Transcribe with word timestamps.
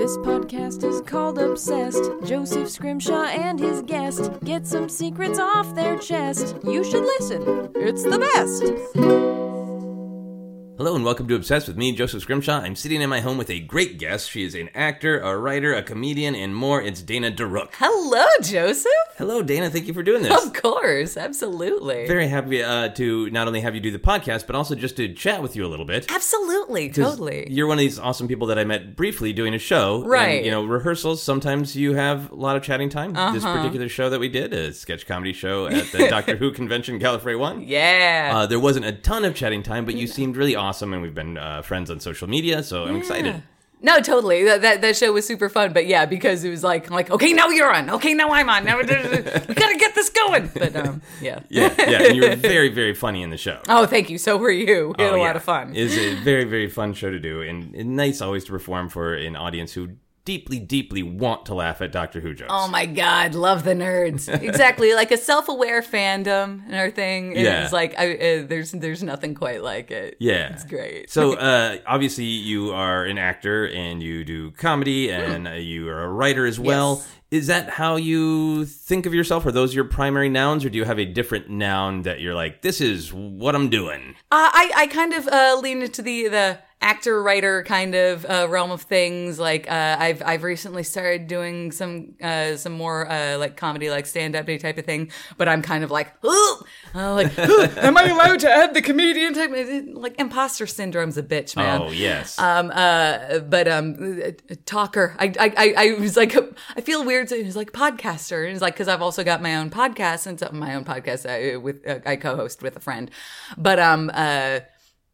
This 0.00 0.16
podcast 0.16 0.82
is 0.82 1.02
called 1.02 1.36
Obsessed. 1.38 2.02
Joseph 2.24 2.70
Scrimshaw 2.70 3.24
and 3.24 3.60
his 3.60 3.82
guest 3.82 4.30
get 4.42 4.66
some 4.66 4.88
secrets 4.88 5.38
off 5.38 5.74
their 5.74 5.98
chest. 5.98 6.56
You 6.64 6.82
should 6.82 7.04
listen, 7.04 7.70
it's 7.74 8.04
the 8.04 8.18
best. 8.18 9.39
Hello 10.80 10.96
and 10.96 11.04
welcome 11.04 11.28
to 11.28 11.34
Obsessed 11.34 11.68
with 11.68 11.76
me, 11.76 11.92
Joseph 11.94 12.22
Scrimshaw. 12.22 12.60
I'm 12.62 12.74
sitting 12.74 13.02
in 13.02 13.10
my 13.10 13.20
home 13.20 13.36
with 13.36 13.50
a 13.50 13.60
great 13.60 13.98
guest. 13.98 14.30
She 14.30 14.44
is 14.44 14.54
an 14.54 14.70
actor, 14.74 15.20
a 15.20 15.36
writer, 15.36 15.74
a 15.74 15.82
comedian, 15.82 16.34
and 16.34 16.56
more. 16.56 16.80
It's 16.80 17.02
Dana 17.02 17.30
DeRuyck. 17.30 17.72
Hello, 17.74 18.24
Joseph. 18.40 18.90
Hello, 19.18 19.42
Dana. 19.42 19.68
Thank 19.68 19.88
you 19.88 19.92
for 19.92 20.02
doing 20.02 20.22
this. 20.22 20.42
Of 20.42 20.54
course, 20.54 21.18
absolutely. 21.18 22.06
Very 22.06 22.28
happy 22.28 22.62
uh, 22.62 22.88
to 22.92 23.28
not 23.28 23.46
only 23.46 23.60
have 23.60 23.74
you 23.74 23.82
do 23.82 23.90
the 23.90 23.98
podcast, 23.98 24.46
but 24.46 24.56
also 24.56 24.74
just 24.74 24.96
to 24.96 25.12
chat 25.12 25.42
with 25.42 25.54
you 25.54 25.66
a 25.66 25.68
little 25.68 25.84
bit. 25.84 26.10
Absolutely, 26.10 26.88
totally. 26.88 27.46
You're 27.50 27.66
one 27.66 27.76
of 27.76 27.80
these 27.80 27.98
awesome 27.98 28.26
people 28.26 28.46
that 28.46 28.58
I 28.58 28.64
met 28.64 28.96
briefly 28.96 29.34
doing 29.34 29.52
a 29.52 29.58
show. 29.58 30.02
Right. 30.02 30.36
And, 30.36 30.46
you 30.46 30.50
know, 30.50 30.64
rehearsals, 30.64 31.22
sometimes 31.22 31.76
you 31.76 31.92
have 31.92 32.32
a 32.32 32.36
lot 32.36 32.56
of 32.56 32.62
chatting 32.62 32.88
time. 32.88 33.12
This 33.34 33.44
Uh-huh. 33.44 33.58
particular 33.58 33.90
show 33.90 34.08
that 34.08 34.18
we 34.18 34.30
did, 34.30 34.54
a 34.54 34.72
sketch 34.72 35.04
comedy 35.06 35.34
show 35.34 35.66
at 35.66 35.92
the 35.92 35.98
Doctor 36.08 36.36
Who 36.36 36.50
convention, 36.52 36.98
Gallifrey 36.98 37.38
1. 37.38 37.64
Yeah. 37.68 38.32
Uh, 38.34 38.46
there 38.46 38.58
wasn't 38.58 38.86
a 38.86 38.92
ton 38.92 39.26
of 39.26 39.34
chatting 39.34 39.62
time, 39.62 39.84
but 39.84 39.94
you 39.94 40.06
seemed 40.06 40.38
really 40.38 40.56
awesome, 40.56 40.69
and 40.94 41.02
we've 41.02 41.14
been 41.14 41.36
uh, 41.38 41.62
friends 41.62 41.90
on 41.90 42.00
social 42.00 42.28
media, 42.28 42.62
so 42.62 42.84
I'm 42.84 42.96
excited. 42.96 43.42
no, 43.82 44.00
totally. 44.00 44.44
That, 44.44 44.60
that 44.62 44.80
that 44.82 44.96
show 44.96 45.12
was 45.12 45.26
super 45.26 45.48
fun, 45.48 45.72
but 45.72 45.86
yeah, 45.86 46.04
because 46.06 46.44
it 46.44 46.50
was 46.50 46.62
like 46.62 46.90
like 46.90 47.10
okay, 47.10 47.32
now 47.32 47.48
you're 47.48 47.72
on. 47.74 47.90
Okay, 47.90 48.14
now 48.14 48.30
I'm 48.30 48.48
on. 48.48 48.64
Now 48.64 48.76
we 48.78 48.84
gotta 48.84 49.76
get 49.78 49.94
this 49.94 50.10
going. 50.10 50.50
But 50.54 50.76
um, 50.76 51.00
yeah. 51.20 51.40
Yeah, 51.48 51.74
yeah, 51.78 52.02
and 52.04 52.16
you 52.16 52.22
were 52.28 52.36
very, 52.54 52.68
very 52.68 52.94
funny 52.94 53.22
in 53.22 53.30
the 53.30 53.36
show. 53.38 53.60
Oh, 53.68 53.86
thank 53.86 54.10
you. 54.10 54.18
So 54.18 54.36
were 54.36 54.50
you. 54.50 54.94
We 54.98 55.04
had 55.04 55.12
Oh, 55.12 55.16
a 55.16 55.18
yeah. 55.18 55.24
lot 55.26 55.36
of 55.36 55.42
fun. 55.42 55.72
It's 55.74 55.96
a 55.96 56.14
very, 56.22 56.44
very 56.56 56.68
fun 56.68 56.92
show 56.94 57.10
to 57.10 57.18
do, 57.18 57.42
and, 57.42 57.74
and 57.74 57.96
nice 57.96 58.20
always 58.20 58.44
to 58.44 58.50
perform 58.52 58.88
for 58.88 59.14
an 59.14 59.34
audience 59.36 59.72
who 59.72 59.90
deeply, 60.24 60.58
deeply 60.58 61.02
want 61.02 61.46
to 61.46 61.54
laugh 61.54 61.80
at 61.80 61.92
Doctor 61.92 62.20
Who 62.20 62.34
jokes. 62.34 62.50
Oh 62.52 62.68
my 62.68 62.86
god, 62.86 63.34
love 63.34 63.64
the 63.64 63.74
nerds. 63.74 64.28
exactly, 64.42 64.94
like 64.94 65.10
a 65.10 65.16
self-aware 65.16 65.82
fandom 65.82 66.64
and 66.66 66.74
everything. 66.74 67.32
It's 67.32 67.40
Yeah. 67.40 67.68
like 67.72 67.98
I, 67.98 68.14
uh, 68.14 68.46
there's 68.46 68.72
there's 68.72 69.02
nothing 69.02 69.34
quite 69.34 69.62
like 69.62 69.90
it. 69.90 70.16
yeah, 70.20 70.52
it's 70.52 70.64
great. 70.64 71.10
So, 71.10 71.34
uh, 71.38 71.78
obviously, 71.86 72.24
you 72.24 72.72
are 72.72 73.04
an 73.04 73.18
actor 73.18 73.68
and 73.68 74.02
you 74.02 74.24
do 74.24 74.50
comedy, 74.52 75.10
and 75.10 75.48
uh, 75.48 75.52
you 75.52 75.88
are 75.88 76.02
a 76.04 76.08
writer 76.08 76.46
as 76.46 76.58
well. 76.60 76.96
Yes. 76.98 77.08
Is 77.30 77.46
that 77.46 77.68
how 77.70 77.94
you 77.94 78.64
think 78.64 79.06
of 79.06 79.14
yourself? 79.14 79.46
Are 79.46 79.52
those 79.52 79.72
your 79.72 79.84
primary 79.84 80.28
nouns, 80.28 80.64
or 80.64 80.68
do 80.70 80.76
you 80.78 80.84
have 80.84 80.98
a 80.98 81.04
different 81.04 81.48
noun 81.48 82.02
that 82.02 82.20
you're 82.20 82.34
like, 82.34 82.62
this 82.62 82.80
is 82.80 83.12
what 83.12 83.54
I'm 83.54 83.68
doing? 83.70 84.16
Uh, 84.32 84.50
I 84.52 84.72
I 84.74 84.86
kind 84.88 85.12
of 85.12 85.28
uh, 85.28 85.56
lean 85.62 85.80
into 85.82 86.02
the 86.02 86.26
the 86.28 86.58
actor 86.82 87.22
writer 87.22 87.62
kind 87.62 87.94
of 87.94 88.24
uh, 88.24 88.46
realm 88.48 88.70
of 88.70 88.82
things. 88.82 89.38
Like 89.38 89.70
uh, 89.70 89.96
I've 89.98 90.22
I've 90.24 90.42
recently 90.42 90.82
started 90.82 91.26
doing 91.26 91.72
some 91.72 92.14
uh, 92.22 92.56
some 92.56 92.72
more 92.72 93.10
uh, 93.10 93.38
like 93.38 93.56
comedy, 93.56 93.90
like 93.90 94.06
stand 94.06 94.34
up 94.34 94.46
type 94.46 94.78
of 94.78 94.84
thing. 94.84 95.10
But 95.36 95.48
I'm 95.48 95.62
kind 95.62 95.84
of 95.84 95.90
like, 95.90 96.12
uh, 96.24 97.14
like, 97.14 97.38
am 97.38 97.96
I 97.96 98.04
allowed 98.04 98.40
to 98.40 98.50
add 98.50 98.74
the 98.74 98.82
comedian 98.82 99.34
type? 99.34 99.50
Like 99.94 100.18
imposter 100.18 100.66
syndrome's 100.66 101.18
a 101.18 101.22
bitch, 101.22 101.56
man. 101.56 101.82
Oh, 101.82 101.90
yes. 101.90 102.38
Um, 102.38 102.70
uh, 102.70 103.40
but 103.40 103.68
um, 103.68 104.22
talker. 104.64 105.14
I, 105.18 105.32
I, 105.38 105.52
I, 105.56 105.74
I 105.76 106.00
was 106.00 106.16
like, 106.16 106.34
I 106.76 106.80
feel 106.80 107.04
weird. 107.04 107.28
saying 107.28 107.44
He's 107.44 107.56
like 107.56 107.72
podcaster, 107.72 108.44
and 108.44 108.52
it's 108.52 108.62
like 108.62 108.74
because 108.74 108.88
I've 108.88 109.02
also 109.02 109.22
got 109.24 109.42
my 109.42 109.56
own 109.56 109.70
podcast 109.70 110.26
and 110.26 110.38
so- 110.38 110.50
my 110.52 110.74
own 110.74 110.84
podcast 110.84 111.26
uh, 111.26 111.60
with 111.60 111.86
uh, 111.86 111.98
I 112.06 112.16
co-host 112.16 112.62
with 112.62 112.76
a 112.76 112.80
friend. 112.80 113.10
But 113.56 113.78
um, 113.78 114.10
uh, 114.14 114.60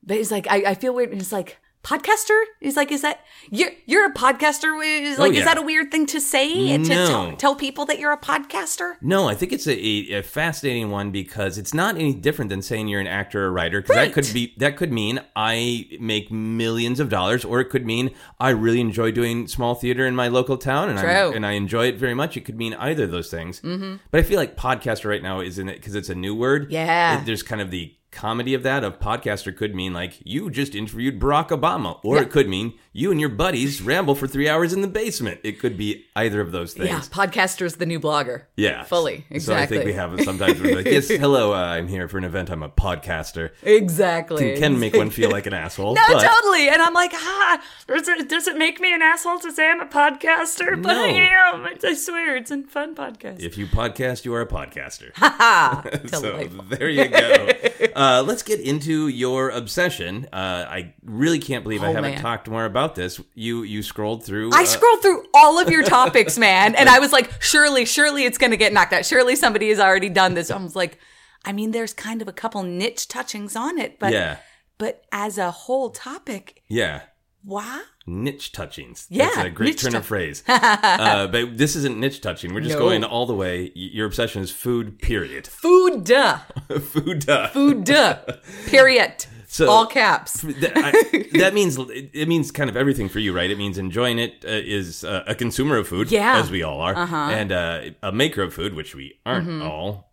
but 0.06 0.16
he's 0.16 0.30
like, 0.30 0.46
I, 0.48 0.62
I 0.68 0.74
feel 0.74 0.94
weird. 0.94 1.10
And 1.10 1.20
he's 1.20 1.32
like, 1.32 1.58
podcaster. 1.82 2.42
He's 2.60 2.76
like, 2.76 2.90
is 2.90 3.02
that 3.02 3.20
you're 3.48 3.70
you're 3.86 4.10
a 4.10 4.12
podcaster? 4.12 4.84
Is 4.84 5.20
like, 5.20 5.30
Oh, 5.30 5.32
yeah. 5.32 5.38
is 5.38 5.44
that 5.44 5.56
a 5.56 5.62
weird 5.62 5.92
thing 5.92 6.04
to 6.06 6.20
say 6.20 6.76
to 6.76 6.78
No. 6.78 7.06
tell, 7.06 7.36
tell 7.36 7.54
people 7.54 7.84
that 7.86 8.00
you're 8.00 8.10
a 8.12 8.18
podcaster? 8.18 8.94
No, 9.00 9.28
I 9.28 9.36
think 9.36 9.52
it's 9.52 9.68
a, 9.68 9.72
a, 9.78 10.22
fascinating 10.22 10.90
one 10.90 11.12
because 11.12 11.58
it's 11.58 11.72
not 11.72 11.94
any 11.94 12.12
different 12.12 12.48
than 12.48 12.60
saying 12.60 12.88
you're 12.88 13.00
an 13.00 13.06
actor 13.06 13.44
or 13.44 13.52
writer. 13.52 13.82
Because 13.82 13.94
that 13.96 14.12
could 14.12 14.32
be 14.34 14.54
that 14.56 14.76
could 14.76 14.90
mean 14.92 15.20
I 15.36 15.86
make 16.00 16.32
millions 16.32 16.98
of 16.98 17.08
dollars, 17.08 17.44
or 17.44 17.60
it 17.60 17.66
could 17.66 17.86
mean 17.86 18.10
I 18.40 18.50
really 18.50 18.80
enjoy 18.80 19.12
doing 19.12 19.46
small 19.46 19.76
theater 19.76 20.06
in 20.06 20.16
my 20.16 20.26
local 20.26 20.56
town, 20.58 20.88
and 20.90 20.98
I 20.98 21.04
and 21.36 21.46
I 21.46 21.52
enjoy 21.52 21.86
it 21.86 21.98
very 21.98 22.14
much. 22.14 22.36
It 22.36 22.40
could 22.44 22.56
mean 22.56 22.74
either 22.74 23.04
of 23.04 23.12
those 23.12 23.30
things. 23.30 23.60
Mm-hmm. 23.60 23.96
But 24.10 24.18
I 24.18 24.22
feel 24.24 24.38
like 24.38 24.56
podcaster 24.56 25.08
right 25.08 25.22
now 25.22 25.38
is 25.38 25.56
in 25.60 25.68
it 25.68 25.76
because 25.76 25.94
it's 25.94 26.08
a 26.08 26.16
new 26.16 26.34
word. 26.34 26.72
Yeah. 26.72 27.20
It- 27.20 27.26
there's 27.26 27.44
kind 27.44 27.60
of 27.60 27.70
the 27.70 27.94
comedy 28.10 28.54
of 28.54 28.62
that 28.62 28.84
of 28.84 28.98
podcaster 28.98 29.54
could 29.54 29.74
mean 29.74 29.92
like 29.92 30.14
you 30.24 30.50
just 30.50 30.74
interviewed 30.74 31.20
Barack 31.20 31.48
Obama, 31.48 31.98
or 32.02 32.18
it 32.18 32.30
could 32.30 32.48
mean 32.48 32.74
you 32.92 33.10
and 33.10 33.20
your 33.20 33.28
buddies 33.28 33.82
ramble 33.82 34.14
for 34.14 34.26
three 34.26 34.48
hours 34.48 34.72
in 34.72 34.80
the 34.80 34.88
basement. 34.88 35.40
It 35.44 35.60
could 35.60 35.76
be 35.76 36.06
either 36.16 36.40
of 36.40 36.50
those 36.50 36.72
things. 36.72 36.88
Yeah, 36.88 37.00
podcaster's 37.00 37.76
the 37.76 37.84
new 37.86 38.00
blogger. 38.00 38.44
Yeah, 38.56 38.84
fully 38.84 39.26
So 39.38 39.54
I 39.54 39.66
think 39.66 39.82
exactly. 39.82 39.84
we 39.84 39.92
have 39.92 40.20
sometimes 40.22 40.60
we're 40.60 40.76
like, 40.76 40.86
yes, 40.86 41.08
hello, 41.08 41.52
uh, 41.52 41.56
I'm 41.56 41.88
here 41.88 42.08
for 42.08 42.16
an 42.16 42.24
event. 42.24 42.50
I'm 42.50 42.62
a 42.62 42.70
podcaster. 42.70 43.50
exactly. 43.62 44.52
Can, 44.52 44.62
can 44.62 44.80
make 44.80 44.94
one 44.94 45.10
feel 45.10 45.30
like 45.30 45.46
an 45.46 45.54
asshole. 45.54 45.94
No, 45.96 46.02
but 46.08 46.22
totally. 46.22 46.68
And 46.68 46.82
I'm 46.82 46.92
like, 46.92 47.12
ah, 47.14 47.62
does 47.86 48.06
it, 48.06 48.28
does 48.28 48.46
it 48.46 48.56
make 48.56 48.80
me 48.80 48.94
an 48.94 49.02
asshole 49.02 49.38
to 49.40 49.50
say 49.52 49.70
I'm 49.70 49.80
a 49.80 49.86
podcaster? 49.86 50.80
But 50.80 50.96
I 50.96 51.08
am. 51.08 51.66
I 51.82 51.94
swear, 51.94 52.36
it's 52.36 52.50
a 52.50 52.62
fun 52.62 52.94
podcast. 52.94 53.40
If 53.40 53.56
you 53.56 53.66
podcast, 53.66 54.24
you 54.24 54.34
are 54.34 54.42
a 54.42 54.46
podcaster. 54.46 55.14
Ha 55.16 55.36
ha. 55.38 55.84
so 56.18 56.44
there 56.68 56.88
you 56.88 57.08
go. 57.08 57.48
uh, 57.94 58.22
let's 58.26 58.42
get 58.42 58.60
into 58.60 59.08
your 59.08 59.50
obsession. 59.50 60.26
Uh, 60.32 60.36
I 60.68 60.94
really 61.04 61.38
can't 61.38 61.62
believe 61.62 61.82
I 61.82 61.88
Oh, 61.88 61.92
haven't 61.94 62.12
man. 62.12 62.20
talked 62.20 62.48
more 62.48 62.64
about 62.64 62.94
this. 62.94 63.20
You 63.34 63.62
you 63.62 63.82
scrolled 63.82 64.24
through. 64.24 64.50
I 64.52 64.62
uh, 64.62 64.66
scrolled 64.66 65.02
through 65.02 65.24
all 65.34 65.58
of 65.58 65.68
your 65.70 65.82
topics, 65.82 66.38
man, 66.38 66.74
and 66.74 66.88
I 66.88 66.98
was 67.04 67.12
like, 67.12 67.42
surely, 67.42 67.84
surely 67.84 68.24
it's 68.24 68.38
going 68.38 68.50
to 68.52 68.56
get 68.56 68.72
knocked 68.72 68.92
out. 68.92 69.04
Surely 69.04 69.36
somebody 69.36 69.68
has 69.70 69.78
already 69.80 70.08
done 70.08 70.34
this. 70.34 70.50
I 70.50 70.62
was 70.62 70.76
like, 70.76 70.98
I 71.44 71.52
mean, 71.52 71.70
there's 71.70 71.92
kind 71.94 72.20
of 72.22 72.28
a 72.28 72.32
couple 72.32 72.62
niche 72.62 73.08
touchings 73.08 73.54
on 73.56 73.78
it, 73.78 73.98
but 73.98 74.12
Yeah, 74.12 74.38
but 74.78 75.04
as 75.12 75.38
a 75.38 75.50
whole 75.50 75.90
topic, 75.90 76.62
yeah. 76.68 77.02
Wow. 77.46 77.80
Niche 78.08 78.52
touchings. 78.52 79.06
Yeah, 79.08 79.26
That's 79.34 79.46
a 79.46 79.50
great 79.50 79.78
turn 79.78 79.92
tou- 79.92 79.98
of 79.98 80.06
phrase. 80.06 80.42
uh, 80.48 81.26
but 81.28 81.56
this 81.58 81.74
isn't 81.76 81.98
niche 81.98 82.20
touching. 82.20 82.52
We're 82.54 82.60
just 82.60 82.74
No. 82.74 82.80
going 82.80 83.02
all 83.04 83.26
the 83.26 83.34
way. 83.34 83.72
Your 83.74 84.06
obsession 84.06 84.42
is 84.42 84.50
food, 84.50 84.98
period. 85.00 85.46
Food, 85.62 86.04
duh. 86.04 86.38
food. 86.80 87.28
Uh, 87.28 87.48
Food, 87.56 87.84
duh. 87.84 88.18
Period. 88.66 89.26
So- 89.48 89.68
all 89.70 89.86
caps. 89.86 90.42
that, 90.42 90.72
I, 90.76 91.38
that 91.38 91.54
means 91.54 91.78
it 91.78 92.28
means 92.28 92.50
kind 92.52 92.68
of 92.68 92.76
everything 92.76 93.08
for 93.08 93.20
you, 93.20 93.32
right? 93.34 93.50
It 93.50 93.56
means 93.58 93.78
enjoying 93.78 94.18
it 94.18 94.44
uh, 94.44 94.50
is 94.50 95.02
uh, 95.04 95.24
a 95.26 95.34
consumer 95.34 95.76
of 95.78 95.88
food, 95.88 96.10
Yeah. 96.12 96.36
as 96.38 96.50
we 96.50 96.62
all 96.62 96.80
are, 96.80 96.94
and 96.94 97.50
uh, 97.52 97.80
a 98.02 98.12
maker 98.12 98.42
of 98.42 98.52
food, 98.54 98.74
which 98.74 98.94
we 98.94 99.18
aren't 99.24 99.48
Mm-hmm. 99.48 99.62
all. 99.62 100.12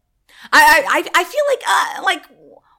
I 0.52 0.62
I 0.62 0.98
I- 1.00 1.22
I 1.22 1.24
feel 1.24 1.44
like 1.50 1.64
uh 1.68 2.04
like 2.04 2.33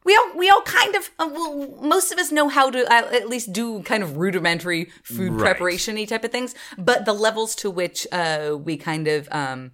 we 0.05 0.15
all 0.17 0.31
we 0.37 0.51
all 0.51 0.63
kind 0.63 0.95
of 0.95 1.11
uh, 1.19 1.29
well, 1.33 1.77
most 1.81 2.13
of 2.13 2.19
us 2.19 2.31
know 2.31 2.49
how 2.49 2.71
to 2.71 2.85
uh, 2.93 3.09
at 3.13 3.29
least 3.29 3.53
do 3.53 3.83
kind 3.83 4.03
of 4.03 4.17
rudimentary 4.17 4.91
food 5.03 5.33
Right. 5.33 5.41
preparation 5.41 5.97
y 5.97 6.05
type 6.05 6.25
of 6.25 6.31
things, 6.33 6.55
but 6.79 7.05
the 7.05 7.13
levels 7.15 7.55
to 7.57 7.71
which 7.71 8.07
uh 8.13 8.57
we 8.63 8.77
kind 8.77 9.09
of 9.09 9.29
um 9.33 9.73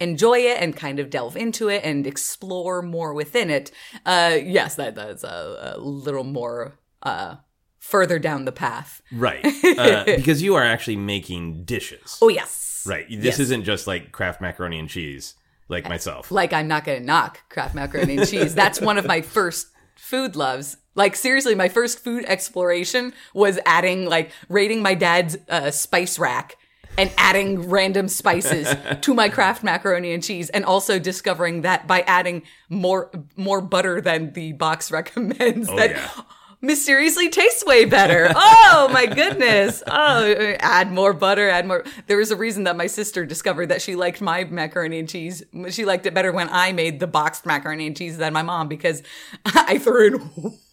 enjoy 0.00 0.38
it 0.38 0.60
and 0.60 0.76
kind 0.76 0.98
of 0.98 1.08
delve 1.10 1.36
into 1.36 1.68
it 1.68 1.82
and 1.84 2.06
explore 2.06 2.82
more 2.82 3.12
within 3.14 3.50
it. 3.50 3.70
Uh 4.06 4.38
yes, 4.42 4.74
that 4.76 4.94
that's 4.94 5.24
a, 5.24 5.74
a 5.76 5.78
little 5.78 6.24
more 6.24 6.78
uh 7.02 7.36
further 7.78 8.18
down 8.18 8.44
the 8.44 8.52
path. 8.52 9.02
Right, 9.12 9.44
uh, 9.78 10.04
because 10.04 10.40
you 10.42 10.54
are 10.54 10.64
actually 10.64 10.96
making 10.96 11.64
dishes. 11.64 12.18
Oh 12.22 12.28
yes. 12.28 12.84
Right, 12.86 13.06
this 13.08 13.24
Yes. 13.24 13.38
isn't 13.40 13.64
just 13.64 13.86
like 13.86 14.12
Kraft 14.12 14.40
macaroni 14.40 14.78
and 14.78 14.88
cheese, 14.88 15.34
like 15.68 15.88
myself. 15.88 16.30
like 16.30 16.52
I'm 16.52 16.68
not 16.68 16.84
gonna 16.84 17.00
knock 17.00 17.40
Kraft 17.48 17.74
macaroni 17.74 18.18
and 18.18 18.28
cheese. 18.28 18.54
That's 18.54 18.80
one 18.80 18.98
of 18.98 19.06
my 19.06 19.20
first 19.36 19.68
food 19.96 20.36
loves. 20.36 20.76
Like 20.94 21.16
seriously, 21.16 21.54
my 21.54 21.68
first 21.68 21.98
food 22.02 22.24
exploration 22.26 23.12
was 23.32 23.58
adding 23.66 24.06
like 24.06 24.30
raiding 24.48 24.82
my 24.82 24.94
dad's 24.94 25.36
uh, 25.48 25.70
spice 25.70 26.18
rack 26.18 26.56
and 26.96 27.10
adding 27.18 27.68
random 27.68 28.08
spices 28.08 28.74
to 29.00 29.14
my 29.14 29.28
Kraft 29.28 29.64
macaroni 29.64 30.12
and 30.12 30.22
cheese, 30.22 30.50
and 30.50 30.64
also 30.64 30.98
discovering 30.98 31.62
that 31.62 31.86
by 31.86 32.02
adding 32.02 32.42
more 32.68 33.10
more 33.36 33.60
butter 33.60 34.00
than 34.00 34.32
the 34.32 34.52
box 34.52 34.90
recommends, 34.92 35.68
that 35.68 35.90
yeah. 35.90 36.22
Mysteriously 36.64 37.28
tastes 37.28 37.64
way 37.64 37.84
better. 37.84 38.32
Oh 38.34 38.88
my 38.92 39.06
goodness. 39.06 39.82
Oh, 39.86 40.54
add 40.60 40.90
more 40.92 41.12
butter, 41.12 41.48
add 41.48 41.66
more. 41.66 41.84
There 42.06 42.16
was 42.16 42.30
a 42.30 42.36
reason 42.36 42.64
that 42.64 42.76
my 42.76 42.86
sister 42.86 43.24
discovered 43.26 43.66
that 43.66 43.82
she 43.82 43.94
liked 43.96 44.20
my 44.20 44.44
macaroni 44.44 44.98
and 44.98 45.08
cheese. 45.08 45.42
She 45.70 45.84
liked 45.84 46.06
it 46.06 46.14
better 46.14 46.32
when 46.32 46.48
I 46.50 46.72
made 46.72 47.00
the 47.00 47.06
boxed 47.06 47.46
macaroni 47.46 47.86
and 47.86 47.96
cheese 47.96 48.16
than 48.18 48.32
my 48.32 48.42
mom 48.42 48.68
because 48.68 49.02
I 49.46 49.78
threw 49.78 50.20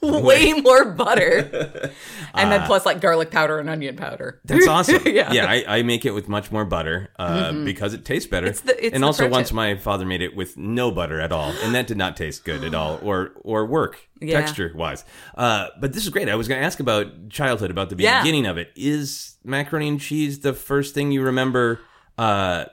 in 0.01 0.23
way 0.23 0.53
more 0.53 0.85
butter. 0.85 1.91
And 2.33 2.49
then 2.49 2.65
plus 2.65 2.85
like 2.85 3.01
garlic 3.01 3.29
powder 3.29 3.59
and 3.59 3.69
onion 3.69 3.97
powder. 3.97 4.39
That's 4.45 4.65
awesome. 4.75 5.01
Yeah. 5.05 5.33
yeah, 5.33 5.45
I, 5.47 5.79
I 5.79 5.83
make 5.83 6.05
it 6.05 6.11
with 6.11 6.29
much 6.29 6.49
more 6.49 6.63
butter 6.63 7.09
uh, 7.19 7.51
because 7.65 7.93
it 7.93 8.05
tastes 8.05 8.27
better. 8.29 8.47
Mm-hmm. 8.51 8.67
the- 8.67 8.85
it's 8.85 8.95
and 8.95 9.03
also, 9.03 9.27
once 9.27 9.51
my 9.51 9.75
father 9.75 10.05
made 10.05 10.21
it 10.21 10.33
with 10.33 10.55
no 10.57 10.91
butter 10.91 11.19
at 11.19 11.33
all, 11.33 11.51
and 11.61 11.75
that 11.75 11.87
did 11.87 11.97
not 11.97 12.15
taste 12.15 12.45
good 12.45 12.63
at 12.63 12.73
all, 12.73 12.99
or 13.03 13.31
or 13.41 13.65
work 13.65 13.99
Yeah. 14.21 14.39
texture 14.39 14.71
wise. 14.73 15.03
Uh, 15.35 15.67
but 15.81 15.93
this 15.93 16.03
is 16.03 16.09
great. 16.09 16.29
I 16.29 16.35
was 16.35 16.47
going 16.47 16.59
to 16.61 16.65
ask 16.65 16.79
about 16.79 17.29
childhood, 17.29 17.71
about 17.71 17.89
the 17.89 17.95
Yeah. 17.97 18.21
beginning 18.21 18.45
of 18.45 18.57
it. 18.57 18.71
Is 18.75 19.35
macaroni 19.43 19.87
and 19.87 19.99
cheese 19.99 20.39
the 20.39 20.53
first 20.53 20.93
thing 20.93 21.11
you 21.11 21.21
remember 21.23 21.81
uh, 22.17 22.65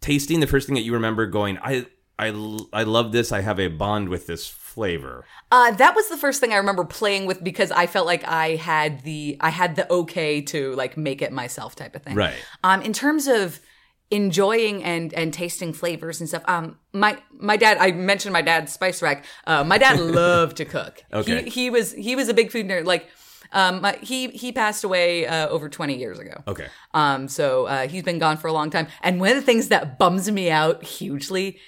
tasting? 0.00 0.40
The 0.40 0.46
first 0.46 0.66
thing 0.66 0.74
that 0.76 0.82
you 0.82 0.92
remember 0.92 1.26
going, 1.26 1.58
I, 1.58 1.86
I, 2.18 2.26
I 2.72 2.82
love 2.84 3.12
this. 3.12 3.32
I 3.32 3.40
have 3.40 3.58
a 3.58 3.68
bond 3.68 4.08
with 4.10 4.26
this 4.26 4.46
flavor. 4.46 5.24
Uh, 5.50 5.72
that 5.72 5.96
was 5.96 6.08
the 6.08 6.16
first 6.16 6.40
thing 6.40 6.52
I 6.52 6.56
remember 6.56 6.84
playing 6.84 7.26
with 7.26 7.42
because 7.42 7.72
I 7.72 7.86
felt 7.86 8.06
like 8.06 8.24
I 8.28 8.56
had 8.56 9.02
the 9.02 9.36
I 9.40 9.50
had 9.50 9.74
the 9.74 9.90
okay 9.92 10.42
to 10.42 10.74
like 10.76 10.96
make 10.96 11.22
it 11.22 11.32
myself 11.32 11.74
type 11.74 11.96
of 11.96 12.02
thing. 12.02 12.14
Right. 12.14 12.36
Um, 12.62 12.82
in 12.82 12.92
terms 12.92 13.26
of 13.26 13.58
enjoying 14.10 14.82
and 14.82 15.12
and 15.14 15.32
tasting 15.32 15.72
flavors 15.72 16.20
and 16.20 16.28
stuff. 16.28 16.42
Um, 16.46 16.78
my 16.92 17.18
my 17.32 17.56
dad. 17.56 17.78
I 17.78 17.92
mentioned 17.92 18.32
my 18.32 18.42
dad's 18.42 18.72
spice 18.72 19.02
rack. 19.02 19.24
Uh, 19.46 19.64
my 19.64 19.78
dad 19.78 19.98
loved 20.00 20.56
to 20.58 20.64
cook. 20.64 21.04
Okay. 21.12 21.44
He, 21.44 21.50
he 21.50 21.70
was 21.70 21.92
he 21.92 22.16
was 22.16 22.28
a 22.28 22.34
big 22.34 22.50
food 22.50 22.66
nerd. 22.66 22.84
Like, 22.84 23.08
um, 23.52 23.80
my, 23.82 23.98
he 24.02 24.28
he 24.28 24.52
passed 24.52 24.84
away 24.84 25.26
uh, 25.26 25.48
over 25.48 25.68
twenty 25.68 25.96
years 25.96 26.18
ago. 26.18 26.42
Okay. 26.48 26.66
Um, 26.94 27.28
so 27.28 27.66
uh, 27.66 27.88
he's 27.88 28.02
been 28.02 28.18
gone 28.18 28.36
for 28.36 28.48
a 28.48 28.52
long 28.52 28.70
time. 28.70 28.88
And 29.02 29.20
one 29.20 29.30
of 29.30 29.36
the 29.36 29.42
things 29.42 29.68
that 29.68 29.98
bums 29.98 30.30
me 30.30 30.50
out 30.50 30.82
hugely 30.82 31.58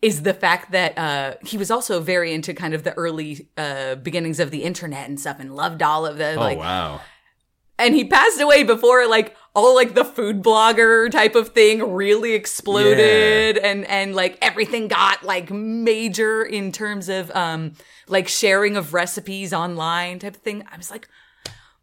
is 0.00 0.22
the 0.22 0.34
fact 0.34 0.72
that 0.72 0.98
uh, 0.98 1.34
he 1.46 1.56
was 1.56 1.70
also 1.70 2.00
very 2.00 2.32
into 2.32 2.52
kind 2.52 2.74
of 2.74 2.82
the 2.82 2.92
early 2.94 3.48
uh, 3.56 3.94
beginnings 3.94 4.40
of 4.40 4.50
the 4.50 4.64
internet 4.64 5.08
and 5.08 5.20
stuff, 5.20 5.36
and 5.38 5.54
loved 5.54 5.80
all 5.82 6.04
of 6.04 6.18
the 6.18 6.34
Oh, 6.34 6.40
like. 6.40 6.58
wow. 6.58 7.00
And 7.78 7.94
he 7.94 8.04
passed 8.04 8.40
away 8.40 8.64
before 8.64 9.06
like 9.08 9.34
all 9.54 9.74
like 9.74 9.94
the 9.94 10.04
food 10.04 10.42
blogger 10.42 11.10
type 11.10 11.34
of 11.34 11.50
thing 11.50 11.92
really 11.92 12.32
exploded, 12.32 13.58
and 13.58 13.84
and 13.86 14.14
like 14.14 14.38
everything 14.40 14.88
got 14.88 15.22
like 15.22 15.50
major 15.50 16.42
in 16.42 16.72
terms 16.72 17.08
of 17.08 17.30
um 17.32 17.72
like 18.08 18.28
sharing 18.28 18.76
of 18.76 18.94
recipes 18.94 19.52
online 19.52 20.18
type 20.18 20.36
of 20.36 20.42
thing. 20.42 20.64
I 20.72 20.76
was 20.76 20.90
like, 20.90 21.08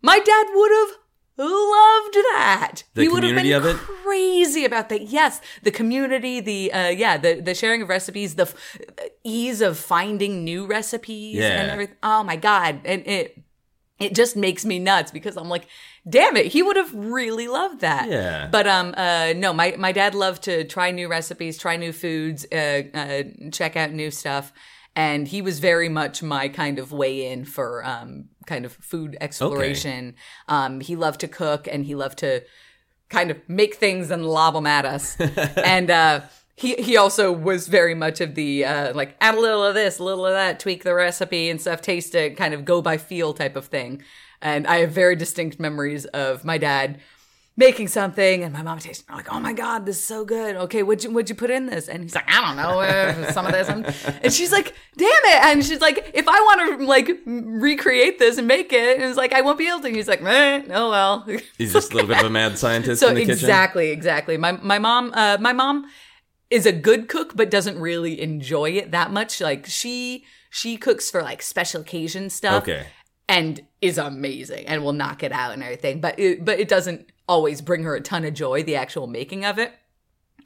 my 0.01 0.19
dad 0.19 0.45
would 0.53 0.71
have 0.71 0.97
loved 1.37 2.15
that. 2.33 2.83
The 2.95 3.03
he 3.03 3.07
would 3.07 3.23
have 3.23 3.35
been 3.35 3.53
of 3.53 3.65
it? 3.65 3.77
crazy 3.77 4.65
about 4.65 4.89
that. 4.89 5.03
Yes, 5.03 5.39
the 5.63 5.71
community, 5.71 6.39
the 6.41 6.73
uh, 6.73 6.89
yeah, 6.89 7.17
the 7.17 7.39
the 7.39 7.53
sharing 7.53 7.81
of 7.81 7.89
recipes, 7.89 8.35
the 8.35 8.43
f- 8.43 8.77
ease 9.23 9.61
of 9.61 9.77
finding 9.77 10.43
new 10.43 10.65
recipes, 10.65 11.35
and 11.43 11.67
Yeah. 11.67 11.73
everything. 11.73 11.95
Oh 12.03 12.23
my 12.23 12.35
god, 12.35 12.81
and 12.83 13.05
it 13.07 13.41
it 13.99 14.15
just 14.15 14.35
makes 14.35 14.65
me 14.65 14.79
nuts 14.79 15.11
because 15.11 15.37
I'm 15.37 15.49
like, 15.49 15.67
damn 16.07 16.37
it, 16.37 16.47
he 16.47 16.63
would 16.63 16.75
have 16.75 16.93
really 16.93 17.47
loved 17.47 17.81
that. 17.81 18.09
Yeah. 18.09 18.47
But 18.51 18.67
um, 18.67 18.93
uh, 18.95 19.33
no, 19.35 19.53
my 19.53 19.75
my 19.77 19.91
dad 19.91 20.15
loved 20.15 20.43
to 20.43 20.63
try 20.63 20.91
new 20.91 21.07
recipes, 21.07 21.57
try 21.57 21.77
new 21.77 21.93
foods, 21.93 22.45
uh, 22.51 22.83
uh, 22.93 23.23
check 23.51 23.75
out 23.75 23.91
new 23.91 24.11
stuff. 24.11 24.51
And 24.95 25.27
he 25.27 25.41
was 25.41 25.59
very 25.59 25.87
much 25.87 26.21
my 26.21 26.49
kind 26.49 26.77
of 26.77 26.91
way 26.91 27.31
in 27.31 27.45
for 27.45 27.85
um, 27.85 28.25
kind 28.47 28.65
of 28.65 28.73
food 28.73 29.17
exploration. 29.21 30.15
Um, 30.47 30.81
he 30.81 30.95
loved 30.95 31.21
to 31.21 31.27
cook 31.27 31.67
and 31.71 31.85
he 31.85 31.95
loved 31.95 32.17
to 32.19 32.43
kind 33.07 33.31
of 33.31 33.37
make 33.47 33.75
things 33.75 34.11
and 34.11 34.25
lob 34.25 34.55
them 34.55 34.67
at 34.67 34.85
us. 34.85 35.15
and 35.57 35.89
uh, 35.89 36.21
he 36.55 36.75
he 36.75 36.97
also 36.97 37.31
was 37.31 37.67
very 37.67 37.95
much 37.95 38.19
of 38.19 38.35
the 38.35 38.65
uh, 38.65 38.93
like 38.93 39.15
add 39.21 39.35
a 39.35 39.39
little 39.39 39.63
of 39.63 39.75
this, 39.75 39.99
a 39.99 40.03
little 40.03 40.25
of 40.25 40.33
that, 40.33 40.59
tweak 40.59 40.83
the 40.83 40.93
recipe 40.93 41.49
and 41.49 41.61
stuff, 41.61 41.81
taste 41.81 42.15
it, 42.15 42.35
kind 42.35 42.53
of 42.53 42.65
go 42.65 42.81
by 42.81 42.97
feel 42.97 43.33
type 43.33 43.55
of 43.55 43.67
thing. 43.67 44.01
And 44.41 44.67
I 44.67 44.77
have 44.77 44.91
very 44.91 45.15
distinct 45.15 45.59
memories 45.59 46.05
of 46.05 46.45
my 46.45 46.57
dad 46.57 46.99
making 47.59 47.89
something 47.89 48.41
and 48.41 48.53
my 48.53 48.61
mom 48.61 48.79
tasting 48.79 49.05
it, 49.09 49.15
like, 49.17 49.31
oh 49.33 49.39
my 49.39 49.51
god, 49.51 49.85
this 49.85 49.97
is 49.97 50.03
so 50.03 50.23
good. 50.23 50.55
Okay, 50.55 50.81
what'd 50.81 51.03
you 51.03 51.11
what'd 51.11 51.29
you 51.29 51.35
put 51.35 51.49
in 51.49 51.65
this? 51.65 51.89
And 51.89 52.03
he's 52.03 52.15
like, 52.15 52.23
I 52.25 52.39
don't 52.39 52.55
know, 52.55 52.79
uh, 52.79 53.31
some 53.33 53.45
of 53.45 53.51
this. 53.51 53.67
And, 53.67 53.85
and 54.23 54.31
she's 54.31 54.53
like, 54.53 54.73
damn 54.95 55.09
it. 55.09 55.43
And 55.43 55.65
she's 55.65 55.81
like, 55.81 56.11
if 56.13 56.25
I 56.25 56.39
want 56.39 56.79
to 56.79 56.85
like 56.85 57.09
recreate 57.25 58.17
this 58.17 58.37
and 58.37 58.47
make 58.47 58.71
it, 58.71 58.95
and 58.95 59.03
it's 59.03 59.17
like, 59.17 59.33
I 59.33 59.41
won't 59.41 59.57
be 59.57 59.67
able 59.67 59.81
to. 59.81 59.87
And 59.87 59.95
he's 59.95 60.07
like, 60.07 60.21
eh, 60.21 60.63
oh 60.69 60.89
well. 60.89 61.27
He's 61.57 61.73
just 61.73 61.91
a 61.91 61.95
little 61.95 62.07
bit 62.07 62.19
of 62.19 62.25
a 62.25 62.29
mad 62.29 62.57
scientist 62.57 63.01
so 63.01 63.09
in 63.09 63.15
the 63.15 63.21
kitchen. 63.21 63.33
exactly, 63.33 63.89
exactly. 63.89 64.37
My 64.37 64.53
my 64.53 64.79
mom, 64.79 65.11
uh, 65.13 65.37
my 65.41 65.51
mom 65.51 65.85
is 66.49 66.65
a 66.65 66.71
good 66.71 67.09
cook, 67.09 67.35
but 67.35 67.51
doesn't 67.51 67.77
really 67.77 68.21
enjoy 68.21 68.71
it 68.71 68.91
that 68.91 69.11
much. 69.11 69.41
Like 69.41 69.65
she 69.65 70.23
she 70.49 70.77
cooks 70.77 71.11
for 71.11 71.21
like 71.21 71.41
special 71.41 71.81
occasion 71.81 72.29
stuff 72.29 72.63
Okay. 72.63 72.87
And 73.29 73.61
is 73.79 73.97
amazing 73.97 74.67
and 74.67 74.83
will 74.83 74.91
knock 74.91 75.23
it 75.23 75.31
out 75.31 75.53
and 75.53 75.63
everything. 75.63 76.01
But 76.01 76.19
it, 76.19 76.43
but 76.43 76.59
it 76.59 76.67
doesn't 76.67 77.09
always 77.27 77.61
bring 77.61 77.83
her 77.83 77.95
a 77.95 78.01
ton 78.01 78.25
of 78.25 78.33
joy. 78.33 78.63
The 78.63 78.75
actual 78.75 79.07
making 79.07 79.45
of 79.45 79.57
it. 79.57 79.71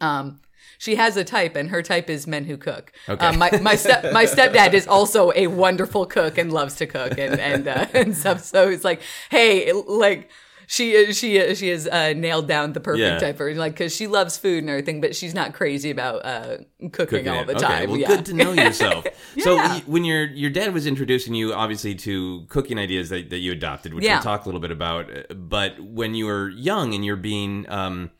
Um, 0.02 0.42
she 0.78 0.96
has 0.96 1.16
a 1.16 1.24
type, 1.24 1.56
and 1.56 1.70
her 1.70 1.82
type 1.82 2.10
is 2.10 2.28
men 2.28 2.44
who 2.44 2.58
cook. 2.58 2.92
Okay. 3.08 3.26
Um, 3.26 3.40
my 3.40 3.58
my 3.62 3.76
step 3.76 4.12
my 4.12 4.26
stepdad 4.26 4.74
is 4.74 4.86
also 4.86 5.32
a 5.34 5.48
wonderful 5.48 6.06
cook 6.06 6.38
and 6.38 6.52
loves 6.52 6.76
to 6.76 6.86
cook 6.86 7.18
and 7.18 7.40
and 7.40 7.68
uh, 7.68 7.88
and 7.94 8.16
stuff. 8.16 8.42
So 8.44 8.70
it's 8.70 8.84
like, 8.84 9.02
hey, 9.32 9.72
like. 9.72 10.30
She 10.68 11.12
she 11.14 11.56
she 11.56 11.70
has 11.70 11.88
uh, 11.88 12.14
nailed 12.16 12.48
down 12.48 12.74
the 12.74 12.80
perfect 12.80 13.02
Yeah. 13.02 13.20
type 13.20 13.38
for 13.38 13.54
like 13.56 13.74
because 13.74 13.96
she 13.96 14.08
loves 14.08 14.38
food 14.38 14.60
and 14.64 14.70
everything, 14.70 15.02
but 15.02 15.16
she's 15.16 15.34
not 15.34 15.54
crazy 15.54 15.90
about 15.92 16.26
uh, 16.26 16.58
cooking, 16.80 16.90
Cooking 16.92 17.28
all 17.30 17.42
it. 17.42 17.48
the 17.48 17.56
Okay, 17.56 17.66
time. 17.66 17.90
Well, 17.90 18.00
yeah. 18.00 18.08
good 18.08 18.26
to 18.28 18.34
know 18.34 18.54
yourself. 18.54 19.06
So 19.40 19.56
Yeah. 19.56 19.68
y- 19.76 19.84
when 19.88 20.06
your 20.06 20.26
your 20.26 20.50
dad 20.52 20.74
was 20.74 20.86
introducing 20.86 21.34
you, 21.34 21.54
obviously, 21.54 21.96
to 21.96 22.46
cooking 22.50 22.78
ideas 22.78 23.10
that, 23.10 23.30
that 23.32 23.40
you 23.40 23.52
adopted, 23.52 23.94
which 23.94 24.04
we'll 24.06 24.20
talk 24.22 24.44
a 24.44 24.46
little 24.48 24.62
bit 24.62 24.72
about. 24.72 25.10
uh, 25.10 25.34
But 25.34 25.80
when 25.80 26.14
you 26.14 26.26
were 26.28 26.50
young 26.50 26.94
and 26.94 27.04
you're 27.04 27.16
being 27.16 27.66
um, 27.70 28.12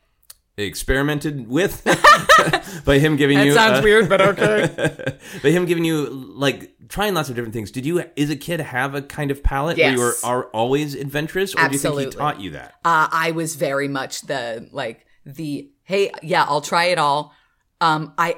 experimented 0.56 1.48
with 1.48 1.82
by 2.84 2.98
him 2.98 3.16
giving 3.16 3.38
That 3.38 3.46
you 3.46 3.52
sounds 3.52 3.80
uh, 3.80 3.82
weird, 3.82 4.08
but 4.08 4.20
okay. 4.20 5.18
by 5.42 5.50
him 5.50 5.64
giving 5.66 5.84
you 5.84 6.06
like 6.06 6.74
trying 6.88 7.14
lots 7.14 7.28
of 7.28 7.34
different 7.34 7.54
things. 7.54 7.70
Did 7.70 7.84
you, 7.86 8.04
as 8.16 8.30
a 8.30 8.36
kid, 8.36 8.60
have 8.60 8.94
a 8.94 9.02
kind 9.02 9.30
of 9.30 9.42
palate 9.42 9.76
where 9.78 9.92
you 9.92 9.98
were 9.98 10.14
are 10.22 10.44
always 10.46 10.94
adventurous, 10.94 11.54
or 11.54 11.66
do 11.68 11.72
you 11.72 11.78
think 11.78 11.98
he 11.98 12.06
taught 12.06 12.40
you 12.40 12.50
that? 12.50 12.74
uh, 12.84 13.08
I 13.10 13.32
was 13.32 13.56
very 13.56 13.88
much 13.88 14.22
the 14.22 14.68
like 14.72 15.06
the 15.26 15.70
hey 15.82 16.10
yeah 16.22 16.44
I'll 16.48 16.60
try 16.60 16.86
it 16.86 16.98
all. 16.98 17.32
Um, 17.80 18.12
I 18.16 18.36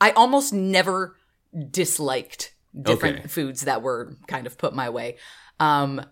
I 0.00 0.10
almost 0.12 0.52
never 0.52 1.16
disliked 1.70 2.54
different 2.80 3.18
Okay. 3.20 3.28
foods 3.28 3.62
that 3.62 3.82
were 3.82 4.16
kind 4.26 4.46
of 4.46 4.58
put 4.58 4.74
my 4.74 4.90
way. 4.90 5.16
Um, 5.60 6.04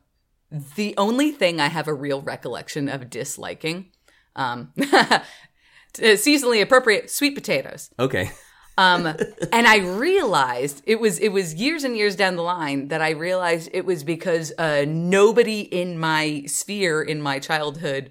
the 0.77 0.95
only 0.97 1.31
thing 1.31 1.61
I 1.61 1.69
have 1.69 1.89
a 1.89 1.95
real 1.95 2.21
recollection 2.23 2.89
of 2.89 3.09
disliking, 3.09 3.91
um, 4.37 4.73
seasonally 5.95 6.63
appropriate 6.63 7.11
sweet 7.11 7.35
potatoes. 7.35 7.91
Okay. 7.99 8.31
Um, 8.79 9.07
and 9.53 9.67
I 9.67 9.79
realized 9.79 10.83
it 10.87 11.01
was 11.01 11.19
it 11.19 11.29
was 11.29 11.55
years 11.55 11.85
and 11.85 11.97
years 11.97 12.17
down 12.17 12.37
the 12.37 12.43
line 12.43 12.89
that 12.89 13.03
I 13.03 13.11
realized 13.11 13.71
it 13.73 13.85
was 13.85 14.05
because 14.05 14.53
uh, 14.59 14.85
nobody 14.87 15.61
in 15.61 15.99
my 15.99 16.45
sphere 16.47 17.03
in 17.03 17.21
my 17.21 17.39
childhood 17.39 18.11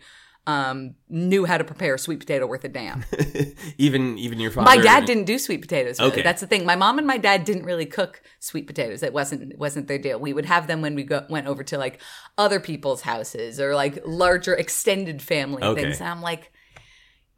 um, 0.50 0.96
knew 1.10 1.46
how 1.46 1.58
to 1.60 1.64
prepare 1.64 1.96
a 1.96 2.00
sweet 2.00 2.20
potato 2.20 2.48
worth 2.48 2.64
a 2.64 2.70
damn. 2.70 3.06
even 3.78 4.18
even 4.18 4.40
your 4.40 4.50
father. 4.50 4.66
My 4.66 4.82
dad 4.82 5.06
didn't 5.06 5.26
do 5.26 5.38
sweet 5.38 5.62
potatoes. 5.62 6.00
Really. 6.00 6.12
Okay. 6.12 6.22
That's 6.24 6.42
the 6.42 6.48
thing. 6.48 6.66
My 6.66 6.76
mom 6.76 6.98
and 6.98 7.06
my 7.06 7.18
dad 7.18 7.46
didn't 7.46 7.66
really 7.66 7.86
cook 7.86 8.22
sweet 8.40 8.66
potatoes. 8.66 9.04
It 9.04 9.14
wasn't 9.14 9.58
wasn't 9.60 9.88
their 9.88 10.00
deal. 10.00 10.20
We 10.20 10.34
would 10.34 10.46
have 10.46 10.66
them 10.66 10.82
when 10.82 10.96
we 10.96 11.04
go, 11.04 11.26
went 11.30 11.46
over 11.46 11.64
to 11.66 11.78
like 11.78 12.02
other 12.38 12.60
people's 12.60 13.02
houses 13.02 13.60
or 13.60 13.76
like 13.76 14.00
larger 14.06 14.56
extended 14.56 15.22
family 15.22 15.62
Okay. 15.62 15.84
things. 15.84 16.00
And 16.00 16.10
I'm 16.10 16.22
like, 16.22 16.52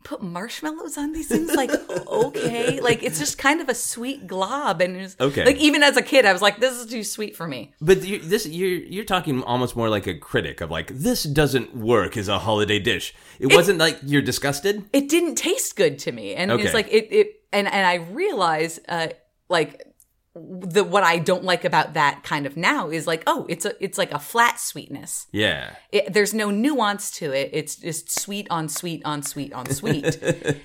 put 0.03 0.22
marshmallows 0.22 0.98
on 0.98 1.12
these 1.13 1.27
things? 1.27 1.51
Like, 1.53 1.72
okay, 2.08 2.79
like 2.81 3.03
it's 3.03 3.20
just 3.20 3.38
kind 3.38 3.62
of 3.62 3.70
a 3.70 3.75
sweet 3.75 4.27
glob. 4.27 4.81
And 4.81 4.96
it 4.98 5.01
was, 5.01 5.15
Okay. 5.20 5.46
like 5.46 5.58
even 5.58 5.84
as 5.84 5.98
a 5.98 6.01
kid, 6.01 6.25
I 6.25 6.34
was 6.34 6.41
like, 6.41 6.60
this 6.60 6.74
is 6.74 6.86
too 6.88 7.03
sweet 7.03 7.36
for 7.36 7.48
me. 7.48 7.74
But 7.81 8.03
you, 8.03 8.20
this 8.20 8.46
you're 8.46 8.70
you're 8.79 9.05
talking 9.05 9.43
almost 9.43 9.75
more 9.75 9.89
like 9.89 10.08
a 10.08 10.15
critic 10.17 10.62
of 10.62 10.72
like 10.72 10.88
this 10.93 11.24
doesn't 11.24 11.75
work 11.75 12.17
as 12.17 12.27
a 12.27 12.39
holiday 12.39 12.79
dish. 12.79 13.13
It, 13.39 13.53
wasn't 13.53 13.79
like 13.79 14.00
you're 14.03 14.22
disgusted. 14.22 14.86
it 14.93 15.10
didn't 15.10 15.36
taste 15.36 15.75
good 15.75 16.00
to 16.00 16.12
me 16.12 16.36
and 16.36 16.51
Okay. 16.51 16.63
it's 16.63 16.74
like 16.74 16.88
it 16.89 17.08
it 17.12 17.41
and 17.51 17.67
and 17.67 17.86
i 17.86 17.96
realize 18.12 18.79
uh 18.88 19.08
like 19.50 19.86
the 20.33 20.83
what 20.83 21.03
i 21.03 21.17
don't 21.17 21.43
like 21.43 21.65
about 21.65 21.93
that 21.93 22.23
kind 22.23 22.45
of 22.45 22.55
now 22.55 22.89
is 22.89 23.05
like 23.05 23.21
oh 23.27 23.45
it's 23.50 23.65
a 23.65 23.83
it's 23.83 23.97
like 23.97 24.11
a 24.11 24.19
flat 24.19 24.59
sweetness. 24.59 25.27
Yeah. 25.31 25.75
it, 25.91 26.13
there's 26.13 26.33
no 26.33 26.51
nuance 26.51 27.11
to 27.11 27.33
it. 27.33 27.50
It's 27.51 27.75
just 27.75 28.17
sweet 28.17 28.47
on 28.50 28.69
sweet 28.69 29.01
on 29.05 29.23
sweet 29.23 29.53
on 29.53 29.69
sweet. 29.69 30.19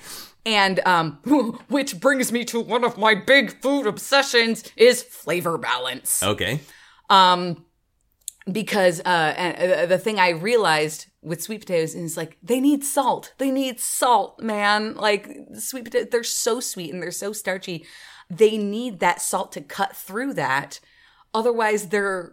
And 0.46 0.78
um 0.86 1.18
which 1.68 1.98
brings 1.98 2.30
me 2.30 2.44
to 2.44 2.60
one 2.60 2.84
of 2.84 2.96
my 2.96 3.16
big 3.16 3.60
food 3.60 3.88
obsessions 3.88 4.62
is 4.76 5.02
flavor 5.02 5.58
balance. 5.58 6.22
Okay. 6.22 6.60
um 7.10 7.64
because 8.50 9.00
uh 9.00 9.34
and 9.36 9.90
the 9.90 9.98
thing 9.98 10.20
i 10.20 10.28
realized 10.28 11.06
with 11.20 11.42
sweet 11.42 11.62
potatoes 11.62 11.96
is 11.96 12.16
like 12.16 12.38
they 12.40 12.60
need 12.60 12.84
salt. 12.84 13.34
They 13.38 13.50
need 13.50 13.80
salt 13.80 14.38
man. 14.38 14.94
Like 14.94 15.28
sweet 15.54 15.84
potatoes 15.84 16.10
they're 16.12 16.22
so 16.22 16.60
sweet 16.60 16.92
and 16.92 17.02
they're 17.02 17.10
so 17.10 17.32
starchy 17.32 17.84
they 18.30 18.56
need 18.58 19.00
that 19.00 19.20
salt 19.22 19.52
to 19.52 19.60
cut 19.60 19.94
through 19.96 20.34
that 20.34 20.80
otherwise 21.34 21.88
they're 21.88 22.32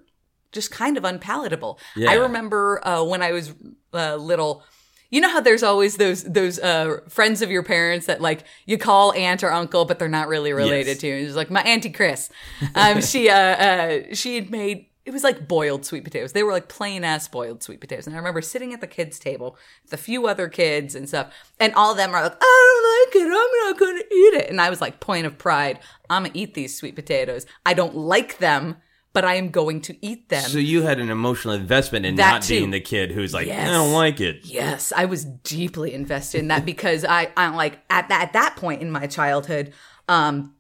just 0.52 0.72
kind 0.72 0.98
of 0.98 1.04
unpalatable 1.04 1.80
Yeah. 1.96 2.12
i 2.12 2.16
remember 2.16 2.86
uh 2.88 3.04
when 3.04 3.22
i 3.22 3.32
was 3.32 3.54
uh, 3.94 4.16
little 4.16 4.64
you 5.10 5.22
know 5.22 5.30
how 5.30 5.42
there's 5.42 5.62
always 5.62 5.98
those 5.98 6.24
those 6.24 6.58
uh, 6.58 6.98
friends 7.08 7.44
of 7.44 7.52
your 7.52 7.62
parents 7.62 8.08
that 8.08 8.20
like 8.22 8.44
you 8.66 8.80
call 8.80 9.14
aunt 9.14 9.44
or 9.44 9.52
uncle, 9.52 9.86
but 9.86 10.00
they're 10.00 10.10
not 10.10 10.28
really 10.28 10.54
related 10.54 10.88
Yes. 10.88 10.98
to 11.02 11.08
you. 11.08 11.14
It's 11.28 11.36
like 11.36 11.52
my 11.52 11.62
auntie 11.62 11.92
Chris. 11.92 12.32
Um, 12.74 13.00
she 13.00 13.30
uh, 13.30 13.36
uh, 13.38 14.00
she 14.14 14.34
had 14.34 14.50
made 14.50 14.88
it 15.06 15.12
was 15.12 15.24
like 15.24 15.48
boiled 15.48 15.86
sweet 15.86 16.04
potatoes. 16.04 16.32
They 16.32 16.44
were 16.44 16.52
like 16.54 16.70
plain 16.70 17.04
ass 17.04 17.28
boiled 17.28 17.62
sweet 17.62 17.82
potatoes. 17.82 18.08
And 18.08 18.16
I 18.16 18.20
remember 18.20 18.42
sitting 18.42 18.74
at 18.74 18.80
the 18.82 18.88
kids' 18.88 19.20
table 19.20 19.58
with 19.84 19.92
a 19.94 19.98
few 19.98 20.28
other 20.28 20.48
kids 20.48 20.96
and 20.96 21.08
stuff, 21.08 21.34
and 21.60 21.74
all 21.76 21.92
of 21.92 21.98
them 21.98 22.14
are 22.16 22.24
like, 22.24 22.38
I 22.40 23.10
don't 23.12 23.22
like 23.22 23.26
it. 23.28 23.28
I'm 23.28 23.70
not 23.72 23.80
going 23.80 23.98
to 24.02 24.16
eat 24.16 24.34
it. 24.44 24.50
And 24.50 24.62
I 24.62 24.70
was 24.70 24.80
like, 24.80 25.00
point 25.00 25.26
of 25.26 25.38
pride, 25.38 25.80
I'm 26.10 26.24
going 26.24 26.32
to 26.34 26.40
eat 26.40 26.54
these 26.54 26.78
sweet 26.78 26.96
potatoes. 26.96 27.46
I 27.66 27.74
don't 27.74 27.96
like 27.96 28.38
them, 28.38 28.78
but 29.12 29.26
I 29.26 29.36
am 29.36 29.50
going 29.50 29.82
to 29.82 30.06
eat 30.06 30.30
them. 30.30 30.44
So 30.44 30.58
you 30.58 30.84
had 30.84 31.00
an 31.00 31.10
emotional 31.10 31.54
investment 31.54 32.06
in 32.06 32.16
That 32.16 32.32
not 32.32 32.42
too. 32.44 32.60
being 32.60 32.72
the 32.72 32.80
kid 32.80 33.12
who's 33.12 33.34
like, 33.34 33.48
Yes. 33.48 33.68
I 33.70 33.72
don't 33.74 33.92
like 33.94 34.22
it. 34.22 34.46
Yes, 34.46 34.94
I 34.96 35.06
was 35.06 35.26
deeply 35.26 35.94
invested 35.94 36.40
in 36.40 36.48
that 36.48 36.66
because 36.66 37.04
I, 37.04 37.30
I'm 37.36 37.56
like 37.56 37.80
at 37.90 38.08
that 38.10 38.22
at 38.24 38.34
that 38.34 38.56
point 38.56 38.82
in 38.82 38.90
my 38.90 39.08
childhood, 39.08 39.74
um, 40.08 40.54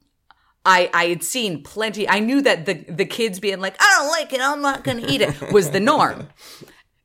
I 0.65 0.89
I 0.93 1.05
had 1.05 1.23
seen 1.23 1.63
plenty. 1.63 2.07
I 2.07 2.19
knew 2.19 2.41
that 2.41 2.65
the 2.65 2.73
the 2.73 3.05
kids 3.05 3.39
being 3.39 3.59
like, 3.59 3.75
I 3.79 3.95
don't 3.99 4.09
like 4.09 4.33
it, 4.33 4.41
I'm 4.41 4.61
not 4.61 4.83
going 4.83 5.01
to 5.01 5.11
eat 5.11 5.21
it, 5.21 5.51
was 5.51 5.71
the 5.71 5.79
norm. 5.79 6.27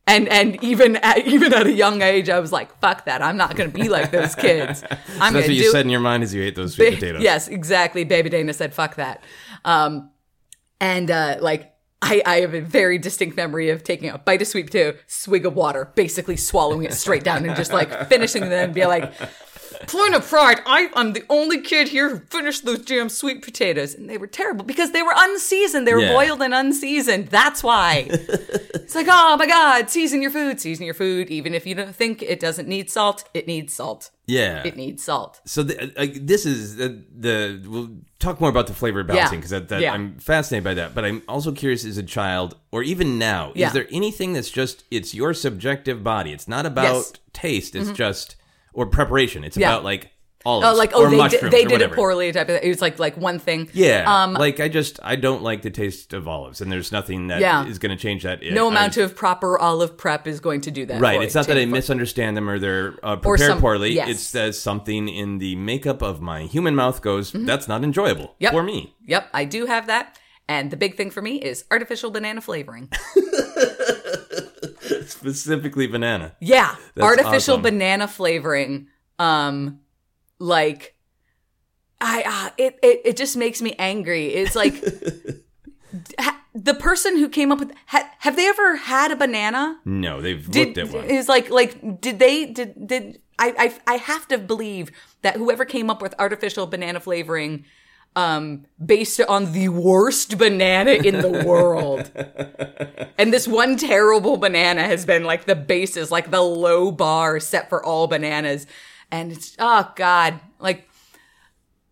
And 0.09 0.27
and 0.29 0.65
even 0.65 0.97
at, 0.97 1.27
even 1.27 1.53
at 1.53 1.67
a 1.67 1.73
young 1.73 2.01
age, 2.01 2.31
I 2.31 2.41
was 2.41 2.51
like, 2.51 2.75
fuck 2.81 3.05
that, 3.05 3.21
I'm 3.21 3.37
not 3.37 3.57
going 3.57 3.71
to 3.71 3.79
be 3.79 3.91
like 3.91 4.11
those 4.11 4.35
kids. 4.35 4.83
I'm 5.21 5.35
That's 5.35 5.49
what 5.49 5.55
you 5.55 5.71
said 5.71 5.85
in 5.85 5.91
your 5.91 6.01
mind 6.01 6.23
as 6.23 6.33
you 6.33 6.43
ate 6.43 6.55
those 6.55 6.77
sweet 6.77 6.95
potatoes. 6.95 7.23
Yes, 7.23 7.47
exactly. 7.47 8.05
Baby 8.05 8.31
Dana 8.31 8.55
said, 8.55 8.73
fuck 8.73 8.95
that. 8.95 9.23
Um, 9.67 10.11
and 10.81 11.11
uh, 11.11 11.37
like, 11.43 11.75
I, 12.01 12.23
I 12.25 12.41
have 12.41 12.55
a 12.55 12.61
very 12.61 12.97
distinct 12.97 13.37
memory 13.37 13.69
of 13.69 13.85
taking 13.85 14.09
a 14.09 14.17
bite 14.17 14.41
of 14.41 14.49
sweet 14.49 14.67
potato, 14.67 14.97
swig 15.07 15.45
of 15.45 15.55
water, 15.55 15.93
basically 15.95 16.39
swallowing 16.39 16.85
it 16.85 16.95
straight 16.95 17.25
down 17.25 17.45
and 17.45 17.55
just 17.55 17.73
like 17.73 18.09
finishing 18.09 18.49
them 18.49 18.67
and 18.67 18.75
be 18.75 18.87
like, 18.87 19.13
point 19.87 20.15
of 20.15 20.27
pride, 20.29 20.61
I, 20.67 20.91
I'm 20.95 21.13
the 21.13 21.25
only 21.29 21.61
kid 21.61 21.89
here 21.89 22.09
who 22.11 22.19
finished 22.19 22.65
those 22.65 22.81
damn 22.85 23.09
sweet 23.09 23.43
potatoes. 23.43 23.95
And 23.95 24.09
they 24.09 24.19
were 24.19 24.27
terrible 24.27 24.65
because 24.65 24.93
they 24.93 25.03
were 25.03 25.13
unseasoned. 25.17 25.87
They 25.87 25.95
were 25.95 26.01
Yeah. 26.01 26.13
boiled 26.15 26.43
and 26.43 26.53
unseasoned. 26.55 27.29
That's 27.29 27.63
why. 27.63 28.07
it's 28.11 28.95
like, 28.95 29.07
oh 29.09 29.37
my 29.37 29.47
God, 29.47 29.91
season 29.91 30.23
your 30.23 30.31
food, 30.31 30.61
season 30.61 30.85
your 30.85 30.95
food. 30.95 31.31
Even 31.31 31.55
if 31.55 31.67
you 31.67 31.75
don't 31.75 31.95
think 31.95 32.23
it 32.23 32.41
doesn't 32.41 32.69
need 32.69 32.91
salt, 32.91 33.25
it 33.35 33.47
needs 33.47 33.73
salt. 33.75 34.11
Yeah. 34.27 34.63
It 34.65 34.77
needs 34.77 35.03
salt. 35.05 35.41
So 35.47 35.63
the, 35.63 35.93
uh, 36.01 36.07
this 36.21 36.45
is 36.45 36.77
the, 36.77 37.03
the 37.17 37.63
we'll 37.67 37.91
talk 38.19 38.41
more 38.41 38.51
about 38.51 38.67
the 38.67 38.75
flavor 38.75 39.03
balancing 39.03 39.41
because 39.41 39.51
that 39.69 39.81
Yeah. 39.81 39.93
I'm 39.93 40.19
fascinated 40.19 40.65
by 40.65 40.75
that. 40.75 40.95
But 40.95 41.05
I'm 41.05 41.23
also 41.29 41.53
curious 41.53 41.85
as 41.85 41.97
a 41.99 42.03
child 42.03 42.57
or 42.73 42.83
even 42.83 43.19
now, 43.19 43.53
Yeah. 43.55 43.69
is 43.69 43.73
there 43.73 43.87
anything 43.91 44.33
that's 44.35 44.51
just 44.51 44.85
it's 44.91 45.15
your 45.15 45.33
subjective 45.35 46.03
body? 46.05 46.33
It's 46.33 46.49
not 46.49 46.67
about 46.67 46.83
Yes. 46.95 47.13
Mm-hmm. 47.13 47.23
taste. 47.33 47.75
It's 47.77 47.91
just 47.93 48.37
or 48.79 48.87
preparation. 48.87 49.45
It's 49.45 49.57
Yeah. 49.57 49.71
about 49.73 49.85
like 49.85 50.11
olives 50.47 50.69
Oh, 50.69 50.75
like 50.79 50.93
or 50.95 51.07
oh, 51.07 51.11
they 51.11 51.17
mushrooms 51.17 51.43
did, 51.43 51.51
they 51.53 51.65
or 51.65 51.69
did 51.69 51.73
it 51.73 51.75
whatever. 51.91 51.95
poorly. 51.97 52.31
Type 52.33 52.49
of. 52.49 52.61
It 52.63 52.69
was 52.69 52.81
like 52.81 52.99
like 53.01 53.17
one 53.17 53.41
thing. 53.41 53.69
Yeah, 53.73 54.05
Um, 54.07 54.35
like 54.35 54.61
I 54.61 54.69
just 54.69 55.01
I 55.03 55.17
don't 55.17 55.43
like 55.43 55.63
the 55.63 55.71
taste 55.71 56.13
of 56.13 56.29
olives, 56.29 56.61
and 56.61 56.71
there's 56.71 56.93
nothing 56.93 57.27
that 57.27 57.39
is 57.39 57.43
Yeah. 57.43 57.65
going 57.65 57.91
to 57.97 57.97
change 58.01 58.23
that. 58.23 58.41
no 58.43 58.69
amount 58.69 58.97
of 58.99 59.17
proper 59.17 59.59
olive 59.59 59.99
prep 59.99 60.29
is 60.29 60.39
going 60.39 60.61
to 60.63 60.71
do 60.71 60.87
that. 60.87 61.01
Right. 61.01 61.17
for 61.19 61.25
It's 61.25 61.35
you. 61.35 61.41
not 61.41 61.49
that 61.49 61.59
I 61.59 61.65
misunderstand 61.67 62.37
them 62.37 62.49
or 62.49 62.59
they're 62.61 62.95
uh, 63.03 63.17
prepared 63.17 63.51
some- 63.51 63.61
poorly. 63.61 63.91
yes. 63.95 64.09
It's 64.09 64.31
that 64.33 64.55
something 64.55 65.09
in 65.09 65.39
the 65.39 65.57
makeup 65.57 66.03
of 66.03 66.21
my 66.21 66.43
human 66.43 66.75
mouth 66.77 67.03
goes, 67.03 67.33
that's 67.35 67.67
not 67.67 67.83
enjoyable 67.83 68.25
Mm-hmm. 68.39 68.45
Yep. 68.45 68.53
for 68.53 68.63
me. 68.63 68.95
Yep, 69.07 69.29
I 69.35 69.45
do 69.45 69.67
have 69.67 69.89
that. 69.89 70.17
And 70.49 70.71
the 70.71 70.77
big 70.79 70.97
thing 70.97 71.11
for 71.11 71.21
me 71.21 71.37
is 71.43 71.65
artificial 71.71 72.11
banana 72.11 72.41
flavoring. 72.41 72.89
Specifically 75.09 75.87
banana. 75.87 76.37
Yeah, 76.41 76.77
artificial 77.01 77.55
awesome. 77.55 77.63
banana 77.63 78.09
flavoring. 78.09 78.89
Um, 79.19 79.81
like, 80.39 80.97
I 82.01 82.23
uh, 82.27 82.51
it, 82.59 82.79
it 82.83 83.01
it 83.05 83.17
just 83.17 83.37
makes 83.37 83.61
me 83.61 83.75
angry. 83.79 84.27
It's 84.27 84.55
like 84.55 84.75
ha, 86.19 86.41
the 86.55 86.75
person 86.75 87.17
who 87.19 87.29
came 87.29 87.51
up 87.53 87.59
with 87.59 87.73
ha, 87.87 88.09
have 88.19 88.37
they 88.37 88.47
ever 88.49 88.77
had 88.77 89.11
a 89.11 89.17
banana? 89.17 89.79
No, 89.85 90.21
they've 90.21 90.49
did 90.49 90.77
looked 90.77 90.79
at 90.79 90.95
one. 90.95 91.05
is 91.05 91.29
like 91.29 91.51
like 91.51 92.01
did 92.01 92.19
they 92.19 92.47
did 92.47 92.87
did 92.87 93.21
I, 93.39 93.75
I 93.87 93.95
I 93.95 93.97
have 93.97 94.29
to 94.29 94.39
believe 94.39 94.91
that 95.23 95.37
whoever 95.37 95.65
came 95.65 95.91
up 95.91 96.03
with 96.03 96.15
artificial 96.19 96.67
banana 96.67 97.01
flavoring 97.01 97.65
um 98.17 98.65
based 98.85 99.21
on 99.21 99.53
the 99.53 99.69
worst 99.69 100.39
banana 100.39 100.93
in 100.93 101.21
the 101.21 101.45
world 101.45 102.11
and 103.19 103.33
this 103.33 103.47
one 103.47 103.77
terrible 103.77 104.37
banana 104.37 104.83
has 104.83 105.05
been 105.07 105.25
like 105.25 105.45
the 105.45 105.55
basis 105.55 106.11
like 106.11 106.31
the 106.31 106.41
low 106.41 106.91
bar 106.91 107.39
set 107.39 107.69
for 107.69 107.85
all 107.85 108.07
bananas 108.07 108.67
and 109.11 109.33
it's 109.33 109.55
oh 109.59 109.93
god 109.95 110.41
like 110.59 110.89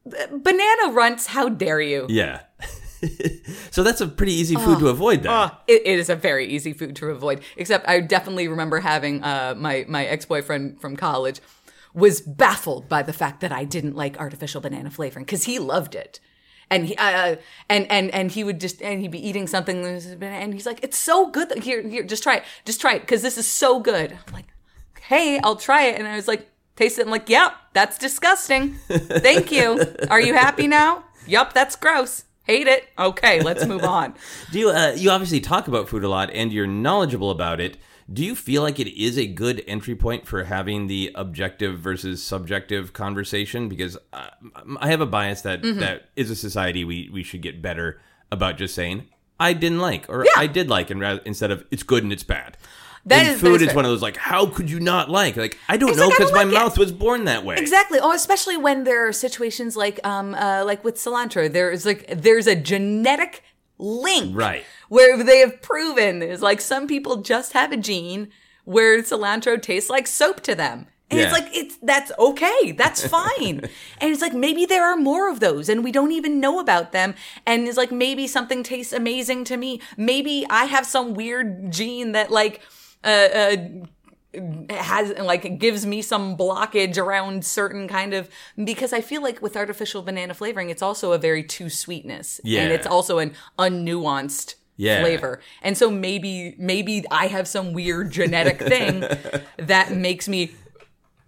banana 0.05 0.93
runts 0.93 1.27
how 1.29 1.49
dare 1.49 1.81
you 1.81 2.07
Yeah. 2.09 2.41
so 3.71 3.83
that's 3.83 4.01
a 4.01 4.07
pretty 4.09 4.33
easy 4.33 4.55
food 4.57 4.79
to 4.79 4.89
avoid 4.89 5.23
then. 5.23 5.33
Uh, 5.33 5.51
it, 5.67 5.83
it 5.85 5.99
is 5.99 6.09
a 6.09 6.17
very 6.17 6.47
easy 6.47 6.73
food 6.73 6.97
to 6.97 7.07
avoid. 7.09 7.43
Except 7.57 7.87
I 7.87 8.01
definitely 8.01 8.49
remember 8.49 8.81
having 8.81 9.23
uh, 9.23 9.55
my 9.57 9.85
my 9.87 10.07
ex 10.07 10.25
boyfriend 10.25 10.81
from 10.81 10.97
college 10.97 11.41
was 11.97 12.21
baffled 12.21 12.89
by 12.89 13.03
the 13.03 13.13
fact 13.13 13.41
that 13.41 13.51
I 13.51 13.65
didn't 13.65 13.97
like 13.97 14.21
artificial 14.21 14.61
banana 14.61 14.91
flavoring 14.91 15.25
because 15.25 15.45
he 15.45 15.59
loved 15.59 15.95
it. 15.95 16.21
And 16.69 16.87
he 16.87 16.97
uh, 16.97 17.37
and 17.69 17.91
and 17.91 18.11
and 18.13 18.31
he 18.31 18.45
would 18.45 18.61
just 18.61 18.83
and 18.83 19.01
he'd 19.01 19.13
be 19.13 19.27
eating 19.27 19.47
something 19.47 19.85
and 20.21 20.53
he's 20.53 20.67
like, 20.67 20.81
"It's 20.83 20.99
so 20.99 21.31
good. 21.31 21.63
Here, 21.63 21.81
here, 21.81 22.03
just 22.03 22.23
try 22.23 22.37
it. 22.37 22.45
Just 22.65 22.81
try 22.81 22.95
it 22.95 23.01
because 23.01 23.23
this 23.23 23.39
is 23.39 23.47
so 23.47 23.79
good." 23.81 24.13
I'm 24.13 24.35
like, 24.35 24.47
"Hey, 25.01 25.39
I'll 25.39 25.57
try 25.57 25.85
it." 25.85 25.99
And 25.99 26.09
I 26.09 26.17
was 26.17 26.27
like, 26.27 26.51
"Taste 26.75 26.99
it." 26.99 27.07
I'm 27.07 27.11
like, 27.13 27.29
"Yep, 27.29 27.53
that's 27.73 27.99
disgusting. 27.99 28.75
Thank 28.89 29.53
you. 29.53 29.81
Are 30.11 30.21
you 30.21 30.35
happy 30.35 30.67
now?" 30.67 31.05
"Yup, 31.29 31.53
that's 31.53 31.77
gross. 31.77 32.25
Hate 32.43 32.67
it. 32.67 32.89
Okay, 32.99 33.41
let's 33.43 33.65
move 33.65 33.85
on." 33.85 34.15
Do 34.51 34.59
you 34.59 34.71
uh, 34.71 34.93
you 34.97 35.11
obviously 35.11 35.39
talk 35.39 35.69
about 35.69 35.89
food 35.89 36.03
a 36.03 36.09
lot 36.09 36.31
and 36.33 36.53
you're 36.53 36.67
knowledgeable 36.67 37.31
about 37.31 37.61
it. 37.61 37.77
Do 38.13 38.25
you 38.25 38.37
feel 38.37 38.63
like 38.63 38.79
it 38.79 38.89
is 39.01 39.19
a 39.19 39.27
good 39.27 39.65
entry 39.67 39.97
point 39.97 40.27
for 40.29 40.45
having 40.45 40.87
the 40.87 41.11
objective 41.17 41.81
versus 41.81 42.23
subjective 42.23 42.93
conversation? 42.93 43.69
Because 43.69 43.97
uh, 44.13 44.29
I 44.79 44.89
have 44.89 45.01
a 45.01 45.07
bias 45.07 45.43
that 45.43 45.63
Mm-hmm. 45.63 45.81
that 45.81 46.05
is 46.15 46.31
a 46.31 46.37
society 46.37 46.85
we 46.85 47.11
we 47.13 47.23
should 47.25 47.43
get 47.43 47.61
better 47.61 48.01
about 48.31 48.59
just 48.59 48.75
saying 48.75 49.09
I 49.41 49.53
didn't 49.55 49.81
like 49.81 50.07
or 50.09 50.25
Yeah. 50.25 50.31
I 50.37 50.47
did 50.47 50.69
like, 50.69 50.91
and 50.91 51.01
rather, 51.01 51.21
instead 51.25 51.51
of 51.51 51.65
it's 51.71 51.83
good 51.83 52.03
and 52.05 52.13
it's 52.13 52.23
bad. 52.23 52.57
That 53.07 53.25
And 53.27 53.35
is- 53.35 53.41
food 53.41 53.61
is 53.63 53.69
is 53.69 53.75
one 53.75 53.85
of 53.85 53.91
those 53.91 54.03
like 54.03 54.17
how 54.17 54.47
could 54.47 54.71
you 54.71 54.79
not 54.81 55.11
like 55.11 55.37
like 55.37 55.59
I 55.69 55.77
don't 55.77 55.91
It's 55.91 55.99
know 55.99 56.09
because 56.11 56.31
don't 56.31 56.37
my 56.37 56.45
like 56.45 56.53
it. 56.53 56.59
mouth 56.59 56.79
was 56.79 56.93
born 56.93 57.25
that 57.25 57.45
way. 57.45 57.57
Exactly. 57.57 57.99
Oh, 58.01 58.13
especially 58.13 58.57
when 58.57 58.85
there 58.85 59.07
are 59.09 59.13
situations 59.13 59.77
like 59.77 59.99
um 60.07 60.35
uh, 60.35 60.63
like 60.65 60.85
with 60.85 60.95
cilantro. 60.95 61.53
There 61.53 61.71
is 61.73 61.85
like 61.85 62.07
there's 62.09 62.47
a 62.47 62.55
genetic 62.55 63.43
link. 63.79 64.37
Right. 64.37 64.65
Where 64.89 65.23
they 65.23 65.39
have 65.39 65.63
proven 65.63 66.23
is 66.23 66.43
like 66.43 66.61
some 66.61 66.87
people 66.87 67.19
just 67.19 67.53
have 67.53 67.73
a 67.73 67.77
gene 67.77 68.29
where 68.65 69.01
cilantro 69.03 69.61
tastes 69.61 69.91
like 69.91 70.07
soap 70.07 70.41
to 70.43 70.55
them. 70.55 70.87
And 71.09 71.21
it's 71.21 71.33
like 71.33 71.47
it's 71.53 71.77
that's 71.83 72.11
okay. 72.19 72.73
That's 72.73 73.07
fine. 73.19 73.61
and 74.01 74.11
it's 74.11 74.21
like 74.21 74.35
maybe 74.35 74.67
there 74.67 74.85
are 74.85 74.97
more 74.97 75.31
of 75.31 75.39
those 75.39 75.69
and 75.69 75.85
we 75.85 75.93
don't 75.93 76.11
even 76.11 76.41
know 76.41 76.59
about 76.59 76.91
them. 76.91 77.15
And 77.47 77.69
it's 77.69 77.77
like 77.77 77.93
maybe 77.93 78.27
something 78.27 78.65
tastes 78.65 78.93
amazing 78.93 79.45
to 79.45 79.57
me. 79.57 79.81
Maybe 79.97 80.45
I 80.51 80.65
have 80.65 80.85
some 80.85 81.15
weird 81.15 81.71
gene 81.71 82.13
that 82.13 82.31
like 82.33 82.61
uh, 83.05 83.29
uh 83.33 83.57
has 84.71 85.13
like 85.19 85.59
gives 85.59 85.85
me 85.87 86.03
some 86.03 86.37
blockage 86.37 86.99
around 86.99 87.45
certain 87.45 87.89
kind 87.89 88.15
of 88.15 88.29
because 88.63 88.93
I 88.93 89.01
feel 89.01 89.23
like 89.23 89.41
with 89.43 89.57
artificial 89.57 90.03
banana 90.03 90.35
flavoring, 90.35 90.71
it's 90.71 90.83
also 90.83 91.13
a 91.13 91.19
very 91.19 91.43
too 91.43 91.69
sweetness, 91.71 92.41
Yeah. 92.45 92.63
and 92.63 92.73
it's 92.73 92.87
also 92.87 93.19
an 93.19 93.35
unnuanced 93.59 94.55
Yeah. 94.77 95.01
flavor, 95.01 95.41
and 95.63 95.77
so 95.77 95.91
maybe 95.91 96.55
maybe 96.59 97.05
I 97.11 97.29
have 97.29 97.49
some 97.49 97.73
weird 97.73 98.11
genetic 98.11 98.59
thing 98.61 99.01
that 99.59 99.93
makes 99.93 100.29
me 100.29 100.53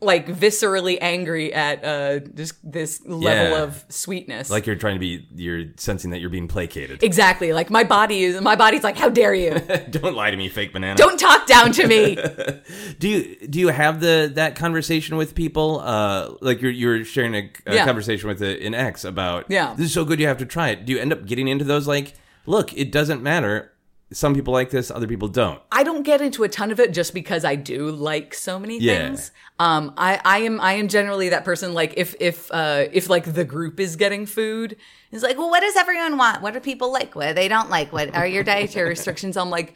like 0.00 0.28
viscerally 0.28 0.97
angry 1.00 1.52
at 1.52 1.85
uh 1.85 2.21
this 2.33 2.52
this 2.62 3.05
level 3.05 3.23
Yeah. 3.57 3.62
of 3.64 3.85
sweetness. 3.88 4.49
Like 4.49 4.64
you're 4.67 4.76
trying 4.76 4.95
to 4.95 5.00
be, 5.00 5.26
you're 5.35 5.64
sensing 5.76 6.11
that 6.12 6.21
you're 6.21 6.31
being 6.31 6.47
placated. 6.47 7.02
exactly, 7.02 7.52
like 7.52 7.69
my 7.69 7.83
body 7.83 8.23
is 8.23 8.40
my 8.40 8.55
body's 8.55 8.85
like, 8.85 8.97
how 8.97 9.09
dare 9.09 9.35
you? 9.35 9.59
don't 9.90 10.14
lie 10.14 10.31
to 10.31 10.37
me, 10.37 10.49
fake 10.49 10.73
banana. 10.73 10.97
Don't 10.97 11.19
talk 11.19 11.47
down 11.49 11.73
to 11.73 11.87
me. 11.88 12.14
Do 13.00 13.09
you 13.09 13.47
do 13.49 13.59
you 13.59 13.69
have 13.69 14.00
the 14.00 14.31
that 14.35 14.55
conversation 14.55 15.17
with 15.17 15.35
people? 15.35 15.81
Uh, 15.81 16.35
like 16.40 16.62
you're 16.62 16.71
you're 16.71 17.05
sharing 17.05 17.35
a, 17.35 17.50
a 17.67 17.75
Yeah. 17.75 17.85
conversation 17.85 18.28
with 18.28 18.40
a, 18.43 18.64
an 18.64 18.75
ex 18.75 19.05
about 19.05 19.47
Yeah. 19.49 19.75
this 19.75 19.87
is 19.87 19.93
so 19.93 20.05
good 20.05 20.21
you 20.21 20.26
have 20.28 20.38
to 20.38 20.47
try 20.47 20.69
it. 20.69 20.85
Do 20.87 20.93
you 20.93 20.99
end 21.00 21.12
up 21.12 21.26
getting 21.26 21.49
into 21.49 21.64
those 21.64 21.88
like, 21.88 22.14
look, 22.47 22.73
it 22.76 22.93
doesn't 22.93 23.23
matter. 23.23 23.73
Some 24.11 24.35
people 24.35 24.55
like 24.55 24.71
this, 24.71 24.91
other 24.91 25.07
people 25.07 25.29
don't. 25.29 25.61
I 25.71 25.83
don't 25.83 26.03
get 26.03 26.23
into 26.23 26.43
a 26.43 26.49
ton 26.49 26.71
of 26.71 26.81
it 26.81 26.93
just 26.93 27.12
because 27.12 27.45
I 27.45 27.57
do 27.57 27.91
like 27.91 28.33
so 28.33 28.59
many 28.59 28.79
Yeah. 28.79 29.09
things. 29.09 29.33
Um, 29.59 29.93
I, 29.99 30.19
I 30.25 30.38
am 30.38 30.61
I 30.62 30.75
am 30.75 30.88
generally 30.88 31.29
that 31.29 31.45
person 31.45 31.75
like 31.75 31.93
if 31.99 32.15
if 32.19 32.50
uh 32.50 32.87
if 32.91 33.11
like 33.11 33.35
the 33.35 33.45
group 33.45 33.79
is 33.79 33.97
getting 33.97 34.25
food, 34.25 34.77
it's 35.12 35.23
like, 35.23 35.37
well, 35.37 35.50
what 35.50 35.61
does 35.61 35.77
everyone 35.77 36.17
want? 36.17 36.41
What 36.41 36.55
do 36.55 36.61
people 36.61 36.91
like? 36.91 37.15
What 37.15 37.37
they 37.37 37.49
don't 37.49 37.69
like? 37.69 37.93
What 37.93 38.15
are 38.15 38.27
your 38.27 38.45
dietary 38.45 38.88
restrictions? 38.97 39.37
I'm 39.37 39.50
like, 39.50 39.75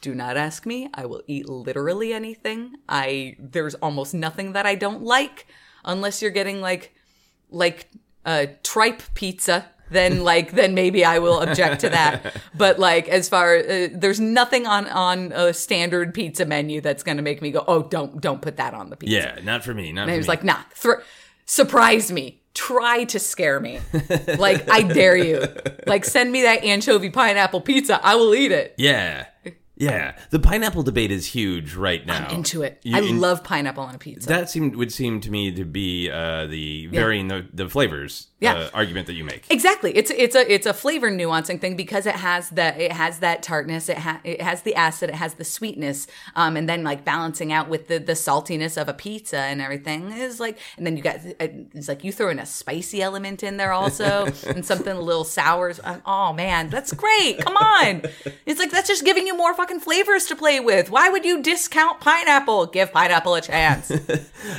do 0.00 0.12
not 0.12 0.36
ask 0.36 0.66
me. 0.66 0.88
I 0.94 1.06
will 1.06 1.22
eat 1.28 1.48
literally 1.48 2.12
anything. 2.12 2.74
I 2.88 3.36
there's 3.38 3.76
almost 3.76 4.12
nothing 4.12 4.54
that 4.54 4.66
I 4.66 4.74
don't 4.74 5.02
like 5.04 5.46
unless 5.84 6.20
you're 6.20 6.32
getting 6.32 6.60
like 6.60 6.94
like 7.48 7.88
uh 8.26 8.46
tripe 8.64 9.02
pizza 9.14 9.66
then 9.90 10.22
like 10.32 10.52
then 10.52 10.74
maybe 10.74 11.04
I 11.04 11.18
will 11.18 11.40
object 11.40 11.80
to 11.82 11.88
that. 11.90 12.36
But 12.54 12.78
like 12.78 13.08
as 13.08 13.28
far 13.28 13.56
uh, 13.56 13.88
there's 13.92 14.20
nothing 14.20 14.66
on 14.66 14.86
on 14.88 15.32
a 15.32 15.52
standard 15.54 16.14
pizza 16.14 16.44
menu 16.44 16.80
that's 16.80 17.02
going 17.02 17.16
to 17.16 17.22
make 17.22 17.40
me 17.42 17.50
go, 17.50 17.64
"Oh, 17.66 17.82
don't 17.82 18.20
don't 18.20 18.42
put 18.42 18.56
that 18.56 18.74
on 18.74 18.90
the 18.90 18.96
pizza." 18.96 19.14
Yeah, 19.16 19.38
not 19.44 19.64
for 19.64 19.74
me. 19.74 19.92
Not 19.92 20.02
And 20.02 20.08
for 20.10 20.12
he 20.12 20.18
was 20.18 20.26
me. 20.26 20.32
like, 20.32 20.44
"Nah, 20.44 20.58
thr- 20.74 21.02
surprise 21.46 22.10
me. 22.12 22.42
Try 22.54 23.04
to 23.04 23.18
scare 23.20 23.60
me. 23.60 23.78
like 24.38 24.68
I 24.70 24.82
dare 24.82 25.16
you. 25.16 25.44
Like 25.86 26.04
send 26.04 26.32
me 26.32 26.42
that 26.42 26.64
anchovy 26.64 27.10
pineapple 27.10 27.60
pizza. 27.60 28.00
I 28.02 28.16
will 28.16 28.34
eat 28.34 28.52
it." 28.52 28.74
yeah, 28.78 29.26
yeah. 29.78 30.16
The 30.30 30.38
pineapple 30.38 30.82
debate 30.82 31.10
is 31.10 31.26
huge 31.26 31.74
right 31.74 32.04
now. 32.06 32.28
Into 32.30 32.62
it. 32.62 32.80
You- 32.82 32.96
I 32.96 33.00
in- 33.00 33.20
love 33.20 33.42
pineapple 33.44 33.82
on 33.84 33.94
a 33.94 33.98
pizza. 33.98 34.28
That 34.28 34.50
seemed 34.50 34.76
would 34.76 34.92
seem 34.92 35.20
to 35.22 35.30
me 35.30 35.52
to 35.52 35.64
be 35.64 36.10
uh, 36.10 36.46
the 36.46 36.86
varying 36.88 37.28
the, 37.28 37.46
the 37.52 37.68
flavors 37.68 38.28
Yeah. 38.40 38.54
uh, 38.54 38.70
argument 38.74 39.06
that 39.06 39.14
you 39.14 39.24
make. 39.24 39.44
Exactly. 39.50 39.96
It's 39.96 40.10
it's 40.10 40.34
a 40.34 40.52
it's 40.52 40.66
a 40.66 40.74
flavor 40.74 41.10
nuancing 41.10 41.60
thing 41.60 41.76
because 41.76 42.06
it 42.06 42.16
has 42.16 42.50
that 42.50 42.80
it 42.80 42.92
has 42.92 43.20
that 43.20 43.42
tartness, 43.42 43.88
it 43.88 43.98
ha- 43.98 44.20
it 44.24 44.40
has 44.42 44.62
the 44.62 44.74
acid, 44.74 45.10
it 45.10 45.14
has 45.16 45.34
the 45.34 45.44
sweetness, 45.44 46.06
um, 46.36 46.56
and 46.56 46.68
then 46.68 46.82
like 46.84 47.04
balancing 47.04 47.52
out 47.52 47.68
with 47.68 47.88
the 47.88 47.98
the 47.98 48.12
saltiness 48.14 48.80
of 48.80 48.88
a 48.88 48.94
pizza 48.94 49.38
and 49.38 49.60
everything 49.62 50.10
is 50.12 50.40
like, 50.40 50.58
and 50.76 50.86
then 50.86 50.96
you 50.96 51.02
got 51.02 51.16
it's 51.24 51.88
like 51.88 52.02
you 52.04 52.12
throw 52.12 52.28
in 52.30 52.38
a 52.38 52.46
spicy 52.46 53.00
element 53.02 53.42
in 53.42 53.56
there 53.58 53.72
also 53.72 54.26
and 54.46 54.64
something 54.66 54.96
a 54.96 55.00
little 55.00 55.24
sour. 55.24 55.72
Oh 56.06 56.32
man, 56.32 56.70
that's 56.70 56.92
great! 56.92 57.38
Come 57.40 57.56
on, 57.56 58.02
it's 58.46 58.58
like 58.58 58.70
that's 58.70 58.88
just 58.88 59.04
giving 59.04 59.26
you 59.26 59.36
more 59.36 59.54
fucking 59.54 59.67
flavors 59.78 60.24
to 60.26 60.34
play 60.36 60.58
with. 60.60 60.90
Why 60.90 61.08
would 61.10 61.24
you 61.24 61.42
discount 61.42 62.00
pineapple? 62.00 62.66
Give 62.66 62.90
pineapple 62.92 63.34
a 63.34 63.40
chance. 63.40 63.92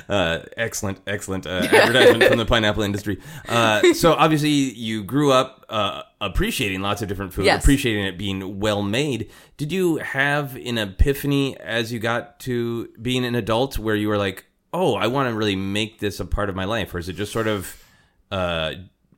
Uh, 0.07 0.43
excellent, 0.57 0.99
excellent 1.07 1.45
uh, 1.47 1.61
advertisement 1.71 2.23
from 2.25 2.37
the 2.37 2.45
pineapple 2.45 2.83
industry. 2.83 3.19
Uh, 3.47 3.93
so 3.93 4.13
obviously, 4.13 4.49
you 4.49 5.03
grew 5.03 5.31
up 5.31 5.65
uh, 5.69 6.01
appreciating 6.19 6.81
lots 6.81 7.01
of 7.01 7.07
different 7.07 7.33
food, 7.33 7.45
Yes. 7.45 7.63
appreciating 7.63 8.05
it 8.05 8.17
being 8.17 8.59
well 8.59 8.81
made. 8.83 9.29
Did 9.57 9.71
you 9.71 9.97
have 9.97 10.55
an 10.55 10.77
epiphany 10.77 11.57
as 11.59 11.91
you 11.93 11.99
got 11.99 12.39
to 12.41 12.89
being 13.01 13.23
an 13.25 13.35
adult, 13.35 13.77
where 13.79 13.95
you 13.95 14.09
were 14.09 14.17
like, 14.17 14.45
"Oh, 14.73 14.95
I 14.95 15.07
want 15.07 15.29
to 15.29 15.35
really 15.35 15.55
make 15.55 15.99
this 15.99 16.19
a 16.19 16.25
part 16.25 16.49
of 16.49 16.55
my 16.55 16.65
life," 16.65 16.93
or 16.93 16.97
is 16.99 17.07
it 17.09 17.13
just 17.13 17.31
sort 17.31 17.47
of 17.47 17.83
uh, 18.31 18.73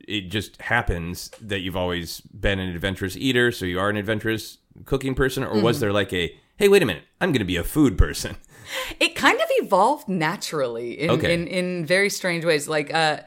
it 0.06 0.28
just 0.30 0.60
happens 0.60 1.30
that 1.40 1.60
you've 1.60 1.76
always 1.76 2.20
been 2.22 2.58
an 2.60 2.68
adventurous 2.70 3.16
eater, 3.16 3.50
so 3.52 3.64
you 3.66 3.78
are 3.80 3.88
an 3.90 3.96
adventurous 3.96 4.58
cooking 4.84 5.14
person, 5.14 5.42
or 5.44 5.48
Mm-hmm. 5.54 5.62
was 5.62 5.80
there 5.80 5.92
like 5.92 6.12
a 6.12 6.34
hey, 6.56 6.68
wait 6.68 6.82
a 6.82 6.86
minute, 6.86 7.04
I'm 7.20 7.30
going 7.32 7.40
to 7.40 7.44
be 7.44 7.56
a 7.56 7.64
food 7.64 7.98
person? 7.98 8.36
it 9.00 9.14
kind 9.16 9.40
of 9.40 9.46
evolved 9.58 10.08
naturally 10.08 11.00
in 11.00 11.10
Okay. 11.10 11.34
in, 11.34 11.46
in 11.46 11.86
very 11.86 12.08
strange 12.10 12.44
ways. 12.44 12.68
Like 12.68 12.92
uh, 12.92 13.18
uh 13.18 13.22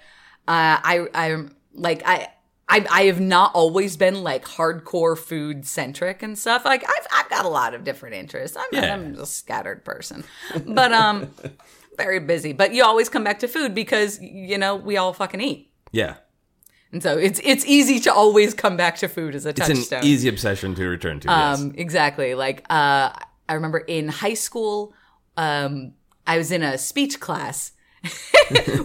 I 0.47 1.07
I'm 1.13 1.55
like 1.73 2.01
I. 2.05 2.29
I, 2.67 2.83
I 2.89 3.03
have 3.03 3.21
not 3.21 3.51
always 3.53 3.95
been 3.95 4.23
like 4.23 4.43
hardcore 4.43 5.15
food 5.15 5.67
centric 5.67 6.23
and 6.23 6.35
stuff. 6.35 6.65
Like 6.65 6.83
I've 6.83 7.07
I've 7.13 7.29
got 7.29 7.45
a 7.45 7.47
lot 7.47 7.75
of 7.75 7.83
different 7.83 8.15
interests. 8.15 8.57
I'm, 8.57 8.65
Yeah. 8.71 8.91
I'm 8.91 9.19
a 9.19 9.25
scattered 9.27 9.85
person, 9.85 10.23
but 10.65 10.91
um, 10.91 11.29
very 11.97 12.19
busy. 12.19 12.53
But 12.53 12.73
you 12.73 12.83
always 12.83 13.07
come 13.07 13.23
back 13.23 13.37
to 13.41 13.47
food 13.47 13.75
because 13.75 14.19
you 14.19 14.57
know 14.57 14.77
we 14.77 14.97
all 14.97 15.13
fucking 15.13 15.41
eat, 15.41 15.69
Yeah. 15.91 16.15
And 16.95 17.03
so 17.03 17.17
it's 17.17 17.41
it's 17.43 17.65
easy 17.65 17.99
to 17.99 18.13
always 18.13 18.53
come 18.53 18.77
back 18.77 18.95
to 18.99 19.09
food 19.09 19.35
as 19.35 19.45
a 19.45 19.51
touchstone. 19.51 19.77
It's 19.79 19.91
an 19.91 20.03
easy 20.05 20.29
obsession 20.29 20.75
to 20.75 20.87
return 20.87 21.19
to. 21.19 21.27
yes. 21.27 21.59
Um, 21.59 21.73
exactly. 21.75 22.35
Like, 22.35 22.65
uh, 22.69 23.11
I 23.49 23.53
remember 23.53 23.79
in 23.79 24.07
high 24.07 24.33
school, 24.33 24.93
um, 25.35 25.91
I 26.25 26.37
was 26.37 26.53
in 26.53 26.63
a 26.63 26.77
speech 26.77 27.19
class. 27.19 27.73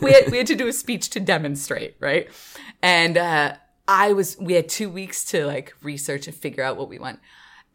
we 0.03 0.11
had 0.11 0.29
we 0.33 0.39
had 0.39 0.49
to 0.49 0.57
do 0.57 0.67
a 0.67 0.73
speech 0.73 1.11
to 1.11 1.21
demonstrate, 1.21 1.95
right? 2.01 2.29
And 2.83 3.17
uh, 3.17 3.55
I 3.87 4.13
was 4.13 4.37
we 4.41 4.55
had 4.55 4.69
two 4.69 4.91
weeks 4.91 5.25
to 5.27 5.47
like 5.47 5.73
research 5.81 6.27
and 6.27 6.35
figure 6.35 6.65
out 6.65 6.77
what 6.77 6.89
we 6.89 6.99
want. 6.99 7.21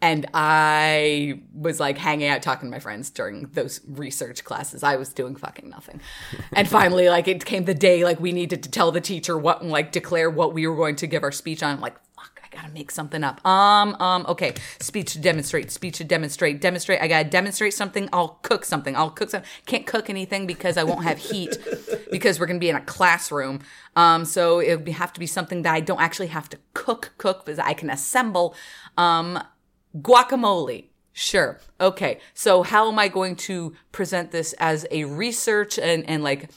And 0.01 0.27
I 0.33 1.41
was 1.53 1.79
like 1.79 1.97
hanging 1.97 2.27
out 2.27 2.41
talking 2.41 2.69
to 2.69 2.71
my 2.71 2.79
friends 2.79 3.09
during 3.09 3.47
those 3.53 3.81
research 3.87 4.43
classes. 4.43 4.83
I 4.83 4.97
was 4.97 5.09
doing 5.09 5.35
fucking 5.35 5.69
nothing. 5.69 6.01
And 6.53 6.69
finally, 6.69 7.09
like 7.09 7.27
it 7.27 7.43
came 7.43 7.65
the 7.65 7.73
day 7.73 8.03
like 8.03 8.19
we 8.19 8.31
needed 8.31 8.63
to 8.63 8.69
tell 8.69 8.91
the 8.91 9.01
teacher 9.01 9.37
what 9.37 9.61
and 9.61 9.71
like 9.71 9.91
declare 9.91 10.29
what 10.29 10.53
we 10.53 10.67
were 10.67 10.75
going 10.75 10.95
to 10.97 11.07
give 11.07 11.23
our 11.23 11.31
speech 11.31 11.63
on. 11.63 11.75
I'm 11.75 11.81
like, 11.81 11.95
fuck, 12.15 12.39
I 12.43 12.55
gotta 12.55 12.71
make 12.71 12.91
something 12.91 13.23
up. 13.23 13.45
Um, 13.45 13.95
um, 13.99 14.25
okay. 14.27 14.53
Speech 14.79 15.13
to 15.13 15.19
demonstrate, 15.19 15.71
speech 15.71 15.97
to 15.97 16.03
demonstrate, 16.03 16.61
demonstrate. 16.61 17.01
I 17.01 17.07
gotta 17.07 17.29
demonstrate 17.29 17.73
something. 17.73 18.07
I'll 18.13 18.39
cook 18.41 18.63
something. 18.63 18.95
I'll 18.95 19.09
cook 19.09 19.31
something. 19.31 19.49
Can't 19.65 19.85
cook 19.85 20.09
anything 20.09 20.47
because 20.47 20.77
I 20.77 20.83
won't 20.83 21.03
have 21.03 21.17
heat 21.17 21.57
because 22.11 22.39
we're 22.39 22.45
gonna 22.45 22.59
be 22.59 22.69
in 22.69 22.75
a 22.75 22.81
classroom. 22.81 23.59
Um, 23.95 24.23
so 24.23 24.59
it 24.59 24.75
would 24.75 24.87
have 24.89 25.13
to 25.13 25.19
be 25.19 25.27
something 25.27 25.63
that 25.63 25.73
I 25.73 25.79
don't 25.79 26.01
actually 26.01 26.27
have 26.27 26.49
to 26.49 26.57
cook, 26.73 27.13
cook, 27.17 27.45
because 27.45 27.59
I 27.59 27.73
can 27.73 27.89
assemble. 27.89 28.55
Um, 28.97 29.41
guacamole. 30.01 30.85
Sure. 31.13 31.59
Okay. 31.79 32.19
So 32.33 32.63
how 32.63 32.91
am 32.91 32.99
I 32.99 33.07
going 33.07 33.35
to 33.37 33.73
present 33.91 34.31
this 34.31 34.53
as 34.53 34.85
a 34.91 35.05
research 35.05 35.79
and, 35.79 36.07
and 36.09 36.23
like 36.23 36.49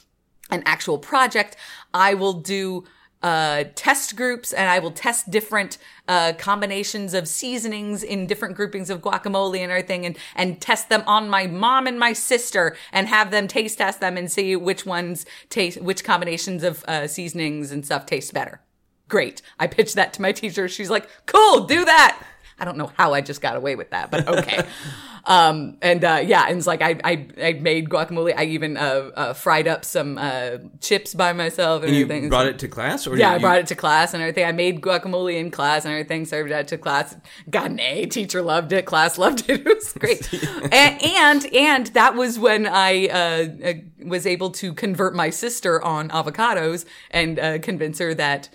an 0.51 0.63
actual 0.67 0.99
project? 0.99 1.57
I 1.95 2.15
will 2.15 2.33
do 2.35 2.85
uh, 3.23 3.65
test 3.75 4.17
groups 4.17 4.53
and 4.53 4.69
I 4.69 4.79
will 4.79 4.91
test 4.91 5.31
different 5.31 5.79
uh, 6.07 6.33
combinations 6.39 7.15
of 7.15 7.29
seasonings 7.29 8.03
in 8.03 8.27
different 8.27 8.57
groupings 8.57 8.91
of 8.91 9.01
guacamole 9.01 9.59
and 9.59 9.71
everything 9.71 10.07
and, 10.07 10.17
and 10.37 10.61
test 10.61 10.89
them 10.89 11.03
on 11.07 11.29
my 11.29 11.47
mom 11.47 11.87
and 11.87 11.99
my 11.99 12.13
sister 12.13 12.77
and 12.93 13.09
have 13.09 13.31
them 13.31 13.49
taste 13.49 13.79
test 13.79 14.01
them 14.01 14.17
and 14.17 14.31
see 14.31 14.55
which 14.57 14.87
ones 14.87 15.27
taste, 15.51 15.81
which 15.81 16.05
combinations 16.05 16.63
of 16.63 16.85
uh, 16.87 17.07
seasonings 17.07 17.73
and 17.73 17.85
stuff 17.85 18.07
taste 18.07 18.33
better. 18.33 18.61
Great. 19.09 19.41
I 19.59 19.67
pitched 19.67 19.95
that 19.95 20.13
to 20.15 20.23
my 20.23 20.33
teacher. 20.33 20.69
She's 20.69 20.91
like, 20.91 21.09
cool, 21.27 21.65
do 21.65 21.85
that. 21.85 22.23
I 22.59 22.65
don't 22.65 22.77
know 22.77 22.91
how 22.97 23.15
I 23.15 23.21
just 23.21 23.41
got 23.41 23.57
away 23.57 23.77
with 23.77 23.91
that, 23.91 24.11
but 24.11 24.27
okay. 24.27 24.67
um, 25.25 25.77
and 25.81 26.05
uh, 26.05 26.23
yeah, 26.25 26.47
and 26.49 26.59
it's 26.59 26.67
like 26.67 26.83
I, 26.83 26.99
I 27.05 27.29
I 27.41 27.53
made 27.55 27.89
guacamole. 27.89 28.35
I 28.37 28.45
even 28.45 28.77
uh, 28.77 29.11
uh, 29.15 29.33
fried 29.35 29.69
up 29.69 29.85
some 29.85 30.19
uh, 30.19 30.59
chips 30.81 31.15
by 31.15 31.33
myself 31.33 31.85
and 31.85 31.95
you 31.95 32.03
everything. 32.03 32.29
brought 32.29 32.47
it 32.47 32.59
to 32.61 32.69
class, 32.69 33.07
or 33.07 33.17
Yeah, 33.17 33.31
you, 33.31 33.37
I 33.37 33.39
brought 33.39 33.59
it 33.59 33.67
to 33.69 33.75
class 33.75 34.13
and 34.15 34.23
everything. 34.23 34.45
I 34.45 34.53
made 34.53 34.81
guacamole 34.81 35.39
in 35.39 35.51
class 35.51 35.85
and 35.85 35.93
everything, 35.93 36.25
served 36.25 36.51
that 36.51 36.69
to 36.69 36.79
class. 36.79 37.17
Got 37.49 37.71
an 37.71 37.81
A. 37.81 38.07
Teacher 38.07 38.43
loved 38.43 38.73
it. 38.73 38.87
Class 38.87 39.19
loved 39.19 39.49
it. 39.49 39.59
It 39.69 39.75
was 39.77 39.93
great. 39.93 40.33
and, 40.73 41.03
and 41.05 41.55
and 41.55 41.87
that 41.89 42.15
was 42.15 42.39
when 42.39 42.67
I 42.67 43.09
uh, 43.09 43.69
uh, 43.69 43.73
was 44.05 44.27
able 44.27 44.51
to 44.53 44.73
convert 44.73 45.15
my 45.15 45.31
sister 45.31 45.83
on 45.83 46.09
avocados 46.11 46.85
and 47.11 47.39
uh, 47.39 47.59
convince 47.59 47.99
her 47.99 48.15
that. 48.15 48.49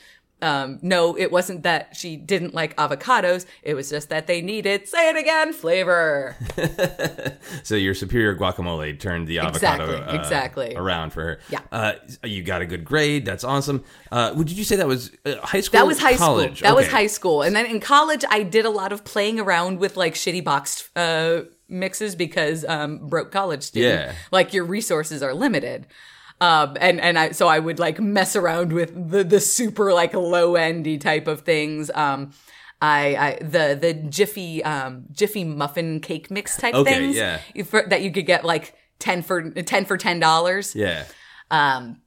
Um, 0.44 0.80
no, 0.82 1.18
it 1.18 1.32
wasn't 1.32 1.64
that 1.64 1.96
she 1.96 2.18
didn't 2.18 2.54
like 2.54 2.76
avocados. 2.76 3.46
It 3.62 3.76
was 3.76 3.90
just 3.90 4.10
that 4.10 4.28
they 4.28 4.42
needed, 4.42 4.88
say 4.88 5.10
it 5.10 5.16
again, 5.16 5.54
flavor. 5.54 6.36
So 7.64 7.76
your 7.76 7.94
superior 7.94 8.36
guacamole 8.36 9.00
turned 9.00 9.28
the 9.28 9.40
avocado 9.40 9.84
Exactly, 9.84 9.96
uh, 9.96 10.20
exactly. 10.22 10.76
around 10.76 11.12
for 11.12 11.22
her. 11.24 11.40
Yeah. 11.50 11.60
Uh, 11.72 11.94
you 12.24 12.44
got 12.44 12.62
a 12.62 12.66
good 12.66 12.84
grade. 12.84 13.26
That's 13.26 13.44
awesome. 13.44 13.84
Uh, 14.12 14.32
did 14.34 14.52
you 14.52 14.64
say 14.64 14.76
that 14.78 14.88
was 14.88 15.12
uh, 15.26 15.36
high 15.42 15.62
school? 15.62 15.80
That 15.80 15.88
was 15.88 16.00
high 16.00 16.16
college? 16.18 16.58
school. 16.58 16.70
That 16.70 16.76
was 16.76 16.88
high 16.88 17.08
school. 17.08 17.42
And 17.42 17.56
then 17.56 17.66
in 17.66 17.80
college, 17.80 18.24
I 18.30 18.44
did 18.44 18.66
a 18.66 18.70
lot 18.70 18.92
of 18.92 19.04
playing 19.04 19.40
around 19.40 19.80
with 19.80 19.96
like 19.98 20.16
shitty 20.16 20.44
boxed 20.44 20.90
uh, 20.96 21.42
mixes 21.70 22.16
because 22.16 22.66
um, 22.66 23.08
broke 23.08 23.32
college 23.32 23.64
student. 23.64 24.08
Yeah. 24.08 24.16
Like 24.32 24.54
your 24.54 24.66
resources 24.66 25.24
are 25.24 25.34
limited. 25.34 25.88
Um, 26.44 26.76
and 26.82 27.00
and 27.00 27.18
I 27.18 27.32
so 27.32 27.48
I 27.48 27.60
would 27.60 27.80
like 27.80 28.00
mess 28.02 28.36
around 28.36 28.74
with 28.74 29.12
the 29.12 29.24
the 29.24 29.40
super 29.40 29.94
like 29.94 30.14
low 30.14 30.56
endy 30.56 30.98
type 30.98 31.28
of 31.28 31.42
things. 31.42 31.90
Um, 31.94 32.32
I, 32.82 33.16
I 33.16 33.38
the 33.42 33.78
the 33.80 33.94
Jiffy 33.94 34.62
um, 34.64 35.06
Jiffy 35.12 35.46
muffin 35.46 36.02
cake 36.02 36.30
mix 36.30 36.58
type 36.58 36.74
Okay, 36.76 36.94
things 36.94 37.16
yeah. 37.16 37.40
for, 37.64 37.84
that 37.88 38.02
you 38.02 38.12
could 38.12 38.26
get 38.26 38.44
like 38.44 38.76
ten 39.00 39.22
for 39.22 39.52
ten 39.52 39.86
for 39.86 39.96
ten 39.98 40.20
dollars. 40.20 40.76
Yeah. 40.76 41.06
Um, 41.50 42.02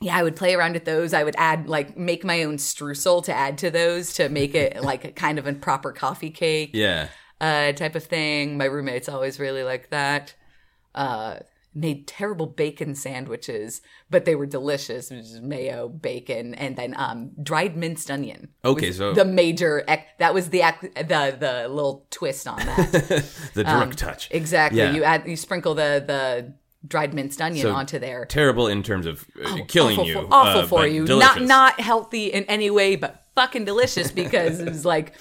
yeah, 0.00 0.16
I 0.16 0.22
would 0.24 0.36
play 0.36 0.54
around 0.54 0.72
with 0.72 0.84
those. 0.84 1.14
I 1.14 1.22
would 1.22 1.36
add 1.38 1.68
like 1.68 1.96
make 1.96 2.24
my 2.24 2.42
own 2.42 2.56
streusel 2.56 3.22
to 3.24 3.32
add 3.32 3.56
to 3.58 3.70
those 3.70 4.14
to 4.14 4.28
make 4.28 4.54
it 4.56 4.82
like 4.90 5.04
a 5.04 5.12
kind 5.12 5.38
of 5.38 5.46
a 5.46 5.52
proper 5.52 5.92
coffee 5.92 6.30
cake 6.30 6.70
Yeah. 6.74 7.08
uh, 7.40 7.70
type 7.72 7.94
of 7.94 8.04
thing. 8.04 8.56
My 8.58 8.64
roommates 8.64 9.08
always 9.08 9.38
really 9.38 9.62
like 9.62 9.90
that. 9.90 10.34
Uh, 10.94 11.36
made 11.76 12.08
terrible 12.08 12.46
bacon 12.46 12.94
sandwiches, 12.94 13.82
but 14.10 14.24
they 14.24 14.34
were 14.34 14.46
delicious. 14.46 15.10
It 15.10 15.16
was 15.18 15.40
mayo, 15.42 15.88
bacon, 15.88 16.54
and 16.54 16.74
then 16.76 16.94
um, 16.96 17.32
dried 17.42 17.76
minced 17.76 18.10
onion. 18.10 18.48
Okay, 18.64 18.90
so- 18.92 19.12
the 19.12 19.24
major 19.24 19.84
ec- 19.86 20.18
that 20.18 20.32
was 20.34 20.48
the 20.48 20.62
ac- 20.62 20.88
the 20.96 21.36
the 21.38 21.68
little 21.68 22.06
twist 22.10 22.48
on 22.48 22.58
that. 22.58 23.24
The 23.54 23.64
drunk 23.64 23.94
touch. 23.96 24.30
Um, 24.32 24.36
exactly. 24.36 24.78
Yeah. 24.80 24.92
You 24.92 25.04
add 25.04 25.28
you 25.28 25.36
sprinkle 25.36 25.74
the 25.74 26.02
the 26.06 26.54
dried 26.86 27.12
minced 27.14 27.40
onion 27.40 27.62
So 27.62 27.72
onto 27.72 27.98
there. 27.98 28.24
Terrible 28.26 28.68
in 28.68 28.82
terms 28.82 29.06
of 29.06 29.26
uh, 29.44 29.58
killing 29.68 29.94
awful 29.98 30.06
you. 30.06 30.14
For, 30.14 30.26
awful 30.30 30.60
uh, 30.60 30.66
for 30.66 30.86
you. 30.86 31.04
delicious. 31.06 31.36
Not 31.36 31.42
not 31.46 31.80
healthy 31.80 32.26
in 32.26 32.44
any 32.44 32.70
way, 32.70 32.96
but 32.96 33.24
fucking 33.34 33.64
delicious 33.64 34.10
because 34.10 34.60
it 34.60 34.68
was 34.68 34.84
like 34.84 35.14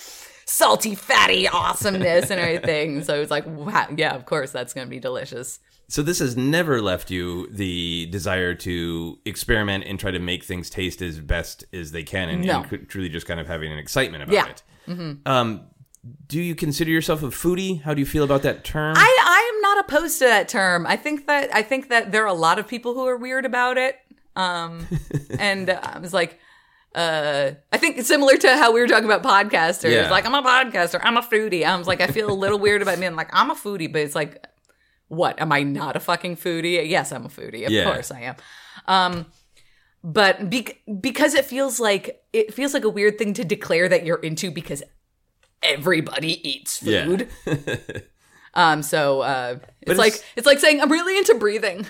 salty, 0.45 0.95
fatty 0.95 1.47
awesomeness 1.47 2.29
and 2.29 2.39
everything. 2.39 3.03
So 3.03 3.15
it 3.15 3.19
was 3.19 3.31
like, 3.31 3.45
wow, 3.47 3.87
yeah, 3.95 4.15
of 4.15 4.25
course 4.25 4.51
that's 4.51 4.73
gonna 4.73 4.87
be 4.87 4.99
delicious. 4.99 5.59
So 5.87 6.01
this 6.01 6.19
has 6.19 6.35
never 6.35 6.81
left 6.81 7.11
you 7.11 7.47
the 7.51 8.07
desire 8.07 8.55
to 8.55 9.19
experiment 9.25 9.83
and 9.85 9.99
try 9.99 10.11
to 10.11 10.19
make 10.19 10.43
things 10.43 10.69
taste 10.69 11.01
as 11.01 11.19
best 11.19 11.63
as 11.73 11.91
they 11.91 12.03
can, 12.03 12.29
and, 12.29 12.43
No. 12.45 12.65
and 12.71 12.89
truly 12.89 13.07
just 13.09 13.27
kind 13.27 13.39
of 13.39 13.47
having 13.47 13.71
an 13.71 13.77
excitement 13.77 14.23
about 14.23 14.33
Yeah. 14.33 14.47
it. 14.47 15.17
Um, 15.25 15.61
do 16.27 16.39
you 16.41 16.55
consider 16.55 16.91
yourself 16.91 17.23
a 17.23 17.27
foodie? 17.27 17.81
How 17.81 17.93
do 17.93 17.99
you 17.99 18.05
feel 18.05 18.23
about 18.23 18.43
that 18.43 18.63
term? 18.63 18.95
I, 18.97 19.01
I 19.01 19.51
am 19.55 19.61
not 19.61 19.85
opposed 19.85 20.19
to 20.19 20.25
that 20.25 20.47
term. 20.47 20.85
I 20.87 20.95
think 20.97 21.25
that 21.27 21.53
I 21.53 21.61
think 21.63 21.89
that 21.89 22.11
there 22.11 22.23
are 22.23 22.27
a 22.27 22.33
lot 22.33 22.59
of 22.59 22.67
people 22.67 22.93
who 22.93 23.05
are 23.07 23.17
weird 23.17 23.45
about 23.45 23.77
it. 23.77 23.97
Um, 24.35 24.87
and 25.39 25.69
uh, 25.69 25.79
I 25.81 25.99
was 25.99 26.13
like, 26.13 26.39
uh, 26.93 27.51
I 27.71 27.77
think 27.77 27.97
it's 27.97 28.07
similar 28.07 28.37
to 28.37 28.49
how 28.57 28.71
we 28.71 28.79
were 28.81 28.87
talking 28.87 29.09
about 29.11 29.23
podcasters. 29.23 29.91
Yeah. 29.91 30.09
Like, 30.11 30.25
I'm 30.25 30.33
a 30.35 30.41
podcaster. 30.43 30.99
I'm 31.03 31.17
a 31.17 31.21
foodie. 31.21 31.63
I 31.65 31.75
was 31.75 31.87
like, 31.87 32.01
I 32.01 32.07
feel 32.07 32.29
a 32.31 32.33
little 32.33 32.59
weird 32.59 32.81
about 32.81 32.99
being 32.99 33.15
like, 33.15 33.29
I'm 33.33 33.49
a 33.51 33.55
foodie, 33.55 33.91
but 33.91 34.01
it's 34.01 34.15
like, 34.15 34.45
what? 35.15 35.39
Am 35.41 35.51
I 35.51 35.63
not 35.63 35.95
a 35.95 35.99
fucking 35.99 36.38
foodie? 36.38 36.88
Yes, 36.89 37.12
I'm 37.12 37.25
a 37.25 37.30
foodie. 37.30 37.65
Of 37.65 37.71
Yeah. 37.71 37.86
course 37.86 38.12
I 38.12 38.21
am. 38.21 38.36
Um, 38.88 39.25
but 40.04 40.49
be- 40.49 40.78
because 41.01 41.34
it 41.34 41.45
feels 41.45 41.80
like 41.80 42.21
it 42.34 42.54
feels 42.54 42.73
like 42.73 42.84
a 42.84 42.89
weird 42.89 43.17
thing 43.17 43.34
to 43.34 43.43
declare 43.43 43.88
that 43.89 44.06
you're 44.06 44.19
into 44.19 44.51
because 44.51 44.84
everybody 45.63 46.47
eats 46.47 46.82
Yeah. 46.84 47.06
food. 47.06 47.30
um, 48.54 48.84
so 48.84 49.21
uh, 49.21 49.56
it's 49.82 49.91
it's- 49.93 49.97
like 49.97 50.23
it's 50.36 50.45
like 50.45 50.60
saying 50.60 50.82
I'm 50.82 50.91
really 50.91 51.17
into 51.17 51.36
breathing. 51.36 51.86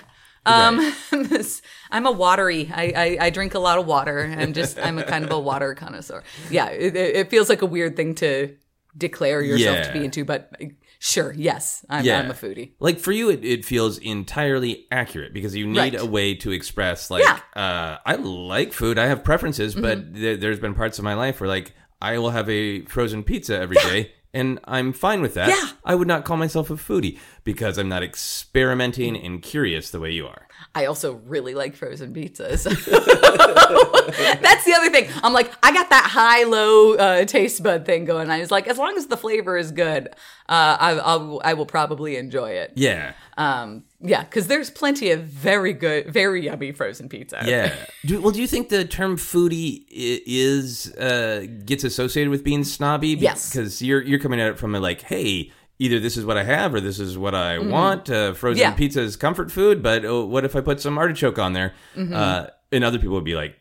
Um, 0.46 0.94
this- 1.10 1.60
I'm 1.90 2.06
a 2.06 2.12
watery. 2.12 2.70
I, 2.72 2.84
I 2.96 3.26
I 3.26 3.30
drink 3.30 3.54
a 3.54 3.58
lot 3.58 3.78
of 3.78 3.86
water. 3.86 4.20
I'm 4.38 4.52
just 4.52 4.78
I'm 4.78 4.98
a 4.98 5.02
kind 5.04 5.24
of 5.24 5.30
a 5.32 5.38
water 5.38 5.74
connoisseur. 5.74 6.22
Yeah, 6.50 6.68
it, 6.70 6.96
it 6.96 7.30
feels 7.30 7.48
like 7.48 7.62
a 7.62 7.66
weird 7.66 7.96
thing 7.96 8.14
to 8.16 8.56
declare 8.96 9.42
yourself 9.42 9.86
to 9.88 9.92
be 9.92 10.04
into, 10.04 10.24
but 10.24 10.50
sure, 10.98 11.32
yes, 11.36 11.84
I'm, 11.88 12.04
Yeah. 12.04 12.18
I'm 12.20 12.30
a 12.30 12.34
foodie. 12.34 12.72
like 12.80 12.98
for 12.98 13.12
you, 13.12 13.30
it, 13.30 13.44
it 13.44 13.64
feels 13.64 13.98
entirely 13.98 14.86
accurate 14.90 15.32
because 15.34 15.54
you 15.54 15.66
need 15.66 15.78
Right. 15.78 16.00
a 16.00 16.06
way 16.06 16.34
to 16.36 16.50
express 16.52 17.10
like. 17.10 17.24
Mm-hmm. 17.24 17.58
uh, 17.58 17.96
I 18.04 18.14
like 18.16 18.72
food, 18.72 18.98
I 18.98 19.06
have 19.06 19.22
preferences, 19.24 19.74
but 19.74 20.12
there, 20.14 20.36
there's 20.36 20.60
been 20.60 20.74
parts 20.74 20.98
of 20.98 21.04
my 21.04 21.14
life 21.14 21.40
where 21.40 21.48
like 21.48 21.72
I 22.02 22.18
will 22.18 22.30
have 22.30 22.48
a 22.50 22.82
frozen 22.86 23.22
pizza 23.22 23.58
every 23.58 23.76
day. 23.76 24.12
And 24.34 24.58
I'm 24.64 24.92
fine 24.92 25.22
with 25.22 25.32
that. 25.34 25.48
Yeah. 25.48 25.70
I 25.82 25.94
would 25.94 26.06
not 26.08 26.26
call 26.26 26.36
myself 26.36 26.68
a 26.68 26.74
foodie 26.74 27.18
because 27.44 27.78
I'm 27.78 27.88
not 27.88 28.02
experimenting 28.02 29.16
and 29.16 29.40
curious 29.42 29.90
the 29.90 29.98
way 30.00 30.10
you 30.10 30.26
are. 30.26 30.45
I 30.76 30.84
also 30.84 31.14
really 31.24 31.54
like 31.54 31.74
frozen 31.74 32.12
pizzas. 32.12 32.64
That's 34.42 34.64
the 34.66 34.74
other 34.74 34.90
thing. 34.90 35.08
I'm 35.22 35.32
like, 35.32 35.50
I 35.62 35.72
got 35.72 35.88
that 35.88 36.04
high 36.04 36.44
low 36.44 36.96
uh, 36.96 37.24
taste 37.24 37.62
bud 37.62 37.86
thing 37.86 38.04
going. 38.04 38.30
I 38.30 38.40
was 38.40 38.50
like, 38.50 38.68
as 38.68 38.76
long 38.76 38.94
as 38.98 39.06
the 39.06 39.16
flavor 39.16 39.56
is 39.56 39.72
good, 39.72 40.08
uh, 40.50 40.76
I, 40.78 40.90
I'll, 41.02 41.40
I 41.42 41.54
will 41.54 41.64
probably 41.64 42.16
enjoy 42.16 42.50
it. 42.50 42.72
Yeah. 42.74 43.14
Um, 43.38 43.84
yeah, 44.02 44.22
because 44.24 44.48
there's 44.48 44.68
plenty 44.68 45.12
of 45.12 45.22
very 45.22 45.72
good, 45.72 46.12
very 46.12 46.44
yummy 46.44 46.72
frozen 46.72 47.08
pizza. 47.08 47.40
Yeah. 47.46 47.74
Do, 48.04 48.20
well, 48.20 48.32
do 48.32 48.42
you 48.42 48.46
think 48.46 48.68
the 48.68 48.84
term 48.84 49.16
foodie 49.16 49.86
is 49.90 50.94
uh, 50.96 51.46
gets 51.64 51.84
associated 51.84 52.30
with 52.30 52.44
being 52.44 52.64
snobby? 52.64 53.08
Yes. 53.08 53.50
Because 53.50 53.80
you're 53.80 54.02
you're 54.02 54.20
coming 54.20 54.42
at 54.42 54.50
it 54.50 54.58
from 54.58 54.74
a 54.74 54.80
like, 54.80 55.00
hey, 55.00 55.52
either 55.78 55.98
this 56.00 56.16
is 56.16 56.24
what 56.24 56.36
I 56.36 56.44
have 56.44 56.74
or 56.74 56.80
this 56.80 56.98
is 56.98 57.16
what 57.18 57.34
I 57.34 57.58
want. 57.58 58.08
Uh, 58.10 58.32
frozen 58.34 58.62
Mm-hmm. 58.62 58.72
Yeah. 58.72 58.76
pizza 58.76 59.00
is 59.00 59.16
comfort 59.16 59.50
food, 59.50 59.82
but 59.82 60.04
oh, 60.04 60.24
what 60.24 60.44
if 60.44 60.56
I 60.56 60.60
put 60.60 60.80
some 60.80 60.98
artichoke 60.98 61.38
on 61.38 61.52
there? 61.52 61.74
Mm-hmm. 61.94 62.14
Uh, 62.14 62.46
and 62.72 62.84
other 62.84 62.98
people 62.98 63.14
would 63.14 63.24
be 63.24 63.34
like. 63.34 63.56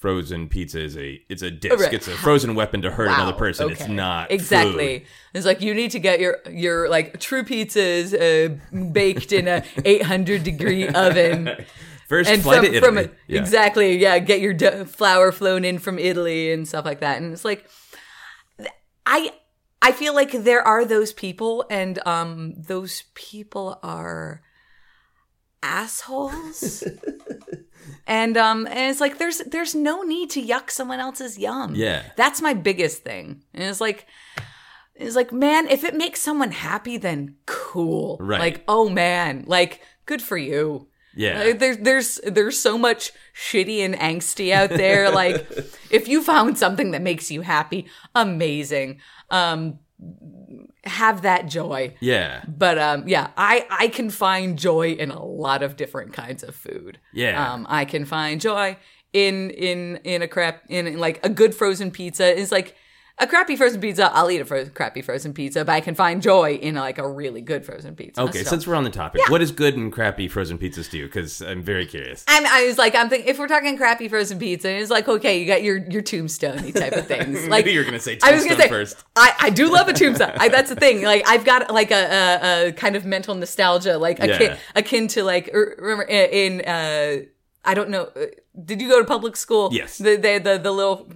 Frozen 0.00 0.48
pizza 0.48 0.78
is 0.80 0.96
a 0.96 1.20
it's 1.28 1.42
a 1.42 1.50
disc. 1.50 1.76
Right. 1.80 1.92
It's 1.92 2.06
a 2.06 2.12
frozen 2.12 2.54
weapon 2.54 2.82
to 2.82 2.90
hurt 2.92 3.08
Wow, 3.08 3.14
another 3.16 3.32
person. 3.32 3.68
It's 3.68 3.88
not 3.88 4.30
exactly. 4.30 5.00
food. 5.00 5.08
It's 5.34 5.44
like 5.44 5.60
you 5.60 5.74
need 5.74 5.90
to 5.90 5.98
get 5.98 6.20
your 6.20 6.38
your 6.48 6.88
like 6.88 7.18
true 7.18 7.42
pizzas 7.42 8.14
uh, 8.14 8.54
baked 8.92 9.32
in 9.32 9.48
a 9.48 9.64
800 9.84 10.44
degree 10.44 10.86
oven. 10.86 11.50
First 12.08 12.30
and 12.30 12.40
flight 12.40 12.62
from, 12.62 12.72
to 12.74 12.80
from 12.80 12.98
a, 12.98 13.02
Yeah. 13.26 13.40
exactly 13.40 13.96
yeah 13.98 14.20
get 14.20 14.38
your 14.40 14.56
flour 14.86 15.32
flown 15.32 15.64
in 15.64 15.80
from 15.80 15.98
italy 15.98 16.52
and 16.52 16.68
stuff 16.68 16.84
like 16.84 17.00
that 17.00 17.20
and 17.20 17.32
it's 17.32 17.44
like 17.44 17.68
i 19.04 19.30
i 19.82 19.92
feel 19.92 20.14
like 20.14 20.32
there 20.32 20.62
are 20.66 20.84
those 20.84 21.12
people 21.12 21.64
and 21.70 21.98
um 22.06 22.54
those 22.56 23.04
people 23.14 23.78
are 23.82 24.42
assholes. 25.62 26.84
And 28.06 28.36
um 28.36 28.66
and 28.66 28.90
it's 28.90 29.00
like 29.00 29.18
there's 29.18 29.38
there's 29.38 29.74
no 29.74 30.02
need 30.02 30.30
to 30.30 30.42
yuck 30.42 30.70
someone 30.70 30.98
else's 30.98 31.38
yum. 31.38 31.74
Yeah. 31.74 32.02
that's 32.16 32.40
my 32.40 32.54
biggest 32.54 33.02
thing. 33.02 33.44
And 33.52 33.64
it's 33.64 33.80
like 33.80 34.06
it's 34.94 35.14
like 35.14 35.32
man 35.32 35.68
if 35.68 35.84
it 35.84 35.94
makes 35.94 36.20
someone 36.20 36.50
happy 36.50 36.96
then 36.96 37.36
cool. 37.46 38.16
Right. 38.20 38.40
like 38.40 38.64
oh 38.66 38.88
man 38.88 39.44
like 39.46 39.82
good 40.06 40.22
for 40.22 40.36
you 40.38 40.87
Yeah. 41.18 41.42
like, 41.42 41.58
there's 41.58 41.78
there's 41.78 42.20
there's 42.24 42.58
so 42.58 42.78
much 42.78 43.12
shitty 43.34 43.80
and 43.80 43.94
angsty 43.96 44.52
out 44.52 44.70
there. 44.70 45.10
like 45.22 45.46
if 45.90 46.06
you 46.06 46.22
found 46.22 46.56
something 46.56 46.92
that 46.92 47.02
makes 47.02 47.30
you 47.30 47.40
happy, 47.40 47.88
amazing. 48.14 49.00
Um 49.30 49.80
have 50.84 51.22
that 51.22 51.46
joy. 51.48 51.94
yeah. 52.00 52.44
But 52.46 52.78
um 52.78 53.08
yeah, 53.08 53.30
I 53.36 53.66
I 53.68 53.88
can 53.88 54.10
find 54.10 54.56
joy 54.56 54.92
in 54.92 55.10
a 55.10 55.22
lot 55.22 55.62
of 55.62 55.76
different 55.76 56.12
kinds 56.12 56.44
of 56.44 56.54
food. 56.54 56.98
Yeah. 57.12 57.52
Um 57.52 57.66
I 57.68 57.84
can 57.84 58.04
find 58.04 58.40
joy 58.40 58.76
in 59.12 59.50
in 59.50 59.96
in 60.04 60.22
a 60.22 60.28
crap 60.28 60.62
in, 60.68 60.86
in 60.86 60.98
like 60.98 61.18
a 61.24 61.28
good 61.28 61.52
frozen 61.54 61.90
pizza 61.90 62.32
is 62.32 62.52
like 62.52 62.76
a 63.20 63.26
crappy 63.26 63.56
frozen 63.56 63.80
pizza, 63.80 64.10
I'll 64.14 64.30
eat 64.30 64.40
a 64.40 64.44
fro- 64.44 64.66
crappy 64.66 65.02
frozen 65.02 65.32
pizza, 65.32 65.64
but 65.64 65.72
I 65.72 65.80
can 65.80 65.94
find 65.94 66.22
joy 66.22 66.54
in 66.54 66.76
like 66.76 66.98
a 66.98 67.08
really 67.08 67.40
good 67.40 67.64
frozen 67.64 67.96
pizza. 67.96 68.20
Okay, 68.22 68.42
So- 68.44 68.50
since 68.50 68.66
we're 68.66 68.74
on 68.76 68.84
the 68.84 68.90
topic, 68.90 69.22
what 69.28 69.42
is 69.42 69.50
good 69.50 69.76
and 69.76 69.92
crappy 69.92 70.28
frozen 70.28 70.58
pizzas 70.58 70.88
to 70.90 70.98
you? 70.98 71.06
Because 71.06 71.40
I'm 71.42 71.62
very 71.62 71.84
curious. 71.86 72.24
I'm, 72.28 72.46
I 72.46 72.66
was 72.66 72.78
like, 72.78 72.94
I'm 72.94 73.08
thinking 73.08 73.28
if 73.28 73.38
we're 73.38 73.48
talking 73.48 73.76
crappy 73.76 74.08
frozen 74.08 74.38
pizza, 74.38 74.70
it's 74.70 74.90
like 74.90 75.08
okay, 75.08 75.40
you 75.40 75.46
got 75.46 75.62
your 75.62 75.78
your 75.90 76.02
tombstone 76.02 76.72
type 76.72 76.92
of 76.92 77.06
things. 77.06 77.46
Like 77.48 77.66
you 77.66 77.78
were 77.78 77.84
gonna 77.84 77.98
say 78.00 78.18
I 78.22 78.32
was 78.32 78.44
gonna 78.44 78.56
tombstone 78.56 78.60
say, 78.60 78.68
first. 78.68 79.04
I, 79.16 79.34
I 79.40 79.50
do 79.50 79.72
love 79.72 79.88
a 79.88 79.92
tombstone. 79.92 80.32
I, 80.36 80.48
that's 80.48 80.68
the 80.68 80.76
thing. 80.76 81.02
Like 81.02 81.24
I've 81.26 81.44
got 81.44 81.72
like 81.72 81.90
a, 81.90 81.94
a, 82.64 82.68
a 82.68 82.72
kind 82.72 82.94
of 82.96 83.04
mental 83.04 83.34
nostalgia, 83.34 83.98
like 83.98 84.18
akin, 84.20 84.40
Yeah. 84.52 84.56
akin 84.76 85.08
to 85.08 85.24
like 85.24 85.50
er, 85.54 85.74
remember 85.78 86.04
in 86.04 86.60
uh 86.62 87.24
I 87.64 87.74
don't 87.74 87.90
know. 87.90 88.04
uh, 88.16 88.26
Did 88.64 88.80
you 88.80 88.88
go 88.88 88.98
to 89.00 89.04
public 89.04 89.36
school? 89.36 89.70
Yes. 89.72 89.98
The 89.98 90.16
the 90.16 90.38
the, 90.38 90.58
the 90.58 90.70
little 90.72 91.10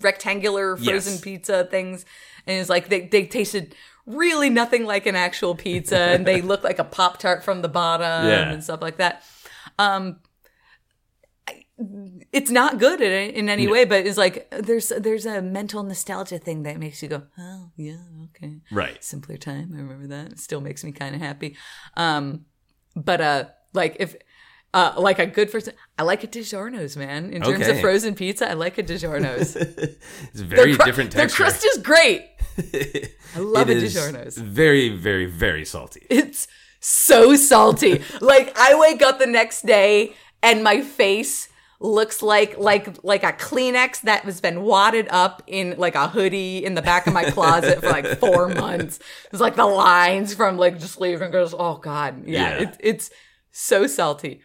rectangular 0.00 0.76
frozen 0.76 1.14
Yes. 1.14 1.20
pizza 1.20 1.64
things, 1.70 2.04
and 2.46 2.58
it's 2.60 2.68
like 2.70 2.88
they 2.88 3.06
they 3.06 3.26
tasted. 3.26 3.74
Really, 4.06 4.50
nothing 4.50 4.84
like 4.84 5.04
an 5.06 5.16
actual 5.16 5.56
pizza, 5.56 5.98
and 5.98 6.24
they 6.24 6.40
look 6.40 6.62
like 6.62 6.78
a 6.78 6.84
pop 6.84 7.18
tart 7.18 7.42
from 7.42 7.60
the 7.62 7.68
bottom 7.68 8.28
Yeah. 8.28 8.52
and 8.52 8.62
stuff 8.62 8.80
like 8.80 8.98
that. 8.98 9.24
Um, 9.80 10.20
it's 12.32 12.50
not 12.50 12.78
good 12.78 13.00
in, 13.00 13.30
in 13.30 13.48
any 13.48 13.66
way, 13.66 13.84
but 13.84 14.06
it's 14.06 14.16
like 14.16 14.48
there's 14.50 14.88
there's 14.98 15.26
a 15.26 15.42
mental 15.42 15.82
nostalgia 15.82 16.38
thing 16.38 16.62
that 16.62 16.78
makes 16.78 17.02
you 17.02 17.08
go, 17.08 17.24
oh 17.38 17.70
yeah, 17.76 17.98
okay, 18.26 18.60
Right. 18.70 19.02
simpler 19.04 19.36
time. 19.36 19.72
I 19.74 19.78
remember 19.78 20.06
that. 20.08 20.32
It 20.32 20.38
still 20.38 20.60
makes 20.60 20.82
me 20.84 20.92
kind 20.92 21.14
of 21.14 21.20
happy. 21.20 21.56
Um, 21.96 22.46
but 22.94 23.20
uh, 23.20 23.44
like 23.72 23.96
if. 24.00 24.16
Uh, 24.76 24.92
like 25.08 25.18
a 25.18 25.26
good 25.26 25.48
first, 25.50 25.70
I 25.98 26.02
like 26.02 26.22
a 26.22 26.26
DiGiorno's, 26.26 26.96
man. 26.98 27.32
In 27.32 27.40
terms 27.42 27.62
Okay. 27.62 27.70
of 27.76 27.80
frozen 27.80 28.14
pizza, 28.14 28.44
I 28.50 28.54
like 28.54 28.76
a 28.76 28.82
DiGiorno's. 28.82 29.56
It's 30.32 30.40
very 30.40 30.72
Their 30.72 30.76
cru- 30.76 30.84
different 30.88 31.10
Their 31.12 31.22
texture. 31.28 31.44
crust 31.44 31.64
is 31.64 31.78
great. 31.78 32.20
I 33.36 33.38
love 33.38 33.70
It 33.70 33.78
a 33.78 33.80
DiGiorno's. 33.86 34.36
Very, 34.36 34.88
very, 34.90 35.26
very 35.26 35.64
salty. 35.64 36.02
It's 36.10 36.46
so 36.80 37.36
salty. 37.36 38.02
like 38.20 38.52
I 38.58 38.78
wake 38.78 39.00
up 39.02 39.18
the 39.18 39.26
next 39.40 39.64
day 39.64 40.12
and 40.42 40.62
my 40.62 40.82
face 40.82 41.48
looks 41.80 42.22
like 42.22 42.56
like 42.58 43.02
like 43.12 43.22
a 43.22 43.32
Kleenex 43.32 44.02
that 44.02 44.24
has 44.24 44.40
been 44.40 44.62
wadded 44.62 45.06
up 45.10 45.42
in 45.46 45.74
like 45.78 45.94
a 45.94 46.08
hoodie 46.08 46.64
in 46.64 46.74
the 46.74 46.82
back 46.82 47.06
of 47.06 47.12
my 47.14 47.24
closet 47.30 47.80
for 47.80 47.88
like 47.90 48.18
four 48.18 48.48
months. 48.48 48.98
It's 49.32 49.40
like 49.40 49.56
the 49.56 49.66
lines 49.66 50.34
from 50.34 50.56
like 50.58 50.78
just 50.78 51.00
leaving 51.00 51.30
goes, 51.30 51.54
oh 51.58 51.76
god, 51.76 52.24
yeah, 52.26 52.40
Yeah. 52.58 52.62
It, 52.64 52.76
it's 52.80 53.10
so 53.52 53.86
salty, 53.86 54.42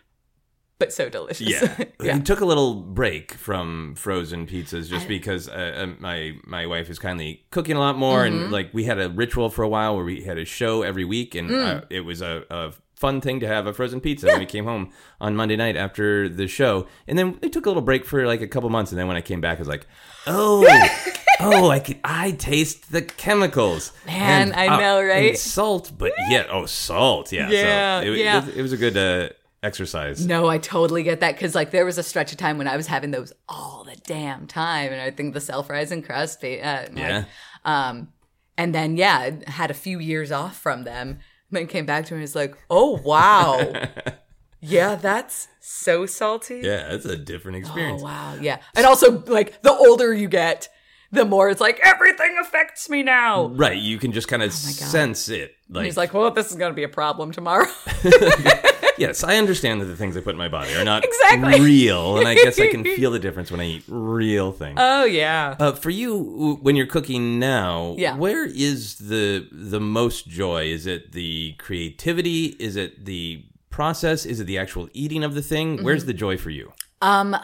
but 0.82 0.92
so 0.92 1.10
delicious. 1.10 1.48
Yeah. 1.48 1.84
yeah. 2.02 2.16
We 2.18 2.22
took 2.24 2.42
a 2.42 2.46
little 2.46 2.74
break 2.76 3.34
from 3.36 3.94
frozen 3.96 4.48
pizzas 4.48 4.90
just 4.90 5.08
because 5.08 5.48
uh, 5.48 5.54
uh, 5.84 5.88
my 6.00 6.34
my 6.46 6.66
wife 6.66 6.90
is 6.90 6.98
kindly 7.00 7.46
cooking 7.52 7.76
a 7.78 7.80
lot 7.80 7.98
more, 7.98 8.24
Mm-hmm. 8.26 8.44
and 8.44 8.52
like 8.52 8.74
we 8.74 8.84
had 8.86 9.00
a 9.00 9.10
ritual 9.10 9.50
for 9.50 9.64
a 9.64 9.70
while 9.70 9.96
where 9.96 10.04
we 10.06 10.24
had 10.24 10.38
a 10.38 10.46
show 10.46 10.82
every 10.82 11.06
week, 11.06 11.36
and 11.36 11.50
Mm. 11.50 11.66
uh, 11.78 11.82
it 11.90 12.02
was 12.02 12.22
a, 12.22 12.44
a 12.50 12.74
fun 12.96 13.22
thing 13.22 13.40
to 13.40 13.48
have 13.48 13.68
a 13.68 13.74
frozen 13.74 14.00
pizza 14.00 14.28
when 14.28 14.40
we 14.40 14.46
came 14.46 14.66
home 14.66 14.92
on 15.20 15.36
Monday 15.36 15.56
night 15.56 15.76
after 15.76 16.28
the 16.30 16.48
show, 16.48 16.88
and 17.08 17.18
then 17.18 17.38
we 17.42 17.50
took 17.50 17.66
a 17.66 17.70
little 17.70 17.82
break 17.84 18.06
for 18.06 18.26
like 18.28 18.42
a 18.42 18.48
couple 18.48 18.70
months, 18.70 18.92
and 18.92 19.00
then 19.00 19.08
when 19.08 19.18
I 19.18 19.22
came 19.22 19.42
back, 19.42 19.58
I 19.58 19.62
was 19.62 19.68
like, 19.76 19.86
oh. 20.28 20.66
Oh, 21.44 21.72
I 21.72 21.80
can, 21.80 22.00
I 22.04 22.32
taste 22.34 22.92
the 22.92 23.02
chemicals. 23.02 23.94
Man, 24.06 24.54
I 24.54 24.68
uh, 24.68 24.78
know, 24.80 25.00
and 25.00 25.10
right? 25.10 25.36
salt, 25.38 25.92
but 25.98 26.12
yeah, 26.30 26.46
oh, 26.52 26.68
salt, 26.68 27.32
yeah. 27.32 27.50
Yeah, 27.50 28.02
so 28.02 28.06
it, 28.12 28.18
yeah. 28.18 28.38
It, 28.38 28.46
was, 28.46 28.56
it 28.58 28.62
was 28.62 28.74
a 28.74 28.78
good 28.78 28.96
uh, 28.96 29.30
exercise. 29.64 30.26
No, 30.26 30.48
I 30.48 30.58
totally 30.58 31.04
get 31.04 31.20
that 31.20 31.36
because 31.36 31.56
like 31.56 31.72
there 31.72 31.86
was 31.86 31.98
a 31.98 32.04
stretch 32.04 32.32
of 32.32 32.38
time 32.38 32.58
when 32.58 32.68
I 32.68 32.78
was 32.78 32.88
having 32.88 33.12
those 33.12 33.32
all 33.50 33.84
the 33.84 33.96
damn 34.06 34.48
time, 34.48 34.92
and 34.92 35.02
I 35.02 35.12
think 35.12 35.34
the 35.34 35.42
self 35.42 35.70
rising 35.70 36.02
crust, 36.02 36.44
uh, 36.44 36.48
like, 36.48 36.96
Yeah. 36.98 37.26
um, 37.66 38.10
and 38.58 38.74
then 38.76 38.98
yeah, 38.98 39.32
had 39.48 39.72
a 39.72 39.76
few 39.76 40.00
years 40.00 40.32
off 40.32 40.58
from 40.58 40.84
them. 40.84 41.20
Then 41.54 41.68
came 41.68 41.86
back 41.86 42.06
to 42.06 42.14
me 42.14 42.20
and 42.20 42.22
was 42.22 42.36
like, 42.36 42.56
"Oh 42.70 43.00
wow, 43.04 43.74
yeah, 44.62 44.96
that's 44.96 45.50
so 45.60 46.06
salty." 46.06 46.62
Yeah, 46.64 46.94
it's 46.94 47.06
a 47.06 47.18
different 47.18 47.58
Oh 47.58 47.60
experience. 47.60 48.02
wow, 48.02 48.38
yeah. 48.40 48.60
And 48.76 48.86
also, 48.86 49.20
like, 49.26 49.62
the 49.62 49.72
older 49.74 50.14
you 50.14 50.30
get, 50.30 50.70
the 51.12 51.26
more 51.26 51.50
it's 51.50 51.60
like 51.60 51.80
everything 51.84 52.38
affects 52.40 52.90
me 52.90 53.04
now. 53.04 53.48
Right, 53.48 53.78
you 53.78 53.98
can 53.98 54.14
just 54.14 54.30
kind 54.30 54.42
of 54.42 54.50
Oh 54.52 54.54
sense 54.54 55.28
it. 55.28 55.56
Like, 55.70 55.84
He's 55.86 55.98
like, 55.98 56.14
"Well, 56.14 56.32
this 56.32 56.50
is 56.52 56.56
gonna 56.56 56.74
be 56.74 56.84
a 56.84 56.90
problem 56.90 57.34
tomorrow." 57.34 57.68
yes, 59.02 59.24
I 59.24 59.36
understand 59.38 59.82
that 59.82 59.86
the 59.86 59.96
things 59.96 60.16
I 60.16 60.22
put 60.22 60.32
in 60.32 60.38
my 60.38 60.48
body 60.48 60.74
are 60.76 60.86
not 60.86 61.04
Exactly. 61.12 61.60
real, 61.62 62.18
and 62.18 62.28
I 62.28 62.36
guess 62.36 62.60
I 62.60 62.68
can 62.68 62.84
feel 62.98 63.12
the 63.12 63.20
difference 63.20 63.52
when 63.52 63.60
I 63.60 63.66
eat 63.66 63.84
real 63.88 64.52
things. 64.52 64.78
oh 64.82 65.06
yeah. 65.06 65.56
Uh, 65.60 65.72
for 65.74 65.90
you, 65.90 66.58
when 66.62 66.76
you're 66.76 66.86
cooking 66.96 67.40
now, 67.40 67.96
Yeah. 67.98 68.16
where 68.16 68.46
is 68.46 68.96
the 68.98 69.48
the 69.52 69.80
most 69.80 70.28
joy? 70.28 70.66
Is 70.66 70.86
it 70.86 71.12
the 71.12 71.54
creativity? 71.58 72.56
Is 72.60 72.76
it 72.76 73.06
the 73.06 73.44
process? 73.70 74.26
Is 74.26 74.40
it 74.40 74.46
the 74.46 74.58
actual 74.58 74.88
eating 74.94 75.24
of 75.24 75.34
the 75.34 75.42
thing? 75.42 75.76
Mm-hmm. 75.78 75.86
Where's 75.86 76.06
the 76.06 76.14
joy 76.14 76.38
for 76.38 76.50
you? 76.50 76.72
Um, 77.02 77.34
uh, 77.34 77.40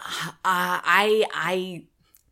I, 0.46 1.26
I, 1.34 1.86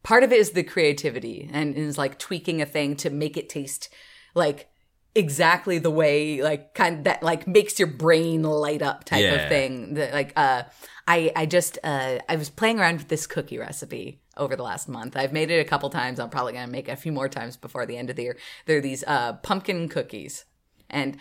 part 0.04 0.24
of 0.24 0.32
it 0.32 0.40
is 0.40 0.52
the 0.52 0.64
creativity 0.64 1.50
and 1.52 1.76
is 1.76 1.98
like 1.98 2.20
tweaking 2.20 2.62
a 2.62 2.66
thing 2.66 2.96
to 2.98 3.10
make 3.10 3.36
it 3.38 3.50
taste 3.50 3.90
like 4.36 4.68
exactly 5.16 5.78
the 5.80 5.90
way, 5.92 6.42
like 6.42 6.74
kind 6.74 6.98
of 7.00 7.04
that, 7.06 7.24
like 7.24 7.48
makes 7.48 7.80
your 7.80 7.88
brain 7.88 8.44
light 8.44 8.82
up 8.82 9.06
type 9.06 9.22
Yeah. 9.24 9.34
of 9.36 9.50
thing. 9.50 9.94
That 9.96 10.14
like, 10.14 10.34
uh, 10.36 10.64
I, 11.08 11.32
I 11.36 11.46
just, 11.46 11.78
uh, 11.84 12.20
I 12.28 12.36
was 12.36 12.50
playing 12.50 12.80
around 12.80 12.98
with 12.98 13.08
this 13.08 13.26
cookie 13.28 13.58
recipe 13.58 14.20
over 14.38 14.56
the 14.56 14.64
last 14.64 14.90
month. 14.90 15.16
I've 15.16 15.32
made 15.32 15.50
it 15.52 15.60
a 15.60 15.64
couple 15.70 15.90
times. 15.90 16.20
I'm 16.20 16.30
probably 16.30 16.54
going 16.54 16.66
to 16.66 16.72
make 16.72 16.90
a 16.90 16.96
few 16.96 17.12
more 17.12 17.30
times 17.30 17.56
before 17.58 17.86
the 17.86 17.96
end 17.98 18.10
of 18.10 18.16
the 18.18 18.24
year. 18.24 18.38
They're 18.66 18.82
these, 18.82 19.04
uh, 19.08 19.34
pumpkin 19.34 19.88
cookies 19.90 20.46
and, 20.90 21.18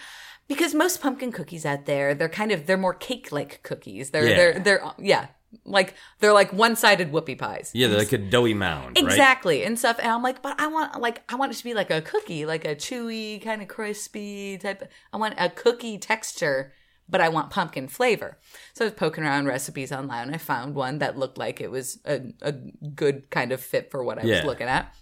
because 0.47 0.75
most 0.75 1.01
pumpkin 1.01 1.33
cookies 1.33 1.65
out 1.65 1.87
there, 1.87 2.15
they're 2.15 2.29
kind 2.29 2.53
of 2.53 2.67
they're 2.67 2.77
more 2.77 2.93
cake 2.93 3.33
like 3.33 3.63
cookies. 3.63 4.11
They're 4.11 4.27
Yeah. 4.29 4.37
they're 4.37 4.59
they're 4.59 4.83
yeah, 4.99 5.27
like 5.64 5.95
they're 6.21 6.33
like 6.33 6.53
one 6.53 6.77
sided 6.77 7.12
whoopie 7.12 7.38
pies. 7.38 7.71
Yeah, 7.75 7.88
they're 7.88 7.99
like 7.99 8.12
a 8.12 8.19
doughy 8.19 8.55
mound, 8.55 8.97
right? 8.97 9.05
Exactly 9.05 9.64
and 9.64 9.79
stuff. 9.79 9.99
And 9.99 10.09
I'm 10.11 10.23
like, 10.23 10.43
but 10.43 10.61
I 10.61 10.67
want 10.67 11.01
like 11.01 11.23
I 11.33 11.37
want 11.37 11.53
it 11.53 11.57
to 11.57 11.64
be 11.64 11.75
like 11.75 11.90
a 11.90 12.01
cookie, 12.03 12.47
like 12.47 12.64
a 12.64 12.75
chewy, 12.75 13.43
kind 13.43 13.62
of 13.62 13.69
crispy 13.69 14.59
type. 14.59 14.90
I 15.12 15.17
want 15.17 15.35
a 15.38 15.49
cookie 15.51 15.99
texture, 15.99 16.73
but 17.09 17.21
I 17.21 17.29
want 17.29 17.51
pumpkin 17.51 17.88
flavor. 17.88 18.38
So 18.75 18.85
I 18.85 18.88
was 18.88 18.95
poking 18.95 19.25
around 19.25 19.47
recipes 19.47 19.93
online. 19.93 20.33
I 20.35 20.38
found 20.38 20.75
one 20.75 20.99
that 20.99 21.19
looked 21.19 21.38
like 21.38 21.61
it 21.61 21.71
was 21.71 21.99
a, 22.05 22.21
a 22.43 22.53
good 22.53 23.31
kind 23.31 23.53
of 23.53 23.61
fit 23.61 23.90
for 23.90 24.03
what 24.03 24.19
I 24.19 24.23
Yeah. 24.25 24.37
was 24.37 24.45
looking 24.45 24.69
at. 24.69 24.93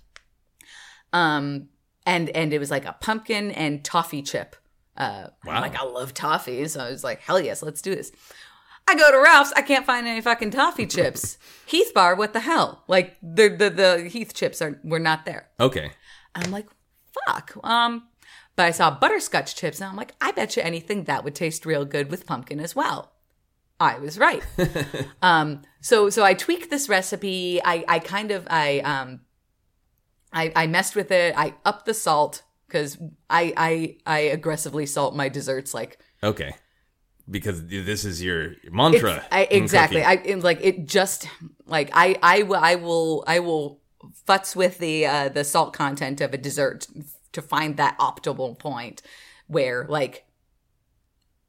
Um, 1.12 1.69
and 2.07 2.31
and 2.31 2.53
it 2.53 2.59
was 2.59 2.71
like 2.71 2.85
a 2.85 2.97
pumpkin 3.01 3.51
and 3.53 3.85
toffee 3.85 4.23
chip. 4.23 4.57
Uh, 4.97 5.29
Wow. 5.45 5.55
I'm 5.55 5.62
like 5.62 5.77
I 5.77 5.85
love 5.85 6.12
toffee, 6.15 6.67
so 6.69 6.81
I 6.81 6.91
was 6.91 7.03
like, 7.05 7.21
hell 7.21 7.41
yes, 7.41 7.62
let's 7.62 7.81
do 7.83 7.95
this. 7.95 8.12
I 8.88 8.95
go 8.95 9.11
to 9.11 9.18
Ralph's, 9.18 9.53
I 9.57 9.62
can't 9.62 9.87
find 9.87 10.07
any 10.07 10.21
fucking 10.21 10.51
toffee 10.51 10.87
chips. 10.87 11.38
Heath 11.66 11.92
Bar, 11.95 12.14
what 12.14 12.33
the 12.33 12.40
hell? 12.40 12.85
Like 12.88 13.16
the 13.23 13.49
the 13.49 13.71
the 13.71 14.09
Heath 14.09 14.35
chips 14.35 14.61
are 14.61 14.81
were 14.85 14.99
not 14.99 15.25
there. 15.25 15.49
Okay. 15.59 15.92
I'm 16.35 16.51
like, 16.51 16.66
fuck. 17.27 17.53
Um, 17.64 18.09
but 18.57 18.66
I 18.66 18.71
saw 18.71 18.90
butterscotch 18.90 19.55
chips, 19.57 19.81
and 19.81 19.88
I'm 19.88 19.97
like, 19.97 20.14
I 20.21 20.33
bet 20.33 20.57
you 20.57 20.62
anything 20.62 21.05
that 21.05 21.25
would 21.25 21.35
taste 21.35 21.64
real 21.64 21.85
good 21.85 22.11
with 22.11 22.27
pumpkin 22.27 22.61
as 22.61 22.77
well. 22.77 23.12
I 23.81 23.99
was 23.99 24.18
right. 24.18 24.42
um, 25.23 25.62
so 25.81 26.11
so 26.11 26.23
I 26.23 26.35
tweaked 26.35 26.71
this 26.71 26.88
recipe. 26.88 27.61
I 27.64 27.85
I 27.88 27.99
kind 27.99 28.31
of 28.31 28.47
I 28.51 28.81
um 28.81 29.21
I 30.33 30.53
I 30.55 30.66
messed 30.66 30.95
with 30.95 31.11
it. 31.11 31.35
I 31.37 31.55
upped 31.64 31.87
the 31.87 31.95
salt 31.95 32.42
because 32.68 32.99
I 33.29 33.53
I 33.57 33.97
I 34.07 34.18
aggressively 34.21 34.87
salt 34.87 35.16
my 35.16 35.29
desserts 35.29 35.75
like 35.75 35.99
Okay. 36.23 36.55
Because 37.33 37.66
this 37.66 38.05
is 38.05 38.23
your 38.23 38.53
mantra. 38.71 39.25
I, 39.33 39.49
exactly. 39.51 40.05
I 40.05 40.23
like 40.40 40.61
it. 40.62 40.87
Just 40.87 41.27
like 41.66 41.90
I, 41.92 42.16
I, 42.23 42.42
I 42.42 42.75
will, 42.75 43.25
I 43.27 43.40
will 43.40 43.81
futz 44.29 44.55
with 44.55 44.79
the 44.79 45.07
uh, 45.07 45.29
the 45.31 45.42
salt 45.42 45.73
content 45.73 46.21
of 46.21 46.33
a 46.33 46.38
dessert 46.38 46.87
to 47.33 47.42
find 47.42 47.77
that 47.79 47.99
optimal 47.99 48.59
point 48.59 49.03
where 49.47 49.87
like 49.88 50.27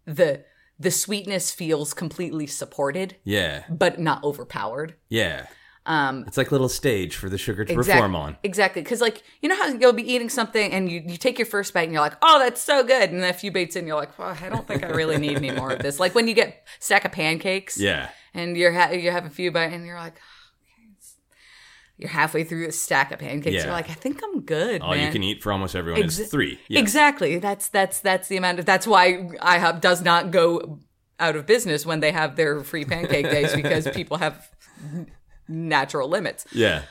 the 0.06 0.46
the 0.80 0.91
sweetness 0.91 1.52
feels 1.52 1.93
completely 1.93 2.48
supported, 2.48 3.15
yeah. 3.24 3.63
but 3.69 4.00
not 4.00 4.24
overpowered. 4.24 4.96
Yeah. 5.10 5.48
Um, 5.86 6.24
It's 6.28 6.38
like 6.38 6.50
a 6.50 6.54
little 6.54 6.69
stage 6.69 7.15
for 7.17 7.28
the 7.28 7.38
sugar 7.38 7.65
to 7.65 7.74
Exact- 7.74 7.98
perform 7.98 8.15
on. 8.15 8.38
Exactly. 8.43 8.82
Because, 8.82 9.02
like, 9.02 9.22
you 9.41 9.50
know 9.50 9.56
how 9.58 9.67
you'll 9.67 9.91
be 9.91 10.10
eating 10.13 10.30
something 10.30 10.72
and 10.72 10.89
you, 10.89 11.04
you 11.06 11.17
take 11.17 11.38
your 11.38 11.46
first 11.46 11.74
bite 11.74 11.82
and 11.84 11.91
you're 11.91 12.02
like, 12.02 12.15
oh, 12.22 12.39
that's 12.39 12.62
so 12.62 12.84
good. 12.84 13.10
And 13.10 13.22
then 13.22 13.30
a 13.30 13.34
few 13.34 13.52
bites 13.52 13.76
in, 13.76 13.86
you're 13.86 13.98
like, 13.98 14.17
well, 14.17 14.36
I 14.41 14.48
don't 14.50 14.65
think 14.65 14.84
I 14.86 14.88
really 14.91 15.17
need 15.17 15.36
any 15.36 15.52
more 15.52 15.72
of 15.72 15.80
this. 15.80 16.00
Like 16.00 16.15
when 16.15 16.28
you 16.30 16.34
get 16.34 16.48
a 16.48 16.54
stack 16.80 17.04
of 17.04 17.12
pancakes 17.12 17.78
Yeah. 17.78 18.10
and 18.34 18.56
you're 18.56 18.72
ha- 18.72 18.91
you 18.91 19.12
have 19.12 19.26
a 19.26 19.30
few 19.30 19.52
bites 19.52 19.74
and 19.74 19.86
you're 19.86 19.98
like, 20.00 20.13
okay, 20.13 20.22
you're 21.98 22.10
halfway 22.10 22.46
through 22.46 22.67
a 22.67 22.72
stack 22.72 23.12
of 23.12 23.19
pancakes. 23.19 23.54
Yeah. 23.56 23.63
You're 23.63 23.72
like, 23.74 23.89
I 23.89 23.93
think 23.93 24.22
I'm 24.24 24.39
good. 24.41 24.82
All 24.82 24.91
man. 24.96 25.06
you 25.06 25.12
can 25.12 25.22
eat 25.22 25.43
for 25.43 25.52
almost 25.52 25.76
everyone 25.76 26.02
Exa- 26.02 26.22
is 26.22 26.30
three. 26.32 26.60
Yeah. 26.69 26.80
Exactly. 26.80 27.39
That's 27.39 27.67
that's 27.67 28.00
that's 28.00 28.30
the 28.30 28.38
amount 28.38 28.60
of. 28.60 28.65
That's 28.65 28.88
why 28.88 29.13
IHOP 29.41 29.82
does 29.82 30.02
not 30.02 30.32
go 30.32 30.80
out 31.19 31.36
of 31.36 31.46
business 31.46 31.86
when 31.86 32.00
they 32.00 32.12
have 32.12 32.38
their 32.38 32.63
free 32.63 32.86
pancake 32.86 33.30
days 33.30 33.54
because 33.54 33.88
people 33.89 34.17
have 34.17 34.50
natural 35.54 36.10
limits. 36.10 36.46
Yeah. 36.52 36.84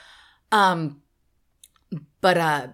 Um, 0.50 1.02
but 2.20 2.38
uh, 2.38 2.68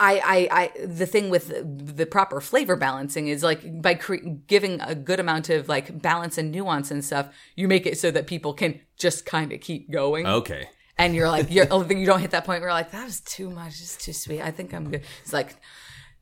I, 0.00 0.20
I, 0.24 0.48
I, 0.50 0.86
the 0.86 1.06
thing 1.06 1.28
with 1.28 1.52
the 1.96 2.06
proper 2.06 2.40
flavor 2.40 2.76
balancing 2.76 3.28
is 3.28 3.42
like 3.42 3.82
by 3.82 3.94
cre- 3.94 4.16
giving 4.46 4.80
a 4.80 4.94
good 4.94 5.18
amount 5.18 5.50
of 5.50 5.68
like 5.68 6.00
balance 6.00 6.38
and 6.38 6.52
nuance 6.52 6.90
and 6.90 7.04
stuff, 7.04 7.34
you 7.56 7.66
make 7.66 7.86
it 7.86 7.98
so 7.98 8.10
that 8.12 8.26
people 8.26 8.54
can 8.54 8.80
just 8.96 9.26
kind 9.26 9.52
of 9.52 9.60
keep 9.60 9.90
going. 9.90 10.26
Okay. 10.26 10.68
And 10.96 11.14
you're 11.14 11.28
like, 11.28 11.50
you're, 11.50 11.66
you 11.92 12.06
don't 12.06 12.20
hit 12.20 12.30
that 12.30 12.44
point 12.44 12.60
where 12.60 12.70
you're 12.70 12.78
like, 12.78 12.92
that 12.92 13.04
was 13.04 13.20
too 13.20 13.50
much, 13.50 13.80
it's 13.80 13.96
too 13.96 14.12
sweet. 14.12 14.40
I 14.40 14.50
think 14.50 14.72
I'm 14.72 14.90
good. 14.90 15.02
It's 15.22 15.32
like, 15.32 15.56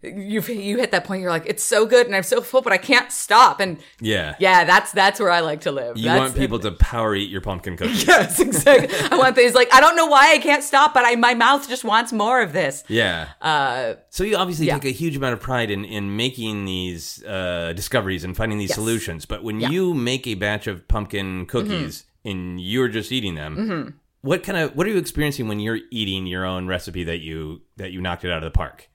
you 0.02 0.40
you 0.42 0.76
hit 0.78 0.90
that 0.92 1.04
point, 1.04 1.22
you're 1.22 1.30
like, 1.30 1.46
it's 1.46 1.64
so 1.64 1.86
good 1.86 2.06
and 2.06 2.14
I'm 2.14 2.22
so 2.22 2.40
full, 2.40 2.62
but 2.62 2.72
I 2.72 2.76
can't 2.78 3.10
stop. 3.10 3.60
And 3.60 3.78
Yeah. 4.00 4.36
yeah, 4.38 4.64
that's 4.64 4.92
that's 4.92 5.18
where 5.18 5.30
I 5.30 5.40
like 5.40 5.62
to 5.62 5.72
live. 5.72 5.96
You 5.96 6.04
That's- 6.04 6.20
want 6.30 6.36
people 6.38 6.58
to 6.60 6.70
power 6.72 7.14
eat 7.14 7.30
your 7.30 7.40
pumpkin 7.40 7.76
cookies. 7.76 8.06
Yes, 8.06 8.38
exactly. 8.38 8.94
I 9.10 9.16
want 9.16 9.34
things 9.34 9.54
like 9.54 9.72
I 9.72 9.80
don't 9.80 9.96
know 9.96 10.06
why 10.06 10.32
I 10.32 10.38
can't 10.38 10.62
stop, 10.62 10.94
but 10.94 11.04
I 11.04 11.16
my 11.16 11.34
mouth 11.34 11.68
just 11.68 11.82
wants 11.84 12.12
more 12.12 12.40
of 12.42 12.52
this. 12.52 12.84
Yeah. 12.88 13.28
Uh, 13.40 13.94
So 14.10 14.22
you 14.24 14.36
obviously 14.36 14.66
Yeah. 14.66 14.74
take 14.78 14.84
a 14.92 14.96
huge 14.96 15.16
amount 15.16 15.32
of 15.32 15.40
pride 15.40 15.70
in, 15.70 15.84
in 15.84 16.14
making 16.16 16.66
these 16.66 17.24
uh, 17.24 17.72
discoveries 17.74 18.22
and 18.22 18.36
finding 18.36 18.58
these 18.58 18.70
Yes. 18.70 18.76
solutions. 18.76 19.24
But 19.26 19.42
when 19.42 19.60
Yeah. 19.60 19.68
Mm-hmm. 19.68 19.74
you 19.74 19.94
make 19.94 20.26
a 20.26 20.34
batch 20.34 20.66
of 20.66 20.86
pumpkin 20.88 21.46
cookies 21.46 22.04
and 22.24 22.60
you're 22.60 22.88
just 22.88 23.10
eating 23.12 23.34
them, 23.34 23.98
what 24.20 24.42
kind 24.42 24.58
of 24.58 24.76
what 24.76 24.86
are 24.86 24.90
you 24.90 24.98
experiencing 24.98 25.48
when 25.48 25.58
you're 25.60 25.78
eating 25.90 26.26
your 26.26 26.44
own 26.44 26.66
recipe 26.66 27.04
that 27.04 27.20
you 27.20 27.62
that 27.76 27.92
you 27.92 28.00
knocked 28.00 28.24
it 28.24 28.30
out 28.30 28.38
of 28.38 28.44
the 28.44 28.50
park? 28.56 28.88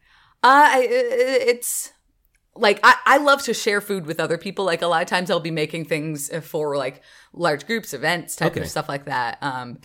Uh, 0.43 0.67
I- 0.71 0.87
it's 0.89 1.91
like 2.55 2.79
I, 2.83 2.95
I 3.05 3.17
love 3.17 3.43
to 3.43 3.53
share 3.53 3.79
food 3.81 4.05
with 4.05 4.19
other 4.19 4.37
people. 4.37 4.65
Like 4.65 4.81
a 4.81 4.87
lot 4.87 5.01
of 5.01 5.07
times 5.07 5.29
I'll 5.31 5.39
be 5.39 5.51
making 5.51 5.85
things 5.85 6.29
for 6.45 6.75
like 6.77 7.01
large 7.33 7.65
groups, 7.65 7.93
events, 7.93 8.35
type 8.35 8.51
Okay. 8.53 8.61
of 8.61 8.67
stuff 8.69 8.89
like 8.89 9.05
that. 9.05 9.37
Um, 9.41 9.79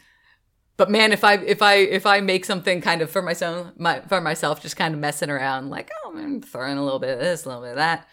but 0.76 0.90
man, 0.90 1.12
if 1.12 1.24
I 1.24 1.34
if 1.34 1.62
I 1.62 1.74
if 1.76 2.06
I 2.06 2.20
make 2.20 2.44
something 2.44 2.80
kind 2.80 3.02
of 3.02 3.10
for 3.10 3.22
myself, 3.22 3.68
my 3.78 4.00
for 4.02 4.20
myself, 4.20 4.60
just 4.60 4.76
kind 4.76 4.94
of 4.94 5.00
messing 5.00 5.30
around, 5.30 5.70
like 5.70 5.90
oh, 6.04 6.14
I'm 6.16 6.42
throwing 6.42 6.76
a 6.76 6.84
little 6.84 6.98
bit 6.98 7.10
of 7.14 7.18
this, 7.20 7.44
a 7.44 7.48
little 7.48 7.62
bit 7.62 7.70
of 7.70 7.76
that. 7.76 8.08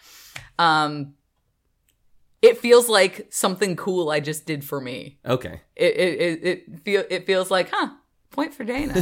Um, 0.58 1.14
it 2.40 2.58
feels 2.58 2.88
like 2.88 3.26
something 3.30 3.74
cool 3.76 4.10
I 4.10 4.20
just 4.20 4.46
did 4.46 4.64
for 4.64 4.80
me. 4.80 5.18
Okay. 5.26 5.62
It 5.76 5.96
it 5.96 6.20
it, 6.20 6.44
it 6.44 6.80
feel 6.84 7.04
it 7.10 7.26
feels 7.26 7.50
like 7.50 7.70
huh. 7.72 7.88
Point 8.34 8.52
for 8.52 8.64
Dana. 8.64 8.94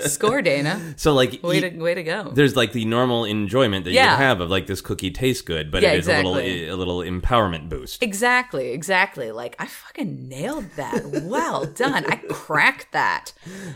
Score, 0.08 0.40
Dana. 0.40 0.94
So 0.96 1.12
like 1.12 1.42
Way 1.42 1.60
to 1.60 1.78
way 1.78 1.94
to 1.94 2.02
go. 2.02 2.30
there's 2.34 2.56
like 2.56 2.72
the 2.72 2.86
normal 2.86 3.26
enjoyment 3.26 3.84
that 3.84 3.92
Yeah. 3.92 4.12
you 4.12 4.16
have 4.16 4.40
of 4.40 4.48
like 4.48 4.66
this 4.66 4.80
cookie 4.80 5.10
tastes 5.10 5.42
good, 5.42 5.70
but 5.70 5.82
Yeah, 5.82 5.92
it 5.92 5.98
is 5.98 6.08
a 6.08 6.16
little 6.16 6.38
a 6.38 6.72
little 6.72 7.00
empowerment 7.00 7.68
boost. 7.68 8.02
Exactly, 8.02 8.70
exactly. 8.70 9.32
Like 9.32 9.54
I 9.58 9.66
fucking 9.66 10.28
nailed 10.28 10.64
that. 10.76 11.04
Well 11.24 11.66
done. 11.82 12.06
I 12.06 12.16
cracked 12.30 12.92
that. 12.92 13.34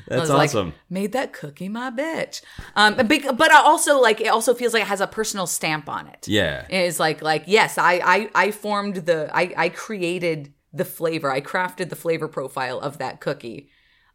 That's 0.09 0.21
was 0.23 0.31
like, 0.31 0.49
awesome. 0.51 0.73
made 0.89 1.13
that 1.13 1.35
cookie 1.35 1.69
my 1.69 1.91
bitch. 1.91 2.41
Um, 2.77 2.97
but 2.97 3.09
but 3.37 3.53
I 3.53 3.61
also 3.61 4.01
like 4.01 4.23
it. 4.23 4.29
Also 4.29 4.55
feels 4.55 4.73
like 4.73 4.83
it 4.85 4.89
has 4.89 5.03
a 5.03 5.07
personal 5.07 5.47
stamp 5.47 5.87
on 5.89 6.07
it. 6.07 6.27
Yeah. 6.27 6.67
It's 6.71 6.99
like 6.99 7.21
like 7.21 7.45
yes, 7.47 7.77
I 7.77 8.01
I 8.03 8.31
I 8.35 8.51
formed 8.53 8.97
the 9.05 9.29
I 9.35 9.53
I 9.57 9.69
created 9.69 10.55
the 10.73 10.85
flavor. 10.87 11.31
I 11.31 11.41
crafted 11.43 11.91
the 11.91 11.97
flavor 11.97 12.29
profile 12.29 12.79
of 12.81 12.99
that 12.99 13.21
cookie, 13.21 13.69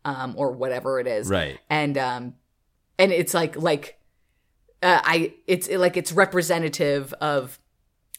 um, 0.05 0.35
or 0.37 0.51
whatever 0.51 0.99
it 0.99 1.07
is. 1.07 1.29
Right. 1.29 1.59
And 1.69 1.97
um, 1.97 2.35
and 2.97 3.11
it's 3.11 3.33
like 3.33 3.57
like 3.57 3.99
uh, 4.81 5.01
I 5.03 5.33
it's 5.47 5.69
like 5.69 5.97
it's 5.97 6.11
representative 6.13 7.13
of 7.19 7.59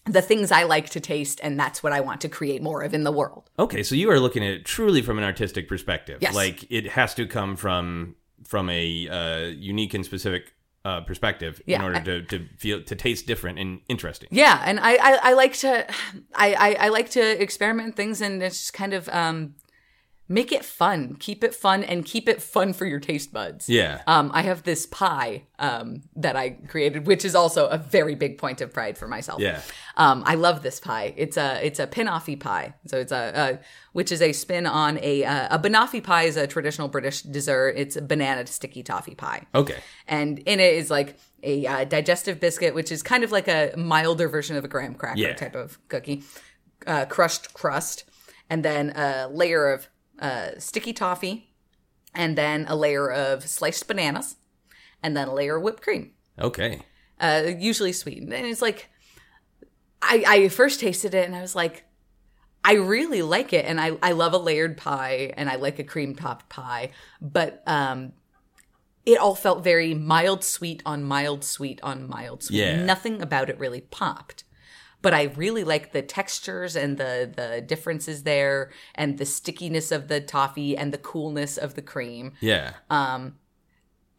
the 0.05 0.23
things 0.23 0.53
I 0.53 0.65
like 0.65 0.91
to 0.91 1.01
taste, 1.01 1.41
and 1.43 1.59
that's 1.59 1.83
what 1.83 1.93
I 1.93 2.01
want 2.01 2.21
to 2.21 2.29
create 2.29 2.63
more 2.63 2.83
of 2.83 2.95
in 2.95 3.03
the 3.05 3.11
world. 3.13 3.51
Okay, 3.59 3.83
so 3.83 3.95
you 3.95 4.11
are 4.11 4.21
looking 4.21 4.45
at 4.45 4.51
it 4.53 4.65
truly 4.65 5.03
from 5.03 5.19
an 5.19 5.25
artistic 5.25 5.69
perspective. 5.69 6.19
Yes. 6.21 6.35
Like 6.35 6.71
it 6.71 6.89
has 6.91 7.15
to 7.15 7.27
come 7.27 7.57
from 7.57 8.17
from 8.45 8.69
a 8.71 9.09
uh, 9.09 9.39
unique 9.57 9.95
and 9.95 10.05
specific 10.05 10.53
uh, 10.85 11.01
perspective 11.01 11.61
in 11.67 11.73
Yeah, 11.73 11.83
order 11.85 11.97
I- 11.97 12.03
to, 12.03 12.23
to 12.23 12.47
feel 12.57 12.83
to 12.85 12.95
taste 12.95 13.27
different 13.27 13.59
and 13.59 13.81
interesting. 13.89 14.29
Yeah, 14.31 14.63
and 14.65 14.79
I, 14.79 14.93
I, 14.95 15.19
I 15.23 15.33
like 15.33 15.55
to 15.55 15.87
I, 16.35 16.55
I, 16.55 16.77
I 16.87 16.89
like 16.91 17.11
to 17.11 17.43
experiment 17.43 17.97
things 17.97 18.21
and 18.21 18.41
it's 18.43 18.59
just 18.59 18.73
kind 18.75 18.95
of 18.95 19.09
um 19.09 19.57
make 20.29 20.51
it 20.51 20.65
fun. 20.65 21.15
Keep 21.21 21.45
it 21.45 21.55
fun 21.55 21.85
and 21.85 22.05
keep 22.05 22.29
it 22.29 22.43
fun 22.43 22.73
for 22.73 22.85
your 22.85 22.99
taste 23.01 23.33
buds. 23.33 23.69
Yeah. 23.69 24.03
Um, 24.07 24.31
I 24.35 24.43
have 24.43 24.65
this 24.65 24.87
pie 24.87 25.45
um, 25.59 26.03
that 26.17 26.35
I 26.37 26.51
created, 26.51 27.07
which 27.07 27.25
is 27.25 27.35
also 27.35 27.67
a 27.69 27.79
very 27.79 28.15
big 28.15 28.39
point 28.39 28.61
of 28.61 28.73
pride 28.73 28.99
for 28.99 29.07
myself. 29.07 29.41
Yeah. 29.41 29.61
Um, 29.97 30.23
I 30.27 30.35
love 30.35 30.63
this 30.63 30.81
pie. 30.81 31.15
It's 31.17 31.37
a 31.37 31.65
it's 31.65 31.79
a 31.79 31.87
pinoffee 31.87 32.37
pie. 32.37 32.75
So 32.87 32.99
it's 32.99 33.13
a, 33.13 33.33
a 33.35 33.59
which 33.93 34.11
is 34.13 34.21
a 34.21 34.33
spin 34.33 34.67
on 34.67 34.99
a 35.03 35.25
uh, 35.25 35.57
a 35.57 35.59
banoffee 35.59 36.03
pie 36.03 36.25
is 36.25 36.37
a 36.37 36.47
traditional 36.47 36.89
British 36.89 37.23
dessert. 37.23 37.75
It's 37.77 37.97
a 37.97 38.03
banana 38.03 38.47
sticky 38.47 38.83
toffee 38.83 39.15
pie 39.15 39.47
Okay. 39.55 39.79
and 40.09 40.39
in 40.41 40.61
it 40.61 40.75
is 40.75 40.91
like 40.91 41.17
a 41.43 41.67
uh, 41.67 41.85
digestive 41.85 42.41
biscuit, 42.41 42.75
which 42.75 42.91
is 42.91 43.03
kind 43.03 43.23
of 43.23 43.31
like 43.31 43.47
a 43.47 43.73
milder 43.77 44.29
version 44.29 44.57
of 44.57 44.65
a 44.65 44.69
graham 44.69 44.95
cracker 44.95 45.19
Yeah. 45.21 45.35
type 45.35 45.55
of 45.55 45.79
cookie, 45.89 46.25
uh, 46.87 47.05
crushed 47.07 47.55
crust, 47.55 48.05
and 48.51 48.65
then 48.65 48.91
a 48.97 49.29
layer 49.31 49.69
of 49.73 49.89
uh, 50.19 50.51
sticky 50.59 50.93
toffee, 50.93 51.51
and 52.15 52.37
then 52.37 52.65
a 52.69 52.77
layer 52.77 53.11
of 53.11 53.47
sliced 53.49 53.87
bananas, 53.89 54.37
and 55.03 55.17
then 55.17 55.29
a 55.29 55.35
layer 55.35 55.57
of 55.57 55.63
whipped 55.63 55.83
cream, 55.83 56.13
Okay. 56.39 56.83
uh, 57.21 57.45
usually 57.59 57.93
sweetened. 57.93 58.33
And 58.33 58.47
it's 58.47 58.63
like, 58.63 58.89
I, 60.03 60.25
I 60.27 60.49
first 60.49 60.81
tasted 60.81 61.15
it 61.15 61.27
and 61.27 61.35
I 61.35 61.41
was 61.41 61.55
like, 61.55 61.85
I 62.65 62.75
really 62.75 63.23
like 63.23 63.53
it, 63.53 63.65
and 63.65 63.81
I, 63.81 63.97
I 64.03 64.11
love 64.13 64.33
a 64.33 64.39
layered 64.39 64.77
pie, 64.77 65.33
and 65.37 65.49
I 65.49 65.55
like 65.55 65.79
a 65.79 65.85
cream 65.85 66.17
topped 66.17 66.49
pie, 66.49 66.91
but 67.21 67.63
um, 67.67 68.13
it 69.05 69.19
all 69.19 69.37
felt 69.37 69.63
very 69.63 69.95
mild 69.95 70.43
sweet 70.43 70.83
on 70.85 71.05
mild 71.05 71.45
sweet 71.45 71.79
on 71.85 72.09
mild 72.09 72.43
sweet. 72.43 72.59
Yeah. 72.59 72.85
Nothing 72.85 73.23
about 73.23 73.49
it 73.51 73.59
really 73.61 73.83
popped. 73.83 74.43
But 75.07 75.15
I 75.15 75.31
really 75.37 75.63
like 75.63 75.93
the 75.93 76.03
textures 76.03 76.75
and 76.75 76.99
the 76.99 77.31
the 77.33 77.61
differences 77.61 78.25
there, 78.25 78.73
and 78.97 79.19
the 79.19 79.25
stickiness 79.25 79.93
of 79.93 80.09
the 80.09 80.21
toffee 80.21 80.77
and 80.77 80.93
the 80.93 80.99
coolness 80.99 81.57
of 81.59 81.77
the 81.77 81.81
cream. 81.81 82.33
Yeah. 82.41 82.73
Um 82.91 83.37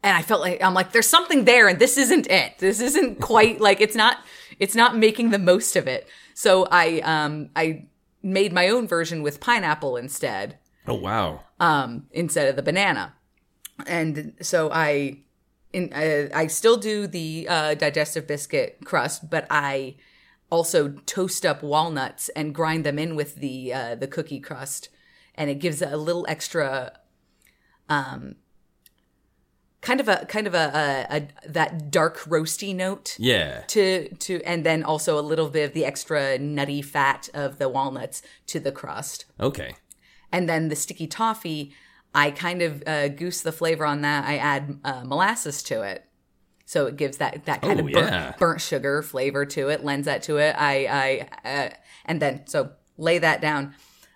and 0.02 0.16
I 0.16 0.22
felt 0.22 0.40
like 0.40 0.62
I'm 0.62 0.72
like 0.72 0.92
there's 0.92 1.06
something 1.06 1.44
there 1.44 1.68
and 1.68 1.78
this 1.78 1.98
isn't 1.98 2.30
it. 2.30 2.56
This 2.56 2.80
isn't 2.80 3.20
quite 3.32 3.60
like 3.60 3.82
it's 3.82 3.94
not 3.94 4.24
it's 4.58 4.74
not 4.74 4.96
making 4.96 5.28
the 5.28 5.38
most 5.38 5.76
of 5.76 5.86
it. 5.86 6.08
So 6.32 6.66
I 6.70 7.00
um 7.00 7.50
I 7.54 7.88
made 8.22 8.54
my 8.54 8.70
own 8.70 8.88
version 8.88 9.22
with 9.22 9.40
pineapple 9.40 9.98
instead 9.98 10.56
oh 10.86 10.94
wow. 10.94 11.42
um 11.60 12.06
instead 12.12 12.48
of 12.48 12.56
the 12.56 12.62
banana. 12.62 13.12
And 13.86 14.36
so 14.40 14.70
I 14.72 15.18
in 15.70 15.92
uh, 15.92 16.30
I 16.34 16.46
still 16.46 16.78
do 16.78 17.06
the 17.06 17.46
uh 17.46 17.74
digestive 17.74 18.26
biscuit 18.26 18.78
crust, 18.86 19.28
but 19.28 19.46
I 19.50 19.96
also 20.50 20.88
toast 21.06 21.44
up 21.44 21.62
walnuts 21.62 22.28
and 22.30 22.54
grind 22.54 22.84
them 22.84 22.98
in 22.98 23.14
with 23.16 23.36
the 23.36 23.72
uh 23.72 23.94
the 23.94 24.06
cookie 24.06 24.40
crust 24.40 24.88
and 25.34 25.50
it 25.50 25.56
gives 25.56 25.82
a 25.82 25.96
little 25.96 26.24
extra 26.28 26.92
um 27.88 28.34
kind 29.80 30.00
of 30.00 30.08
a 30.08 30.26
kind 30.26 30.46
of 30.46 30.54
a, 30.54 31.06
a, 31.10 31.16
a 31.16 31.50
that 31.50 31.90
dark 31.90 32.18
roasty 32.20 32.74
note 32.74 33.14
Yeah. 33.18 33.62
to 33.68 34.08
to 34.16 34.42
and 34.44 34.64
then 34.64 34.82
also 34.82 35.18
a 35.18 35.22
little 35.22 35.48
bit 35.48 35.64
of 35.68 35.72
the 35.72 35.84
extra 35.84 36.36
nutty 36.38 36.82
fat 36.82 37.28
of 37.32 37.58
the 37.58 37.68
walnuts 37.68 38.20
to 38.48 38.58
the 38.58 38.72
crust 38.72 39.26
Okay. 39.38 39.76
and 40.32 40.48
then 40.48 40.68
the 40.68 40.76
sticky 40.76 41.06
toffee 41.06 41.72
i 42.14 42.30
kind 42.30 42.60
of 42.62 42.82
uh, 42.86 43.08
goose 43.08 43.40
the 43.42 43.52
flavor 43.52 43.84
on 43.86 44.00
that 44.00 44.24
i 44.24 44.36
add 44.36 44.80
uh, 44.82 45.04
molasses 45.04 45.62
to 45.62 45.82
it 45.82 46.04
so 46.70 46.84
it 46.86 46.96
gives 46.96 47.16
that 47.16 47.46
that 47.46 47.62
kind 47.62 47.80
Oh, 47.80 47.86
of 47.86 47.92
burnt, 47.92 48.10
yeah. 48.12 48.34
burnt 48.38 48.60
sugar 48.60 49.02
flavor 49.02 49.46
to 49.46 49.68
it 49.70 49.82
lends 49.84 50.04
that 50.04 50.22
to 50.24 50.36
it 50.36 50.54
i 50.58 50.74
i 51.44 51.48
uh, 51.48 51.70
and 52.04 52.20
then 52.20 52.42
so 52.46 52.72
lay 52.98 53.18
that 53.18 53.40
down 53.40 53.74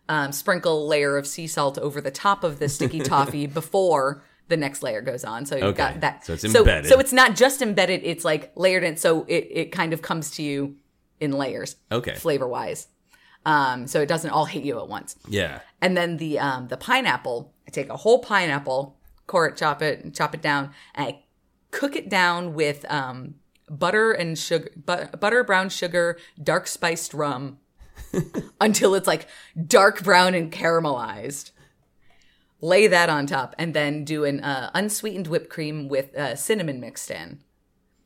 um, 0.08 0.32
sprinkle 0.32 0.84
a 0.84 0.86
layer 0.86 1.16
of 1.16 1.26
sea 1.26 1.46
salt 1.46 1.78
over 1.78 2.00
the 2.00 2.10
top 2.10 2.44
of 2.44 2.58
the 2.58 2.68
sticky 2.68 3.00
toffee 3.14 3.46
before 3.46 4.22
the 4.48 4.56
next 4.56 4.82
layer 4.82 5.00
goes 5.00 5.24
on 5.24 5.46
so 5.46 5.54
you've 5.56 5.64
Okay. 5.68 5.76
got 5.94 6.00
that 6.00 6.26
So 6.26 6.34
it's 6.34 6.42
so, 6.50 6.58
embedded. 6.60 6.86
so 6.90 6.98
it's 6.98 7.12
not 7.12 7.36
just 7.36 7.62
embedded 7.62 8.02
it's 8.04 8.24
like 8.24 8.52
layered 8.54 8.82
in 8.84 8.96
so 8.96 9.24
it, 9.28 9.48
it 9.50 9.72
kind 9.72 9.92
of 9.94 10.02
comes 10.02 10.30
to 10.32 10.42
you 10.42 10.76
in 11.20 11.32
layers 11.32 11.76
Okay. 11.90 12.14
flavor 12.16 12.46
wise 12.48 12.88
um, 13.46 13.86
so 13.86 14.00
it 14.00 14.06
doesn't 14.08 14.30
all 14.30 14.44
hit 14.44 14.62
you 14.62 14.78
at 14.78 14.88
once 14.88 15.16
Yeah. 15.26 15.60
and 15.80 15.96
then 15.96 16.18
the 16.18 16.38
um 16.38 16.68
the 16.68 16.76
pineapple, 16.76 17.54
I 17.66 17.70
take 17.70 17.88
a 17.88 17.96
whole 17.96 18.18
pineapple, 18.20 18.98
core 19.26 19.48
it, 19.48 19.56
chop 19.56 19.80
it, 19.82 20.12
chop 20.14 20.34
it 20.34 20.42
down, 20.42 20.70
and 20.94 21.08
I 21.08 21.20
cook 21.72 21.96
it 21.96 22.08
down 22.08 22.54
with 22.54 22.84
um 22.88 23.34
butter 23.68 24.12
and 24.12 24.38
sugar, 24.38 24.70
but, 24.76 25.18
butter, 25.18 25.42
brown 25.42 25.68
sugar, 25.70 26.18
dark 26.40 26.66
spiced 26.68 27.12
rum, 27.14 27.58
until 28.60 28.94
it's 28.94 29.06
like 29.08 29.26
dark 29.66 30.04
brown 30.04 30.34
and 30.34 30.52
caramelized. 30.52 31.50
Lay 32.60 32.86
that 32.86 33.08
on 33.10 33.26
top, 33.26 33.56
and 33.58 33.74
then 33.74 34.04
do 34.04 34.24
an 34.24 34.38
uh, 34.40 34.70
unsweetened 34.72 35.26
whipped 35.26 35.50
cream 35.50 35.88
with 35.88 36.14
uh, 36.14 36.36
cinnamon 36.36 36.78
mixed 36.78 37.10
in. 37.10 37.40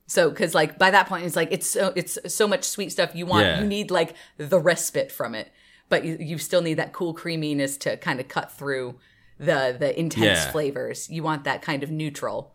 So, 0.07 0.31
because 0.31 0.55
like 0.55 0.79
by 0.79 0.91
that 0.93 1.09
point, 1.09 1.27
it's 1.27 1.37
like 1.37 1.53
it's 1.53 1.67
so 1.69 1.93
it's 1.95 2.17
so 2.33 2.49
much 2.49 2.65
sweet 2.65 2.91
stuff. 2.91 3.15
You 3.15 3.27
want 3.27 3.45
Yeah. 3.45 3.61
you 3.61 3.67
need 3.67 3.91
like 3.91 4.15
the 4.39 4.59
respite 4.59 5.13
from 5.13 5.35
it, 5.35 5.51
but 5.91 6.05
you, 6.07 6.17
you 6.19 6.39
still 6.39 6.63
need 6.63 6.75
that 6.75 6.95
cool 6.95 7.13
creaminess 7.13 7.77
to 7.79 7.99
kind 7.99 8.19
of 8.19 8.29
cut 8.29 8.51
through 8.51 8.99
the 9.39 9.77
the 9.79 9.99
intense 9.99 10.39
Yeah. 10.45 10.51
flavors. 10.53 11.11
You 11.11 11.23
want 11.23 11.45
that 11.45 11.61
kind 11.61 11.83
of 11.83 11.91
neutral 11.91 12.55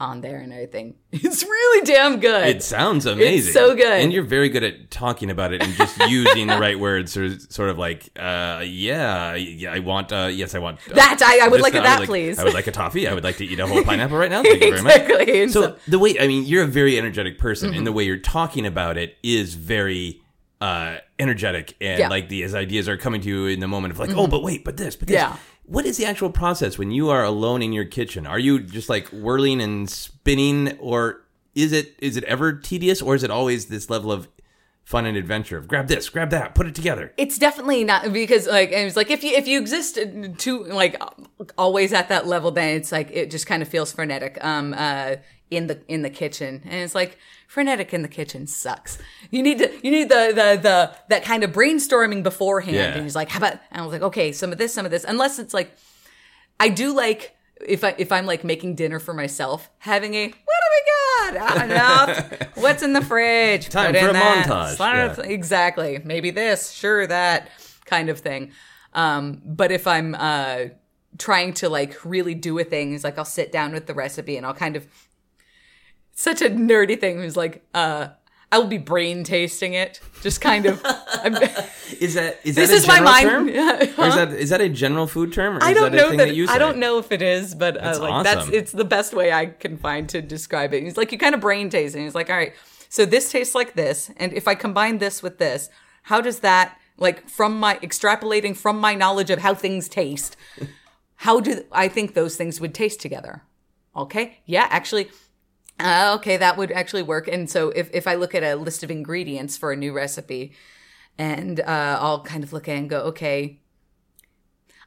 on 0.00 0.20
there 0.20 0.38
and 0.38 0.52
everything. 0.52 0.94
It's 1.12 1.42
really 1.44 1.86
damn 1.86 2.18
good. 2.20 2.46
It 2.48 2.62
sounds 2.62 3.06
amazing. 3.06 3.52
so 3.52 3.74
good. 3.76 3.86
And 4.02 4.12
you're 4.12 4.24
very 4.24 4.48
good 4.48 4.64
at 4.64 4.90
talking 4.90 5.30
about 5.30 5.52
it 5.52 5.62
and 5.62 5.72
just 5.74 5.96
using 6.08 6.48
the 6.48 6.58
right 6.58 6.78
words 6.78 7.16
or 7.16 7.38
sort 7.38 7.70
of 7.70 7.78
like, 7.78 8.10
uh, 8.18 8.62
yeah, 8.66 9.34
yeah, 9.34 9.72
I 9.72 9.78
want, 9.78 10.12
uh, 10.12 10.28
yes, 10.32 10.54
I 10.54 10.58
want. 10.58 10.80
Uh, 10.90 10.94
That, 10.94 11.22
I- 11.24 11.44
I 11.44 11.48
would 11.48 11.60
like 11.60 11.74
now. 11.74 11.80
it 11.80 11.82
that, 11.84 11.98
like- 12.00 12.08
please. 12.08 12.38
I 12.38 12.44
would 12.44 12.54
like 12.54 12.66
a 12.66 12.72
toffee. 12.72 13.06
I 13.08 13.14
would 13.14 13.24
like 13.24 13.36
to 13.38 13.44
eat 13.44 13.60
a 13.60 13.66
whole 13.66 13.82
pineapple 13.90 14.16
right 14.18 14.30
now. 14.30 14.42
Thank 14.42 14.62
you 14.62 14.70
very 14.70 14.82
much. 14.82 14.96
exactly. 14.96 15.48
So 15.48 15.62
so- 15.62 15.76
the 15.88 15.98
way, 15.98 16.18
I 16.18 16.26
mean, 16.26 16.44
you're 16.44 16.64
a 16.64 16.68
very 16.68 16.98
energetic 16.98 17.38
person 17.38 17.70
Mm-hmm. 17.70 17.78
and 17.78 17.86
the 17.86 17.92
way 17.92 18.04
you're 18.04 18.18
talking 18.18 18.66
about 18.66 18.96
it 18.98 19.16
is 19.22 19.54
very, 19.54 20.20
uh, 20.60 20.96
energetic 21.18 21.76
and 21.80 21.98
Yeah. 21.98 22.04
Mm-hmm. 22.06 22.10
like 22.10 22.28
these 22.28 22.54
ideas 22.54 22.88
are 22.88 22.96
coming 22.96 23.20
to 23.20 23.28
you 23.28 23.46
in 23.46 23.60
the 23.60 23.68
moment 23.68 23.92
of 23.92 23.98
like, 24.00 24.10
oh, 24.16 24.26
but 24.26 24.42
wait, 24.42 24.64
but 24.64 24.76
this, 24.76 24.96
but 24.96 25.08
this. 25.08 25.14
Yeah. 25.14 25.36
What 25.66 25.86
is 25.86 25.96
the 25.96 26.04
actual 26.04 26.30
process 26.30 26.76
when 26.78 26.90
you 26.90 27.08
are 27.10 27.24
alone 27.24 27.62
in 27.62 27.72
your 27.72 27.84
kitchen? 27.86 28.26
Are 28.26 28.38
you 28.38 28.60
just 28.60 28.88
like 28.88 29.08
whirling 29.08 29.60
and 29.60 29.88
spinning, 29.88 30.76
or 30.78 31.22
is 31.54 31.72
it 31.72 31.94
is 31.98 32.16
it 32.16 32.24
ever 32.24 32.52
tedious, 32.52 33.00
or 33.00 33.14
is 33.14 33.22
it 33.22 33.30
always 33.30 33.66
this 33.66 33.88
level 33.88 34.12
of 34.12 34.28
fun 34.84 35.06
and 35.06 35.16
adventure 35.16 35.56
of 35.56 35.66
grab 35.66 35.88
this, 35.88 36.10
grab 36.10 36.28
that, 36.30 36.54
put 36.54 36.66
it 36.66 36.74
together? 36.74 37.12
it's 37.16 37.38
definitely 37.38 37.84
not 37.84 38.12
because 38.12 38.46
like 38.46 38.70
it's 38.70 38.96
like 38.96 39.10
if 39.10 39.24
you 39.24 39.30
if 39.34 39.48
you 39.48 39.58
exist 39.58 39.98
to 40.36 40.64
like 40.64 41.00
always 41.56 41.94
at 41.94 42.10
that 42.10 42.26
level 42.26 42.50
then 42.50 42.76
it's 42.76 42.92
like 42.92 43.10
it 43.10 43.30
just 43.30 43.46
kind 43.46 43.62
of 43.62 43.68
feels 43.68 43.90
frenetic 43.90 44.36
um 44.44 44.74
uh 44.76 45.16
in 45.50 45.68
the 45.68 45.80
in 45.88 46.02
the 46.02 46.10
kitchen 46.10 46.60
and 46.64 46.74
it's 46.74 46.94
like 46.94 47.16
frenetic 47.54 47.94
in 47.94 48.02
the 48.02 48.08
kitchen 48.08 48.46
sucks 48.48 48.98
you 49.30 49.40
need 49.40 49.58
to 49.58 49.70
you 49.84 49.90
need 49.92 50.08
the 50.08 50.32
the 50.40 50.58
the 50.60 50.92
that 51.08 51.22
kind 51.24 51.44
of 51.44 51.52
brainstorming 51.52 52.20
beforehand 52.24 52.74
Yeah. 52.76 52.94
and 52.94 53.02
he's 53.04 53.14
like 53.14 53.28
how 53.28 53.38
about 53.38 53.52
and 53.70 53.80
i 53.80 53.84
was 53.84 53.92
like 53.92 54.02
okay 54.02 54.32
some 54.32 54.50
of 54.50 54.58
this 54.58 54.74
some 54.74 54.84
of 54.84 54.90
this 54.90 55.04
unless 55.04 55.38
it's 55.38 55.54
like 55.54 55.70
i 56.58 56.68
do 56.68 56.92
like 56.94 57.36
if 57.64 57.84
i 57.84 57.94
if 57.96 58.10
i'm 58.10 58.26
like 58.26 58.42
making 58.42 58.74
dinner 58.74 58.98
for 58.98 59.14
myself 59.14 59.70
having 59.78 60.14
a 60.14 60.24
what 60.26 60.32
do 60.32 60.68
we 60.74 60.82
got 61.38 61.60
I 61.70 62.08
don't 62.08 62.56
what's 62.56 62.82
in 62.82 62.92
the 62.92 63.02
fridge 63.02 63.68
Time 63.68 63.92
Put 63.92 64.00
for 64.02 64.08
a 64.08 64.12
that. 64.14 64.46
montage. 64.48 64.78
Yeah. 65.18 65.24
exactly 65.24 66.00
maybe 66.04 66.30
this 66.32 66.72
sure 66.72 67.06
that 67.06 67.50
kind 67.86 68.08
of 68.08 68.18
thing 68.18 68.50
um 68.94 69.40
but 69.44 69.70
if 69.70 69.86
i'm 69.86 70.16
uh 70.16 70.56
trying 71.18 71.52
to 71.54 71.68
like 71.68 72.04
really 72.04 72.34
do 72.34 72.58
a 72.58 72.64
thing 72.64 72.92
it's 72.94 73.04
like 73.04 73.16
i'll 73.16 73.24
sit 73.24 73.52
down 73.52 73.72
with 73.72 73.86
the 73.86 73.94
recipe 73.94 74.36
and 74.36 74.44
i'll 74.44 74.52
kind 74.54 74.74
of 74.74 74.88
such 76.14 76.42
a 76.42 76.50
nerdy 76.50 76.98
thing 76.98 77.20
who's 77.20 77.36
like 77.36 77.64
uh 77.74 78.08
I 78.52 78.58
will 78.58 78.68
be 78.68 78.78
brain 78.78 79.24
tasting 79.24 79.74
it, 79.74 79.98
just 80.22 80.40
kind 80.40 80.66
of. 80.66 80.80
Is 82.00 82.14
that 82.14 82.38
is 82.44 82.54
this 82.54 82.70
that 82.70 82.74
a 82.74 82.76
is 82.76 82.86
my 82.86 82.98
general 82.98 83.12
mind. 83.12 83.28
term? 83.28 83.48
Yeah. 83.54 83.94
Or 83.98 84.06
is 84.06 84.14
that 84.14 84.32
is 84.32 84.50
that 84.50 84.60
a 84.60 84.68
general 84.68 85.06
food 85.06 85.32
term? 85.32 85.56
Or 85.56 85.62
I 85.62 85.70
is 85.70 85.76
don't 85.76 85.90
that 85.92 85.98
a 85.98 86.02
know 86.02 86.08
thing 86.10 86.18
that. 86.18 86.28
that 86.36 86.50
I 86.50 86.58
don't 86.58 86.78
know 86.78 86.98
if 86.98 87.10
it 87.10 87.20
is, 87.20 87.54
but 87.54 87.76
uh, 87.76 87.80
That's 87.82 87.98
like 87.98 88.24
that's 88.24 88.48
it's 88.48 88.72
the 88.72 88.84
best 88.84 89.12
way 89.12 89.32
I 89.32 89.46
can 89.46 89.76
find 89.76 90.08
to 90.10 90.22
describe 90.22 90.72
it. 90.72 90.82
He's 90.84 90.96
like 90.96 91.10
you 91.10 91.18
kind 91.18 91.34
of 91.34 91.40
brain 91.40 91.68
taste, 91.68 91.94
and 91.94 92.04
he's 92.04 92.14
like, 92.14 92.30
all 92.30 92.36
right, 92.36 92.52
so 92.88 93.04
this 93.04 93.30
tastes 93.32 93.54
like 93.54 93.74
this, 93.74 94.10
and 94.18 94.32
if 94.32 94.46
I 94.46 94.54
combine 94.54 94.98
this 94.98 95.22
with 95.22 95.38
this, 95.38 95.68
how 96.04 96.20
does 96.20 96.40
that 96.40 96.78
like 96.96 97.28
from 97.28 97.58
my 97.58 97.76
extrapolating 97.76 98.56
from 98.56 98.78
my 98.78 98.94
knowledge 98.94 99.30
of 99.30 99.40
how 99.40 99.54
things 99.54 99.88
taste? 99.88 100.36
How 101.16 101.40
do 101.40 101.64
I 101.72 101.88
think 101.88 102.14
those 102.14 102.36
things 102.36 102.60
would 102.60 102.74
taste 102.74 103.00
together? 103.00 103.42
Okay, 103.96 104.38
yeah, 104.46 104.66
actually. 104.70 105.08
Uh, 105.80 106.14
okay, 106.18 106.36
that 106.36 106.56
would 106.56 106.70
actually 106.72 107.02
work. 107.02 107.26
And 107.28 107.50
so 107.50 107.70
if, 107.70 107.90
if 107.92 108.06
I 108.06 108.14
look 108.14 108.34
at 108.34 108.42
a 108.42 108.54
list 108.54 108.82
of 108.84 108.90
ingredients 108.90 109.56
for 109.56 109.72
a 109.72 109.76
new 109.76 109.92
recipe 109.92 110.52
and 111.18 111.60
uh, 111.60 111.98
I'll 112.00 112.22
kind 112.22 112.44
of 112.44 112.52
look 112.52 112.68
at 112.68 112.74
it 112.76 112.78
and 112.78 112.90
go, 112.90 113.00
okay, 113.02 113.60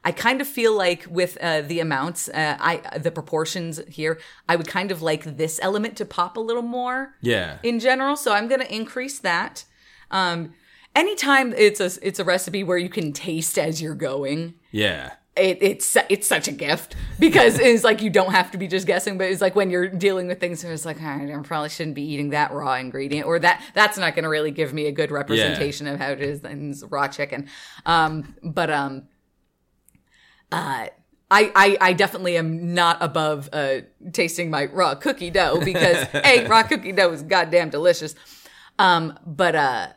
I 0.04 0.12
kind 0.12 0.40
of 0.40 0.46
feel 0.46 0.74
like 0.76 1.06
with 1.10 1.36
uh, 1.42 1.60
the 1.62 1.80
amounts, 1.80 2.28
uh, 2.28 2.56
I 2.58 2.98
the 2.98 3.10
proportions 3.10 3.80
here, 3.88 4.18
I 4.48 4.56
would 4.56 4.68
kind 4.68 4.90
of 4.90 5.02
like 5.02 5.24
this 5.36 5.58
element 5.62 5.96
to 5.98 6.04
pop 6.04 6.36
a 6.36 6.40
little 6.40 6.62
more 6.62 7.14
Yeah. 7.20 7.58
in 7.62 7.80
general. 7.80 8.16
So 8.16 8.32
I'm 8.32 8.48
going 8.48 8.60
to 8.60 8.74
increase 8.74 9.18
that. 9.18 9.64
Um, 10.10 10.54
anytime 10.94 11.52
it's 11.52 11.80
a 11.80 11.90
it's 12.06 12.18
a 12.18 12.24
recipe 12.24 12.64
where 12.64 12.78
you 12.78 12.88
can 12.88 13.12
taste 13.12 13.58
as 13.58 13.82
you're 13.82 13.94
going, 13.94 14.54
yeah. 14.70 15.14
It, 15.38 15.58
it's 15.60 15.96
it's 16.08 16.26
such 16.26 16.48
a 16.48 16.52
gift 16.52 16.94
because 17.18 17.58
it's 17.58 17.84
like 17.84 18.02
you 18.02 18.10
don't 18.10 18.32
have 18.32 18.50
to 18.50 18.58
be 18.58 18.66
just 18.66 18.86
guessing, 18.86 19.18
but 19.18 19.28
it's 19.28 19.40
like 19.40 19.56
when 19.56 19.70
you're 19.70 19.88
dealing 19.88 20.26
with 20.26 20.40
things 20.40 20.64
it's 20.64 20.84
like 20.84 21.00
"All 21.00 21.08
right, 21.08 21.30
I 21.30 21.42
probably 21.42 21.68
shouldn't 21.68 21.94
be 21.94 22.02
eating 22.02 22.30
that 22.30 22.52
raw 22.52 22.74
ingredient 22.74 23.26
or 23.26 23.38
that 23.38 23.62
that's 23.74 23.98
not 23.98 24.14
going 24.14 24.24
to 24.24 24.28
really 24.28 24.50
give 24.50 24.72
me 24.72 24.86
a 24.86 24.92
good 24.92 25.10
representation 25.10 25.86
of 25.86 25.98
how 25.98 26.10
it 26.10 26.20
is 26.20 26.40
in 26.44 26.74
raw 26.88 27.08
chicken. 27.08 27.48
Um, 27.86 28.34
but 28.42 28.70
um, 28.70 29.08
uh. 30.52 30.88
I, 31.30 31.52
I, 31.54 31.76
I 31.90 31.92
definitely 31.92 32.38
am 32.38 32.72
not 32.72 32.96
above 33.02 33.50
uh, 33.52 33.80
tasting 34.14 34.48
my 34.48 34.64
raw 34.64 34.94
cookie 34.94 35.28
dough 35.28 35.60
because 35.62 36.06
hey, 36.24 36.46
raw 36.46 36.62
cookie 36.62 36.92
dough 36.92 37.12
is 37.12 37.22
goddamn 37.22 37.68
delicious. 37.68 38.14
Um, 38.78 39.18
but 39.26 39.54
uh, 39.54 39.88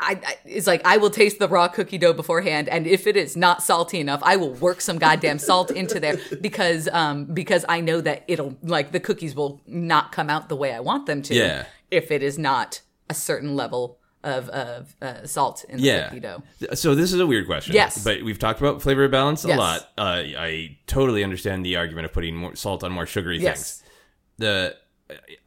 I, 0.00 0.20
I 0.26 0.36
it's 0.44 0.66
like 0.66 0.82
I 0.84 0.96
will 0.96 1.10
taste 1.10 1.38
the 1.38 1.48
raw 1.48 1.68
cookie 1.68 1.98
dough 1.98 2.12
beforehand, 2.12 2.68
and 2.68 2.86
if 2.86 3.06
it 3.06 3.16
is 3.16 3.36
not 3.36 3.62
salty 3.62 3.98
enough, 4.00 4.20
I 4.22 4.36
will 4.36 4.52
work 4.54 4.80
some 4.80 4.98
goddamn 4.98 5.38
salt 5.38 5.70
into 5.70 5.98
there 6.00 6.18
because 6.40 6.88
um 6.92 7.24
because 7.26 7.64
I 7.68 7.80
know 7.80 8.00
that 8.00 8.24
it'll 8.28 8.56
like 8.62 8.92
the 8.92 9.00
cookies 9.00 9.34
will 9.34 9.60
not 9.66 10.12
come 10.12 10.30
out 10.30 10.48
the 10.48 10.56
way 10.56 10.72
I 10.72 10.80
want 10.80 11.06
them 11.06 11.22
to. 11.22 11.34
Yeah. 11.34 11.66
If 11.90 12.10
it 12.10 12.22
is 12.22 12.38
not 12.38 12.80
a 13.10 13.14
certain 13.14 13.56
level 13.56 13.98
of 14.24 14.48
of 14.50 14.94
uh, 15.00 15.26
salt 15.26 15.64
in 15.68 15.76
the 15.78 15.82
Yeah. 15.84 16.08
cookie 16.08 16.20
dough. 16.20 16.42
So 16.74 16.94
this 16.94 17.12
is 17.12 17.20
a 17.20 17.26
weird 17.26 17.46
question. 17.46 17.74
Yes. 17.74 18.02
But 18.04 18.22
we've 18.22 18.38
talked 18.38 18.60
about 18.60 18.82
flavor 18.82 19.08
balance 19.08 19.44
a 19.44 19.48
Yes. 19.48 19.58
lot. 19.58 19.80
Uh, 19.96 20.22
I 20.38 20.76
totally 20.86 21.22
understand 21.24 21.64
the 21.64 21.76
argument 21.76 22.04
of 22.06 22.12
putting 22.12 22.36
more 22.36 22.54
salt 22.56 22.82
on 22.84 22.92
more 22.92 23.06
sugary 23.06 23.38
Yes. 23.38 23.80
things. 23.80 23.90
The 24.38 24.76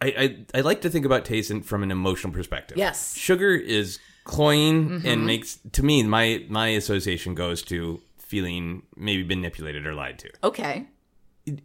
I, 0.01 0.07
I 0.53 0.57
I 0.57 0.61
like 0.61 0.81
to 0.81 0.89
think 0.89 1.05
about 1.05 1.25
taste 1.25 1.51
in- 1.51 1.61
from 1.61 1.83
an 1.83 1.91
emotional 1.91 2.33
perspective. 2.33 2.77
Yes. 2.77 3.15
Sugar 3.15 3.53
is 3.53 3.99
cloying 4.23 5.01
and 5.05 5.25
makes 5.25 5.59
to 5.73 5.83
me 5.83 6.03
my 6.03 6.45
my 6.49 6.67
association 6.69 7.35
goes 7.35 7.61
to 7.63 8.01
feeling 8.17 8.83
maybe 8.95 9.23
manipulated 9.23 9.85
or 9.85 9.93
lied 9.93 10.19
to. 10.19 10.29
Okay. 10.43 10.87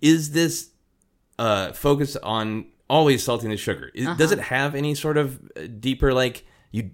Is 0.00 0.32
this 0.32 0.70
uh 1.38 1.72
focus 1.72 2.16
on 2.16 2.66
always 2.88 3.22
salting 3.22 3.50
the 3.50 3.56
sugar? 3.56 3.90
Is, 3.94 4.06
Does 4.16 4.32
Uh-huh. 4.32 4.40
it 4.40 4.44
have 4.44 4.74
any 4.74 4.94
sort 4.94 5.16
of 5.18 5.40
uh, 5.56 5.66
deeper 5.80 6.12
like 6.14 6.44
you 6.72 6.90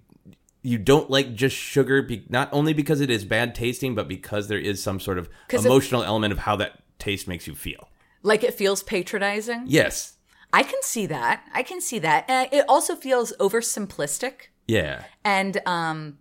you 0.61 0.77
don't 0.77 1.09
like 1.09 1.35
just 1.35 1.55
sugar 1.55 2.01
be, 2.01 2.25
not 2.29 2.47
only 2.53 2.73
because 2.73 3.01
it 3.01 3.09
is 3.09 3.25
bad 3.25 3.53
tasting 3.55 3.95
but 3.95 4.07
because 4.07 4.47
there 4.47 4.59
is 4.59 4.81
some 4.81 4.99
sort 4.99 5.17
of 5.17 5.29
'Cause 5.49 5.65
it- 5.65 5.67
emotional 5.67 6.03
element 6.03 6.31
of 6.31 6.39
how 6.39 6.55
that 6.57 6.81
taste 6.99 7.27
makes 7.27 7.47
you 7.47 7.55
feel. 7.55 7.89
Like 8.21 8.43
it 8.43 8.53
feels 8.53 8.81
patronizing. 8.83 9.63
Yes. 9.67 10.13
I 10.53 10.63
can 10.63 10.81
see 10.83 11.05
that. 11.07 11.43
I 11.53 11.63
can 11.63 11.81
see 11.81 11.99
that. 11.99 12.29
Uh, 12.29 12.45
it 12.51 12.63
also 12.69 12.95
feels 12.95 13.33
oversimplistic. 13.39 14.47
Yeah. 14.67 15.03
and 15.25 15.61
um 15.65 16.17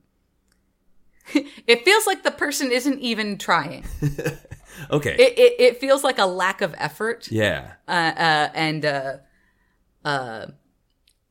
it 1.66 1.84
feels 1.84 2.06
like 2.06 2.22
the 2.24 2.30
person 2.30 2.72
isn't 2.72 2.98
even 3.00 3.38
trying 3.38 3.84
Okay. 4.90 5.14
it, 5.14 5.38
it, 5.38 5.60
it 5.60 5.80
feels 5.80 6.02
like 6.02 6.18
a 6.18 6.26
lack 6.26 6.60
of 6.62 6.74
effort 6.78 7.30
yeah. 7.30 7.74
uh, 7.86 8.12
uh 8.16 8.48
and 8.54 8.84
uh 8.84 9.16
uh 10.04 10.46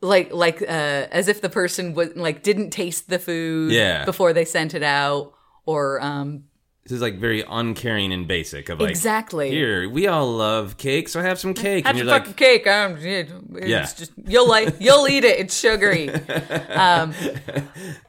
like 0.02 0.32
like 0.34 0.62
uh 0.62 0.66
as 1.12 1.28
if 1.28 1.42
the 1.42 1.50
person 1.50 1.94
was 1.94 2.16
like 2.16 2.44
didn't 2.44 2.70
taste 2.70 3.10
the 3.10 3.20
food 3.20 3.72
Yeah. 3.72 4.06
before 4.06 4.32
they 4.34 4.46
sent 4.46 4.74
it 4.74 4.84
out 4.84 5.34
or 5.66 6.00
um 6.02 6.46
This 6.84 6.94
is 6.94 7.02
like 7.02 7.20
very 7.20 7.44
uncaring 7.48 8.12
and 8.12 8.28
basic 8.28 8.68
of 8.70 8.80
like 8.82 8.90
Exactly. 8.90 9.52
Here, 9.52 9.88
we 9.88 10.08
all 10.08 10.28
love 10.32 10.78
cake, 10.78 11.10
so 11.10 11.20
I 11.20 11.24
have 11.24 11.40
some 11.40 11.54
cake. 11.54 11.86
have 11.86 11.96
and 11.96 12.00
some 12.00 12.08
you're 12.08 12.16
fucking 12.18 12.32
like 12.32 12.38
cake 12.38 12.68
um 12.68 12.98
it- 12.98 13.32
it's 13.56 13.68
Yeah. 13.68 13.82
just 13.86 14.12
you'll 14.26 14.48
like 14.50 14.76
you'll 14.80 15.08
eat 15.08 15.24
it 15.24 15.40
it's 15.40 15.58
sugary 15.58 16.10
um 16.70 17.14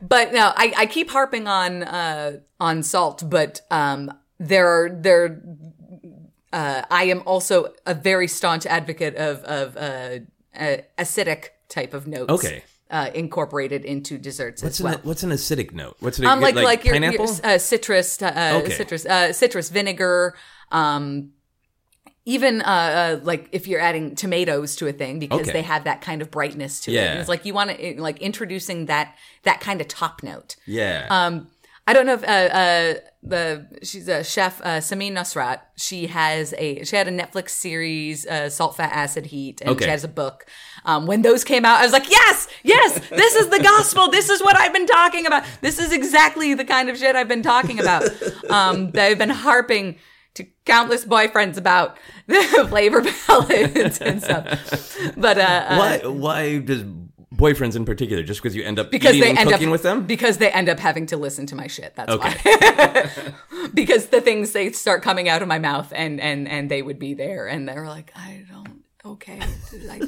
but 0.00 0.32
no 0.32 0.52
i 0.56 0.72
i 0.78 0.86
keep 0.86 1.10
harping 1.10 1.46
on 1.46 1.82
uh 1.82 2.38
on 2.60 2.82
salt 2.82 3.22
but 3.28 3.60
um 3.70 4.10
there 4.38 4.66
are 4.66 4.88
there 4.90 5.42
uh 6.52 6.82
i 6.90 7.04
am 7.04 7.22
also 7.26 7.72
a 7.86 7.94
very 7.94 8.26
staunch 8.28 8.64
advocate 8.66 9.14
of 9.16 9.38
of 9.44 9.76
uh, 9.76 10.18
uh 10.58 10.76
acidic 10.98 11.48
type 11.68 11.92
of 11.94 12.06
notes 12.06 12.30
Okay. 12.32 12.64
Uh 12.92 13.10
incorporated 13.14 13.84
into 13.84 14.18
desserts 14.18 14.62
what's 14.62 14.78
as 14.78 14.84
well 14.84 14.94
an 14.94 15.00
what's 15.02 15.22
an 15.22 15.30
acidic 15.30 15.72
note? 15.72 15.96
What's 16.00 16.18
it 16.18 16.26
um, 16.26 16.40
like 16.40 16.54
like, 16.54 16.84
your, 16.84 16.94
pineapple? 16.94 17.26
your 17.26 17.46
uh, 17.46 17.58
citrus, 17.58 18.20
uh, 18.22 18.60
Okay. 18.62 18.74
citrus, 18.74 19.06
uh, 19.06 19.32
citrus 19.32 19.70
vinegar. 19.70 20.34
Um, 20.70 21.32
even 22.24 22.62
uh, 22.62 22.64
uh, 22.64 23.20
like 23.24 23.48
if 23.50 23.66
you're 23.66 23.80
adding 23.80 24.14
tomatoes 24.14 24.76
to 24.76 24.86
a 24.86 24.92
thing 24.92 25.18
because 25.18 25.40
Okay. 25.40 25.52
they 25.52 25.62
have 25.62 25.84
that 25.84 26.00
kind 26.02 26.22
of 26.22 26.30
brightness 26.30 26.80
to 26.82 26.92
it. 26.92 26.94
Yeah. 26.94 27.10
And 27.10 27.20
it's 27.20 27.28
like 27.28 27.44
you 27.44 27.52
want 27.52 27.76
to 27.76 28.00
like 28.00 28.18
introducing 28.20 28.86
that 28.86 29.16
that 29.42 29.60
kind 29.60 29.80
of 29.80 29.88
top 29.88 30.22
note. 30.22 30.54
yeah. 30.66 31.06
Um, 31.10 31.48
I 31.86 31.92
don't 31.94 32.06
know 32.06 32.14
if 32.14 32.22
uh, 32.22 32.26
uh, 32.26 32.94
the 33.24 33.66
she's 33.82 34.06
a 34.08 34.22
chef, 34.22 34.60
uh, 34.62 34.78
Samin 34.78 35.12
Nosrat. 35.12 35.60
She 35.76 36.06
has 36.06 36.54
a 36.56 36.84
she 36.84 36.94
had 36.94 37.08
a 37.08 37.10
Netflix 37.10 37.50
series, 37.50 38.24
uh, 38.26 38.48
Salt, 38.50 38.76
Fat, 38.76 38.92
Acid, 38.92 39.26
Heat, 39.26 39.60
and 39.60 39.70
Okay. 39.70 39.86
she 39.86 39.90
has 39.90 40.04
a 40.04 40.08
book. 40.08 40.46
Um, 40.84 41.06
when 41.06 41.22
those 41.22 41.42
came 41.44 41.64
out, 41.64 41.80
I 41.80 41.84
was 41.84 41.92
like, 41.92 42.08
yes, 42.08 42.48
yes, 42.62 43.00
this 43.08 43.34
is 43.34 43.48
the 43.48 43.58
gospel. 43.60 44.08
This 44.10 44.28
is 44.30 44.40
what 44.42 44.56
I've 44.56 44.72
been 44.72 44.86
talking 44.86 45.26
about. 45.26 45.44
This 45.60 45.78
is 45.80 45.92
exactly 45.92 46.54
the 46.54 46.64
kind 46.64 46.88
of 46.88 46.96
shit 46.96 47.16
I've 47.16 47.28
been 47.28 47.42
talking 47.42 47.80
about. 47.80 48.04
Um, 48.48 48.90
that 48.92 49.06
I've 49.10 49.18
been 49.18 49.30
harping 49.30 49.96
to 50.34 50.44
countless 50.64 51.04
boyfriends 51.04 51.56
about 51.58 51.98
the 52.26 52.42
flavor 52.68 53.02
palettes 53.02 54.00
and 54.00 54.22
stuff. 54.22 55.14
But 55.16 55.38
uh, 55.38 55.42
uh, 55.42 55.76
why 55.78 55.98
why 56.08 56.58
does 56.58 56.84
boyfriends 57.32 57.76
in 57.76 57.84
particular 57.84 58.22
just 58.22 58.40
because 58.42 58.54
you 58.54 58.62
end 58.62 58.78
up 58.78 58.90
because 58.90 59.14
eating 59.14 59.22
they 59.22 59.30
and 59.30 59.38
end 59.40 59.50
cooking 59.50 59.68
up 59.68 59.72
with 59.72 59.82
them? 59.82 60.06
because 60.06 60.38
they 60.38 60.50
end 60.50 60.68
up 60.68 60.78
having 60.78 61.06
to 61.06 61.16
listen 61.16 61.46
to 61.46 61.54
my 61.56 61.66
shit. 61.66 61.94
That's 61.96 62.12
Okay. 62.12 62.34
why. 62.42 63.68
because 63.74 64.06
the 64.06 64.20
things 64.20 64.52
they 64.52 64.72
start 64.72 65.02
coming 65.02 65.28
out 65.28 65.42
of 65.42 65.48
my 65.48 65.58
mouth 65.58 65.92
and 65.94 66.20
and 66.20 66.48
and 66.48 66.70
they 66.70 66.82
would 66.82 66.98
be 66.98 67.14
there 67.14 67.46
and 67.48 67.68
they're 67.68 67.86
like, 67.88 68.12
I 68.14 68.44
don't 68.50 68.82
okay. 69.04 69.40
Like 69.86 70.02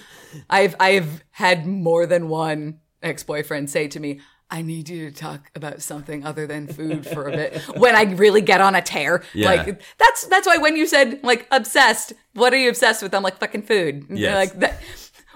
I've 0.50 0.74
I've 0.80 1.24
had 1.30 1.66
more 1.66 2.06
than 2.06 2.28
one 2.28 2.80
ex-boyfriend 3.02 3.68
say 3.70 3.88
to 3.88 4.00
me, 4.00 4.20
I 4.50 4.62
need 4.62 4.88
you 4.88 5.10
to 5.10 5.16
talk 5.16 5.50
about 5.54 5.80
something 5.80 6.24
other 6.24 6.46
than 6.46 6.66
food 6.66 7.06
for 7.06 7.28
a 7.28 7.32
bit. 7.32 7.58
when 7.76 7.94
I 7.94 8.02
really 8.14 8.40
get 8.40 8.60
on 8.60 8.74
a 8.74 8.82
tear. 8.82 9.22
Yeah. 9.34 9.46
Like 9.48 9.82
that's 9.98 10.26
that's 10.26 10.46
why 10.46 10.56
when 10.58 10.76
you 10.76 10.86
said 10.86 11.20
like 11.22 11.46
obsessed, 11.50 12.12
what 12.34 12.52
are 12.52 12.56
you 12.58 12.68
obsessed 12.68 13.02
with? 13.02 13.14
I'm 13.14 13.22
like 13.22 13.38
fucking 13.38 13.62
food. 13.62 14.06
Yes. 14.10 14.34
Like 14.34 14.60
that 14.60 14.80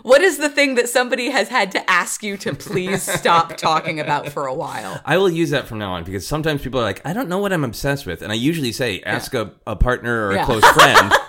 what 0.05 0.21
is 0.21 0.37
the 0.37 0.51
thing 0.51 0.75
that 0.75 0.89
somebody 0.89 1.31
has 1.31 1.49
had 1.49 1.73
to 1.73 1.91
ask 1.91 2.23
you 2.23 2.37
to 2.37 2.55
please 2.55 3.03
stop 3.03 3.57
talking 3.71 3.99
about 3.99 4.29
for 4.29 4.47
a 4.47 4.53
while? 4.55 5.01
I 5.05 5.17
will 5.17 5.31
use 5.31 5.49
that 5.51 5.67
from 5.67 5.79
now 5.79 5.95
on 5.95 6.05
because 6.05 6.27
sometimes 6.27 6.61
people 6.63 6.79
are 6.79 6.83
like, 6.85 7.01
I 7.07 7.15
don't 7.15 7.29
know 7.31 7.39
what 7.39 7.55
I'm 7.55 7.65
obsessed 7.65 8.05
with. 8.05 8.21
And 8.21 8.31
I 8.31 8.35
usually 8.35 8.71
say, 8.71 9.01
ask 9.01 9.33
a, 9.33 9.53
a 9.67 9.75
partner 9.77 10.27
or 10.29 10.33
a 10.33 10.45
close 10.45 10.65
friend. 10.73 11.13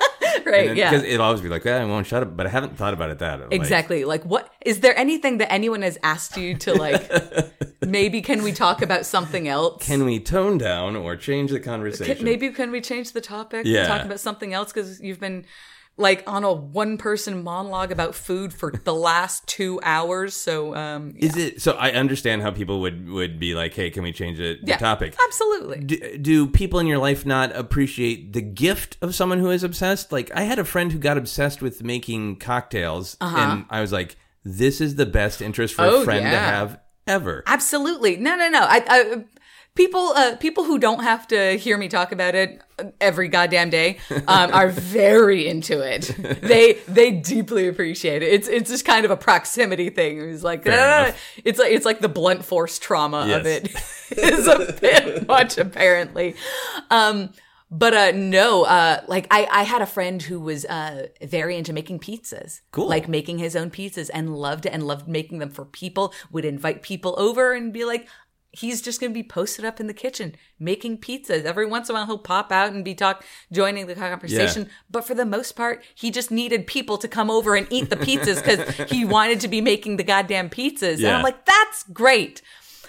Right? 0.46 0.76
yeah. 0.76 0.92
Because 0.92 1.06
it'll 1.08 1.26
always 1.26 1.42
be 1.42 1.50
like, 1.50 1.66
eh, 1.66 1.76
I 1.76 1.86
won't 1.86 2.06
shut 2.06 2.22
up. 2.22 2.38
But 2.38 2.46
I 2.46 2.50
haven't 2.50 2.78
thought 2.78 2.94
about 2.94 3.10
it 3.10 3.18
that. 3.18 3.40
like- 3.40 3.52
Exactly. 3.54 4.06
Like, 4.06 4.24
what 4.26 4.54
is 4.64 4.82
there 4.82 4.96
anything 4.96 5.40
that 5.40 5.52
anyone 5.52 5.82
has 5.82 5.98
asked 6.04 6.38
you 6.38 6.56
to 6.60 6.74
like? 6.76 7.10
maybe 7.82 8.22
can 8.22 8.44
we 8.44 8.52
talk 8.52 8.84
about 8.84 9.08
something 9.08 9.48
else? 9.48 9.84
can 9.84 10.06
we 10.06 10.20
tone 10.20 10.60
down 10.60 10.96
or 10.96 11.16
change 11.16 11.50
the 11.50 11.60
conversation? 11.60 12.18
Can- 12.18 12.26
maybe 12.26 12.52
can 12.52 12.70
we 12.70 12.80
change 12.80 13.14
the 13.14 13.22
topic? 13.22 13.66
and 13.66 13.68
Yeah. 13.74 13.88
Talk 13.88 14.06
about 14.06 14.20
something 14.20 14.54
else 14.54 14.72
because 14.72 15.02
you've 15.02 15.20
been 15.20 15.46
like 15.98 16.24
on 16.28 16.44
a 16.44 16.52
one 16.52 16.98
person 16.98 17.44
monologue 17.44 17.92
about 17.92 18.16
food 18.16 18.54
for 18.54 18.72
the 18.72 18.94
last 19.12 19.48
two 19.48 19.80
hours. 19.84 20.34
So, 20.34 20.76
um, 20.76 21.14
Is 21.18 21.38
it 21.38 21.62
so? 21.62 21.74
I 21.74 21.92
understand 21.92 22.42
how 22.42 22.52
people 22.52 22.82
would 22.82 23.10
would 23.10 23.40
be 23.40 23.56
like, 23.56 23.74
"Hey, 23.74 23.90
can 23.90 24.04
we 24.04 24.12
change 24.12 24.38
the, 24.38 24.58
the 24.62 24.72
yeah, 24.72 24.78
topic?" 24.78 25.16
Absolutely. 25.28 25.80
Do, 25.80 26.18
do 26.18 26.48
people 26.48 26.80
in 26.80 26.88
your 26.88 26.98
life 26.98 27.26
not 27.26 27.56
appreciate 27.56 28.34
the 28.34 28.42
gift 28.42 28.98
of 29.02 29.16
someone 29.16 29.40
who 29.40 29.50
is 29.52 29.64
obsessed? 29.64 30.12
Like, 30.12 30.32
I 30.36 30.42
had 30.42 30.60
a 30.60 30.66
friend 30.66 30.92
who 30.92 31.00
got 31.00 31.18
obsessed 31.18 31.62
with 31.62 31.84
making 31.84 32.38
cocktails, 32.38 33.18
and 33.22 33.66
I 33.70 33.82
was 33.82 33.92
like, 33.92 34.18
"This 34.44 34.82
is 34.82 34.96
the 34.96 35.06
best 35.06 35.42
interest 35.42 35.74
for 35.76 35.84
Uh-huh. 35.84 35.96
Oh, 35.96 36.02
a 36.02 36.06
friend 36.06 36.24
to 36.24 36.38
have 36.38 36.80
ever." 37.08 37.44
Absolutely. 37.48 38.18
No, 38.18 38.36
no, 38.36 38.50
no. 38.50 38.62
I, 38.62 38.84
I 38.88 39.26
people, 39.76 40.14
uh, 40.16 40.36
people 40.38 40.64
who 40.64 40.80
don't 40.80 41.04
have 41.04 41.28
to 41.28 41.58
hear 41.58 41.78
me 41.78 41.88
talk 41.88 42.12
about 42.12 42.34
it 42.34 42.62
every 43.00 43.28
goddamn 43.28 43.70
day, 43.70 43.98
um, 44.28 44.52
are 44.54 44.70
very 44.70 45.48
into 45.48 45.82
it. 45.82 46.16
They, 46.46 46.74
they 46.88 47.12
deeply 47.12 47.68
appreciate 47.68 48.22
it. 48.22 48.32
It's, 48.32 48.48
it's 48.48 48.70
just 48.70 48.86
kind 48.86 49.04
of 49.04 49.12
a 49.12 49.18
proximity 49.18 49.90
thing. 49.90 50.22
It's 50.30 50.44
like, 50.44 50.64
ah, 50.68 51.14
it's 51.44 51.58
like, 51.58 51.72
it's 51.72 51.86
like 51.86 52.00
the 52.02 52.10
blunt 52.10 52.46
force 52.46 52.78
trauma 52.78 53.28
of 53.36 53.46
it 53.46 53.74
is 54.12 54.48
a 54.48 54.74
bit 54.80 55.28
much 55.28 55.58
apparently. 55.58 56.36
Um, 56.92 57.32
but 57.72 57.94
uh 57.94 58.12
no, 58.12 58.64
uh 58.64 59.02
like 59.08 59.28
I 59.32 59.48
I 59.52 59.64
had 59.64 59.82
a 59.82 59.88
friend 59.88 60.22
who 60.22 60.40
was 60.40 60.66
uh 60.66 61.08
very 61.22 61.58
into 61.58 61.74
making 61.74 62.00
pizzas. 62.00 62.62
Cool. 62.72 62.88
Like 62.88 63.08
making 63.08 63.40
his 63.40 63.56
own 63.56 63.72
pizzas 63.72 64.10
and 64.14 64.36
loved 64.36 64.66
it 64.66 64.70
and 64.70 64.86
loved 64.86 65.08
making 65.08 65.40
them 65.40 65.50
for 65.50 65.66
people, 65.66 66.14
would 66.32 66.46
invite 66.46 66.84
people 66.84 67.16
over 67.18 67.54
and 67.54 67.74
be 67.74 67.84
like, 67.84 68.08
he's 68.56 68.82
just 68.82 69.00
going 69.00 69.12
to 69.12 69.14
be 69.14 69.24
posted 69.24 69.66
up 69.66 69.80
in 69.80 69.88
the 69.88 69.94
kitchen 69.94 70.36
making 70.60 70.98
pizzas. 71.00 71.44
Every 71.44 71.66
once 71.66 71.90
in 71.90 71.96
a 71.96 72.00
while, 72.00 72.06
he'll 72.06 72.18
pop 72.18 72.52
out 72.52 72.72
and 72.72 72.86
be 72.86 72.96
talk 72.96 73.24
joining 73.52 73.88
the 73.88 73.96
conversation. 73.96 74.64
Yeah. 74.64 74.70
But 74.90 75.06
for 75.06 75.14
the 75.14 75.26
most 75.26 75.54
part, 75.54 75.84
he 75.94 76.12
just 76.12 76.32
needed 76.32 76.66
people 76.68 76.98
to 77.00 77.08
come 77.08 77.30
over 77.30 77.56
and 77.56 77.68
eat 77.70 77.90
the 77.90 77.98
pizzas 77.98 78.44
because 78.44 78.90
he 78.92 79.04
wanted 79.06 79.40
to 79.42 79.48
be 79.48 79.62
making 79.62 79.98
the 79.98 80.04
goddamn 80.04 80.50
pizzas. 80.50 80.98
And 80.98 81.08
I'm 81.08 81.24
like, 81.24 81.46
that's 81.46 81.84
great. 81.92 82.42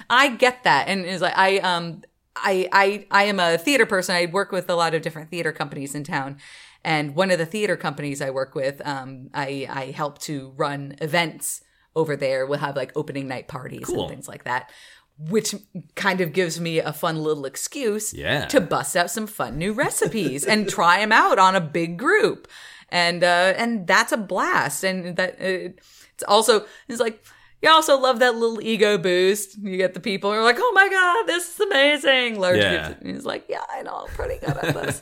I 0.08 0.28
get 0.28 0.64
that. 0.64 0.88
And 0.88 1.04
it's 1.04 1.22
like 1.22 1.36
I 1.36 1.58
um 1.58 2.02
I 2.36 2.68
I 2.72 3.06
I 3.10 3.22
am 3.24 3.40
a 3.40 3.58
theater 3.58 3.86
person. 3.86 4.14
I 4.14 4.26
work 4.26 4.52
with 4.52 4.68
a 4.70 4.74
lot 4.74 4.94
of 4.94 5.02
different 5.02 5.30
theater 5.30 5.52
companies 5.52 5.94
in 5.94 6.04
town. 6.04 6.38
And 6.84 7.16
one 7.16 7.32
of 7.32 7.38
the 7.38 7.46
theater 7.46 7.76
companies 7.76 8.22
I 8.22 8.30
work 8.30 8.54
with, 8.54 8.80
um, 8.86 9.28
I, 9.34 9.66
I 9.68 9.84
help 9.86 10.18
to 10.20 10.52
run 10.56 10.94
events 11.00 11.62
over 11.96 12.14
there. 12.14 12.46
We'll 12.46 12.60
have 12.60 12.76
like 12.76 12.92
opening 12.94 13.26
night 13.26 13.48
parties 13.48 13.86
Cool. 13.86 14.02
and 14.02 14.10
things 14.10 14.28
like 14.28 14.44
that, 14.44 14.70
which 15.18 15.54
kind 15.94 16.20
of 16.20 16.32
gives 16.32 16.60
me 16.60 16.78
a 16.78 16.92
fun 16.92 17.16
little 17.22 17.46
excuse 17.46 18.12
Yeah. 18.12 18.44
to 18.46 18.60
bust 18.60 18.96
out 18.96 19.10
some 19.10 19.26
fun 19.26 19.56
new 19.56 19.72
recipes 19.72 20.44
and 20.44 20.68
try 20.68 21.00
them 21.00 21.12
out 21.12 21.38
on 21.38 21.54
a 21.56 21.60
big 21.60 21.96
group. 21.98 22.48
And, 22.90 23.24
uh, 23.24 23.54
and 23.56 23.86
that's 23.86 24.12
a 24.12 24.16
blast. 24.18 24.84
And 24.84 25.16
that, 25.16 25.34
uh, 25.40 25.72
it's 26.14 26.22
also, 26.28 26.66
it's 26.88 27.00
like, 27.00 27.24
you 27.62 27.70
also 27.70 27.98
love 27.98 28.18
that 28.18 28.34
little 28.34 28.60
ego 28.60 28.98
boost. 28.98 29.56
You 29.58 29.76
get 29.78 29.94
the 29.94 30.00
people 30.00 30.30
who 30.30 30.38
are 30.38 30.42
like, 30.42 30.58
oh 30.58 30.72
my 30.74 30.88
God, 30.88 31.26
this 31.26 31.54
is 31.54 31.60
amazing. 31.60 32.38
Large 32.38 32.58
Yeah. 32.58 32.94
he's 33.02 33.24
like, 33.24 33.46
yeah, 33.48 33.62
I 33.70 33.82
know, 33.82 34.04
I'm 34.06 34.14
pretty 34.14 34.38
good 34.44 34.56
at 34.56 34.74
this. 34.74 35.00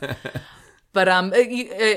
but, 0.93 1.09
um, 1.09 1.33
you, 1.33 1.71
uh, 1.73 1.95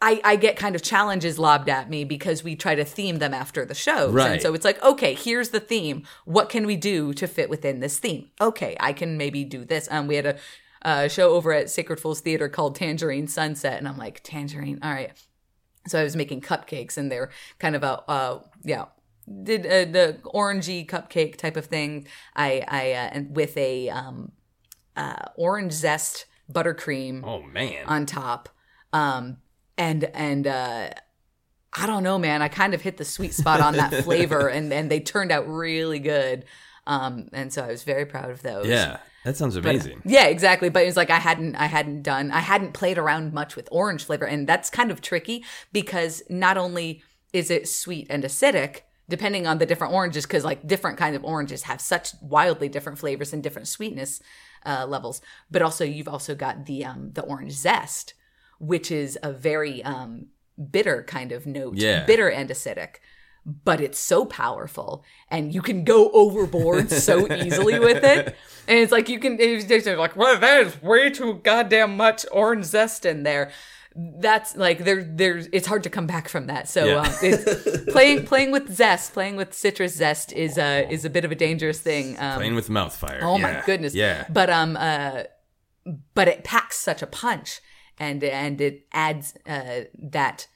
I, 0.00 0.20
I 0.22 0.36
get 0.36 0.56
kind 0.56 0.76
of 0.76 0.82
challenges 0.82 1.38
lobbed 1.38 1.68
at 1.68 1.90
me 1.90 2.04
because 2.04 2.44
we 2.44 2.54
try 2.54 2.76
to 2.76 2.84
theme 2.84 3.18
them 3.18 3.34
after 3.34 3.64
the 3.64 3.74
shows. 3.74 4.14
Right. 4.14 4.32
And 4.32 4.42
so 4.42 4.54
it's 4.54 4.64
like, 4.64 4.82
okay, 4.82 5.14
here's 5.14 5.48
the 5.48 5.58
theme. 5.60 6.04
What 6.24 6.48
can 6.48 6.66
we 6.66 6.76
do 6.76 7.12
to 7.14 7.26
fit 7.26 7.50
within 7.50 7.80
this 7.80 7.98
theme? 7.98 8.30
Okay, 8.40 8.76
I 8.78 8.92
can 8.92 9.16
maybe 9.16 9.42
do 9.44 9.64
this. 9.64 9.88
Um, 9.90 10.06
we 10.06 10.14
had 10.14 10.26
a 10.26 10.36
uh, 10.82 11.08
show 11.08 11.30
over 11.30 11.52
at 11.52 11.68
Sacred 11.68 11.98
Fools 11.98 12.20
Theater 12.20 12.48
called 12.48 12.76
Tangerine 12.76 13.26
Sunset, 13.26 13.78
and 13.78 13.88
I'm 13.88 13.98
like, 13.98 14.20
Tangerine, 14.22 14.78
all 14.82 14.92
right. 14.92 15.10
So 15.88 15.98
I 15.98 16.04
was 16.04 16.14
making 16.14 16.42
cupcakes, 16.42 16.96
and 16.96 17.10
they're 17.10 17.30
kind 17.58 17.74
of 17.74 17.82
a, 17.82 18.02
uh, 18.08 18.40
yeah, 18.62 18.84
did 19.42 19.66
uh, 19.66 19.90
the 19.90 20.18
orangey 20.26 20.86
cupcake 20.86 21.36
type 21.36 21.56
of 21.56 21.66
thing. 21.66 22.06
I, 22.36 22.64
I, 22.68 22.92
uh, 22.92 23.10
and 23.12 23.34
with 23.36 23.56
a 23.56 23.88
um, 23.88 24.30
uh, 24.96 25.24
orange 25.36 25.72
zest 25.72 26.26
buttercream 26.52 27.22
Oh 27.24 27.42
man. 27.42 27.84
on 27.86 28.06
top. 28.06 28.48
Um, 28.92 29.38
and 29.78 30.04
and 30.04 30.46
uh, 30.46 30.90
I 31.72 31.86
don't 31.86 32.02
know, 32.02 32.18
man. 32.18 32.42
I 32.42 32.48
kind 32.48 32.74
of 32.74 32.82
hit 32.82 32.96
the 32.96 33.04
sweet 33.04 33.32
spot 33.32 33.60
on 33.60 33.76
that 33.76 33.94
flavor, 34.04 34.48
and 34.48 34.72
and 34.72 34.90
they 34.90 35.00
turned 35.00 35.32
out 35.32 35.48
really 35.48 35.98
good. 35.98 36.44
Um, 36.86 37.28
and 37.32 37.52
so 37.52 37.64
I 37.64 37.68
was 37.68 37.84
very 37.84 38.06
proud 38.06 38.30
of 38.30 38.42
those. 38.42 38.66
yeah. 38.66 38.98
That 39.24 39.36
sounds 39.36 39.56
amazing. 39.56 40.00
Yeah, 40.06 40.26
exactly. 40.26 40.70
But 40.70 40.84
it 40.84 40.86
was 40.86 40.96
like 40.96 41.10
I 41.10 41.18
hadn't 41.18 41.56
I 41.56 41.66
hadn't 41.66 42.02
done 42.02 42.30
I 42.30 42.38
hadn't 42.38 42.72
played 42.72 42.96
around 42.96 43.34
much 43.34 43.56
with 43.56 43.68
orange 43.70 44.04
flavor, 44.04 44.24
and 44.24 44.46
that's 44.48 44.70
kind 44.70 44.90
of 44.90 45.02
tricky 45.02 45.44
because 45.72 46.22
not 46.30 46.56
only 46.56 47.02
is 47.32 47.50
it 47.50 47.68
sweet 47.68 48.06
and 48.08 48.24
acidic, 48.24 48.82
depending 49.08 49.46
on 49.46 49.58
the 49.58 49.66
different 49.66 49.92
oranges, 49.92 50.24
because 50.24 50.44
like 50.44 50.66
different 50.66 50.96
kinds 50.98 51.16
of 51.16 51.24
oranges 51.24 51.64
have 51.64 51.80
such 51.80 52.12
wildly 52.22 52.68
different 52.68 52.98
flavors 52.98 53.32
and 53.32 53.42
different 53.42 53.68
sweetness 53.68 54.22
uh, 54.64 54.86
levels, 54.88 55.20
but 55.50 55.62
also 55.62 55.84
you've 55.84 56.08
also 56.08 56.34
got 56.34 56.66
the 56.66 56.84
um, 56.84 57.10
the 57.12 57.22
orange 57.22 57.52
zest, 57.52 58.14
which 58.58 58.90
is 58.90 59.18
a 59.22 59.32
very 59.32 59.82
um, 59.84 60.26
bitter 60.70 61.02
kind 61.04 61.32
of 61.32 61.46
note, 61.46 61.76
Yeah. 61.76 62.04
bitter 62.04 62.28
and 62.30 62.50
acidic. 62.50 62.96
But 63.64 63.80
it's 63.80 63.98
so 63.98 64.26
powerful, 64.26 65.04
and 65.30 65.54
you 65.54 65.62
can 65.62 65.82
go 65.84 66.10
overboard 66.10 66.90
so 67.08 67.32
easily 67.32 67.78
with 67.78 68.04
it. 68.04 68.36
And 68.66 68.78
it's 68.78 68.92
like 68.92 69.08
you 69.08 69.18
can, 69.18 69.38
it's 69.40 69.86
like, 69.86 70.16
well, 70.16 70.38
there's 70.38 70.82
way 70.82 71.08
too 71.08 71.40
goddamn 71.42 71.96
much 71.96 72.26
orange 72.30 72.66
zest 72.66 73.06
in 73.06 73.22
there. 73.22 73.50
That's 73.96 74.54
like 74.54 74.84
there, 74.84 75.02
there's. 75.02 75.48
It's 75.50 75.66
hard 75.66 75.82
to 75.84 75.90
come 75.90 76.06
back 76.06 76.28
from 76.28 76.46
that. 76.48 76.68
So 76.68 76.84
Yeah. 76.84 76.96
um, 77.00 77.12
it's, 77.22 77.84
playing 77.92 78.26
playing 78.26 78.50
with 78.52 78.70
zest, 78.70 79.14
playing 79.14 79.36
with 79.36 79.54
citrus 79.54 79.94
zest 79.94 80.30
is 80.34 80.58
a 80.58 80.86
is 80.92 81.06
a 81.06 81.10
bit 81.10 81.24
of 81.24 81.32
a 81.32 81.34
dangerous 81.34 81.80
thing. 81.80 82.18
Um, 82.20 82.36
Playing 82.36 82.54
with 82.54 82.68
mouth 82.68 82.94
fire. 82.94 83.20
Oh 83.22 83.38
my 83.38 83.62
goodness. 83.64 83.94
Yeah. 83.94 84.26
But 84.28 84.50
um 84.50 84.76
uh 84.76 85.22
but 86.14 86.28
it 86.28 86.44
packs 86.44 86.78
such 86.78 87.00
a 87.02 87.06
punch 87.06 87.60
and 87.98 88.22
and 88.24 88.60
it 88.60 88.86
adds 88.92 89.34
uh 89.46 89.80
that 89.98 90.46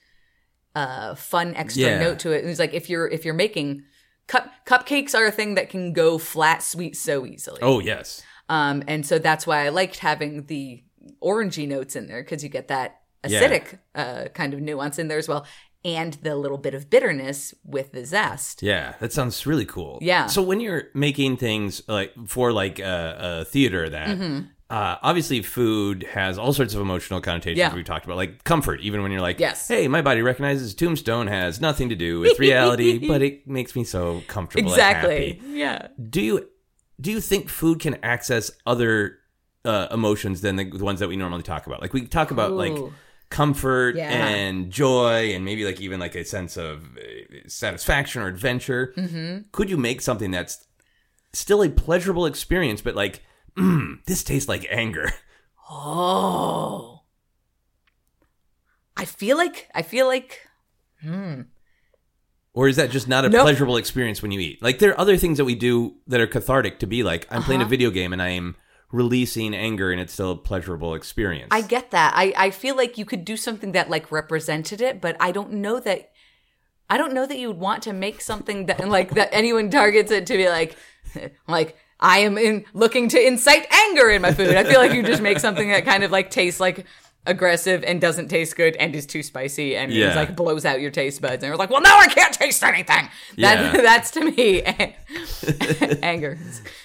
uh 0.74 1.14
fun 1.14 1.54
extra 1.54 1.82
Yeah. 1.82 1.98
note 2.00 2.18
to 2.20 2.32
it. 2.32 2.44
It's 2.44 2.58
like 2.58 2.74
if 2.74 2.88
you're 2.88 3.06
if 3.08 3.24
you're 3.24 3.34
making 3.34 3.82
cup 4.26 4.50
cupcakes 4.66 5.14
are 5.14 5.26
a 5.26 5.32
thing 5.32 5.54
that 5.56 5.68
can 5.68 5.92
go 5.92 6.18
flat 6.18 6.62
sweet 6.62 6.96
so 6.96 7.26
easily. 7.26 7.60
Oh 7.62 7.80
yes. 7.80 8.22
Um 8.48 8.82
and 8.88 9.04
so 9.06 9.18
that's 9.18 9.46
why 9.46 9.66
I 9.66 9.68
liked 9.68 9.98
having 9.98 10.46
the 10.46 10.82
orangey 11.22 11.68
notes 11.68 11.96
in 11.96 12.06
there 12.06 12.22
because 12.22 12.42
you 12.42 12.48
get 12.48 12.68
that 12.68 13.00
Yeah. 13.26 13.40
acidic 13.42 13.78
uh 13.94 14.28
kind 14.34 14.54
of 14.54 14.60
nuance 14.60 14.98
in 14.98 15.08
there 15.08 15.18
as 15.18 15.28
well 15.28 15.46
and 15.84 16.14
the 16.22 16.36
little 16.36 16.58
bit 16.58 16.74
of 16.74 16.88
bitterness 16.88 17.52
with 17.64 17.90
the 17.90 18.04
zest. 18.06 18.62
Yeah, 18.62 18.94
that 19.00 19.12
sounds 19.12 19.44
really 19.46 19.64
cool. 19.66 19.98
Yeah. 20.00 20.26
So 20.26 20.40
when 20.40 20.60
you're 20.60 20.84
making 20.94 21.38
things 21.38 21.82
like 21.88 22.12
for 22.28 22.52
like 22.52 22.78
a, 22.78 23.40
a 23.40 23.44
theater, 23.44 23.90
that 23.90 24.08
Mm-hmm. 24.16 24.46
Uh, 24.72 24.96
obviously 25.02 25.42
food 25.42 26.02
has 26.14 26.38
all 26.38 26.52
sorts 26.52 26.72
of 26.74 26.80
emotional 26.80 27.20
connotations. 27.20 27.58
Yeah. 27.58 27.74
We 27.74 27.82
talked 27.84 28.06
about 28.06 28.16
like 28.16 28.42
comfort, 28.44 28.80
even 28.80 29.02
when 29.02 29.12
you're 29.12 29.20
like, 29.20 29.38
Yes. 29.38 29.68
hey, 29.68 29.86
my 29.86 30.00
body 30.02 30.22
recognizes 30.22 30.74
Tombstone 30.74 31.26
has 31.26 31.60
nothing 31.60 31.90
to 31.90 31.94
do 31.94 32.20
with 32.20 32.38
reality, 32.38 33.06
but 33.12 33.20
it 33.22 33.46
makes 33.46 33.76
me 33.76 33.84
so 33.84 34.22
comfortable. 34.28 34.70
and 34.72 34.80
Exactly. 34.80 35.34
happy." 35.34 35.40
Yeah. 35.58 35.88
Do 36.10 36.20
you 36.22 36.48
do 37.00 37.10
you 37.12 37.20
think 37.20 37.48
food 37.48 37.80
can 37.80 37.98
access 38.02 38.50
other 38.64 39.18
uh, 39.64 39.88
emotions 39.90 40.40
than 40.40 40.56
the, 40.56 40.64
the 40.64 40.84
ones 40.84 41.00
that 41.00 41.08
we 41.08 41.16
normally 41.16 41.42
talk 41.42 41.66
about? 41.66 41.80
Like 41.82 41.92
we 41.92 42.06
talk 42.06 42.30
about 42.30 42.52
like 42.52 42.76
comfort 43.28 43.96
Yeah. 43.96 44.10
and 44.10 44.70
joy 44.70 45.32
and 45.34 45.44
maybe 45.44 45.64
like 45.64 45.80
even 45.80 46.00
like 46.00 46.14
a 46.14 46.24
sense 46.24 46.56
of 46.56 46.84
uh, 46.96 47.38
satisfaction 47.46 48.22
or 48.22 48.26
adventure 48.28 48.92
Mm-hmm. 48.96 49.48
could 49.52 49.70
you 49.70 49.76
make 49.78 50.00
something 50.02 50.30
that's 50.30 50.66
still 51.32 51.62
a 51.62 51.68
pleasurable 51.70 52.26
experience 52.26 52.80
but 52.82 52.94
like 52.94 53.22
mm, 53.56 53.98
this 54.06 54.22
tastes 54.24 54.48
like 54.48 54.66
anger 54.70 55.12
Oh. 55.70 57.00
I 58.96 59.04
feel 59.06 59.36
like 59.38 59.68
I 59.74 59.82
feel 59.82 60.06
like 60.06 60.40
or 62.54 62.68
is 62.68 62.76
that 62.76 62.90
just 62.90 63.08
not 63.08 63.24
a 63.24 63.28
Nope. 63.28 63.42
pleasurable 63.42 63.76
experience 63.76 64.22
when 64.22 64.30
you 64.30 64.38
eat 64.40 64.62
like 64.62 64.78
there 64.78 64.90
are 64.92 65.00
other 65.00 65.16
things 65.16 65.38
that 65.38 65.44
we 65.44 65.54
do 65.54 65.96
that 66.06 66.20
are 66.20 66.26
cathartic 66.28 66.78
to 66.80 66.86
be 66.86 67.02
like 67.02 67.26
i'm 67.30 67.42
playing 67.42 67.60
a 67.60 67.64
Uh-huh. 67.64 67.70
video 67.70 67.90
game 67.90 68.12
and 68.12 68.22
i 68.22 68.28
am 68.28 68.54
releasing 68.92 69.54
anger 69.54 69.90
and 69.90 70.00
it's 70.00 70.12
still 70.12 70.30
a 70.32 70.36
pleasurable 70.36 70.94
experience 70.94 71.48
I 71.50 71.62
get 71.62 71.90
that. 71.92 72.12
I 72.14 72.32
I 72.36 72.50
feel 72.50 72.76
like 72.76 72.98
you 72.98 73.04
could 73.06 73.24
do 73.24 73.36
something 73.38 73.72
that 73.72 73.88
like 73.88 74.12
represented 74.12 74.80
it, 74.82 75.00
but 75.00 75.16
I 75.18 75.32
don't 75.32 75.54
know 75.54 75.80
that 75.80 76.10
I 76.90 76.98
don't 76.98 77.14
know 77.14 77.24
that 77.26 77.38
you 77.38 77.48
would 77.48 77.58
want 77.58 77.82
to 77.84 77.94
make 77.94 78.20
something 78.20 78.66
that 78.66 78.86
like 78.86 79.14
that 79.14 79.30
anyone 79.32 79.70
targets 79.70 80.10
it 80.12 80.26
to 80.26 80.36
be 80.36 80.46
like 80.50 80.76
like 81.48 81.76
I 82.02 82.18
am 82.18 82.36
in 82.36 82.64
looking 82.74 83.08
to 83.10 83.26
incite 83.26 83.66
anger 83.72 84.10
in 84.10 84.20
my 84.20 84.32
food. 84.34 84.54
I 84.54 84.64
feel 84.64 84.80
like 84.80 84.92
you 84.92 85.02
just 85.02 85.22
make 85.22 85.38
something 85.38 85.70
that 85.70 85.84
kind 85.86 86.02
of 86.04 86.10
like 86.10 86.30
tastes 86.30 86.60
like 86.60 86.84
aggressive 87.24 87.84
and 87.84 88.00
doesn't 88.00 88.26
taste 88.26 88.56
good 88.56 88.74
and 88.76 88.94
is 88.96 89.06
too 89.06 89.22
spicy 89.22 89.76
and 89.76 89.92
Yeah. 89.92 90.16
like 90.16 90.34
blows 90.34 90.64
out 90.64 90.80
your 90.80 90.90
taste 90.90 91.20
buds 91.22 91.34
and 91.34 91.44
you're 91.44 91.56
like, 91.56 91.70
well, 91.70 91.80
now 91.80 91.96
I 91.96 92.08
can't 92.08 92.34
taste 92.34 92.62
anything. 92.64 93.08
That 93.38 93.74
Yeah. 93.74 93.80
that's 93.82 94.10
to 94.12 94.24
me 94.32 94.62
anger. 96.02 96.38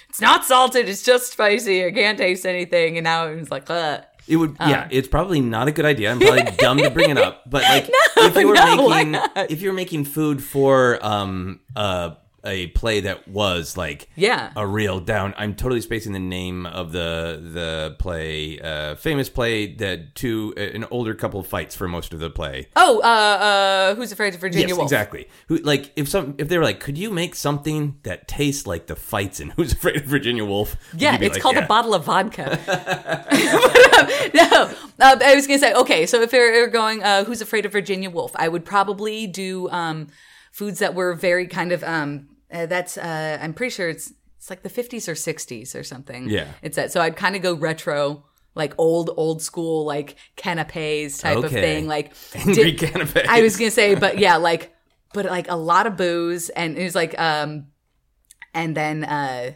It's 0.08 0.20
not 0.20 0.44
salted. 0.44 0.88
It's 0.88 1.02
just 1.02 1.32
spicy. 1.32 1.84
I 1.84 1.90
can't 1.90 2.16
taste 2.18 2.46
anything. 2.46 2.96
And 2.96 3.04
now 3.04 3.26
it's 3.26 3.50
like, 3.50 3.68
Ugh. 3.68 4.04
It 4.28 4.36
would, 4.36 4.56
Um, 4.60 4.70
yeah. 4.70 4.86
It's 4.90 5.08
probably 5.08 5.40
not 5.40 5.68
a 5.68 5.72
good 5.72 5.86
idea. 5.86 6.10
I'm 6.12 6.20
probably 6.20 6.42
dumb 6.58 6.78
to 6.78 6.90
bring 6.90 7.10
it 7.10 7.16
up, 7.18 7.42
but 7.50 7.62
like, 7.62 7.88
if 8.18 8.36
you 8.36 8.46
were 8.48 8.54
no, 8.54 8.88
making, 8.88 9.20
if 9.50 9.62
you 9.62 9.70
were 9.70 9.74
making 9.74 10.04
food 10.04 10.42
for 10.44 10.98
um 11.04 11.60
uh, 11.74 12.10
a 12.44 12.68
play 12.68 13.00
that 13.00 13.28
was 13.28 13.76
like, 13.76 14.08
Yeah. 14.16 14.52
a 14.56 14.66
real 14.66 15.00
down. 15.00 15.34
I'm 15.36 15.54
totally 15.54 15.80
spacing 15.80 16.12
the 16.12 16.18
name 16.18 16.66
of 16.66 16.92
the 16.92 17.40
the 17.42 17.96
play, 17.98 18.58
uh, 18.60 18.94
famous 18.94 19.28
play 19.28 19.74
that 19.74 20.14
two 20.14 20.54
an 20.56 20.84
older 20.90 21.14
couple 21.14 21.42
fights 21.42 21.74
for 21.74 21.88
most 21.88 22.12
of 22.12 22.20
the 22.20 22.30
play. 22.30 22.68
Oh, 22.76 23.00
uh, 23.00 23.06
uh, 23.06 23.94
who's 23.94 24.12
afraid 24.12 24.34
of 24.34 24.40
Virginia 24.40 24.68
yes, 24.68 24.76
Woolf? 24.76 24.86
exactly. 24.86 25.28
Who 25.48 25.58
like 25.58 25.92
if 25.96 26.08
some 26.08 26.34
if 26.38 26.48
they 26.48 26.58
were 26.58 26.64
like, 26.64 26.80
could 26.80 26.96
you 26.96 27.10
make 27.10 27.34
something 27.34 27.98
that 28.04 28.28
tastes 28.28 28.66
like 28.66 28.86
the 28.86 28.96
fights 28.96 29.40
in 29.40 29.50
Who's 29.56 29.72
Afraid 29.72 29.96
of 29.96 30.04
Virginia 30.04 30.44
Woolf? 30.44 30.76
Yeah, 30.96 31.18
it's 31.20 31.34
like, 31.34 31.42
called 31.42 31.56
yeah. 31.56 31.64
a 31.64 31.68
bottle 31.68 31.94
of 31.94 32.04
vodka. 32.04 32.58
But, 32.66 33.32
um, 33.98 34.30
no, 34.34 34.70
uh, 35.00 35.16
I 35.24 35.34
was 35.34 35.46
gonna 35.46 35.58
say 35.58 35.74
okay. 35.74 36.06
So 36.06 36.22
if 36.22 36.32
you're 36.32 36.68
going, 36.68 37.02
uh, 37.02 37.24
who's 37.24 37.40
afraid 37.40 37.66
of 37.66 37.72
Virginia 37.72 38.10
Woolf? 38.10 38.32
I 38.36 38.48
would 38.48 38.64
probably 38.64 39.26
do 39.26 39.68
um, 39.70 40.08
foods 40.58 40.80
that 40.80 40.94
were 40.94 41.14
very 41.14 41.46
kind 41.46 41.70
of. 41.72 41.84
Um, 41.84 42.28
uh, 42.52 42.66
that's 42.66 42.98
uh, 42.98 43.38
I'm 43.40 43.54
pretty 43.54 43.70
sure 43.70 43.88
it's 43.88 44.12
it's 44.36 44.50
like 44.50 44.62
the 44.62 44.68
50s 44.70 45.08
or 45.08 45.12
60s 45.14 45.74
or 45.78 45.82
something. 45.84 46.28
Yeah. 46.28 46.48
it's 46.62 46.76
that. 46.76 46.92
So 46.92 47.00
I'd 47.00 47.16
kind 47.16 47.36
of 47.36 47.42
go 47.42 47.54
retro. 47.54 48.24
Like 48.54 48.74
old, 48.76 49.10
old 49.16 49.40
school, 49.40 49.84
like 49.84 50.16
canapes 50.34 51.18
type 51.18 51.44
of 51.44 51.52
thing. 51.52 51.86
Like 51.86 52.12
Angry 52.34 52.72
dip- 52.72 52.90
canapes. 52.90 53.28
I 53.28 53.40
was 53.40 53.56
gonna 53.56 53.70
say, 53.70 53.94
but 53.94 54.18
yeah, 54.18 54.34
like, 54.36 54.74
but 55.14 55.26
like 55.26 55.48
a 55.48 55.54
lot 55.54 55.86
of 55.86 55.96
booze, 55.96 56.48
and 56.48 56.76
it 56.76 56.82
was 56.82 56.96
like, 56.96 57.16
um, 57.20 57.68
and 58.54 58.76
then 58.76 59.04
uh, 59.04 59.52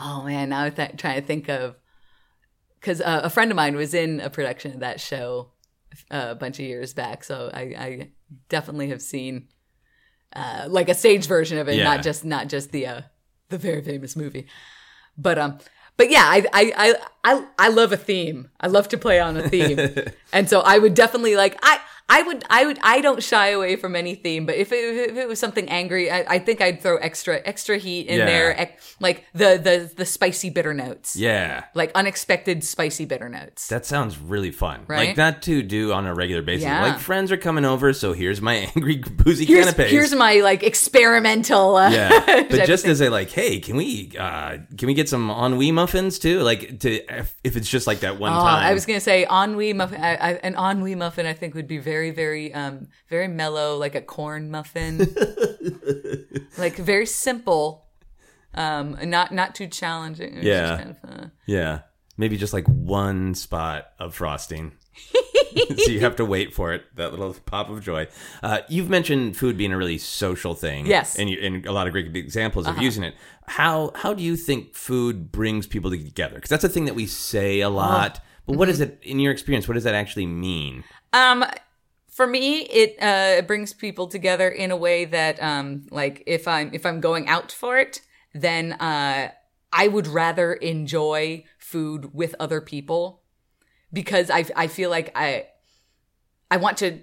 Oh 0.00 0.22
man, 0.24 0.48
now 0.48 0.60
I'm 0.62 0.72
th- 0.72 0.96
trying 0.96 1.20
to 1.20 1.26
think 1.26 1.48
of 1.50 1.76
because 2.80 3.02
uh, 3.02 3.20
a 3.22 3.28
friend 3.28 3.50
of 3.50 3.56
mine 3.56 3.76
was 3.76 3.92
in 3.92 4.20
a 4.20 4.30
production 4.30 4.72
of 4.72 4.80
that 4.80 4.98
show 4.98 5.50
uh, 6.10 6.28
a 6.30 6.34
bunch 6.34 6.58
of 6.58 6.64
years 6.64 6.94
back, 6.94 7.22
so 7.22 7.50
I, 7.52 7.60
I 7.60 8.10
definitely 8.48 8.88
have 8.88 9.02
seen 9.02 9.48
uh, 10.34 10.66
like 10.68 10.88
a 10.88 10.94
stage 10.94 11.26
version 11.26 11.58
of 11.58 11.68
it, 11.68 11.76
Yeah. 11.76 11.84
not 11.84 12.02
just 12.02 12.24
not 12.24 12.48
just 12.48 12.72
the 12.72 12.86
uh, 12.86 13.00
the 13.50 13.58
very 13.58 13.82
famous 13.82 14.16
movie. 14.16 14.46
But 15.16 15.38
um, 15.38 15.58
but 15.96 16.10
yeah, 16.10 16.24
I 16.24 16.44
I 16.52 16.94
I 17.24 17.44
I, 17.58 17.68
love 17.68 17.92
a 17.92 17.96
theme. 17.96 18.50
I 18.60 18.66
love 18.68 18.88
to 18.90 18.98
play 18.98 19.18
on 19.18 19.36
a 19.36 19.48
theme, 19.48 19.78
and 20.32 20.48
so 20.48 20.60
I 20.60 20.78
would 20.78 20.94
definitely 20.94 21.36
like 21.36 21.58
I. 21.62 21.80
I 22.06 22.20
would, 22.20 22.44
I 22.50 22.66
would, 22.66 22.78
I 22.82 23.00
don't 23.00 23.22
shy 23.22 23.48
away 23.48 23.76
from 23.76 23.96
any 23.96 24.14
theme, 24.14 24.44
but 24.44 24.56
if 24.56 24.72
it, 24.72 25.10
if 25.10 25.16
it 25.16 25.26
was 25.26 25.38
something 25.40 25.66
angry, 25.70 26.10
I, 26.10 26.34
I 26.34 26.38
think 26.38 26.60
I'd 26.60 26.82
throw 26.82 26.98
extra, 26.98 27.40
extra 27.46 27.78
heat 27.78 28.08
in 28.08 28.18
Yeah. 28.18 28.26
there, 28.26 28.50
ec- 28.50 28.78
like 29.00 29.24
the, 29.32 29.56
the, 29.56 29.90
the 29.96 30.04
spicy 30.04 30.50
bitter 30.50 30.74
notes, 30.74 31.16
Yeah. 31.16 31.64
like 31.72 31.90
unexpected 31.94 32.62
spicy 32.62 33.06
bitter 33.06 33.30
notes. 33.30 33.68
That 33.68 33.86
sounds 33.86 34.18
really 34.18 34.50
fun. 34.50 34.84
Right? 34.86 35.08
Like 35.08 35.16
that 35.16 35.40
to 35.44 35.62
do 35.62 35.94
on 35.94 36.04
a 36.04 36.14
regular 36.14 36.42
basis. 36.42 36.64
Yeah. 36.64 36.82
Like 36.82 36.98
friends 36.98 37.32
are 37.32 37.38
coming 37.38 37.64
over, 37.64 37.94
so 37.94 38.12
here's 38.12 38.42
my 38.42 38.54
angry 38.76 38.96
boozy 38.96 39.46
here's, 39.46 39.72
canapes. 39.72 39.90
here's 39.90 40.14
my 40.14 40.34
like 40.40 40.62
experimental. 40.62 41.76
Uh, 41.76 41.88
yeah, 41.90 42.46
but 42.50 42.66
just 42.66 42.84
as 42.84 43.00
a 43.00 43.08
like, 43.08 43.30
hey, 43.30 43.60
can 43.60 43.76
we 43.76 44.12
uh 44.18 44.58
can 44.76 44.88
we 44.88 44.94
get 44.94 45.08
some 45.08 45.30
ennui 45.30 45.72
muffins 45.72 46.18
too? 46.18 46.40
Like 46.40 46.80
to 46.80 47.00
if, 47.18 47.34
if 47.44 47.56
it's 47.56 47.68
just 47.68 47.86
like 47.86 48.00
that 48.00 48.18
one 48.18 48.32
Oh, 48.32 48.36
time. 48.40 48.64
I 48.64 48.72
was 48.74 48.86
gonna 48.86 49.00
say 49.00 49.26
ennui 49.30 49.72
muffin. 49.72 50.00
I, 50.02 50.14
I, 50.16 50.30
an 50.42 50.54
ennui 50.56 50.94
muffin, 50.94 51.26
I 51.26 51.32
think, 51.32 51.54
would 51.54 51.66
be 51.66 51.78
very, 51.78 52.10
very, 52.10 52.52
um, 52.54 52.88
very 53.08 53.28
mellow, 53.28 53.76
like 53.76 53.94
a 53.94 54.00
corn 54.00 54.50
muffin, 54.50 54.98
like 56.58 56.76
very 56.76 57.06
simple, 57.06 57.86
um, 58.54 58.96
not 59.04 59.32
not 59.32 59.54
too 59.54 59.66
challenging. 59.66 60.38
Yeah. 60.42 60.76
kind 60.78 60.90
of, 60.90 61.10
uh, 61.10 61.26
Yeah. 61.46 61.80
Maybe 62.16 62.36
just 62.36 62.52
like 62.52 62.66
one 62.66 63.34
spot 63.34 63.86
of 63.98 64.14
frosting. 64.14 64.72
so 65.76 65.90
you 65.90 66.00
have 66.00 66.16
to 66.16 66.24
wait 66.24 66.52
for 66.54 66.72
it, 66.72 66.84
that 66.96 67.10
little 67.12 67.34
pop 67.46 67.70
of 67.70 67.82
joy. 67.82 68.06
Uh, 68.42 68.60
you've 68.68 68.88
mentioned 68.90 69.36
food 69.36 69.56
being 69.56 69.72
a 69.72 69.76
really 69.76 69.98
social 69.98 70.54
thing. 70.54 70.86
Yes. 70.86 71.14
Uh-huh. 71.14 71.22
And, 71.22 71.30
you, 71.30 71.38
and 71.40 71.66
a 71.66 71.72
lot 71.72 71.86
of 71.86 71.92
great 71.92 72.14
examples 72.16 72.66
of 72.66 72.78
using 72.78 73.02
it. 73.02 73.14
How 73.46 73.92
how 73.94 74.14
do 74.14 74.22
you 74.22 74.36
think 74.36 74.74
food 74.74 75.30
brings 75.30 75.66
people 75.66 75.90
together? 75.90 76.36
Because 76.36 76.50
that's 76.50 76.64
a 76.64 76.68
thing 76.68 76.86
that 76.86 76.94
we 76.94 77.06
say 77.06 77.60
a 77.60 77.68
lot. 77.68 78.20
But 78.46 78.56
what 78.56 78.68
Mm-hmm. 78.68 78.72
is 78.72 78.80
it, 78.80 78.98
in 79.02 79.18
your 79.20 79.32
experience, 79.32 79.66
what 79.66 79.74
does 79.74 79.84
that 79.84 79.94
actually 79.94 80.26
mean? 80.26 80.84
Um, 81.12 81.44
for 82.08 82.26
me, 82.26 82.60
it 82.60 82.96
uh, 83.02 83.42
brings 83.42 83.72
people 83.72 84.06
together 84.06 84.48
in 84.48 84.70
a 84.70 84.76
way 84.76 85.04
that, 85.06 85.42
um, 85.42 85.86
like 85.90 86.22
if 86.26 86.46
I'm 86.46 86.70
if 86.72 86.86
I'm 86.86 87.00
going 87.00 87.26
out 87.28 87.50
for 87.50 87.78
it, 87.78 88.00
then 88.34 88.72
uh, 88.74 89.30
I 89.72 89.88
would 89.88 90.06
rather 90.06 90.52
enjoy 90.52 91.44
food 91.58 92.14
with 92.14 92.34
other 92.38 92.60
people 92.60 93.23
because 93.94 94.30
I 94.30 94.44
I 94.54 94.66
feel 94.66 94.90
like 94.90 95.10
I 95.14 95.46
I 96.50 96.58
want 96.58 96.76
to 96.78 97.00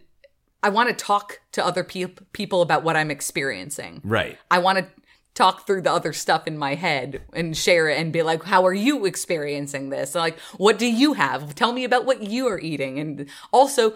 I 0.63 0.69
want 0.69 0.89
to 0.89 0.95
talk 0.95 1.41
to 1.53 1.65
other 1.65 1.83
peop 1.83 2.21
people 2.33 2.61
about 2.61 2.83
what 2.83 2.95
I'm 2.95 3.09
experiencing. 3.09 4.01
Right. 4.03 4.37
I 4.51 4.59
want 4.59 4.77
to 4.77 4.85
talk 5.33 5.65
through 5.65 5.81
the 5.81 5.91
other 5.91 6.13
stuff 6.13 6.45
in 6.45 6.57
my 6.57 6.75
head 6.75 7.21
and 7.33 7.55
share 7.55 7.89
it 7.89 7.97
and 7.97 8.11
be 8.11 8.21
like, 8.21 8.43
how 8.43 8.65
are 8.65 8.73
you 8.73 9.05
experiencing 9.05 9.89
this? 9.89 10.13
Like, 10.13 10.37
what 10.57 10.77
do 10.77 10.85
you 10.85 11.13
have? 11.13 11.55
Tell 11.55 11.71
me 11.71 11.83
about 11.83 12.05
what 12.05 12.21
you 12.21 12.47
are 12.47 12.59
eating. 12.59 12.99
And 12.99 13.27
also, 13.51 13.95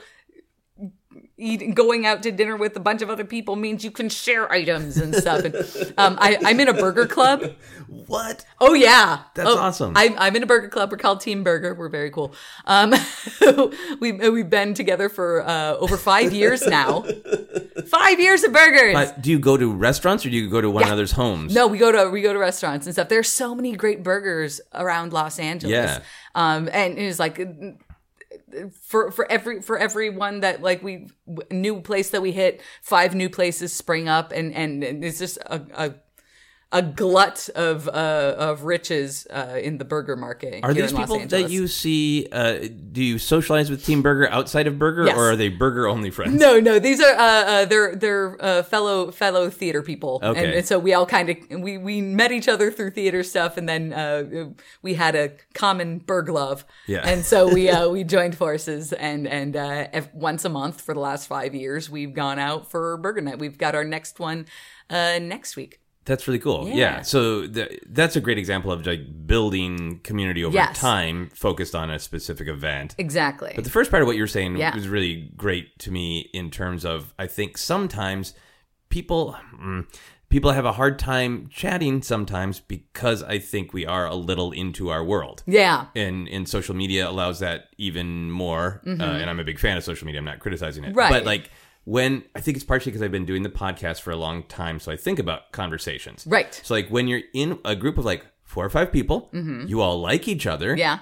eating, 1.38 1.74
going 1.74 2.06
out 2.06 2.24
to 2.24 2.32
dinner 2.32 2.56
with 2.56 2.76
a 2.76 2.80
bunch 2.80 3.02
of 3.02 3.10
other 3.10 3.26
people 3.26 3.56
means 3.56 3.84
you 3.84 3.92
can 3.92 4.10
share 4.10 4.52
items 4.52 4.98
and 4.98 5.14
stuff. 5.16 5.44
And, 5.44 5.56
um, 5.98 6.18
I, 6.20 6.38
I'm 6.44 6.60
in 6.60 6.68
a 6.68 6.74
burger 6.74 7.06
club. 7.08 7.54
What? 7.88 8.46
Oh 8.60 8.74
yeah, 8.74 9.24
That's 9.34 9.50
Oh, 9.50 9.58
awesome. 9.58 9.94
I'm, 9.96 10.16
I'm 10.18 10.36
in 10.36 10.44
a 10.44 10.46
burger 10.46 10.70
club. 10.70 10.92
We're 10.92 10.98
called 10.98 11.22
Team 11.22 11.44
Burger. 11.44 11.74
We're 11.74 11.90
very 11.90 12.10
cool. 12.10 12.34
Um, 12.66 12.94
we 14.00 14.12
we've 14.12 14.50
been 14.50 14.74
together 14.74 15.10
for 15.10 15.48
uh, 15.48 15.76
over 15.76 15.98
five 15.98 16.34
years 16.34 16.66
now. 16.66 17.04
Five 17.88 18.20
years 18.20 18.44
of 18.44 18.54
burgers. 18.54 18.94
But 18.94 19.22
do 19.22 19.30
you 19.32 19.40
go 19.40 19.58
to 19.58 19.72
restaurants 19.74 20.26
or 20.26 20.30
do 20.30 20.36
you 20.38 20.50
go 20.50 20.62
to 20.62 20.70
one 20.70 20.84
another's 20.84 21.12
homes? 21.12 21.54
No, 21.54 21.68
we 21.68 21.78
go 21.78 21.92
to 21.92 22.10
we 22.10 22.22
go 22.22 22.34
to 22.34 22.40
restaurants 22.40 22.86
and 22.88 22.96
stuff. 22.96 23.10
There's 23.10 23.30
so 23.30 23.54
many 23.54 23.76
great 23.76 24.04
burgers 24.04 24.62
around 24.74 25.14
Los 25.14 25.40
Angeles. 25.40 25.72
Yeah. 25.74 26.00
Um, 26.34 26.70
and 26.72 26.98
it's 26.98 27.20
like 27.20 27.40
for 28.82 29.12
for 29.12 29.30
every 29.32 29.62
for 29.62 29.78
everyone 29.78 30.42
that 30.42 30.62
like 30.62 30.84
we 30.84 31.10
new 31.52 31.82
place 31.82 32.10
that 32.12 32.22
we 32.22 32.32
hit, 32.32 32.62
five 32.82 33.16
new 33.16 33.30
places 33.30 33.74
spring 33.74 34.08
up, 34.08 34.32
and 34.32 34.54
and, 34.54 34.84
it's 34.84 35.20
just 35.20 35.38
a. 35.46 35.62
a 35.76 35.96
a 36.76 36.82
glut 36.82 37.50
of 37.56 37.88
uh, 37.88 38.36
of 38.38 38.64
riches 38.64 39.26
uh, 39.32 39.58
in 39.62 39.78
the 39.78 39.86
burger 39.86 40.18
market. 40.18 40.62
Are 40.62 40.74
these 40.74 40.92
people 40.92 41.26
that 41.28 41.50
you 41.50 41.68
see? 41.68 42.28
Uh, 42.32 42.68
do 42.92 43.02
you 43.02 43.18
socialize 43.18 43.70
with 43.70 43.86
Team 43.86 44.02
Burger 44.02 44.30
outside 44.30 44.68
of 44.68 44.78
Burger, 44.78 45.06
Yes. 45.06 45.18
or 45.18 45.32
are 45.32 45.36
they 45.38 45.48
Burger 45.48 45.88
only 45.88 46.12
friends? 46.12 46.38
No, 46.38 46.60
no, 46.60 46.78
these 46.78 47.00
are 47.00 47.16
uh, 47.16 47.24
uh 47.46 47.66
they're 47.66 47.96
they're 47.96 48.38
uh, 48.44 48.64
fellow 48.64 49.10
fellow 49.12 49.50
theater 49.50 49.82
people, 49.82 50.20
Okay. 50.22 50.44
and, 50.44 50.54
and 50.54 50.66
so 50.66 50.78
we 50.78 50.94
all 50.94 51.06
kind 51.06 51.30
of 51.30 51.38
we 51.62 51.78
we 51.78 52.02
met 52.02 52.34
each 52.34 52.50
other 52.50 52.72
through 52.72 52.92
theater 52.92 53.24
stuff, 53.24 53.56
and 53.56 53.70
then 53.70 53.94
uh, 53.94 54.50
we 54.82 54.96
had 54.96 55.16
a 55.16 55.32
common 55.54 56.00
burg 56.00 56.28
love, 56.28 56.66
Yeah. 56.88 57.08
and 57.08 57.24
so 57.26 57.48
we 57.54 57.70
uh, 57.70 57.88
we 57.88 58.04
joined 58.04 58.36
forces, 58.36 58.92
and 58.92 59.28
and 59.28 59.56
uh, 59.56 59.88
ev- 59.94 60.14
once 60.14 60.44
a 60.44 60.50
month 60.50 60.82
for 60.82 60.94
the 60.94 61.00
last 61.00 61.28
five 61.28 61.56
years, 61.56 61.90
we've 61.90 62.14
gone 62.14 62.38
out 62.38 62.70
for 62.70 62.98
burger 62.98 63.22
night. 63.22 63.40
We've 63.40 63.58
got 63.58 63.76
our 63.76 63.86
next 63.86 64.20
one 64.20 64.46
uh 64.90 65.20
next 65.20 65.56
week. 65.56 65.80
That's 66.06 66.28
really 66.28 66.40
cool. 66.40 66.68
Yeah. 66.68 66.76
Yeah. 66.76 67.02
So 67.02 67.48
the, 67.48 67.80
that's 67.90 68.16
a 68.16 68.22
great 68.22 68.38
example 68.38 68.72
of 68.72 68.86
like 68.86 69.28
building 69.28 70.00
community 70.04 70.44
over 70.46 70.54
Yes. 70.56 70.78
time, 70.80 71.30
focused 71.34 71.74
on 71.76 71.90
a 71.90 71.98
specific 72.00 72.48
event. 72.48 72.96
Exactly. 72.98 73.52
But 73.56 73.64
the 73.64 73.70
first 73.72 73.90
part 73.92 74.02
of 74.04 74.08
what 74.08 74.16
you 74.16 74.22
were 74.24 74.28
saying 74.28 74.56
Yeah. 74.58 74.74
was 74.76 74.88
really 74.88 75.32
great 75.36 75.78
to 75.80 75.92
me 75.92 76.30
in 76.34 76.52
terms 76.52 76.86
of 76.86 77.14
I 77.18 77.28
think 77.28 77.58
sometimes 77.58 78.34
people 78.90 79.36
mm, 79.60 79.86
people 80.30 80.52
have 80.52 80.66
a 80.66 80.72
hard 80.74 81.00
time 81.00 81.50
chatting 81.52 82.02
sometimes 82.02 82.60
because 82.60 83.24
I 83.24 83.40
think 83.40 83.74
we 83.74 83.86
are 83.86 84.06
a 84.06 84.16
little 84.16 84.52
into 84.52 84.90
our 84.90 85.04
world. 85.04 85.44
yeah. 85.48 85.88
and 85.96 86.28
and 86.28 86.48
social 86.48 86.76
media 86.76 87.10
allows 87.10 87.40
that 87.40 87.66
even 87.78 88.30
more. 88.32 88.82
Uh, 88.86 88.92
and 88.92 89.30
I'm 89.30 89.40
a 89.40 89.44
big 89.44 89.60
fan 89.60 89.78
of 89.78 89.84
social 89.84 90.06
media. 90.06 90.20
I'm 90.20 90.26
not 90.26 90.40
criticizing 90.40 90.84
it, 90.84 90.90
Mm-hmm. 90.90 90.98
Right. 90.98 91.12
But 91.12 91.26
like 91.26 91.50
when 91.86 92.24
I 92.36 92.42
think 92.42 92.58
it's 92.58 92.64
partially 92.66 92.92
because 92.92 93.02
I've 93.04 93.12
been 93.12 93.26
doing 93.26 93.44
the 93.44 93.50
podcast 93.50 94.02
for 94.02 94.12
a 94.12 94.16
long 94.18 94.44
time, 94.44 94.80
so 94.80 94.92
I 94.92 94.98
think 94.98 95.18
about 95.20 95.52
conversations. 95.52 96.26
Right. 96.28 96.60
So 96.64 96.74
like 96.74 96.90
when 96.90 97.08
you're 97.08 97.22
in 97.34 97.60
a 97.66 97.76
group 97.76 97.98
of 97.98 98.06
like 98.06 98.26
four 98.44 98.66
or 98.66 98.70
five 98.70 98.92
people, 98.92 99.30
you 99.32 99.82
all 99.82 100.00
like 100.02 100.28
each 100.28 100.46
other, 100.48 100.70
Mm-hmm. 100.72 100.80
Yeah. 100.80 101.00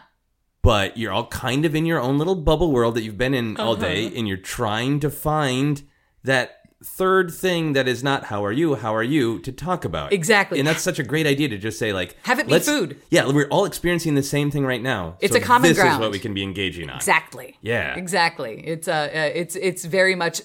but 0.61 0.97
you're 0.97 1.11
all 1.11 1.27
kind 1.27 1.65
of 1.65 1.75
in 1.75 1.85
your 1.85 1.99
own 1.99 2.17
little 2.17 2.35
bubble 2.35 2.71
world 2.71 2.95
that 2.95 3.03
you've 3.03 3.17
been 3.17 3.33
in 3.33 3.57
all 3.57 3.75
day, 3.75 4.05
Uh-huh. 4.07 4.15
and 4.17 4.27
you're 4.27 4.37
trying 4.37 4.99
to 5.01 5.09
find 5.09 5.83
that 6.23 6.59
third 6.85 7.31
thing 7.33 7.71
that 7.73 7.87
is 7.87 8.03
not 8.03 8.25
how 8.25 8.43
are 8.43 8.51
you 8.51 8.75
how 8.75 8.93
are 8.93 9.01
you 9.03 9.39
to 9.39 9.53
talk 9.53 9.85
about 9.85 10.11
Exactly. 10.11 10.59
and 10.59 10.67
that's 10.67 10.81
such 10.83 10.99
a 10.99 11.03
great 11.03 11.25
idea 11.25 11.47
to 11.47 11.57
just 11.57 11.79
say 11.79 11.93
like 11.93 12.17
Have 12.23 12.39
it 12.39 12.47
be 12.47 12.59
food. 12.59 12.99
yeah 13.09 13.25
we're 13.25 13.47
all 13.47 13.63
experiencing 13.63 14.15
the 14.15 14.23
same 14.23 14.51
thing 14.51 14.65
right 14.65 14.81
now 14.81 15.15
It's 15.21 15.31
so 15.31 15.39
a 15.39 15.41
common 15.41 15.69
this 15.69 15.77
is 15.77 15.97
what 15.97 16.11
we 16.11 16.19
can 16.19 16.33
be 16.33 16.43
engaging 16.43 16.89
on 16.89 16.97
Exactly. 16.97 17.57
Yeah. 17.61 17.95
Exactly. 17.95 18.61
It's 18.67 18.89
uh, 18.89 18.91
uh 19.15 19.29
it's 19.33 19.55
it's 19.55 19.85
very 19.85 20.15
much 20.15 20.41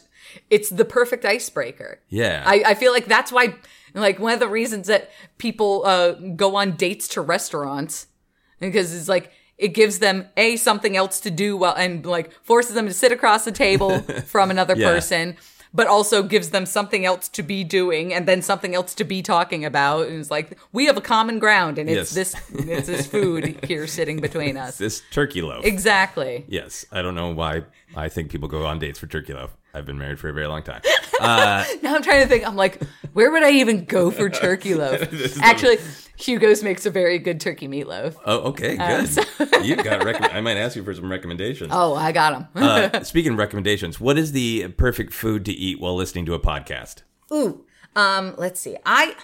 it's 0.51 0.71
the 0.71 0.85
perfect 0.85 1.25
icebreaker. 1.25 2.01
Yeah. 2.09 2.43
I, 2.47 2.63
I 2.67 2.75
feel 2.75 2.93
like 2.93 3.07
that's 3.07 3.31
why 3.33 3.55
like 3.95 4.19
one 4.19 4.33
of 4.35 4.41
the 4.41 4.49
reasons 4.49 4.87
that 4.87 5.11
people 5.39 5.83
uh 5.87 6.13
go 6.13 6.57
on 6.57 6.77
dates 6.77 7.09
to 7.09 7.21
restaurants 7.21 8.07
because 8.61 8.95
it's 8.95 9.09
like 9.09 9.33
it 9.57 9.69
gives 9.69 9.99
them 9.99 10.27
a 10.37 10.57
something 10.57 10.97
else 10.97 11.19
to 11.21 11.31
do 11.31 11.57
while 11.57 11.75
and 11.75 12.05
like 12.07 12.31
forces 12.45 12.75
them 12.75 12.87
to 12.87 12.93
sit 12.95 13.13
across 13.13 13.45
the 13.45 13.53
table 13.53 14.01
from 14.27 14.51
another 14.51 14.75
Yeah. 14.77 14.93
person 14.93 15.37
but 15.75 15.87
also 15.87 16.23
gives 16.23 16.49
them 16.51 16.65
something 16.65 17.05
else 17.05 17.29
to 17.29 17.43
be 17.43 17.63
doing 17.63 18.15
and 18.15 18.27
then 18.27 18.41
something 18.41 18.75
else 18.75 18.95
to 18.95 19.05
be 19.05 19.21
talking 19.23 19.65
about 19.67 20.07
and 20.09 20.19
it's 20.21 20.31
like 20.31 20.59
we 20.73 20.87
have 20.87 20.97
a 20.97 21.01
common 21.03 21.39
ground 21.39 21.79
and 21.79 21.89
it's 21.91 22.15
Yes. 22.15 22.33
this 22.51 22.67
it's 22.69 22.87
this 22.87 23.07
food 23.07 23.59
here 23.65 23.87
sitting 23.87 24.21
between 24.21 24.57
us 24.57 24.79
this 24.79 25.03
turkey 25.11 25.43
loaf 25.43 25.65
exactly 25.65 26.45
yes 26.49 26.85
i 26.93 27.03
don't 27.03 27.15
know 27.15 27.31
why 27.35 27.63
i 27.97 28.09
think 28.09 28.31
people 28.31 28.49
go 28.49 28.65
on 28.67 28.79
dates 28.79 28.99
for 28.99 29.07
turkey 29.07 29.33
loaf 29.35 29.57
i've 29.79 29.87
been 29.87 29.99
married 29.99 30.19
for 30.19 30.29
a 30.29 30.33
very 30.33 30.47
long 30.47 30.63
time 30.63 30.83
Now 31.21 31.65
I'm 31.97 32.03
trying 32.03 32.23
to 32.23 32.29
think. 32.29 32.47
I'm 32.47 32.55
like, 32.55 32.81
where 33.13 33.33
would 33.33 33.43
I 33.43 33.51
even 33.53 33.85
go 33.85 34.11
for 34.13 34.29
turkey 34.45 34.75
loaf? 34.77 35.01
Actually, 35.43 35.79
Hugo's 36.17 36.63
makes 36.63 36.87
a 36.87 36.91
very 36.91 37.19
good 37.19 37.41
turkey 37.41 37.67
meatloaf. 37.67 38.15
oh 38.25 38.39
okay 38.51 38.77
good 38.77 39.65
you've 39.65 39.83
got 39.85 40.05
rec- 40.05 40.33
i 40.35 40.41
might 40.41 40.57
ask 40.57 40.77
you 40.77 40.85
for 40.85 40.93
some 40.95 41.11
recommendations 41.11 41.71
Oh, 41.73 41.95
I 41.95 42.13
got 42.13 42.53
them. 42.55 42.63
uh, 42.63 43.03
speaking 43.03 43.33
of 43.33 43.39
recommendations 43.39 43.99
what 44.01 44.17
is 44.19 44.33
the 44.33 44.69
perfect 44.77 45.13
food 45.13 45.45
to 45.47 45.53
eat 45.53 45.81
while 45.81 45.95
listening 45.97 46.27
to 46.27 46.35
a 46.35 46.41
podcast 46.41 47.03
Ooh, 47.33 47.65
um, 47.97 48.35
let's 48.39 48.59
see. 48.61 48.77
I, 48.87 49.15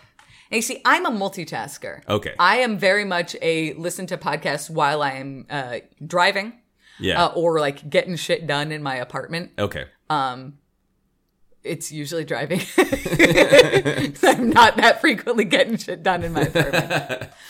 you 0.51 0.61
see, 0.63 0.81
I'm 0.85 1.07
a 1.07 1.11
multitasker. 1.11 2.07
Okay. 2.09 2.35
I 2.39 2.59
am 2.59 2.77
very 2.79 3.05
much 3.05 3.35
a 3.41 3.73
listen 3.75 4.07
to 4.09 4.19
podcasts 4.19 4.69
while 4.69 5.01
I 5.03 5.13
am 5.13 5.47
uh, 5.49 5.79
driving, 6.05 6.53
yeah 7.01 7.25
uh, 7.25 7.33
or 7.35 7.59
like 7.61 7.89
getting 7.89 8.17
shit 8.17 8.47
done 8.47 8.73
in 8.73 8.83
my 8.83 8.97
apartment. 8.97 9.53
okay 9.59 9.87
It's 10.11 11.91
usually 11.91 12.25
driving. 12.25 12.61
I'm 12.79 14.51
not 14.51 14.77
that 14.77 14.99
frequently 15.01 15.45
getting 15.45 15.79
shit 15.79 16.03
done 16.03 16.23
in 16.23 16.33
my 16.33 16.43
apartment. 16.43 17.31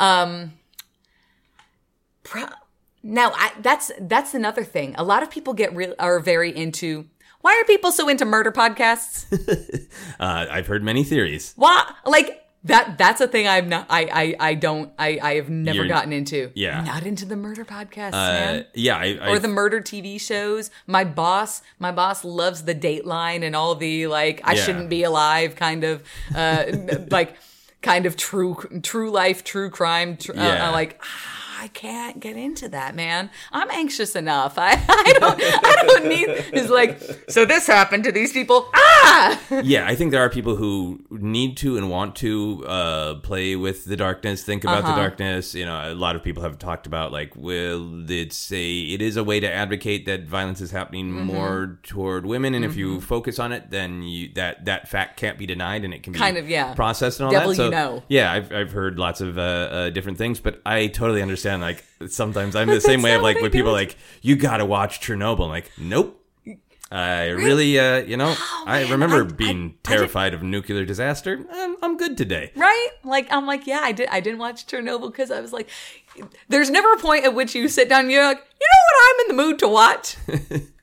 Um, 0.00 0.54
pro- 2.24 2.48
now 3.02 3.30
I, 3.34 3.52
that's 3.60 3.92
that's 4.00 4.34
another 4.34 4.64
thing. 4.64 4.94
A 4.96 5.04
lot 5.04 5.22
of 5.22 5.30
people 5.30 5.52
get 5.54 5.74
real 5.76 5.94
are 6.00 6.18
very 6.18 6.50
into. 6.50 7.06
Why 7.42 7.60
are 7.60 7.64
people 7.64 7.92
so 7.92 8.08
into 8.08 8.24
murder 8.24 8.50
podcasts? 8.50 9.26
Uh, 10.18 10.46
I've 10.50 10.66
heard 10.66 10.82
many 10.82 11.04
theories. 11.04 11.52
Why 11.56 11.92
like 12.06 12.43
that? 12.64 12.96
That's 12.98 13.20
a 13.20 13.28
thing 13.28 13.46
I'm 13.48 13.68
not. 13.68 13.86
I 13.90 14.02
I 14.40 14.50
I 14.50 14.54
don't. 14.54 14.92
I 14.98 15.18
I 15.22 15.34
have 15.36 15.48
never 15.50 15.76
You're- 15.76 15.88
gotten 15.88 16.12
into. 16.12 16.50
yeah. 16.54 16.82
not 16.82 17.04
into 17.06 17.24
the 17.24 17.36
murder 17.36 17.64
podcasts, 17.64 18.14
Uh, 18.14 18.32
man. 18.32 18.66
yeah, 18.74 18.96
I, 18.96 19.18
I 19.20 19.28
or 19.30 19.38
the 19.38 19.48
murder 19.48 19.80
TV 19.80 20.20
shows. 20.20 20.70
My 20.86 21.04
boss, 21.04 21.62
my 21.78 21.92
boss 21.92 22.24
loves 22.24 22.64
the 22.64 22.74
Dateline 22.74 23.42
and 23.44 23.54
all 23.54 23.74
the 23.74 24.06
like 24.06 24.40
I 24.44 24.54
Yeah. 24.54 24.62
shouldn't 24.62 24.88
be 24.90 25.02
alive 25.04 25.56
kind 25.56 25.84
of 25.84 26.02
uh 26.34 26.64
like 27.10 27.36
kind 27.82 28.06
of 28.06 28.16
true 28.16 28.56
true 28.82 29.10
life, 29.10 29.44
true 29.44 29.68
crime. 29.70 30.16
Tr- 30.16 30.32
uh, 30.32 30.36
Yeah. 30.36 30.68
uh, 30.68 30.72
like 30.72 31.00
ah, 31.02 31.06
I 31.60 31.68
can't 31.68 32.20
get 32.20 32.36
into 32.36 32.68
that, 32.70 32.94
man. 32.94 33.30
I'm 33.52 33.70
anxious 33.70 34.16
enough. 34.16 34.54
I, 34.58 34.72
I 34.88 35.12
don't 35.18 35.40
I 35.42 35.82
don't 35.86 36.06
need 36.08 36.26
it's 36.28 36.70
like 36.70 37.00
so 37.28 37.44
this 37.44 37.66
happened 37.66 38.04
to 38.04 38.12
these 38.12 38.32
people. 38.32 38.68
Ah 38.74 39.40
yeah, 39.62 39.86
I 39.86 39.94
think 39.94 40.10
there 40.10 40.20
are 40.22 40.30
people 40.30 40.56
who 40.56 41.00
need 41.10 41.56
to 41.58 41.76
and 41.76 41.90
want 41.90 42.16
to 42.16 42.64
uh, 42.66 43.14
play 43.16 43.56
with 43.56 43.84
the 43.84 43.96
darkness, 43.96 44.42
think 44.42 44.64
about 44.64 44.84
Uh-huh. 44.84 44.94
the 44.94 45.00
darkness. 45.00 45.54
You 45.54 45.64
know, 45.66 45.92
a 45.92 45.94
lot 45.94 46.16
of 46.16 46.22
people 46.22 46.42
have 46.42 46.58
talked 46.58 46.86
about 46.86 47.12
like, 47.12 47.32
well, 47.36 48.10
it's 48.10 48.50
a 48.52 48.80
it 48.80 49.00
is 49.00 49.16
a 49.16 49.22
way 49.24 49.38
to 49.40 49.50
advocate 49.50 50.06
that 50.06 50.24
violence 50.24 50.60
is 50.60 50.70
happening 50.70 51.04
Mm-hmm. 51.12 51.26
more 51.26 51.78
toward 51.82 52.26
women, 52.26 52.54
and 52.54 52.64
if 52.64 52.76
you 52.76 53.00
focus 53.00 53.38
on 53.38 53.52
it, 53.52 53.70
then 53.70 54.02
you 54.02 54.30
that 54.34 54.64
that 54.64 54.88
fact 54.88 55.16
can't 55.18 55.38
be 55.38 55.46
denied, 55.46 55.84
and 55.84 55.94
it 55.94 56.02
can 56.02 56.12
be 56.12 56.18
Kind 56.18 56.36
of, 56.36 56.48
yeah. 56.48 56.74
processed 56.74 57.20
and 57.20 57.26
all 57.26 57.32
Devil 57.32 57.50
that. 57.50 57.56
So 57.56 57.64
you 57.66 57.70
know. 57.70 58.02
yeah, 58.08 58.32
I've 58.32 58.52
I've 58.52 58.72
heard 58.72 58.98
lots 58.98 59.20
of 59.20 59.38
uh, 59.38 59.40
uh, 59.40 59.90
different 59.90 60.18
things, 60.18 60.40
but 60.40 60.60
I 60.66 60.88
totally 60.88 61.22
understand. 61.22 61.43
Like 61.60 61.84
sometimes 62.08 62.56
I'm 62.56 62.68
the 62.68 62.80
same 62.80 63.02
way 63.02 63.14
of 63.14 63.22
like 63.22 63.40
when 63.40 63.50
people 63.50 63.70
are 63.70 63.72
like 63.72 63.96
you 64.22 64.36
got 64.36 64.58
to 64.58 64.64
watch 64.64 65.00
Chernobyl. 65.00 65.44
I'm 65.44 65.50
like, 65.50 65.70
nope. 65.78 66.20
I 66.92 67.28
really, 67.30 67.76
uh, 67.78 68.02
you 68.02 68.16
know, 68.16 68.36
I 68.66 68.88
remember 68.88 69.16
I- 69.24 69.26
I- 69.26 69.32
being 69.32 69.74
I 69.84 69.88
terrified 69.88 70.32
of 70.34 70.42
nuclear 70.44 70.84
disaster. 70.84 71.44
I'm, 71.50 71.76
I'm 71.82 71.96
good 71.96 72.16
today. 72.16 72.52
right? 72.54 72.88
Like 73.02 73.26
I'm 73.32 73.46
like, 73.46 73.66
yeah, 73.66 73.80
I 73.82 73.90
did. 73.92 74.08
I 74.10 74.20
didn't 74.20 74.38
watch 74.38 74.66
Chernobyl 74.66 75.10
because 75.10 75.30
I 75.32 75.40
was 75.40 75.52
like, 75.52 75.68
there's 76.48 76.70
never 76.70 76.92
a 76.92 76.98
point 76.98 77.24
at 77.24 77.34
which 77.34 77.54
you 77.54 77.68
sit 77.68 77.88
down 77.88 78.02
and 78.02 78.12
you're 78.12 78.22
like, 78.24 78.38
you 78.38 78.68
know 78.70 78.84
what? 78.86 79.02
I'm 79.02 79.20
in 79.30 79.36
the 79.36 79.42
mood 79.42 79.58
to 79.60 79.68
watch. 79.68 80.16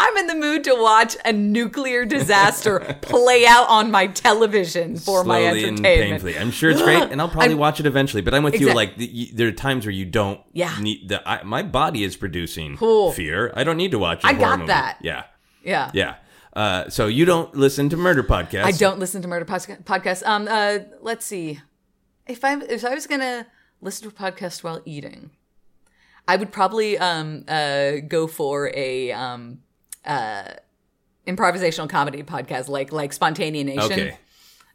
I'm 0.00 0.16
in 0.16 0.26
the 0.28 0.34
mood 0.36 0.62
to 0.64 0.74
watch 0.76 1.16
a 1.24 1.32
nuclear 1.32 2.04
disaster 2.04 2.78
play 3.02 3.44
out 3.46 3.68
on 3.68 3.90
my 3.90 4.06
television 4.06 4.96
for 4.96 5.24
my 5.24 5.40
Slowly 5.40 5.64
and 5.64 5.78
entertainment. 5.80 6.10
painfully. 6.22 6.38
I'm 6.38 6.52
sure 6.52 6.70
it's 6.70 6.80
great, 6.80 7.02
and 7.10 7.20
I'll 7.20 7.28
probably 7.28 7.48
I'm- 7.50 7.58
watch 7.58 7.80
it 7.80 7.86
eventually. 7.86 8.22
But 8.22 8.32
I'm 8.32 8.44
with 8.44 8.60
you. 8.60 8.72
Like 8.72 8.96
the, 8.96 9.30
there 9.34 9.48
are 9.48 9.52
times 9.52 9.84
where 9.84 9.92
you 9.92 10.04
don't 10.04 10.40
Yeah. 10.52 10.74
need 10.80 11.08
the. 11.08 11.28
I, 11.28 11.42
my 11.42 11.62
body 11.64 12.04
is 12.04 12.16
producing 12.16 12.76
Cool. 12.76 13.10
fear. 13.12 13.52
I 13.56 13.64
don't 13.64 13.76
need 13.76 13.90
to 13.90 13.98
watch. 13.98 14.24
I 14.24 14.30
I 14.30 14.32
got 14.34 14.66
that. 14.68 14.98
Yeah, 15.02 15.24
Yeah. 15.64 15.90
yeah. 15.92 16.14
Uh, 16.54 16.88
so 16.88 17.06
you 17.08 17.24
don't 17.24 17.54
listen 17.54 17.88
to 17.88 17.96
murder 17.96 18.22
podcasts. 18.22 18.64
I 18.64 18.70
don't 18.72 18.98
listen 19.00 19.20
to 19.22 19.28
murder 19.28 19.44
podca- 19.44 19.82
podcasts. 19.84 20.24
Um, 20.26 20.46
uh, 20.48 20.78
let's 21.02 21.26
see. 21.26 21.60
If 22.26 22.44
I 22.44 22.54
if 22.60 22.84
I 22.84 22.94
was 22.94 23.06
gonna 23.08 23.46
listen 23.80 24.08
to 24.08 24.14
a 24.14 24.30
podcast 24.30 24.62
while 24.62 24.80
eating, 24.84 25.30
I 26.26 26.36
would 26.36 26.52
probably 26.52 26.98
um 26.98 27.44
uh 27.48 27.96
go 28.06 28.26
for 28.26 28.70
a 28.74 29.12
um 29.12 29.60
uh 30.08 30.54
improvisational 31.26 31.88
comedy 31.88 32.22
podcast 32.22 32.68
like 32.68 32.92
like 32.92 33.12
Spontaneanation. 33.12 33.78
Okay. 33.92 34.18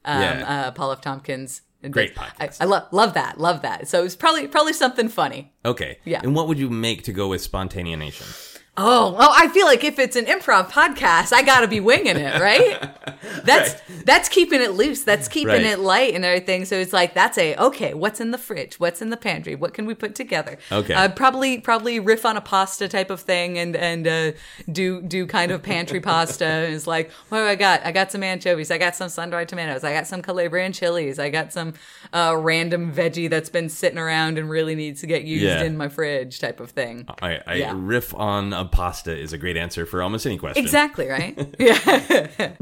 Um, 0.05 0.21
yeah. 0.21 0.65
uh, 0.67 0.71
Paul 0.71 0.91
F. 0.91 1.01
Tompkins. 1.01 1.61
Great 1.89 2.17
I, 2.17 2.25
podcast. 2.25 2.57
I 2.61 2.65
love 2.65 2.87
love 2.91 3.13
that. 3.15 3.39
Love 3.39 3.61
that. 3.63 3.87
So 3.87 4.03
it's 4.05 4.15
probably 4.15 4.47
probably 4.47 4.73
something 4.73 5.09
funny. 5.09 5.53
Okay. 5.65 5.99
yeah. 6.05 6.21
And 6.23 6.35
what 6.35 6.47
would 6.47 6.57
you 6.59 6.69
make 6.69 7.03
to 7.03 7.11
go 7.11 7.27
with 7.27 7.41
Spontaneanation? 7.41 8.52
Oh, 8.75 9.15
oh! 9.19 9.33
I 9.37 9.49
feel 9.49 9.67
like 9.67 9.83
if 9.83 9.99
it's 9.99 10.15
an 10.15 10.25
improv 10.25 10.71
podcast, 10.71 11.31
I 11.31 11.43
gotta 11.43 11.67
be 11.67 11.79
winging 11.79 12.17
it, 12.17 12.41
right? 12.41 12.89
That's 13.45 13.75
that's 14.03 14.29
keeping 14.29 14.61
it 14.61 14.71
loose. 14.71 15.03
That's 15.03 15.27
keeping 15.27 15.53
Right. 15.53 15.63
it 15.63 15.79
light 15.79 16.13
and 16.13 16.25
everything. 16.25 16.65
So 16.65 16.75
it's 16.75 16.91
like 16.93 17.13
that's 17.13 17.37
a 17.37 17.55
okay. 17.57 17.93
What's 17.93 18.19
in 18.19 18.31
the 18.31 18.37
fridge? 18.37 18.79
What's 18.79 19.01
in 19.01 19.11
the 19.11 19.17
pantry? 19.17 19.55
What 19.55 19.73
can 19.73 19.85
we 19.85 19.93
put 19.93 20.13
together? 20.15 20.57
Okay. 20.71 20.93
uh, 20.93 21.09
probably 21.09 21.59
probably 21.59 21.99
riff 21.99 22.25
on 22.25 22.35
a 22.35 22.41
pasta 22.41 22.87
type 22.87 23.09
of 23.11 23.21
thing 23.21 23.57
and 23.57 23.75
and 23.75 24.07
uh, 24.07 24.31
do 24.71 25.01
do 25.01 25.25
kind 25.27 25.51
of 25.51 25.61
pantry 25.63 25.99
pasta. 26.01 26.45
It's 26.69 26.85
like 26.87 27.11
what 27.29 27.39
do 27.39 27.45
I 27.45 27.55
got? 27.55 27.85
I 27.85 27.91
got 27.91 28.11
some 28.11 28.23
anchovies. 28.23 28.71
I 28.71 28.77
got 28.77 28.95
some 28.95 29.09
sun 29.09 29.29
dried 29.29 29.49
tomatoes. 29.49 29.83
I 29.83 29.93
got 29.93 30.07
some 30.07 30.21
Calabrian 30.21 30.73
chilies. 30.73 31.17
I 31.19 31.29
got 31.29 31.53
some 31.53 31.73
uh, 32.11 32.35
random 32.37 32.91
veggie 32.93 33.29
that's 33.29 33.49
been 33.49 33.69
sitting 33.69 33.97
around 33.99 34.37
and 34.37 34.49
really 34.49 34.75
needs 34.75 34.99
to 35.01 35.07
get 35.07 35.23
used 35.23 35.43
Yeah. 35.45 35.63
in 35.63 35.77
my 35.77 35.89
fridge 35.89 36.39
type 36.39 36.59
of 36.59 36.71
thing. 36.71 37.05
I, 37.21 37.39
I 37.47 37.53
Yeah. 37.55 37.73
riff 37.75 38.13
on 38.15 38.53
a 38.63 38.67
pasta 38.69 39.15
is 39.15 39.33
a 39.33 39.37
great 39.37 39.57
answer 39.57 39.85
for 39.85 40.01
almost 40.01 40.25
any 40.25 40.37
question. 40.37 40.63
Exactly 40.63 41.07
right. 41.07 41.37
yeah. 41.59 42.53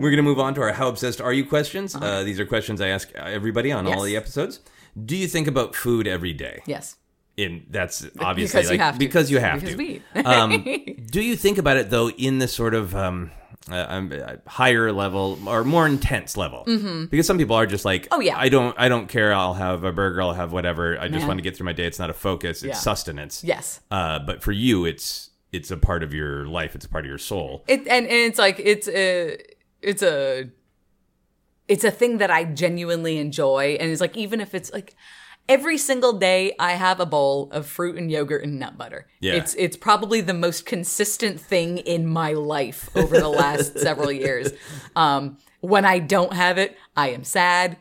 We're 0.00 0.10
going 0.10 0.18
to 0.18 0.22
move 0.22 0.38
on 0.38 0.54
to 0.54 0.62
our 0.62 0.72
How 0.72 0.88
Obsessed 0.88 1.20
Are 1.20 1.32
You 1.32 1.44
questions. 1.44 1.94
Uh, 1.94 2.22
these 2.22 2.38
are 2.38 2.46
questions 2.46 2.80
I 2.80 2.88
ask 2.88 3.10
everybody 3.14 3.72
on 3.72 3.86
all 3.86 4.02
the 4.02 4.16
episodes. 4.16 4.60
Do 5.04 5.16
you 5.16 5.26
think 5.26 5.48
about 5.48 5.74
food 5.74 6.06
every 6.06 6.32
day? 6.32 6.62
Yes. 6.66 6.96
In 7.36 7.66
that's 7.70 8.06
obviously 8.18 8.60
Because 8.62 8.70
you 8.72 8.78
have 8.78 8.94
to. 8.94 8.98
because 8.98 9.30
you 9.30 9.38
have 9.38 9.60
Because 9.60 9.76
to. 9.76 9.78
we 9.78 10.02
um, 10.24 10.64
do 11.10 11.20
you 11.20 11.36
think 11.36 11.58
about 11.58 11.76
it 11.76 11.88
though 11.88 12.10
in 12.10 12.38
the 12.40 12.48
sort 12.48 12.74
of 12.74 12.96
um, 12.96 13.30
uh, 13.70 13.86
um, 13.88 14.12
uh, 14.12 14.36
higher 14.46 14.92
level 14.92 15.38
or 15.46 15.64
more 15.64 15.86
intense 15.86 16.36
level? 16.36 16.64
Mm-hmm. 16.66 17.06
Because 17.06 17.26
some 17.26 17.38
people 17.38 17.56
are 17.56 17.66
just 17.66 17.84
like, 17.84 18.08
Oh, 18.10 18.20
yeah. 18.20 18.38
I 18.38 18.48
don't, 18.48 18.74
I 18.78 18.88
don't 18.88 19.08
care. 19.08 19.32
I'll 19.34 19.54
have 19.54 19.84
a 19.84 19.92
burger. 19.92 20.22
I'll 20.22 20.32
have 20.32 20.52
whatever. 20.52 20.98
I 20.98 21.08
just 21.08 21.20
Man. 21.20 21.28
want 21.28 21.38
to 21.38 21.42
get 21.42 21.56
through 21.56 21.66
my 21.66 21.72
day. 21.72 21.86
It's 21.86 21.98
not 21.98 22.10
a 22.10 22.14
focus. 22.14 22.62
It's 22.62 22.68
Yeah. 22.68 22.74
sustenance. 22.74 23.42
Yes. 23.44 23.80
Uh, 23.90 24.18
but 24.18 24.42
for 24.42 24.52
you, 24.52 24.84
it's 24.84 25.30
it's 25.52 25.70
a 25.70 25.76
part 25.76 26.02
of 26.02 26.12
your 26.12 26.46
life. 26.46 26.74
It's 26.74 26.84
a 26.84 26.88
part 26.88 27.04
of 27.04 27.08
your 27.08 27.18
soul. 27.18 27.64
It 27.68 27.80
and, 27.80 28.06
and 28.06 28.10
it's 28.10 28.38
like 28.38 28.60
it's 28.62 28.88
a 28.88 29.38
it's 29.80 30.02
a 30.02 30.50
it's 31.68 31.84
a 31.84 31.90
thing 31.90 32.18
that 32.18 32.30
I 32.30 32.44
genuinely 32.44 33.18
enjoy 33.18 33.76
and 33.78 33.90
it's 33.90 34.00
like 34.00 34.16
even 34.16 34.40
if 34.40 34.54
it's 34.54 34.72
like 34.72 34.94
every 35.48 35.78
single 35.78 36.12
day 36.14 36.54
I 36.58 36.72
have 36.72 37.00
a 37.00 37.06
bowl 37.06 37.50
of 37.52 37.66
fruit 37.66 37.96
and 37.96 38.10
yogurt 38.10 38.44
and 38.44 38.58
nut 38.58 38.76
butter. 38.76 39.06
Yeah. 39.20 39.34
It's 39.34 39.54
it's 39.54 39.76
probably 39.76 40.20
the 40.20 40.34
most 40.34 40.66
consistent 40.66 41.40
thing 41.40 41.78
in 41.78 42.06
my 42.06 42.32
life 42.32 42.90
over 42.96 43.18
the 43.18 43.28
last 43.28 43.78
several 43.86 44.12
years. 44.12 44.52
Um 44.96 45.38
when 45.60 45.84
I 45.84 45.98
don't 45.98 46.32
have 46.32 46.58
it, 46.58 46.76
I 46.96 47.10
am 47.10 47.24
sad. 47.24 47.78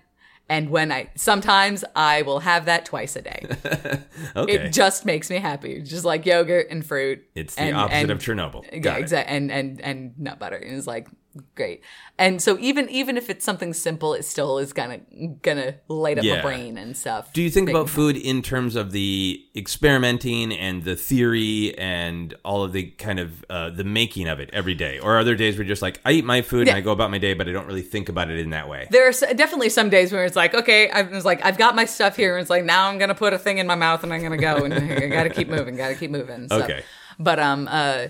And 0.50 0.70
when 0.70 0.92
I 0.94 1.10
sometimes 1.16 1.84
I 1.96 2.22
will 2.22 2.40
have 2.40 2.66
that 2.66 2.86
twice 2.86 3.16
a 3.16 3.22
day. 3.22 3.46
Okay. 4.36 4.54
It 4.54 4.74
just 4.74 5.06
makes 5.06 5.30
me 5.30 5.38
happy. 5.38 5.82
Just 5.82 6.04
like 6.06 6.26
yogurt 6.26 6.68
and 6.70 6.86
fruit. 6.86 7.24
it's 7.36 7.56
the 7.56 7.62
and- 7.62 7.76
opposite 7.76 7.98
and- 8.02 8.12
of 8.12 8.20
Chernobyl. 8.20 8.64
yeah, 8.72 8.80
Got 8.80 8.98
it. 8.98 9.02
exactly. 9.02 9.36
And 9.36 9.52
and 9.52 9.82
and 9.82 10.20
nut 10.20 10.40
butter. 10.40 10.56
And 10.58 10.76
it's 10.78 10.88
like 10.88 11.08
great. 11.56 11.82
And 12.20 12.42
so 12.42 12.58
even 12.60 12.90
even 12.90 13.18
if 13.18 13.30
it's 13.30 13.46
something 13.46 13.74
simple, 13.74 14.14
it 14.14 14.24
still 14.26 14.58
is 14.58 14.74
gonna 14.74 15.00
gonna 15.42 15.76
light 15.88 16.18
up 16.18 16.24
Yeah. 16.26 16.38
my 16.38 16.42
brain 16.42 16.78
and 16.78 16.96
stuff. 16.98 17.32
Do 17.34 17.42
you 17.42 17.50
think 17.50 17.70
about 17.70 17.90
food 17.90 18.18
in 18.18 18.42
terms 18.42 18.76
of 18.76 18.92
the 18.92 19.44
experimenting 19.56 20.52
and 20.54 20.84
the 20.84 20.96
theory 20.96 21.78
and 21.78 22.34
all 22.44 22.64
of 22.64 22.74
the 22.74 22.86
kind 22.92 23.20
of 23.20 23.46
uh, 23.50 23.70
the 23.70 23.84
making 23.84 24.28
of 24.28 24.40
it 24.40 24.50
every 24.54 24.74
day, 24.76 25.00
or 25.00 25.16
are 25.18 25.24
there 25.24 25.36
days 25.36 25.56
where 25.56 25.64
you're 25.64 25.70
just 25.70 25.82
like 25.82 26.00
I 26.04 26.12
eat 26.14 26.26
my 26.26 26.42
food 26.42 26.68
and 26.68 26.76
I 26.76 26.82
go 26.82 26.92
about 26.92 27.12
my 27.12 27.18
day, 27.20 27.34
but 27.34 27.48
I 27.48 27.52
don't 27.52 27.68
really 27.68 27.82
think 27.84 28.10
about 28.10 28.30
it 28.32 28.40
in 28.40 28.50
that 28.52 28.68
way? 28.68 28.88
There 28.92 29.08
are 29.08 29.34
definitely 29.34 29.70
some 29.70 29.90
days 29.90 30.12
where 30.12 30.26
it's 30.26 30.36
like, 30.36 30.54
okay, 30.56 30.90
I 30.90 31.04
was 31.04 31.26
like, 31.26 31.44
I've 31.46 31.58
got 31.58 31.76
my 31.76 31.86
stuff 31.86 32.16
here, 32.16 32.36
and 32.36 32.42
it's 32.42 32.50
like 32.50 32.66
now 32.66 32.90
I'm 32.90 32.98
gonna 32.98 33.16
put 33.16 33.34
a 33.34 33.40
thing 33.40 33.60
in 33.60 33.68
my 33.68 33.76
mouth 33.76 34.04
and 34.04 34.14
I'm 34.14 34.22
gonna 34.22 34.38
go 34.38 34.66
and 34.66 34.74
I 34.74 35.08
gotta 35.08 35.30
keep 35.30 35.48
moving, 35.50 35.76
gotta 35.76 35.96
keep 35.96 36.12
moving. 36.12 36.48
stuff. 36.48 36.64
Okay. 36.64 36.84
but 37.20 37.40
um, 37.40 37.68
uh, 37.70 38.08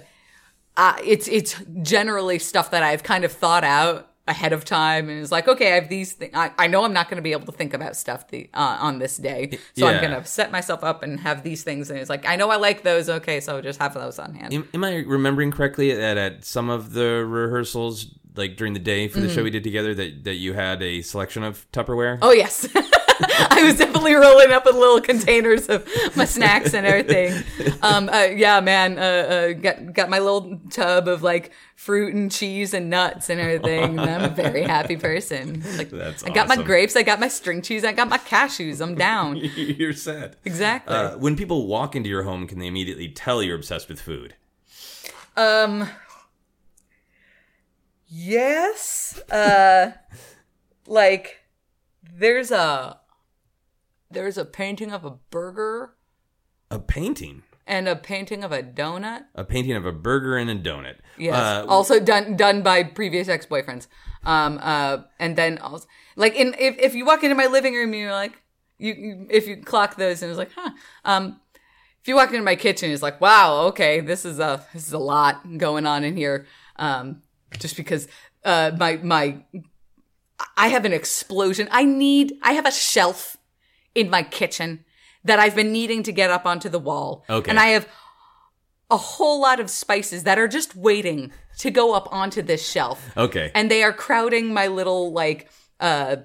uh, 0.78 0.96
it's 1.04 1.28
it's 1.28 1.56
generally 1.82 2.40
stuff 2.40 2.72
that 2.72 2.84
I've 2.84 3.04
kind 3.04 3.26
of 3.26 3.32
thought 3.32 3.64
out 3.64 4.10
ahead 4.30 4.52
of 4.52 4.66
time, 4.66 5.08
and 5.10 5.22
it's 5.22 5.32
like, 5.32 5.48
okay, 5.48 5.72
I 5.72 5.76
have 5.76 5.88
these 5.88 6.12
things. 6.12 6.34
I, 6.36 6.52
I 6.58 6.68
know 6.68 6.84
I'm 6.84 6.92
not 6.92 7.10
going 7.10 7.16
to 7.16 7.22
be 7.22 7.32
able 7.32 7.46
to 7.46 7.52
think 7.54 7.74
about 7.74 7.96
stuff 7.96 8.28
the 8.28 8.50
uh, 8.54 8.78
on 8.82 9.00
this 9.00 9.16
day, 9.18 9.58
so 9.74 9.88
Yeah. 9.90 9.96
I'm 9.96 10.02
gonna 10.02 10.26
set 10.26 10.52
myself 10.52 10.84
up 10.84 11.02
and 11.02 11.20
have 11.22 11.44
these 11.44 11.64
things, 11.64 11.90
and 11.90 11.98
it's 11.98 12.10
like, 12.10 12.26
I 12.26 12.36
know 12.36 12.50
I 12.50 12.58
like 12.58 12.84
those. 12.84 13.10
Okay, 13.10 13.40
so 13.40 13.62
just 13.62 13.80
have 13.80 13.94
those 13.94 14.20
on 14.20 14.36
hand. 14.36 14.54
Am, 14.54 14.68
am 14.74 14.84
I 14.84 14.98
remembering 14.98 15.52
correctly 15.52 15.94
that 15.94 16.18
at 16.18 16.44
some 16.46 16.70
of 16.70 16.94
the 16.94 17.26
rehearsals, 17.26 18.08
like 18.38 18.58
during 18.58 18.74
the 18.74 18.80
day 18.80 19.08
for 19.08 19.20
the 19.20 19.30
show 19.30 19.44
we 19.44 19.50
did 19.50 19.64
together, 19.64 19.94
that 19.96 20.24
that 20.26 20.36
you 20.36 20.54
had 20.54 20.82
a 20.82 21.02
selection 21.02 21.44
of 21.44 21.70
Tupperware? 21.72 22.16
Mm-hmm. 22.16 22.24
Oh 22.24 22.32
yes. 22.32 22.68
I 23.20 23.64
was 23.64 23.78
definitely 23.78 24.14
rolling 24.14 24.52
up 24.52 24.66
with 24.66 24.76
little 24.76 25.02
containers 25.02 25.68
of 25.70 25.88
my 26.16 26.26
snacks 26.26 26.74
and 26.74 26.86
everything. 26.86 27.44
Um, 27.82 28.10
uh, 28.10 28.24
yeah, 28.26 28.60
man, 28.60 29.00
uh, 29.00 29.02
uh, 29.02 29.54
got 29.54 29.94
got 29.94 30.10
my 30.10 30.20
little 30.20 30.60
tub 30.70 31.08
of 31.08 31.24
like 31.24 31.52
fruit 31.76 32.14
and 32.14 32.32
cheese 32.32 32.74
and 32.74 32.90
nuts 32.90 33.30
and 33.30 33.40
everything. 33.40 34.00
And 34.00 34.10
I'm 34.10 34.24
a 34.24 34.34
very 34.34 34.64
happy 34.64 34.98
person. 34.98 35.64
Like, 35.78 35.90
That's 35.90 36.24
I 36.24 36.30
got 36.30 36.48
my 36.48 36.62
grapes, 36.62 36.96
I 36.96 37.04
got 37.04 37.20
my 37.20 37.28
string 37.28 37.62
cheese, 37.62 37.84
I 37.84 37.92
got 37.92 38.08
my 38.08 38.18
cashews. 38.20 38.82
I'm 38.82 38.96
down. 38.96 39.38
you're 39.56 39.94
sad. 39.94 40.36
Exactly. 40.46 40.96
Uh, 40.96 41.18
when 41.18 41.36
people 41.36 41.68
walk 41.68 41.96
into 41.96 42.10
your 42.10 42.24
home, 42.24 42.48
can 42.48 42.60
they 42.60 42.68
immediately 42.68 43.10
tell 43.10 43.42
you're 43.42 43.56
obsessed 43.56 43.90
with 43.90 44.00
food? 44.00 44.36
Um. 45.36 45.90
Yes. 48.08 49.20
Uh, 49.30 49.92
like 50.86 51.38
there's 52.12 52.52
a 52.52 53.00
there's 54.10 54.38
a 54.38 54.46
painting 54.46 54.92
of 54.92 55.04
a 55.06 55.12
burger 55.30 55.96
A 56.72 56.80
painting. 56.80 57.44
and 57.66 57.88
a 57.88 57.96
painting 57.96 58.44
of 58.44 58.52
a 58.54 58.64
donut. 58.64 59.26
A 59.36 59.44
painting 59.44 59.74
of 59.74 59.86
a 59.86 59.92
burger 59.92 60.38
and 60.38 60.50
a 60.50 60.56
donut. 60.56 60.96
Yes. 61.18 61.36
Uh, 61.36 61.66
also 61.68 62.00
done 62.00 62.36
done 62.38 62.62
by 62.62 62.84
previous 62.84 63.28
ex 63.28 63.46
boyfriends. 63.46 63.88
Um. 64.24 64.60
Uh. 64.62 65.00
And 65.20 65.36
then 65.36 65.58
also 65.58 65.86
like 66.16 66.36
in 66.36 66.56
if 66.58 66.78
if 66.80 66.96
you 66.96 67.06
walk 67.06 67.24
into 67.24 67.36
my 67.36 67.48
living 67.48 67.74
room, 67.74 67.94
you're 67.94 68.12
like 68.12 68.42
you, 68.78 68.94
you 68.94 69.28
if 69.30 69.48
you 69.48 69.58
clock 69.58 69.96
those 69.98 70.22
and 70.22 70.30
it's 70.30 70.38
like 70.40 70.52
huh. 70.56 70.72
Um. 71.04 71.42
If 72.02 72.08
you 72.08 72.16
walk 72.16 72.30
into 72.30 72.44
my 72.44 72.56
kitchen, 72.56 72.90
it's 72.92 73.04
like 73.04 73.20
wow. 73.20 73.66
Okay, 73.68 74.00
this 74.00 74.24
is 74.24 74.40
a 74.40 74.66
this 74.74 74.88
is 74.88 74.94
a 74.94 74.98
lot 75.00 75.58
going 75.58 75.86
on 75.86 76.06
in 76.06 76.16
here. 76.16 76.46
Um. 76.78 77.22
Just 77.60 77.78
because 77.78 78.08
uh 78.44 78.72
my 78.78 78.98
my 78.98 79.44
I 80.56 80.68
have 80.70 80.86
an 80.86 80.94
explosion. 80.94 81.68
I 81.72 81.84
need 81.84 82.34
I 82.42 82.54
have 82.54 82.66
a 82.66 82.72
shelf 82.72 83.38
in 83.96 84.10
my 84.10 84.24
kitchen 84.24 84.86
that 85.24 85.40
I've 85.40 85.56
been 85.56 85.72
needing 85.72 86.04
to 86.04 86.12
get 86.12 86.30
up 86.30 86.46
onto 86.46 86.70
the 86.70 86.80
wall. 86.80 87.26
Okay. 87.30 87.50
And 87.50 87.60
I 87.60 87.68
have 87.68 87.88
a 88.90 88.98
whole 88.98 89.42
lot 89.42 89.60
of 89.60 89.70
spices 89.70 90.24
that 90.24 90.40
are 90.40 90.48
just 90.48 90.76
waiting 90.76 91.32
to 91.60 91.72
go 91.72 91.94
up 91.94 92.08
onto 92.12 92.42
this 92.42 92.68
shelf. 92.68 93.12
okay. 93.18 93.52
And 93.54 93.70
they 93.70 93.84
are 93.84 93.92
crowding 93.92 94.54
my 94.54 94.68
little 94.68 95.12
like 95.12 95.50
uh 95.80 96.18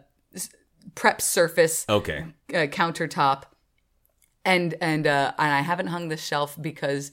prep 0.95 1.20
surface 1.20 1.87
okay. 1.89 2.27
uh, 2.51 2.66
countertop. 2.66 3.45
And 4.45 4.75
and 4.81 5.07
uh 5.07 5.33
and 5.39 5.53
I 5.53 5.61
haven't 5.61 5.89
hung 5.89 6.09
the 6.09 6.16
shelf 6.16 6.57
because 6.61 7.12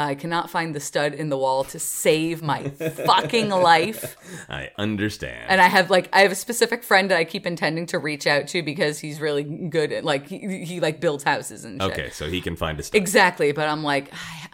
I 0.00 0.14
cannot 0.14 0.50
find 0.50 0.74
the 0.74 0.80
stud 0.80 1.14
in 1.14 1.28
the 1.28 1.36
wall 1.36 1.64
to 1.64 1.78
save 1.78 2.42
my 2.42 2.68
fucking 2.70 3.48
life. 3.50 4.16
I 4.48 4.70
understand. 4.78 5.46
And 5.48 5.60
I 5.60 5.68
have 5.68 5.90
like 5.90 6.08
I 6.12 6.20
have 6.20 6.32
a 6.32 6.36
specific 6.36 6.82
friend 6.82 7.10
that 7.10 7.18
I 7.18 7.24
keep 7.24 7.46
intending 7.46 7.86
to 7.86 7.98
reach 7.98 8.26
out 8.26 8.48
to 8.48 8.62
because 8.62 8.98
he's 8.98 9.20
really 9.20 9.44
good 9.44 9.92
at 9.92 10.04
like 10.04 10.26
he, 10.26 10.64
he 10.64 10.80
like 10.80 11.00
builds 11.00 11.24
houses 11.24 11.64
and 11.64 11.80
shit. 11.80 11.92
okay, 11.92 12.10
so 12.10 12.28
he 12.28 12.40
can 12.40 12.56
find 12.56 12.78
a 12.80 12.82
stud. 12.82 13.00
Exactly, 13.00 13.52
but 13.52 13.68
I'm 13.68 13.82
like 13.82 14.12
I, 14.12 14.48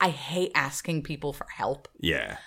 I 0.00 0.08
hate 0.10 0.52
asking 0.54 1.02
people 1.02 1.32
for 1.32 1.46
help. 1.54 1.88
Yeah. 1.98 2.38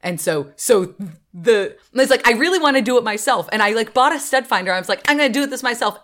And 0.00 0.20
so 0.20 0.52
so 0.56 0.94
the 1.34 1.76
it's 1.94 2.10
like 2.10 2.26
I 2.26 2.32
really 2.32 2.58
want 2.58 2.76
to 2.76 2.82
do 2.82 2.98
it 2.98 3.04
myself 3.04 3.48
and 3.50 3.62
I 3.62 3.72
like 3.72 3.94
bought 3.94 4.14
a 4.14 4.20
stud 4.20 4.46
finder. 4.46 4.72
I 4.72 4.78
was 4.78 4.88
like 4.88 5.02
I'm 5.08 5.16
going 5.16 5.32
to 5.32 5.38
do 5.38 5.44
it 5.44 5.50
this 5.50 5.62
myself. 5.62 5.98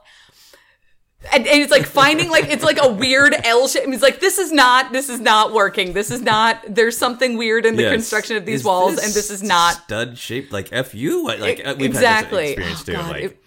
And, 1.32 1.46
and 1.46 1.62
it's 1.62 1.70
like 1.70 1.86
finding 1.86 2.28
like 2.30 2.48
it's 2.48 2.62
like 2.64 2.78
a 2.80 2.92
weird 2.92 3.34
L 3.44 3.66
shape. 3.68 3.84
It's 3.88 4.02
like 4.02 4.20
this 4.20 4.38
is 4.38 4.52
not 4.52 4.92
this 4.92 5.08
is 5.08 5.20
not 5.20 5.52
working. 5.52 5.92
This 5.92 6.10
is 6.10 6.20
not. 6.20 6.62
There's 6.68 6.96
something 6.98 7.36
weird 7.36 7.64
in 7.66 7.76
the 7.76 7.82
Yes. 7.82 7.92
construction 7.92 8.36
of 8.36 8.44
these 8.46 8.60
Is 8.60 8.64
walls, 8.64 8.98
and 8.98 9.12
this 9.12 9.30
is 9.30 9.42
not 9.42 9.74
stud 9.84 10.18
shaped 10.18 10.52
like 10.52 10.68
fu. 10.86 11.26
Like 11.26 11.64
uh, 11.64 11.74
we've 11.78 11.86
exactly. 11.90 12.54
had 12.54 12.58
this 12.58 12.72
experience 12.72 12.82
Oh, 12.82 12.84
too. 12.84 12.92
God, 12.92 13.10
like 13.10 13.22
it- 13.24 13.43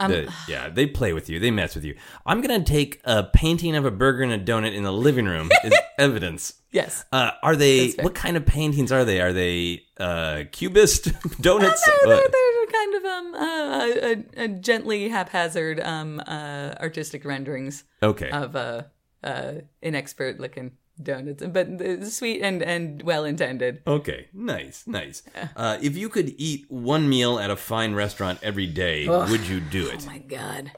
um, 0.00 0.10
the- 0.12 0.32
yeah, 0.48 0.68
they 0.68 0.86
play 0.86 1.12
with 1.12 1.28
you. 1.28 1.38
They 1.40 1.50
mess 1.50 1.74
with 1.74 1.84
you. 1.84 1.96
I'm 2.26 2.40
gonna 2.40 2.62
take 2.62 3.00
a 3.04 3.24
painting 3.24 3.74
of 3.76 3.84
a 3.84 3.90
burger 3.90 4.22
and 4.22 4.32
a 4.32 4.38
donut 4.38 4.74
in 4.74 4.82
the 4.82 4.92
living 4.92 5.26
room 5.26 5.50
as 5.64 5.72
evidence. 5.98 6.54
yes. 6.72 7.04
Uh, 7.12 7.32
are 7.42 7.56
they? 7.56 7.90
What 8.00 8.14
kind 8.14 8.36
of 8.36 8.44
paintings 8.46 8.92
are 8.92 9.04
they? 9.04 9.20
Are 9.20 9.32
they 9.32 9.82
uh, 9.98 10.44
cubist 10.52 11.04
donuts? 11.40 11.84
they're, 12.04 12.16
What? 12.16 12.32
they're 12.32 12.66
kind 12.72 12.94
of 12.94 13.04
um 13.04 13.34
uh, 13.34 13.88
a, 14.02 14.44
a 14.44 14.48
gently 14.48 15.08
haphazard 15.08 15.80
um 15.80 16.20
uh 16.26 16.74
artistic 16.80 17.24
renderings 17.24 17.84
Okay. 18.02 18.30
of 18.30 18.54
uh 18.54 18.82
uh 19.24 19.52
inexpert 19.82 20.38
looking 20.38 20.72
donuts, 21.02 21.42
but 21.46 22.04
sweet 22.06 22.42
and 22.42 22.62
and 22.62 23.02
well 23.02 23.24
intended. 23.24 23.82
Okay, 23.86 24.28
nice, 24.32 24.86
nice. 24.86 25.22
Uh, 25.56 25.78
if 25.80 25.96
you 25.96 26.08
could 26.08 26.34
eat 26.36 26.66
one 26.68 27.08
meal 27.08 27.38
at 27.38 27.50
a 27.50 27.56
fine 27.56 27.94
restaurant 27.94 28.38
every 28.42 28.66
day, 28.66 29.08
would 29.08 29.46
you 29.46 29.60
do 29.60 29.88
it? 29.88 30.04
Oh 30.04 30.10
my 30.10 30.18
god. 30.18 30.72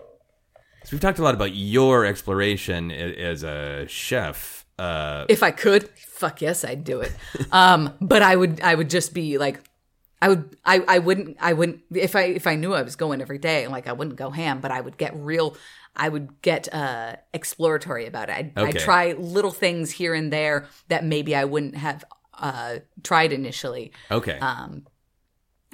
So 0.85 0.91
we've 0.93 1.01
talked 1.01 1.18
a 1.18 1.23
lot 1.23 1.35
about 1.35 1.55
your 1.55 2.05
exploration 2.07 2.91
as 2.91 3.43
a 3.43 3.87
chef. 3.89 4.64
Uh, 4.79 5.27
If 5.29 5.43
I 5.43 5.51
could, 5.51 5.89
fuck 5.99 6.41
yes, 6.41 6.64
I'd 6.64 6.85
do 6.85 7.01
it. 7.01 7.12
Um, 7.53 7.93
but 8.01 8.23
I 8.23 8.35
would 8.37 8.61
I 8.61 8.75
would 8.75 8.91
just 8.91 9.12
be 9.14 9.39
like. 9.39 9.61
I 10.23 10.29
would 10.29 10.55
I, 10.66 10.85
I 10.87 10.99
wouldn't 10.99 11.39
I 11.41 11.55
wouldn't 11.55 11.81
if 11.95 12.14
I 12.14 12.25
if 12.25 12.47
I 12.47 12.55
knew 12.55 12.75
I 12.75 12.83
was 12.83 12.95
going 12.95 13.23
every 13.23 13.39
day 13.39 13.66
like 13.68 13.87
I 13.89 13.95
wouldn't 13.95 14.16
go 14.16 14.29
ham 14.29 14.61
but 14.61 14.71
I 14.71 14.79
would 14.79 14.99
get 14.99 15.16
real 15.16 15.57
I 15.97 16.09
would 16.09 16.41
get 16.43 16.72
uh 16.74 17.16
exploratory 17.34 18.07
about 18.07 18.28
it 18.30 18.36
I'd, 18.36 18.53
I'd 18.59 18.78
try 18.78 19.12
little 19.12 19.51
things 19.51 19.91
here 19.91 20.14
and 20.14 20.32
there 20.32 20.66
that 20.88 21.05
maybe 21.05 21.34
I 21.36 21.45
wouldn't 21.45 21.76
have 21.76 22.05
uh 22.38 22.78
tried 23.03 23.32
initially 23.32 23.93
okay, 24.11 24.38
um 24.41 24.86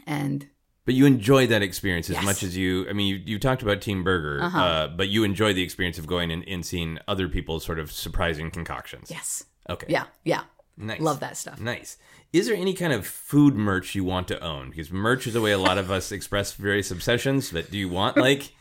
and 0.06 0.48
but 0.84 0.94
you 0.94 1.04
enjoy 1.04 1.48
that 1.48 1.62
experience 1.62 2.08
as 2.10 2.14
Yes. 2.16 2.24
much 2.24 2.42
as 2.44 2.56
you. 2.56 2.88
I 2.88 2.92
mean, 2.92 3.08
you, 3.08 3.16
you 3.24 3.38
talked 3.40 3.60
about 3.60 3.80
Team 3.80 4.04
Burger, 4.04 4.40
Uh-huh. 4.40 4.56
uh, 4.58 4.86
but 4.88 5.08
you 5.08 5.24
enjoy 5.24 5.52
the 5.52 5.62
experience 5.64 5.98
of 5.98 6.06
going 6.06 6.30
and, 6.30 6.46
and 6.46 6.64
seeing 6.64 7.00
other 7.08 7.28
people's 7.28 7.64
sort 7.64 7.80
of 7.80 7.90
surprising 7.90 8.52
concoctions. 8.52 9.10
yes 9.10 9.44
Okay. 9.68 9.86
yeah 9.88 10.04
yeah 10.24 10.42
Nice. 10.76 11.00
love 11.00 11.18
that 11.20 11.36
stuff 11.36 11.60
Nice. 11.60 11.96
Is 12.32 12.46
there 12.46 12.54
any 12.54 12.72
kind 12.74 12.92
of 12.92 13.04
food 13.06 13.54
merch 13.56 13.94
you 13.96 14.04
want 14.04 14.28
to 14.28 14.38
own? 14.40 14.70
Because 14.70 14.92
merch 14.92 15.26
is 15.26 15.32
the 15.32 15.40
way 15.40 15.50
a 15.52 15.58
lot 15.58 15.76
of 15.78 15.90
us 15.90 16.12
express 16.18 16.52
various 16.52 16.90
obsessions. 16.92 17.50
But 17.50 17.70
do 17.70 17.78
you 17.78 17.88
want 17.88 18.16
like, 18.16 18.52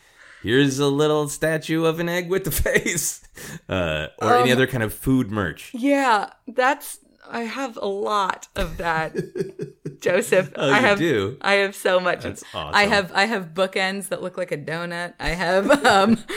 here's 0.46 0.78
a 0.78 0.86
little 0.88 1.28
statue 1.28 1.84
of 1.84 1.98
an 2.00 2.08
egg 2.08 2.28
with 2.30 2.44
the 2.44 2.50
face, 2.68 3.20
uh, 3.68 4.06
or 4.22 4.34
any 4.36 4.50
Um, 4.52 4.56
other 4.56 4.66
kind 4.66 4.82
of 4.82 4.94
food 4.94 5.30
merch? 5.30 5.70
yeah 5.74 6.30
that's 6.46 6.98
I 7.28 7.40
have 7.40 7.76
a 7.82 7.86
lot 7.88 8.46
of 8.54 8.76
that 8.76 9.10
Joseph 10.00 10.52
Oh, 10.54 10.70
I 10.70 10.78
have 10.78 10.98
do? 10.98 11.36
I 11.40 11.54
have 11.64 11.74
so 11.74 11.98
much 11.98 12.22
That's 12.22 12.44
awesome. 12.54 12.74
I 12.74 12.84
have 12.84 13.10
I 13.12 13.24
have 13.24 13.52
bookends 13.54 14.08
that 14.10 14.22
look 14.22 14.36
like 14.38 14.52
a 14.52 14.56
donut. 14.58 15.14
I 15.18 15.30
have 15.30 15.66
um 15.84 16.18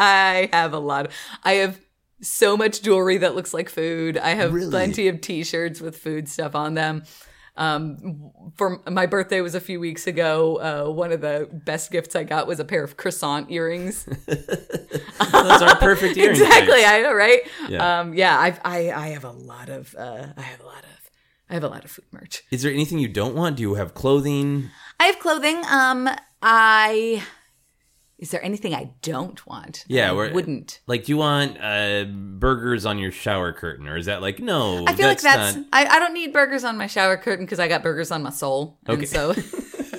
I 0.00 0.48
have 0.52 0.72
a 0.72 0.78
lot. 0.78 1.06
Of, 1.06 1.12
I 1.44 1.52
have 1.54 1.80
so 2.20 2.56
much 2.56 2.82
jewelry 2.82 3.18
that 3.18 3.34
looks 3.36 3.54
like 3.54 3.68
food. 3.68 4.18
I 4.18 4.30
have 4.30 4.52
Really? 4.52 4.70
plenty 4.70 5.06
of 5.08 5.20
t-shirts 5.20 5.80
with 5.80 5.96
food 5.96 6.28
stuff 6.28 6.54
on 6.56 6.74
them. 6.74 7.04
Um 7.58 8.30
for 8.56 8.80
my 8.88 9.06
birthday 9.06 9.40
was 9.42 9.54
a 9.54 9.60
few 9.60 9.78
weeks 9.80 10.06
ago. 10.06 10.56
Uh 10.88 10.90
one 10.92 11.12
of 11.12 11.20
the 11.20 11.48
best 11.52 11.90
gifts 11.90 12.16
I 12.16 12.24
got 12.24 12.46
was 12.46 12.58
a 12.60 12.64
pair 12.64 12.82
of 12.84 12.96
croissant 12.96 13.50
earrings. 13.50 14.04
Those 14.26 15.62
are 15.62 15.76
perfect 15.76 16.16
earrings. 16.16 16.40
exactly, 16.40 16.84
I 16.84 17.02
know, 17.02 17.12
right? 17.12 17.40
Yeah. 17.68 18.00
Um 18.00 18.14
yeah, 18.14 18.38
I've 18.38 18.60
I 18.64 18.90
I 18.92 19.08
have 19.08 19.24
a 19.24 19.30
lot 19.32 19.68
of 19.68 19.94
uh 19.98 20.26
I 20.36 20.42
have 20.42 20.60
a 20.60 20.66
lot 20.66 20.84
of 20.84 21.10
I 21.50 21.54
have 21.54 21.64
a 21.64 21.68
lot 21.68 21.84
of 21.84 21.90
food 21.90 22.04
merch. 22.12 22.44
Is 22.50 22.62
there 22.62 22.72
anything 22.72 22.98
you 22.98 23.08
don't 23.08 23.34
want? 23.34 23.56
Do 23.56 23.62
you 23.62 23.74
have 23.74 23.94
clothing? 23.94 24.70
I 25.00 25.04
have 25.06 25.18
clothing. 25.18 25.62
Um, 25.70 26.08
I. 26.42 27.22
Is 28.18 28.30
there 28.32 28.44
anything 28.44 28.74
I 28.74 28.90
don't 29.02 29.44
want? 29.46 29.84
Yeah, 29.86 30.10
I 30.10 30.12
we're- 30.12 30.32
wouldn't. 30.32 30.80
Like, 30.88 31.04
do 31.04 31.12
you 31.12 31.16
want 31.18 31.56
uh, 31.62 32.04
burgers 32.04 32.84
on 32.84 32.98
your 32.98 33.12
shower 33.12 33.52
curtain, 33.52 33.86
or 33.86 33.96
is 33.96 34.06
that 34.06 34.20
like 34.22 34.40
no? 34.40 34.84
I 34.88 34.92
feel 34.94 35.06
like 35.06 35.20
that's. 35.20 35.54
not- 35.56 35.66
I, 35.72 35.86
I 35.86 35.98
don't 36.00 36.14
need 36.14 36.32
burgers 36.32 36.64
on 36.64 36.76
my 36.76 36.88
shower 36.88 37.16
curtain 37.16 37.44
because 37.46 37.60
I 37.60 37.68
got 37.68 37.82
burgers 37.82 38.10
on 38.10 38.22
my 38.24 38.30
soul, 38.30 38.76
and 38.86 38.96
Okay. 38.98 39.06
so. 39.06 39.34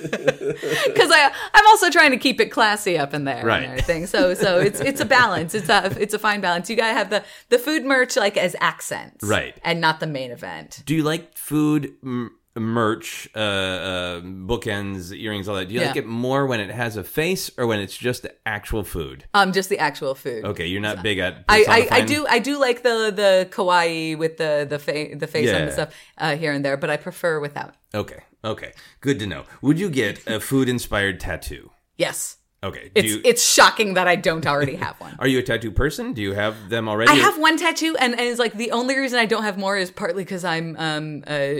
Because 0.00 1.10
I 1.12 1.30
I'm 1.54 1.66
also 1.68 1.90
trying 1.90 2.10
to 2.10 2.16
keep 2.16 2.40
it 2.40 2.46
classy 2.46 2.98
up 2.98 3.14
in 3.14 3.24
there 3.24 3.44
Right. 3.44 3.62
and 3.62 3.72
everything. 3.72 4.06
So 4.06 4.34
so 4.34 4.58
it's 4.58 4.80
it's 4.80 5.00
a 5.00 5.04
balance. 5.04 5.54
It's 5.54 5.68
a 5.68 5.86
it's 6.00 6.14
a 6.14 6.18
fine 6.18 6.40
balance. 6.40 6.68
You 6.70 6.76
gotta 6.76 6.94
have 6.94 7.10
the 7.10 7.22
the 7.48 7.58
food 7.58 7.84
merch 7.84 8.16
like 8.16 8.36
as 8.36 8.56
accents, 8.60 9.24
Right. 9.26 9.56
and 9.62 9.80
not 9.80 10.00
the 10.00 10.06
main 10.06 10.30
event. 10.30 10.82
Do 10.86 10.94
you 10.94 11.02
like 11.02 11.36
food 11.36 11.92
m- 12.02 12.32
merch, 12.56 13.28
uh, 13.34 13.38
uh, 13.38 14.20
bookends, 14.22 15.16
earrings, 15.16 15.48
all 15.48 15.54
that? 15.56 15.68
Do 15.68 15.74
you 15.74 15.80
like 15.80 15.94
Yeah. 15.94 16.02
it 16.02 16.06
more 16.06 16.46
when 16.46 16.60
it 16.60 16.70
has 16.70 16.96
a 16.96 17.04
face 17.04 17.50
or 17.56 17.66
when 17.66 17.80
it's 17.80 17.96
just 17.96 18.22
the 18.22 18.34
actual 18.46 18.82
food? 18.82 19.24
Um, 19.34 19.52
just 19.52 19.68
the 19.68 19.78
actual 19.78 20.14
food. 20.14 20.44
Okay, 20.44 20.66
you're 20.66 20.80
not 20.80 21.02
big 21.02 21.18
at. 21.18 21.44
I, 21.48 21.58
I, 21.58 21.60
I 21.60 21.62
personifying- 21.82 22.06
do 22.06 22.26
I 22.28 22.38
do 22.40 22.58
like 22.60 22.82
the 22.82 23.12
the 23.14 23.48
kawaii 23.50 24.16
with 24.18 24.36
the 24.38 24.66
the 24.68 24.78
fa- 24.78 25.14
the 25.16 25.26
face 25.26 25.48
on 25.50 25.54
Yeah. 25.60 25.64
the 25.66 25.72
stuff 25.72 25.94
uh, 26.18 26.36
here 26.36 26.52
and 26.52 26.64
there, 26.64 26.76
but 26.76 26.90
I 26.90 26.96
prefer 26.96 27.38
without. 27.40 27.74
Okay, 27.94 28.22
okay, 28.44 28.72
good 29.00 29.18
to 29.20 29.26
know. 29.26 29.44
Would 29.62 29.78
you 29.78 29.90
get 29.90 30.26
a 30.26 30.40
food 30.40 30.68
inspired 30.68 31.20
tattoo? 31.20 31.70
Yes, 31.96 32.36
Okay, 32.62 32.90
do 32.94 33.00
it's 33.00 33.08
you, 33.08 33.20
it's 33.24 33.42
shocking 33.54 33.94
that 33.94 34.06
I 34.06 34.16
don't 34.16 34.46
already 34.46 34.76
have 34.76 35.00
one. 35.00 35.16
are 35.18 35.26
you 35.26 35.38
a 35.38 35.42
tattoo 35.42 35.70
person? 35.70 36.12
Do 36.12 36.20
you 36.20 36.34
have 36.34 36.68
them 36.68 36.88
already? 36.90 37.10
I 37.10 37.14
have 37.14 37.38
one 37.38 37.56
tattoo, 37.56 37.96
and, 37.98 38.12
and 38.12 38.20
it's 38.20 38.38
like 38.38 38.52
the 38.52 38.70
only 38.72 38.98
reason 38.98 39.18
I 39.18 39.24
don't 39.26 39.44
have 39.44 39.56
more 39.56 39.78
is 39.78 39.90
partly 39.90 40.24
because 40.24 40.44
I'm 40.44 40.76
um 40.78 41.24
uh, 41.26 41.52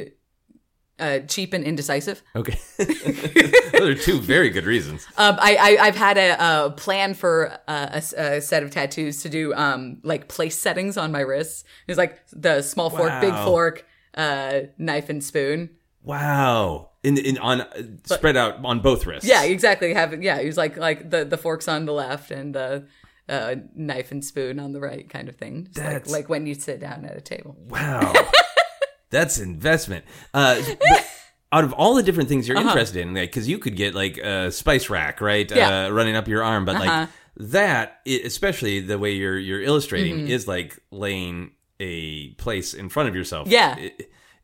uh 1.00 1.18
cheap 1.20 1.52
and 1.52 1.64
indecisive. 1.64 2.22
Okay, 2.36 2.58
those 2.78 3.74
are 3.74 3.94
two 3.94 4.20
very 4.20 4.50
good 4.50 4.64
reasons. 4.66 5.06
Um, 5.16 5.36
I, 5.40 5.56
I 5.56 5.86
I've 5.86 5.96
had 5.96 6.18
a, 6.18 6.66
a 6.66 6.70
plan 6.70 7.14
for 7.14 7.44
a 7.46 7.72
a, 7.72 7.96
s- 7.96 8.12
a 8.12 8.40
set 8.40 8.62
of 8.62 8.70
tattoos 8.70 9.22
to 9.22 9.28
do 9.28 9.54
um 9.54 9.98
like 10.04 10.28
place 10.28 10.58
settings 10.58 10.96
on 10.96 11.10
my 11.12 11.20
wrists. 11.20 11.64
It's 11.88 11.98
like 11.98 12.18
the 12.32 12.62
small 12.62 12.90
fork, 12.90 13.20
big 13.20 13.34
fork, 13.44 13.86
uh, 14.14 14.60
knife 14.78 15.08
and 15.08 15.22
spoon. 15.24 15.70
Wow, 16.02 16.90
in 17.02 17.18
in 17.18 17.36
on 17.38 17.60
uh, 17.62 17.82
spread 18.04 18.36
out 18.36 18.64
on 18.64 18.80
both 18.80 19.06
wrists. 19.06 19.28
Yeah, 19.28 19.44
exactly. 19.44 19.92
Have 19.94 20.22
yeah, 20.22 20.38
it 20.38 20.46
was 20.46 20.56
like 20.56 20.76
like 20.76 21.10
the 21.10 21.24
the 21.24 21.36
forks 21.38 21.68
on 21.68 21.84
the 21.86 21.92
left 21.92 22.30
and 22.30 22.54
the 22.54 22.86
uh, 23.28 23.54
knife 23.74 24.10
and 24.10 24.24
spoon 24.24 24.58
on 24.58 24.72
the 24.72 24.80
right, 24.80 25.08
kind 25.08 25.28
of 25.28 25.36
thing. 25.36 25.66
Just 25.66 25.78
like 25.78 25.86
That's- 25.92 26.10
like 26.10 26.28
when 26.28 26.46
you 26.46 26.54
sit 26.54 26.80
down 26.80 27.04
at 27.04 27.16
a 27.16 27.20
table. 27.20 27.54
Wow. 27.68 28.12
That's 29.10 29.38
investment. 29.38 30.04
Uh, 30.32 30.60
out 31.52 31.64
of 31.64 31.72
all 31.72 31.94
the 31.94 32.02
different 32.02 32.28
things 32.28 32.46
you're 32.46 32.56
interested 32.56 33.00
in, 33.02 33.12
like, 33.14 33.30
because 33.30 33.48
you 33.48 33.58
could 33.58 33.74
get 33.76 33.94
like 33.94 34.18
a 34.18 34.52
spice 34.52 34.88
rack, 34.88 35.20
right, 35.20 35.50
Yeah. 35.50 35.86
uh, 35.86 35.90
running 35.90 36.14
up 36.16 36.28
your 36.28 36.42
arm, 36.44 36.64
but 36.64 36.76
Uh-huh. 36.76 36.86
like 37.00 37.08
that, 37.36 38.00
especially 38.06 38.80
the 38.80 38.98
way 38.98 39.12
you're 39.12 39.38
you're 39.38 39.62
illustrating, 39.62 40.18
Mm-hmm. 40.18 40.26
is 40.30 40.46
like 40.48 40.78
laying 40.90 41.52
a 41.80 42.30
place 42.34 42.74
in 42.74 42.88
front 42.88 43.08
of 43.08 43.14
yourself. 43.16 43.48
Yeah. 43.48 43.76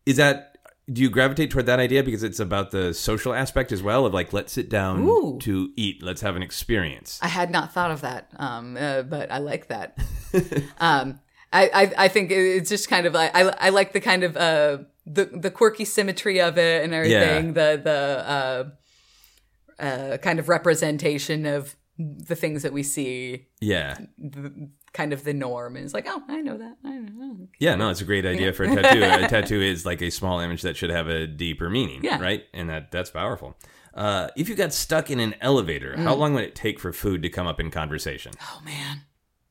Is 0.04 0.16
that? 0.16 0.52
Do 0.92 1.02
you 1.02 1.10
gravitate 1.10 1.50
toward 1.50 1.66
that 1.66 1.80
idea 1.80 2.04
because 2.04 2.22
it's 2.22 2.38
about 2.38 2.70
the 2.70 2.94
social 2.94 3.34
aspect 3.34 3.72
as 3.72 3.82
well 3.82 4.06
of 4.06 4.14
like 4.14 4.32
let's 4.32 4.52
sit 4.52 4.68
down 4.68 5.00
Ooh. 5.02 5.36
to 5.42 5.70
eat, 5.76 6.00
let's 6.00 6.20
have 6.20 6.36
an 6.36 6.42
experience. 6.44 7.18
I 7.20 7.26
had 7.26 7.50
not 7.50 7.72
thought 7.72 7.90
of 7.90 8.02
that, 8.02 8.30
um, 8.36 8.76
uh, 8.76 9.02
but 9.02 9.32
I 9.32 9.38
like 9.38 9.66
that. 9.66 9.98
um, 10.78 11.18
I, 11.60 11.82
I 11.82 11.92
I 12.04 12.08
think 12.08 12.30
it's 12.30 12.68
just 12.70 12.88
kind 12.88 13.06
of 13.06 13.14
like 13.14 13.30
I 13.34 13.42
I 13.66 13.68
like 13.70 13.92
the 13.92 14.00
kind 14.00 14.22
of 14.24 14.36
uh 14.36 14.78
the 15.06 15.24
the 15.26 15.50
quirky 15.50 15.84
symmetry 15.84 16.40
of 16.40 16.58
it 16.58 16.84
and 16.84 16.92
everything. 16.94 17.52
The 17.54 17.80
the 17.82 18.24
uh, 18.36 19.82
uh, 19.82 20.16
kind 20.18 20.38
of 20.38 20.48
representation 20.48 21.46
of 21.46 21.76
the 21.98 22.34
things 22.36 22.62
that 22.62 22.72
we 22.72 22.82
see, 22.82 23.46
Yeah, 23.60 23.96
the, 24.18 24.70
kind 24.92 25.12
of 25.12 25.24
the 25.24 25.32
norm. 25.34 25.76
And 25.76 25.84
it's 25.84 25.94
like, 25.94 26.06
oh, 26.08 26.22
I 26.28 26.40
know 26.42 26.56
that. 26.58 26.76
I 26.84 26.98
know. 26.98 27.48
yeah, 27.58 27.74
no, 27.74 27.88
it's 27.90 28.00
a 28.00 28.04
great 28.04 28.26
idea 28.26 28.52
for 28.52 28.64
a 28.64 28.74
tattoo. 28.74 29.02
a 29.02 29.28
tattoo 29.28 29.60
is 29.60 29.84
like 29.86 30.02
a 30.02 30.10
small 30.10 30.40
image 30.40 30.62
that 30.62 30.76
should 30.76 30.90
have 30.90 31.08
a 31.08 31.26
deeper 31.26 31.68
meaning, 31.70 32.02
Yeah. 32.04 32.20
right? 32.20 32.44
And 32.54 32.68
that 32.70 32.90
that's 32.90 33.10
powerful. 33.10 33.56
Uh, 33.94 34.28
if 34.36 34.48
you 34.50 34.54
got 34.54 34.74
stuck 34.74 35.10
in 35.10 35.20
an 35.20 35.34
elevator, 35.40 35.96
how 35.96 36.14
Mm. 36.14 36.18
long 36.18 36.34
would 36.34 36.44
it 36.44 36.54
take 36.54 36.78
for 36.78 36.92
food 36.92 37.22
to 37.22 37.30
come 37.30 37.46
up 37.46 37.58
in 37.60 37.70
conversation? 37.70 38.32
Oh 38.42 38.60
man. 38.64 39.02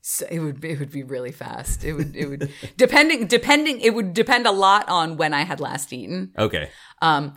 So 0.07 0.27
it 0.29 0.37
would 0.37 0.61
be, 0.61 0.69
it 0.69 0.79
would 0.79 0.91
be 0.91 1.01
really 1.01 1.31
fast. 1.31 1.83
It 1.83 1.93
would 1.93 2.15
it 2.15 2.27
would 2.27 2.51
depending 2.77 3.25
depending 3.25 3.81
it 3.81 3.95
would 3.95 4.13
depend 4.13 4.45
a 4.45 4.51
lot 4.51 4.87
on 4.87 5.17
when 5.17 5.33
I 5.33 5.41
had 5.41 5.59
last 5.59 5.91
eaten. 5.91 6.31
Okay, 6.37 6.69
um 7.01 7.33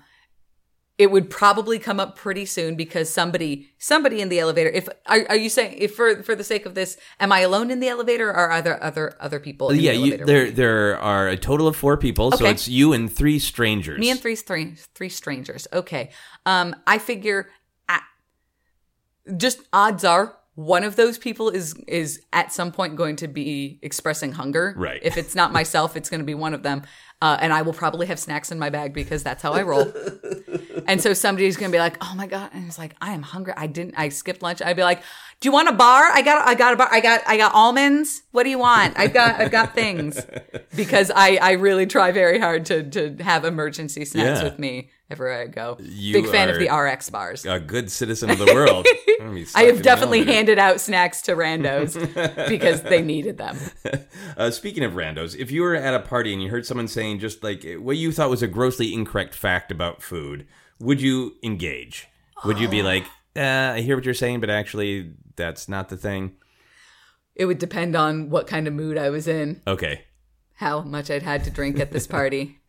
it 0.99 1.11
would 1.11 1.31
probably 1.31 1.79
come 1.79 1.99
up 1.99 2.15
pretty 2.15 2.45
soon 2.45 2.75
because 2.75 3.09
somebody 3.09 3.71
somebody 3.79 4.21
in 4.21 4.29
the 4.29 4.39
elevator 4.39 4.69
if 4.69 4.87
are, 5.07 5.25
are 5.31 5.37
you 5.37 5.49
saying 5.49 5.77
if 5.79 5.95
for 5.95 6.23
for 6.23 6.35
the 6.35 6.45
sake 6.45 6.67
of 6.67 6.75
this 6.75 6.99
am 7.21 7.33
i 7.33 7.41
alone 7.41 7.71
in 7.71 7.81
the 7.81 7.89
elevator 7.89 8.29
or 8.29 8.51
are 8.51 8.61
there 8.61 8.83
other 8.83 9.17
other 9.19 9.41
people 9.41 9.71
in 9.71 9.81
yeah, 9.81 9.93
the 9.93 9.99
you, 9.99 10.17
there 10.19 10.51
there 10.51 10.99
are 10.99 11.29
a 11.29 11.37
total 11.37 11.69
of 11.69 11.77
four 11.77 11.97
people, 11.97 12.33
so 12.33 12.45
it's 12.45 12.69
you 12.69 12.93
and 12.93 13.11
three 13.11 13.39
strangers. 13.39 13.99
me 13.99 14.11
and 14.11 14.21
three 14.21 14.37
three 14.37 14.75
three 14.95 15.09
strangers 15.09 15.67
okay 15.73 16.11
um 16.45 16.77
i 16.87 16.99
figure 16.99 17.49
at, 17.89 18.03
just 19.37 19.61
odds 19.73 20.05
are 20.05 20.37
one 20.59 20.83
of 20.83 20.97
those 20.97 21.19
people 21.19 21.51
is 21.51 21.75
is 21.87 22.21
at 22.33 22.53
some 22.53 22.73
point 22.73 22.97
going 22.97 23.15
to 23.15 23.29
be 23.29 23.79
expressing 23.81 24.33
hunger 24.33 24.75
Right. 24.77 24.99
if 25.05 25.17
it's 25.17 25.37
not 25.37 25.53
myself 25.53 25.97
it's 25.97 26.11
going 26.11 26.19
to 26.19 26.27
be 26.27 26.35
one 26.35 26.53
of 26.53 26.65
them 26.65 26.83
uh, 27.23 27.39
and 27.41 27.53
i 27.53 27.63
will 27.63 27.73
probably 27.73 28.07
have 28.09 28.19
snacks 28.19 28.51
in 28.51 28.59
my 28.59 28.69
bag 28.69 28.93
because 28.93 29.23
that's 29.23 29.41
how 29.41 29.53
i 29.53 29.63
roll 29.63 29.87
And 30.89 31.03
so 31.03 31.13
somebody's 31.13 31.59
gonna 31.59 31.71
be 31.71 31.79
like, 31.79 31.99
"Oh 32.01 32.15
my 32.17 32.27
god!" 32.27 32.49
And 32.55 32.67
it's 32.67 32.79
like, 32.79 32.95
"I 32.99 33.13
am 33.13 33.21
hungry. 33.21 33.53
I 33.55 33.67
didn't. 33.67 33.95
I 33.99 34.09
skipped 34.09 34.43
lunch." 34.43 34.63
I'd 34.63 34.75
be 34.77 34.83
like, 34.83 35.03
"Do 35.41 35.49
you 35.49 35.53
want 35.53 35.69
a 35.69 35.73
bar? 35.73 36.05
I 36.13 36.23
got. 36.23 36.47
I 36.47 36.55
got 36.55 36.73
a 36.75 36.77
bar. 36.77 36.89
I 36.91 37.01
got. 37.01 37.23
I 37.27 37.37
got 37.37 37.55
almonds. 37.55 38.23
What 38.33 38.45
do 38.45 38.51
you 38.51 38.59
want? 38.59 38.99
I've 38.99 39.13
got. 39.15 39.41
I've 39.41 39.51
got 39.51 39.75
things." 39.75 40.25
Because 40.77 41.11
I 41.13 41.39
I 41.43 41.53
really 41.53 41.87
try 41.87 42.13
very 42.13 42.39
hard 42.39 42.67
to 42.67 42.89
to 42.91 43.17
have 43.25 43.45
emergency 43.45 44.05
snacks 44.05 44.39
Yeah. 44.41 44.45
with 44.45 44.59
me 44.61 44.91
everywhere 45.11 45.41
I 45.43 45.47
go. 45.49 45.77
You 45.81 46.13
Big 46.13 46.29
fan 46.31 46.49
of 46.51 46.59
the 46.61 46.69
RX 46.71 47.11
bars. 47.11 47.45
a 47.45 47.59
good 47.59 47.91
citizen 47.91 48.31
of 48.31 48.39
the 48.39 48.47
world. 48.55 48.87
I'm 49.19 49.27
gonna 49.27 49.35
be 49.35 49.45
stuck 49.45 49.61
I 49.61 49.65
have 49.67 49.83
definitely 49.83 50.25
handed 50.25 50.59
out 50.61 50.79
snacks 50.81 51.23
to 51.23 51.33
randos 51.35 51.97
because 52.49 52.83
they 52.83 53.03
needed 53.03 53.39
them. 53.39 53.57
Uh, 54.37 54.51
speaking 54.53 54.85
of 54.85 54.93
randos, 54.93 55.35
if 55.37 55.51
you 55.51 55.63
were 55.63 55.75
at 55.75 55.95
a 55.95 55.99
party 56.01 56.33
and 56.33 56.41
you 56.41 56.49
heard 56.49 56.65
someone 56.65 56.87
saying 56.87 57.19
just 57.19 57.43
like 57.43 57.65
what 57.79 57.97
you 57.97 58.13
thought 58.13 58.31
was 58.31 58.43
a 58.43 58.47
grossly 58.47 58.95
incorrect 58.95 59.35
fact 59.35 59.73
about 59.73 60.01
food, 60.01 60.47
would 60.79 61.01
you 61.01 61.35
engage? 61.43 62.07
Would 62.45 62.61
you 62.61 62.69
be 62.69 62.83
like, 62.85 63.05
uh, 63.37 63.41
I 63.75 63.81
hear 63.81 63.97
what 63.97 64.05
you're 64.05 64.15
saying, 64.15 64.39
but 64.39 64.49
actually 64.51 65.11
that's 65.39 65.69
not 65.69 65.89
the 65.89 65.97
thing? 65.97 66.33
It 67.35 67.47
would 67.47 67.59
depend 67.59 67.97
on 67.97 68.29
what 68.29 68.47
kind 68.47 68.67
of 68.69 68.75
mood 68.75 68.99
I 68.99 69.09
was 69.09 69.27
in, 69.27 69.63
Okay. 69.67 70.03
how 70.57 70.83
much 70.83 71.11
I'd 71.11 71.23
had 71.23 71.45
to 71.45 71.51
drink 71.51 71.81
at 71.81 71.93
this 71.93 72.07
party. 72.07 72.57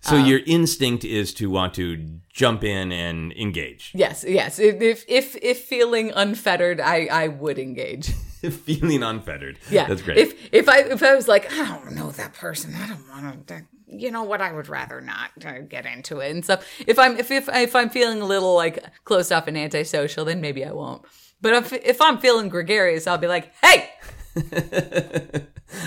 So 0.00 0.16
Um, 0.16 0.26
your 0.26 0.40
instinct 0.44 1.02
is 1.02 1.32
to 1.34 1.48
want 1.48 1.72
to 1.74 2.20
jump 2.30 2.62
in 2.62 2.92
and 2.92 3.32
engage. 3.32 3.90
Yes, 3.94 4.22
yes. 4.28 4.58
If 4.58 4.82
if 4.82 5.02
if, 5.08 5.34
if 5.42 5.60
feeling 5.64 6.12
unfettered, 6.14 6.78
I 6.78 7.06
I 7.10 7.28
would 7.28 7.58
engage. 7.58 8.10
Feeling 8.66 9.02
unfettered. 9.02 9.58
Yeah, 9.70 9.86
That's 9.88 10.02
great. 10.02 10.18
If 10.18 10.34
if 10.52 10.68
I 10.68 10.80
if 10.80 11.02
I 11.02 11.14
was 11.14 11.26
like, 11.26 11.50
I 11.50 11.64
don't 11.64 11.92
know 11.92 12.10
that 12.10 12.34
person, 12.34 12.74
I 12.74 12.86
don't 12.88 13.08
want 13.08 13.46
to. 13.46 13.62
You 13.88 14.10
know 14.10 14.24
what? 14.24 14.42
I 14.42 14.52
would 14.52 14.68
rather 14.68 15.00
not 15.00 15.30
uh, 15.42 15.60
get 15.60 15.86
into 15.86 16.18
it 16.18 16.30
and 16.32 16.44
stuff. 16.44 16.66
If 16.86 16.98
I'm 16.98 17.16
if 17.16 17.30
if 17.30 17.48
if 17.48 17.74
I'm 17.74 17.88
feeling 17.88 18.20
a 18.20 18.26
little 18.26 18.54
like 18.54 18.84
closed 19.06 19.32
off 19.32 19.46
and 19.48 19.56
antisocial, 19.56 20.26
then 20.26 20.42
maybe 20.42 20.66
I 20.66 20.72
won't. 20.72 21.00
But 21.44 21.52
if 21.52 21.72
if 21.74 22.00
I'm 22.00 22.16
feeling 22.16 22.48
gregarious, 22.48 23.06
I'll 23.06 23.18
be 23.18 23.26
like, 23.26 23.52
hey, 23.62 23.90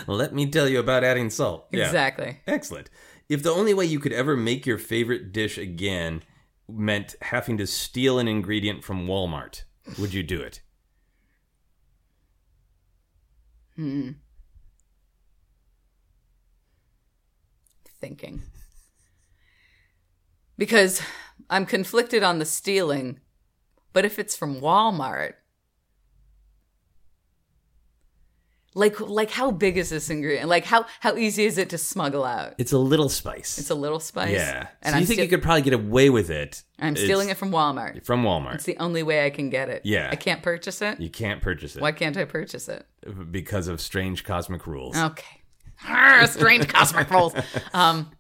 Let 0.08 0.32
me 0.32 0.45
tell 0.51 0.70
you 0.70 0.80
about 0.80 1.03
adding 1.03 1.32
salt. 1.32 1.66
Yeah. 1.72 1.86
exactly. 1.86 2.39
Excellent. 2.45 2.91
If 3.28 3.41
the 3.41 3.49
only 3.49 3.74
way 3.74 3.86
you 3.86 3.99
could 3.99 4.14
ever 4.14 4.38
make 4.38 4.68
your 4.68 4.78
favorite 4.78 5.32
dish 5.34 5.58
again 5.58 6.22
meant 6.70 7.16
having 7.24 7.58
to 7.58 7.66
steal 7.66 8.20
an 8.20 8.28
ingredient 8.28 8.84
from 8.84 9.08
Walmart, 9.08 9.64
would 9.97 10.14
you 10.14 10.22
do 10.22 10.39
it? 10.41 10.62
Hmm. 13.76 14.12
Thinking 17.99 18.43
because 20.55 21.01
I'm 21.49 21.66
conflicted 21.66 22.22
on 22.22 22.38
the 22.38 22.45
stealing, 22.45 23.22
but 23.91 24.05
if 24.05 24.20
it's 24.20 24.36
from 24.36 24.62
Walmart. 24.62 25.34
Like, 28.78 28.99
like, 28.99 29.32
how 29.32 29.49
big 29.49 29.75
is 29.78 29.89
this 29.89 30.09
ingredient? 30.09 30.47
Like, 30.47 30.63
how 30.63 30.86
how 30.99 31.15
easy 31.15 31.45
is 31.45 31.57
it 31.57 31.69
to 31.71 31.78
smuggle 31.78 32.23
out? 32.23 32.53
It's 32.59 32.71
a 32.71 32.78
little 32.78 33.09
spice. 33.09 33.57
It's 33.57 33.71
a 33.71 33.75
little 33.75 33.99
spice. 33.99 34.32
yeah. 34.34 34.67
and 34.84 34.91
so 34.91 34.95
I'm 34.95 35.01
you 35.01 35.07
think 35.07 35.15
steal- 35.17 35.23
you 35.25 35.30
could 35.30 35.41
probably 35.41 35.63
get 35.63 35.73
away 35.73 36.09
with 36.11 36.30
it? 36.30 36.61
I'm 36.80 36.95
stealing 36.95 37.30
it 37.30 37.38
from 37.38 37.49
Walmart. 37.51 38.05
from 38.05 38.23
Walmart. 38.23 38.55
It's 38.55 38.65
the 38.65 38.78
only 38.78 39.01
way 39.01 39.25
I 39.25 39.32
can 39.32 39.49
get 39.49 39.69
it. 39.69 39.82
Yeah. 39.84 40.09
I 40.11 40.15
can't 40.15 40.43
purchase 40.43 40.82
it. 40.84 40.99
you 40.99 41.09
can't 41.09 41.41
purchase 41.41 41.75
it 41.75 41.82
Why 41.82 41.91
can't 41.91 42.15
I 42.17 42.25
purchase 42.25 42.69
it? 42.69 42.86
because 43.32 43.67
of 43.67 43.82
strange 43.82 44.23
cosmic 44.23 44.67
rules. 44.67 44.95
Okay. 44.95 45.41
Arr, 45.88 46.28
strange 46.38 46.67
cosmic 46.67 47.09
rules. 47.09 47.34
Um, 47.73 48.11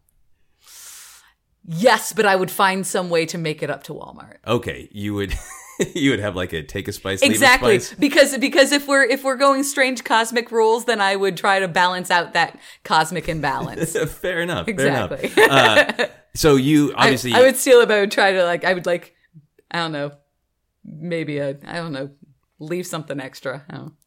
yes, 1.65 2.13
but 2.13 2.25
I 2.25 2.35
would 2.35 2.51
find 2.51 2.85
some 2.85 3.09
way 3.09 3.25
to 3.27 3.37
make 3.37 3.61
it 3.61 3.69
up 3.69 3.83
to 3.83 3.93
Walmart. 3.93 4.37
Okay, 4.45 4.89
you 4.91 5.13
would 5.13 5.33
you 5.95 6.11
would 6.11 6.19
have 6.19 6.35
like 6.35 6.53
a 6.53 6.63
take 6.63 6.87
a 6.87 6.91
spice, 6.91 7.21
leave 7.21 7.31
a 7.31 7.33
Exactly, 7.33 7.79
spice? 7.79 7.99
because 7.99 8.37
because 8.37 8.71
if 8.71 8.87
we're 8.87 9.03
if 9.03 9.23
we're 9.23 9.35
going 9.35 9.63
strange 9.63 10.03
cosmic 10.03 10.51
rules, 10.51 10.85
then 10.85 11.01
I 11.01 11.15
would 11.15 11.37
try 11.37 11.59
to 11.59 11.67
balance 11.67 12.09
out 12.11 12.33
that 12.33 12.59
cosmic 12.83 13.29
imbalance. 13.29 13.93
fair 14.11 14.41
enough. 14.41 14.67
Exactly. 14.67 15.27
Fair 15.29 15.45
enough. 15.45 15.99
Uh, 15.99 16.05
so 16.35 16.55
you 16.55 16.93
I, 16.97 17.03
obviously 17.03 17.33
I 17.33 17.41
would 17.41 17.55
steal 17.55 17.79
it, 17.81 17.87
but 17.87 17.97
I 17.97 17.99
would 18.01 18.11
try 18.11 18.31
to 18.33 18.43
like 18.43 18.63
I 18.63 18.73
would 18.73 18.85
like 18.85 19.15
I 19.71 19.77
don't 19.79 19.91
know, 19.91 20.11
maybe 20.83 21.37
a 21.39 21.57
I 21.65 21.75
don't 21.75 21.91
know, 21.93 22.09
leave 22.59 22.87
something 22.87 23.19
extra. 23.19 23.65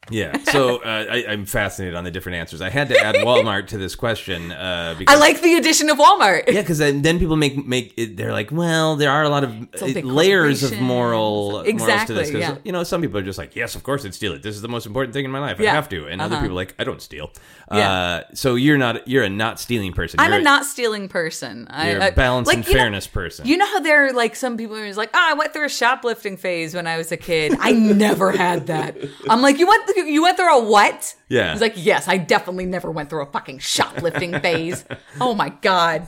I 0.08 0.12
don't 0.14 0.32
know. 0.32 0.38
yeah. 0.38 0.52
So 0.52 0.76
uh, 0.82 1.06
I, 1.10 1.24
I'm 1.28 1.44
fascinated 1.44 1.94
on 1.94 2.04
the 2.04 2.10
different 2.10 2.36
answers. 2.36 2.60
I 2.62 2.70
had 2.70 2.88
to 2.88 2.98
add 2.98 3.16
Walmart 3.16 3.68
to 3.68 3.78
this 3.78 3.94
question 3.94 4.50
uh, 4.50 4.94
because 4.98 5.14
I 5.14 5.18
like 5.18 5.42
the 5.42 5.56
addition 5.56 5.90
of 5.90 5.98
Walmart. 5.98 6.44
Yeah, 6.50 6.62
because 6.62 6.78
then, 6.78 7.02
then 7.02 7.18
people 7.18 7.36
make 7.36 7.66
make 7.66 7.92
it, 7.98 8.16
they're 8.16 8.32
like, 8.32 8.50
well, 8.50 8.96
there 8.96 9.10
are 9.10 9.22
a 9.24 9.28
lot 9.28 9.44
of 9.44 9.50
a 9.52 9.68
uh, 9.82 10.00
layers 10.02 10.62
of 10.62 10.80
moral 10.80 11.50
morals 11.50 11.64
to 11.64 11.70
Exactly, 11.70 12.14
this. 12.16 12.30
yeah. 12.32 12.56
you 12.64 12.72
know, 12.72 12.82
some 12.82 13.02
people 13.02 13.18
are 13.18 13.22
just 13.22 13.38
like, 13.38 13.54
yes, 13.54 13.74
of 13.74 13.82
course, 13.82 14.04
I'd 14.04 14.14
steal 14.14 14.32
it. 14.32 14.42
This 14.42 14.56
is 14.56 14.62
the 14.62 14.68
most 14.68 14.86
important 14.86 15.12
thing 15.12 15.24
in 15.24 15.30
my 15.30 15.38
life. 15.38 15.60
I 15.60 15.64
have 15.66 15.88
to. 15.90 16.06
And 16.06 16.20
other 16.20 16.34
Uh-huh. 16.36 16.44
people 16.44 16.56
are 16.58 16.62
like, 16.62 16.74
I 16.78 16.84
don't 16.84 17.02
steal. 17.02 17.30
Yeah. 17.72 17.92
Uh, 17.92 18.24
so 18.34 18.54
you're 18.56 18.78
not 18.78 19.06
you're 19.06 19.22
a 19.24 19.28
not 19.30 19.60
stealing 19.60 19.92
person. 19.92 20.18
I'm 20.18 20.30
you're 20.32 20.40
a 20.40 20.42
not 20.42 20.64
stealing 20.64 21.08
person. 21.08 21.66
I, 21.70 21.92
you're 21.92 22.02
I- 22.02 22.06
a 22.06 22.12
balance 22.12 22.48
like, 22.48 22.56
and 22.56 22.66
you 22.66 22.72
know- 22.72 22.78
fairness 22.80 23.06
person. 23.06 23.46
You 23.46 23.56
know 23.58 23.66
how 23.66 23.80
there 23.80 24.06
are 24.06 24.12
like 24.12 24.34
some 24.34 24.56
people 24.56 24.76
who's 24.76 24.96
like, 24.96 25.10
oh, 25.14 25.18
I 25.30 25.34
went 25.34 25.52
through 25.52 25.66
a 25.66 25.68
shoplifting 25.68 26.36
phase 26.36 26.74
when 26.74 26.86
I 26.86 26.96
was 26.96 27.12
a 27.12 27.16
kid. 27.16 27.54
I 27.60 27.72
never 27.72 28.32
had 28.32 28.66
that. 28.68 28.96
I'm 29.28 29.40
like, 29.42 29.58
you 29.58 29.66
went 29.68 29.84
through, 29.84 29.89
you 30.06 30.22
went 30.22 30.36
through 30.36 30.56
a 30.58 30.64
what? 30.64 31.14
Yeah. 31.28 31.52
He's 31.52 31.60
like, 31.60 31.74
yes, 31.76 32.08
I 32.08 32.16
definitely 32.18 32.66
never 32.66 32.90
went 32.90 33.10
through 33.10 33.22
a 33.22 33.26
fucking 33.30 33.58
shoplifting 33.58 34.38
phase. 34.40 34.84
Oh 35.20 35.34
my 35.34 35.48
god. 35.50 36.06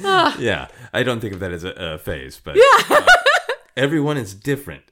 yeah, 0.00 0.68
I 0.92 1.02
don't 1.02 1.20
think 1.20 1.34
of 1.34 1.40
that 1.40 1.52
as 1.52 1.64
a, 1.64 1.70
a 1.70 1.98
phase, 1.98 2.40
but 2.42 2.56
yeah. 2.56 3.06
everyone 3.76 4.16
is 4.16 4.34
different. 4.34 4.82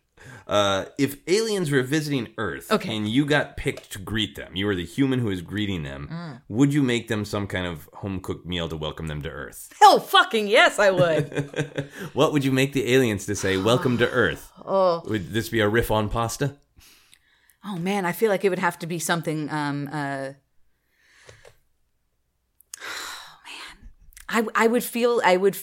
Uh, 0.47 0.87
if 0.99 1.17
aliens 1.29 1.71
were 1.71 1.83
visiting 1.83 2.29
Earth 2.37 2.71
Okay. 2.71 2.95
and 2.95 3.09
you 3.09 3.25
got 3.25 3.57
picked 3.57 3.93
to 3.93 3.99
greet 4.01 4.35
them, 4.35 4.55
you 4.57 4.67
were 4.67 4.75
the 4.75 4.85
human 4.85 5.21
who 5.21 5.31
is 5.31 5.41
greeting 5.41 5.85
them, 5.85 6.09
Mm. 6.13 6.43
would 6.49 6.75
you 6.75 6.83
make 6.83 7.07
them 7.09 7.25
some 7.25 7.47
kind 7.47 7.65
of 7.65 7.89
home 7.95 8.19
cooked 8.21 8.45
meal 8.45 8.69
to 8.69 8.77
welcome 8.77 9.07
them 9.07 9.23
to 9.23 9.31
Earth? 9.31 9.73
Hell, 9.81 10.01
fucking 10.01 10.49
yes, 10.49 10.79
I 10.81 10.91
would. 10.91 11.89
What 12.13 12.33
would 12.33 12.45
you 12.45 12.51
make 12.53 12.73
the 12.73 12.93
aliens 12.93 13.25
to 13.27 13.37
say, 13.37 13.57
Welcome 13.57 13.99
to 13.99 14.11
Earth? 14.11 14.51
Oh. 14.67 15.03
Would 15.07 15.33
this 15.33 15.49
be 15.49 15.61
a 15.61 15.69
riff 15.69 15.91
on 15.93 16.09
pasta? 16.09 16.57
Oh 17.65 17.77
man, 17.77 18.05
I 18.05 18.13
feel 18.13 18.31
like 18.31 18.45
it 18.45 18.49
would 18.49 18.59
have 18.59 18.79
to 18.81 18.87
be 18.87 18.99
something. 18.99 19.51
Um, 19.51 19.89
uh, 19.93 20.33
oh 22.81 23.37
man, 23.47 23.89
I 24.29 24.65
I 24.65 24.67
would 24.67 24.85
feel 24.85 25.21
I 25.25 25.37
would. 25.37 25.57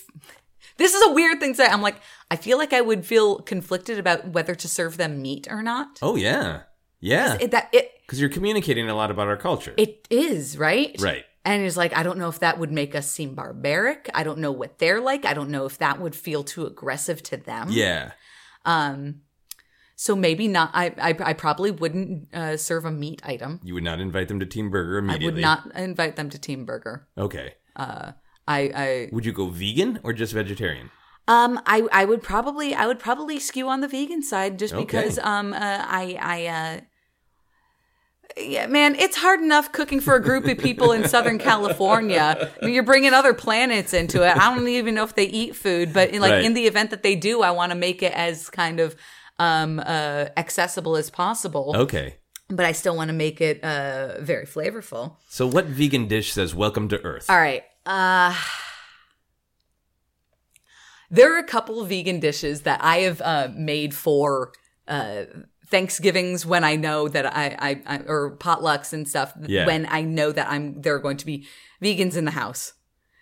This 0.77 0.93
is 0.93 1.05
a 1.05 1.11
weird 1.11 1.39
thing 1.39 1.53
to 1.53 1.57
say. 1.57 1.65
I'm 1.65 1.81
like, 1.81 2.01
I 2.31 2.35
feel 2.37 2.57
like 2.57 2.71
I 2.71 2.81
would 2.81 3.05
feel 3.05 3.39
conflicted 3.39 3.99
about 3.99 4.29
whether 4.29 4.55
to 4.55 4.67
serve 4.67 4.97
them 4.97 5.21
meat 5.21 5.47
or 5.49 5.61
not. 5.61 5.99
Oh 6.01 6.15
yeah, 6.15 6.61
yeah. 6.99 7.37
It, 7.39 7.51
that 7.51 7.69
it 7.73 7.91
Because 8.05 8.19
you're 8.19 8.29
communicating 8.29 8.89
a 8.89 8.95
lot 8.95 9.11
about 9.11 9.27
our 9.27 9.37
culture. 9.37 9.73
it 9.77 10.07
is 10.09 10.57
right, 10.57 10.95
right. 10.99 11.25
And 11.45 11.63
it's 11.65 11.77
like 11.77 11.95
I 11.97 12.03
don't 12.03 12.17
know 12.17 12.29
if 12.29 12.39
that 12.39 12.59
would 12.59 12.71
make 12.71 12.95
us 12.95 13.09
seem 13.09 13.35
barbaric. 13.35 14.09
I 14.13 14.23
don't 14.23 14.39
know 14.39 14.51
what 14.51 14.79
they're 14.79 15.01
like. 15.01 15.25
I 15.25 15.33
don't 15.33 15.49
know 15.49 15.65
if 15.65 15.77
that 15.79 15.99
would 15.99 16.15
feel 16.15 16.43
too 16.43 16.65
aggressive 16.65 17.23
to 17.23 17.37
them. 17.37 17.67
Yeah. 17.71 18.11
Um. 18.65 19.21
So 20.01 20.15
maybe 20.15 20.47
not. 20.47 20.69
I 20.73 20.93
I, 20.97 21.15
I 21.31 21.33
probably 21.33 21.71
wouldn't 21.71 22.33
uh, 22.33 22.55
serve 22.55 22.85
a 22.85 22.91
meat 22.91 23.21
item. 23.25 23.59
You 23.65 23.73
would 23.73 23.83
not 23.83 23.99
invite 23.99 24.29
them 24.29 24.39
to 24.39 24.45
Team 24.45 24.69
Burger 24.69 24.97
immediately. 24.99 25.43
I 25.43 25.55
would 25.55 25.65
not 25.65 25.75
invite 25.75 26.15
them 26.15 26.29
to 26.29 26.39
Team 26.39 26.63
Burger. 26.63 27.05
Okay. 27.17 27.55
Uh. 27.75 28.13
I 28.47 28.59
I 28.73 29.09
Would 29.11 29.25
you 29.25 29.33
go 29.33 29.47
vegan 29.49 29.99
or 30.03 30.13
just 30.13 30.31
vegetarian? 30.31 30.89
Um, 31.27 31.59
I 31.65 31.85
I 31.91 32.05
would 32.05 32.23
probably 32.23 32.73
I 32.73 32.87
would 32.87 32.99
probably 32.99 33.39
skew 33.39 33.67
on 33.67 33.81
the 33.81 33.89
vegan 33.89 34.23
side 34.23 34.57
just 34.57 34.73
Okay. 34.73 34.85
because 34.85 35.19
um 35.19 35.51
uh, 35.51 35.57
I 35.59 36.17
I 36.21 36.47
uh 36.47 36.79
yeah 38.37 38.67
man 38.67 38.95
it's 38.95 39.17
hard 39.17 39.41
enough 39.41 39.71
cooking 39.73 39.99
for 39.99 40.15
a 40.15 40.21
group 40.21 40.45
of 40.47 40.57
people 40.59 40.93
in 40.93 41.09
Southern 41.09 41.37
California. 41.49 42.49
I 42.61 42.65
mean, 42.65 42.73
you're 42.73 42.83
bringing 42.83 43.13
other 43.13 43.33
planets 43.33 43.93
into 43.93 44.23
it. 44.25 44.35
I 44.37 44.55
don't 44.55 44.65
even 44.67 44.95
know 44.95 45.03
if 45.03 45.13
they 45.15 45.25
eat 45.25 45.57
food, 45.57 45.93
but 45.93 46.09
in, 46.11 46.21
like 46.21 46.31
Right. 46.31 46.45
in 46.45 46.53
the 46.53 46.65
event 46.67 46.89
that 46.91 47.03
they 47.03 47.15
do, 47.15 47.41
I 47.41 47.51
want 47.51 47.71
to 47.73 47.77
make 47.77 48.01
it 48.01 48.13
as 48.13 48.49
kind 48.49 48.79
of 48.79 48.95
um 49.39 49.79
uh 49.79 50.27
accessible 50.37 50.95
as 50.95 51.09
possible. 51.09 51.73
Okay. 51.75 52.15
But 52.49 52.65
I 52.65 52.71
still 52.73 52.95
want 52.95 53.09
to 53.09 53.13
make 53.13 53.41
it 53.41 53.63
uh 53.63 54.21
very 54.21 54.45
flavorful. 54.45 55.15
So 55.29 55.47
what 55.47 55.65
vegan 55.65 56.07
dish 56.07 56.33
says 56.33 56.53
"Welcome 56.53 56.87
to 56.89 57.01
Earth"? 57.03 57.29
All 57.29 57.37
right. 57.39 57.63
Uh 57.85 58.35
there 61.11 61.33
are 61.33 61.39
a 61.39 61.43
couple 61.43 61.81
of 61.81 61.89
vegan 61.89 62.19
dishes 62.19 62.61
that 62.61 62.83
I 62.83 62.97
have 62.99 63.21
uh, 63.21 63.47
made 63.55 63.95
for 63.95 64.51
uh, 64.87 65.23
Thanksgivings 65.67 66.45
when 66.45 66.63
I 66.63 66.75
know 66.75 67.07
that 67.07 67.25
I, 67.25 67.55
I, 67.59 67.81
I 67.85 67.97
or 68.05 68.37
potlucks 68.37 68.93
and 68.93 69.07
stuff 69.07 69.33
Yeah. 69.47 69.65
when 69.65 69.87
I 69.89 70.01
know 70.01 70.31
that 70.31 70.47
I'm 70.49 70.81
there 70.81 70.95
are 70.95 70.99
going 70.99 71.17
to 71.17 71.25
be 71.25 71.47
vegans 71.81 72.15
in 72.15 72.25
the 72.25 72.31
house, 72.31 72.73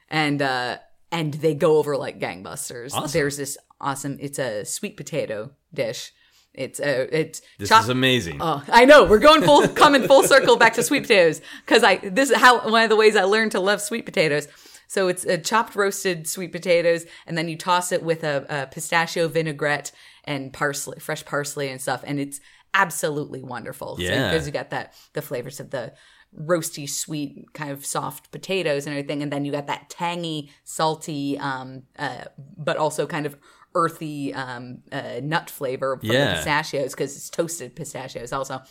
and 0.09 0.41
uh, 0.41 0.78
and 1.11 1.34
they 1.36 1.53
go 1.55 1.78
over 1.78 1.95
like 1.97 2.20
gangbusters. 2.20 2.93
Awesome. 2.93 3.11
There's 3.11 3.38
this 3.38 3.57
awesome. 3.80 4.18
It's 4.20 4.40
a 4.40 4.66
sweet 4.66 4.98
potato 4.98 5.52
dish. 5.74 6.14
It's 6.54 6.80
a 6.80 7.08
it's 7.16 7.42
This 7.60 7.72
is 7.72 7.90
amazing. 7.90 8.40
Oh, 8.42 8.64
I 8.68 8.86
know. 8.86 9.06
We're 9.06 9.20
going 9.20 9.44
full, 9.44 9.68
coming 9.84 10.04
full 10.04 10.24
circle 10.24 10.58
back 10.58 10.74
to 10.74 10.84
sweet 10.84 11.04
potatoes 11.04 11.42
because 11.66 11.84
I 11.84 11.98
this 11.98 12.32
is 12.32 12.38
how 12.38 12.70
one 12.70 12.84
of 12.84 12.90
the 12.90 12.96
ways 12.96 13.16
I 13.16 13.24
learned 13.24 13.52
to 13.52 13.60
love 13.60 13.80
sweet 13.82 14.06
potatoes. 14.06 14.48
So 14.88 15.10
it's 15.10 15.26
a 15.26 15.38
chopped 15.38 15.76
roasted 15.76 16.28
sweet 16.28 16.52
potatoes, 16.52 17.06
and 17.28 17.38
then 17.38 17.50
you 17.50 17.58
toss 17.58 17.92
it 17.92 18.02
with 18.02 18.24
a, 18.24 18.46
a 18.50 18.68
pistachio 18.68 19.28
vinaigrette 19.28 19.92
and 20.24 20.52
parsley, 20.54 21.00
fresh 21.00 21.26
parsley 21.26 21.70
and 21.70 21.82
stuff, 21.82 22.04
and 22.08 22.20
it's 22.20 22.40
absolutely 22.74 23.44
wonderful. 23.44 23.98
Yeah. 24.00 24.32
because 24.32 24.48
you 24.48 24.54
got 24.54 24.70
that 24.70 24.94
the 25.14 25.22
flavors 25.22 25.60
of 25.60 25.72
the 25.72 25.94
roasty, 26.38 26.90
sweet, 26.90 27.54
kind 27.54 27.72
of 27.72 27.86
soft 27.86 28.32
potatoes 28.32 28.86
and 28.86 28.96
everything, 28.96 29.22
and 29.22 29.32
then 29.32 29.46
you 29.46 29.52
got 29.52 29.68
that 29.68 29.90
tangy, 29.90 30.52
salty, 30.64 31.38
um, 31.38 31.84
uh, 32.00 32.26
but 32.58 32.78
also 32.78 33.06
kind 33.06 33.26
of 33.26 33.38
earthy 33.78 34.34
um, 34.34 34.80
uh, 34.92 35.20
nut 35.22 35.50
flavor 35.50 35.98
from 35.98 36.10
Yeah. 36.10 36.26
the 36.26 36.36
pistachios 36.36 36.92
because 36.94 37.16
it's 37.16 37.30
toasted 37.30 37.76
pistachios 37.76 38.34
also. 38.34 38.62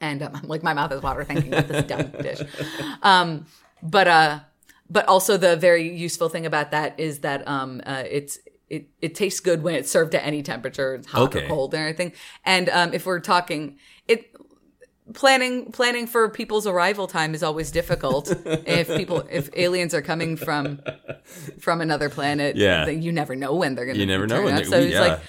And 0.00 0.22
um, 0.22 0.32
I'm 0.34 0.48
like 0.48 0.62
my 0.62 0.74
mouth 0.74 0.92
is 0.92 1.02
water 1.02 1.24
thinking 1.24 1.52
about 1.52 1.68
this 1.68 1.82
dumb 1.84 2.14
dish. 2.20 2.42
Um, 3.02 3.46
but 3.82 4.08
uh, 4.08 4.40
but 4.88 5.06
also 5.06 5.36
the 5.36 5.56
very 5.56 5.94
useful 5.96 6.28
thing 6.28 6.46
about 6.46 6.70
that 6.70 6.98
is 6.98 7.20
that 7.20 7.46
um, 7.46 7.80
uh, 7.86 8.04
it's 8.08 8.38
it, 8.68 8.88
it 9.00 9.14
tastes 9.14 9.40
good 9.40 9.62
when 9.62 9.74
it's 9.74 9.90
served 9.90 10.14
at 10.14 10.24
any 10.26 10.42
temperature, 10.42 10.94
it's 10.94 11.06
hot 11.08 11.22
Okay. 11.26 11.44
or 11.44 11.48
cold 11.48 11.74
and 11.74 11.82
everything. 11.82 12.12
And 12.44 12.68
um, 12.70 12.92
if 12.94 13.04
we're 13.06 13.20
talking 13.20 13.78
it 14.08 14.33
planning 15.12 15.70
planning 15.70 16.06
for 16.06 16.28
people's 16.30 16.66
arrival 16.66 17.06
time 17.06 17.34
is 17.34 17.42
always 17.42 17.70
difficult 17.70 18.32
if 18.66 18.88
people 18.88 19.22
if 19.30 19.50
aliens 19.54 19.92
are 19.92 20.00
coming 20.00 20.34
from 20.36 20.80
from 21.60 21.80
another 21.82 22.08
planet 22.08 22.56
Yeah. 22.56 22.88
you 22.88 23.12
never 23.12 23.36
know 23.36 23.54
when 23.54 23.74
they're 23.74 23.84
gonna 23.84 23.98
You 23.98 24.06
never 24.06 24.26
know 24.26 24.42
when 24.42 24.54
up. 24.54 24.64
so 24.64 24.78
it's 24.78 24.94
yeah. 24.94 25.00
like 25.00 25.20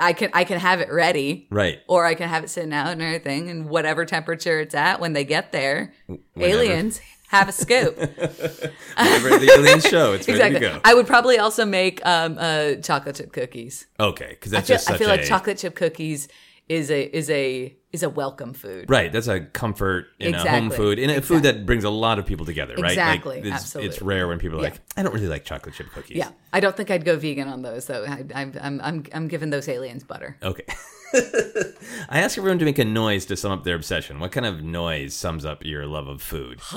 i 0.00 0.12
can 0.12 0.30
i 0.32 0.44
can 0.44 0.60
have 0.60 0.80
it 0.80 0.92
ready 0.92 1.48
Right. 1.50 1.80
or 1.88 2.04
i 2.06 2.14
can 2.14 2.28
have 2.28 2.44
it 2.44 2.50
sitting 2.50 2.72
out 2.72 2.88
and 2.88 3.02
everything 3.02 3.50
and 3.50 3.68
whatever 3.68 4.04
temperature 4.04 4.60
it's 4.60 4.76
at 4.76 5.00
when 5.00 5.12
they 5.12 5.24
get 5.24 5.50
there 5.50 5.92
Whenever. 6.06 6.22
aliens 6.60 7.00
have 7.28 7.48
a 7.48 7.52
scoop 7.52 7.96
Whenever 7.98 9.38
the 9.38 9.50
aliens 9.58 9.84
show, 9.84 10.12
it's 10.12 10.28
ready 10.28 10.54
to 10.54 10.60
go. 10.60 10.80
i 10.84 10.94
would 10.94 11.08
probably 11.08 11.38
also 11.38 11.64
make 11.66 12.00
um 12.06 12.36
uh 12.38 12.74
chocolate 12.76 13.16
chip 13.16 13.32
cookies 13.32 13.86
okay, 13.98 14.28
because 14.30 14.54
I 14.54 14.58
that's 14.58 14.68
feel, 14.68 14.76
just 14.76 14.90
I 14.90 14.96
feel 14.98 15.08
a 15.08 15.16
like 15.16 15.24
chocolate 15.24 15.58
chip 15.58 15.74
cookies 15.74 16.28
is 16.68 16.90
a 16.90 17.02
is 17.16 17.30
a 17.30 17.76
is 17.92 18.02
a 18.02 18.10
welcome 18.10 18.52
food 18.52 18.90
right. 18.90 19.10
That's 19.12 19.28
a 19.28 19.40
comfort 19.40 20.06
in 20.18 20.34
a 20.34 20.50
home 20.50 20.70
food, 20.70 20.98
in 20.98 21.08
a 21.10 21.22
food 21.22 21.44
that 21.44 21.64
brings 21.64 21.84
a 21.84 21.90
lot 21.90 22.18
of 22.18 22.26
people 22.26 22.44
together. 22.44 22.74
Right? 22.74 22.90
Exactly. 22.92 23.36
Like, 23.36 23.44
it's, 23.46 23.54
Absolutely. 23.54 23.88
It's 23.88 24.02
rare 24.02 24.28
when 24.28 24.38
people 24.38 24.58
are 24.58 24.62
Yeah. 24.64 24.70
like, 24.70 24.80
I 24.96 25.02
don't 25.02 25.14
really 25.14 25.28
like 25.28 25.44
chocolate 25.44 25.74
chip 25.74 25.90
cookies. 25.92 26.16
Yeah, 26.16 26.30
I 26.52 26.60
don't 26.60 26.76
think 26.76 26.90
I'd 26.90 27.04
go 27.04 27.16
vegan 27.16 27.48
on 27.48 27.62
those 27.62 27.86
though. 27.86 28.04
I, 28.04 28.24
I'm 28.34 28.52
I'm 28.60 28.80
I'm 28.80 29.04
I'm 29.14 29.28
giving 29.28 29.50
those 29.50 29.68
aliens 29.68 30.04
butter. 30.04 30.36
Okay. 30.42 30.64
I 32.08 32.20
ask 32.20 32.36
everyone 32.36 32.58
to 32.58 32.64
make 32.64 32.78
a 32.78 32.84
noise 32.84 33.26
to 33.26 33.36
sum 33.36 33.52
up 33.52 33.64
their 33.64 33.76
obsession. 33.76 34.18
What 34.18 34.32
kind 34.32 34.46
of 34.46 34.62
noise 34.62 35.14
sums 35.14 35.44
up 35.44 35.64
your 35.64 35.86
love 35.86 36.08
of 36.08 36.22
food? 36.22 36.58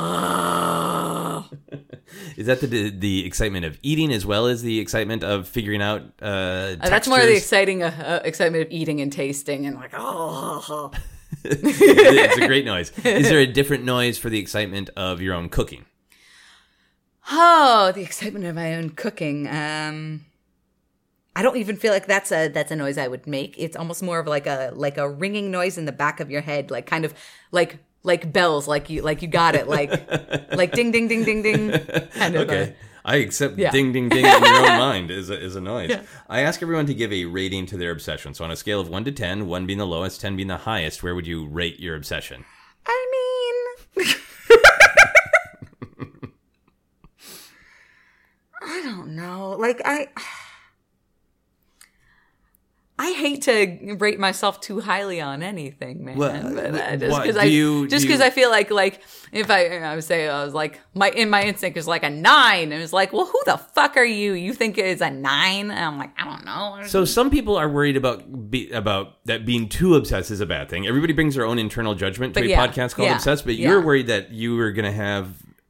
Is 2.38 2.48
that 2.48 2.60
the 2.62 2.90
the 2.90 3.26
excitement 3.26 3.66
of 3.66 3.78
eating 3.82 4.12
as 4.12 4.26
well 4.26 4.48
as 4.48 4.62
the 4.62 4.80
excitement 4.80 5.24
of 5.24 5.48
figuring 5.48 5.82
out 5.82 6.02
uh, 6.22 6.76
Uh, 6.80 6.90
that's 6.90 7.08
more 7.08 7.20
the 7.20 7.36
exciting 7.36 7.84
uh, 7.84 8.20
uh, 8.22 8.26
excitement 8.26 8.66
of 8.66 8.72
eating 8.72 9.02
and 9.02 9.12
tasting 9.12 9.66
and 9.66 9.76
like 9.76 9.92
oh. 9.94 10.92
it's 11.44 12.38
a 12.38 12.48
great 12.48 12.66
noise. 12.66 12.92
Is 13.04 13.30
there 13.30 13.40
a 13.40 13.48
different 13.48 13.84
noise 13.84 14.18
for 14.18 14.30
the 14.30 14.40
excitement 14.40 14.90
of 14.98 15.22
your 15.22 15.34
own 15.34 15.50
cooking? 15.50 15.86
Oh, 17.32 17.92
the 17.94 18.02
excitement 18.02 18.46
of 18.46 18.56
my 18.56 18.76
own 18.76 18.90
cooking. 18.92 19.48
Um 19.48 20.26
I 21.40 21.42
don't 21.42 21.56
even 21.56 21.78
feel 21.78 21.94
like 21.94 22.06
that's 22.06 22.34
a 22.34 22.50
that's 22.50 22.70
a 22.70 22.76
noise 22.76 22.98
I 22.98 23.08
would 23.08 23.26
make. 23.26 23.56
It's 23.58 23.78
almost 23.78 24.04
more 24.04 24.20
of 24.20 24.28
like 24.28 24.46
a 24.46 24.72
like 24.76 24.98
a 24.98 25.10
ringing 25.10 25.52
noise 25.52 25.78
in 25.78 25.86
the 25.86 25.94
back 25.94 26.20
of 26.20 26.30
your 26.30 26.42
head, 26.42 26.70
like 26.70 26.86
kind 26.86 27.06
of 27.06 27.14
like 27.54 27.78
like 28.04 28.34
bells, 28.34 28.68
like 28.68 28.90
you 28.90 29.02
like 29.04 29.22
you 29.22 29.30
got 29.30 29.56
it, 29.56 29.70
like 29.70 29.90
like 30.54 30.74
ding 30.74 30.92
ding 30.92 31.08
ding 31.08 31.24
ding 31.24 31.42
ding. 31.42 31.72
Kind 32.12 32.36
of 32.36 32.50
Okay. 32.50 32.76
I 33.06 33.16
accept 33.18 33.58
Yeah. 33.58 33.72
ding 33.72 33.94
ding 33.94 34.10
ding 34.10 34.26
in 34.26 34.44
your 34.44 34.58
own 34.70 34.78
mind 34.88 35.12
is 35.12 35.30
a, 35.30 35.42
is 35.42 35.56
a 35.56 35.62
noise. 35.62 35.98
I 36.28 36.42
ask 36.42 36.62
everyone 36.62 36.88
to 36.88 36.94
give 36.94 37.14
a 37.14 37.24
rating 37.24 37.66
to 37.68 37.78
their 37.78 37.92
obsession. 37.92 38.34
So 38.34 38.44
on 38.44 38.52
a 38.52 38.58
scale 38.58 38.82
of 38.82 38.90
1 38.90 39.06
to 39.06 39.12
10, 39.14 39.48
1 39.48 39.66
being 39.66 39.80
the 39.80 39.88
lowest, 39.88 40.20
10 40.20 40.36
being 40.36 40.50
the 40.50 40.58
highest, 40.58 41.02
where 41.02 41.16
would 41.16 41.26
you 41.26 41.48
rate 41.48 41.80
your 41.80 41.96
obsession? 41.96 42.44
I 42.86 43.94
mean, 43.96 44.06
I 48.62 48.82
don't 48.84 49.16
know. 49.16 49.52
Like 49.58 49.82
I, 49.86 50.08
I 53.02 53.12
hate 53.14 53.44
to 53.44 53.96
rate 53.98 54.20
myself 54.20 54.60
too 54.60 54.82
highly 54.82 55.22
on 55.22 55.42
anything, 55.42 56.04
man. 56.04 56.18
Well, 56.18 56.54
but, 56.54 56.76
uh, 56.76 56.98
just 56.98 57.22
because 57.22 57.38
I, 57.38 57.44
you- 57.46 57.88
just 57.88 58.06
because 58.06 58.20
I 58.20 58.30
feel 58.30 58.50
like, 58.50 58.72
like 58.72 59.02
if 59.32 59.50
I, 59.50 59.78
I 59.78 59.96
would 59.96 60.04
say 60.04 60.28
I 60.28 60.44
was 60.44 60.54
like 60.54 60.82
my 60.94 61.10
in 61.10 61.30
my 61.30 61.44
instinct 61.44 61.78
is 61.78 61.88
like 61.88 62.04
a 62.04 62.10
nine, 62.10 62.74
and 62.74 62.84
it's 62.84 62.92
like, 62.92 63.14
well, 63.14 63.26
who 63.26 63.42
the 63.46 63.56
fuck 63.56 63.96
are 63.96 64.04
you? 64.04 64.34
You 64.34 64.54
think 64.54 64.78
it's 64.78 65.02
a 65.02 65.10
nine? 65.10 65.72
And 65.72 65.80
I'm 65.80 65.98
like, 65.98 66.12
I 66.20 66.26
don't 66.26 66.44
know. 66.44 66.84
So 66.88 67.06
some 67.06 67.32
people 67.32 67.56
are 67.56 67.70
worried 67.70 67.96
about 67.96 68.52
be, 68.52 68.70
about 68.72 69.24
that 69.26 69.46
being 69.46 69.70
too 69.70 69.96
obsessed 69.96 70.30
is 70.30 70.42
a 70.42 70.46
bad 70.46 70.68
thing. 70.70 70.86
Everybody 70.86 71.14
brings 71.14 71.36
their 71.36 71.46
own 71.46 71.58
internal 71.58 71.96
judgment 71.96 72.34
to 72.34 72.42
But 72.42 72.48
a 72.48 72.50
yeah, 72.50 72.68
podcast 72.68 72.96
called 72.96 73.08
yeah, 73.08 73.16
Obsessed, 73.16 73.46
but 73.46 73.56
yeah. 73.56 73.70
you're 73.70 73.82
worried 73.82 74.08
that 74.08 74.32
you 74.32 74.60
are 74.60 74.74
going 74.74 74.84
to 74.84 74.92
have 74.92 75.30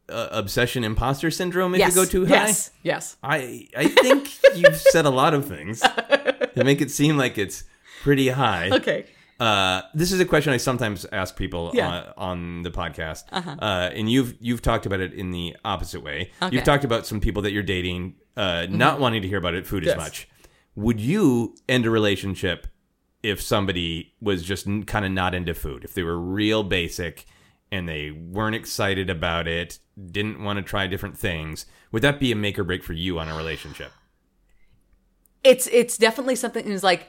uh, 0.09 0.29
obsession 0.31 0.83
imposter 0.83 1.31
syndrome 1.31 1.73
if 1.75 1.79
yes, 1.79 1.95
you 1.95 2.03
go 2.03 2.05
too 2.09 2.25
high. 2.25 2.35
yes, 2.47 2.71
yes. 2.83 3.17
I 3.23 3.67
I 3.77 3.87
think 3.87 4.29
you've 4.55 4.75
said 4.77 5.05
a 5.05 5.09
lot 5.09 5.33
of 5.33 5.47
things 5.47 5.79
to 6.55 6.63
make 6.63 6.81
it 6.81 6.91
seem 6.91 7.17
like 7.17 7.37
it's 7.37 7.63
pretty 8.01 8.29
high. 8.29 8.69
Okay. 8.71 9.05
Uh, 9.39 9.81
this 9.93 10.11
is 10.11 10.19
a 10.19 10.25
question 10.25 10.51
I 10.51 10.57
sometimes 10.57 11.05
ask 11.13 11.37
people 11.37 11.71
Yeah. 11.73 11.87
Uh-huh. 11.87 12.13
uh, 12.17 12.21
on 12.21 12.61
the 12.63 12.71
podcast, 12.71 13.23
uh, 13.31 13.89
and 13.93 14.11
you've 14.11 14.35
you've 14.41 14.61
talked 14.61 14.85
about 14.85 14.99
it 14.99 15.13
in 15.13 15.31
the 15.31 15.55
opposite 15.63 16.01
way. 16.03 16.21
Okay. 16.21 16.29
Mm-hmm. 16.41 16.55
You've 16.55 16.63
talked 16.65 16.83
about 16.83 17.05
some 17.07 17.21
people 17.21 17.41
that 17.43 17.51
you're 17.53 17.63
dating, 17.63 18.15
uh, 18.35 18.67
not 18.69 18.99
wanting 18.99 19.21
to 19.21 19.27
hear 19.29 19.37
about 19.37 19.53
it, 19.53 19.65
food 19.65 19.85
Yes. 19.85 19.93
as 19.93 19.97
much. 19.97 20.27
Would 20.75 20.99
you 20.99 21.55
end 21.69 21.85
a 21.85 21.89
relationship 21.89 22.67
if 23.23 23.41
somebody 23.41 24.13
was 24.21 24.43
just 24.43 24.65
kind 24.87 25.05
of 25.05 25.11
not 25.11 25.33
into 25.33 25.53
food? 25.53 25.83
If 25.85 25.93
they 25.93 26.03
were 26.03 26.17
real 26.19 26.63
basic 26.63 27.25
and 27.71 27.87
they 27.87 28.11
weren't 28.11 28.55
excited 28.55 29.09
about 29.09 29.47
it, 29.47 29.79
didn't 30.11 30.43
want 30.43 30.57
to 30.57 30.63
try 30.63 30.87
different 30.87 31.17
things, 31.17 31.65
would 31.91 32.01
that 32.01 32.19
be 32.19 32.31
a 32.31 32.35
make 32.35 32.57
or 32.57 32.63
break 32.63 32.83
for 32.83 32.93
you 32.93 33.19
on 33.19 33.27
a 33.27 33.35
relationship? 33.35 33.91
it's 35.43 35.67
it's 35.67 35.97
definitely 35.97 36.35
something 36.35 36.67
that's 36.67 36.83
like 36.83 37.07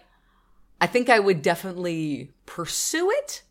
I 0.81 0.87
think 0.87 1.11
I 1.11 1.19
would 1.19 1.43
definitely 1.43 2.33
pursue 2.47 3.11
it, 3.11 3.43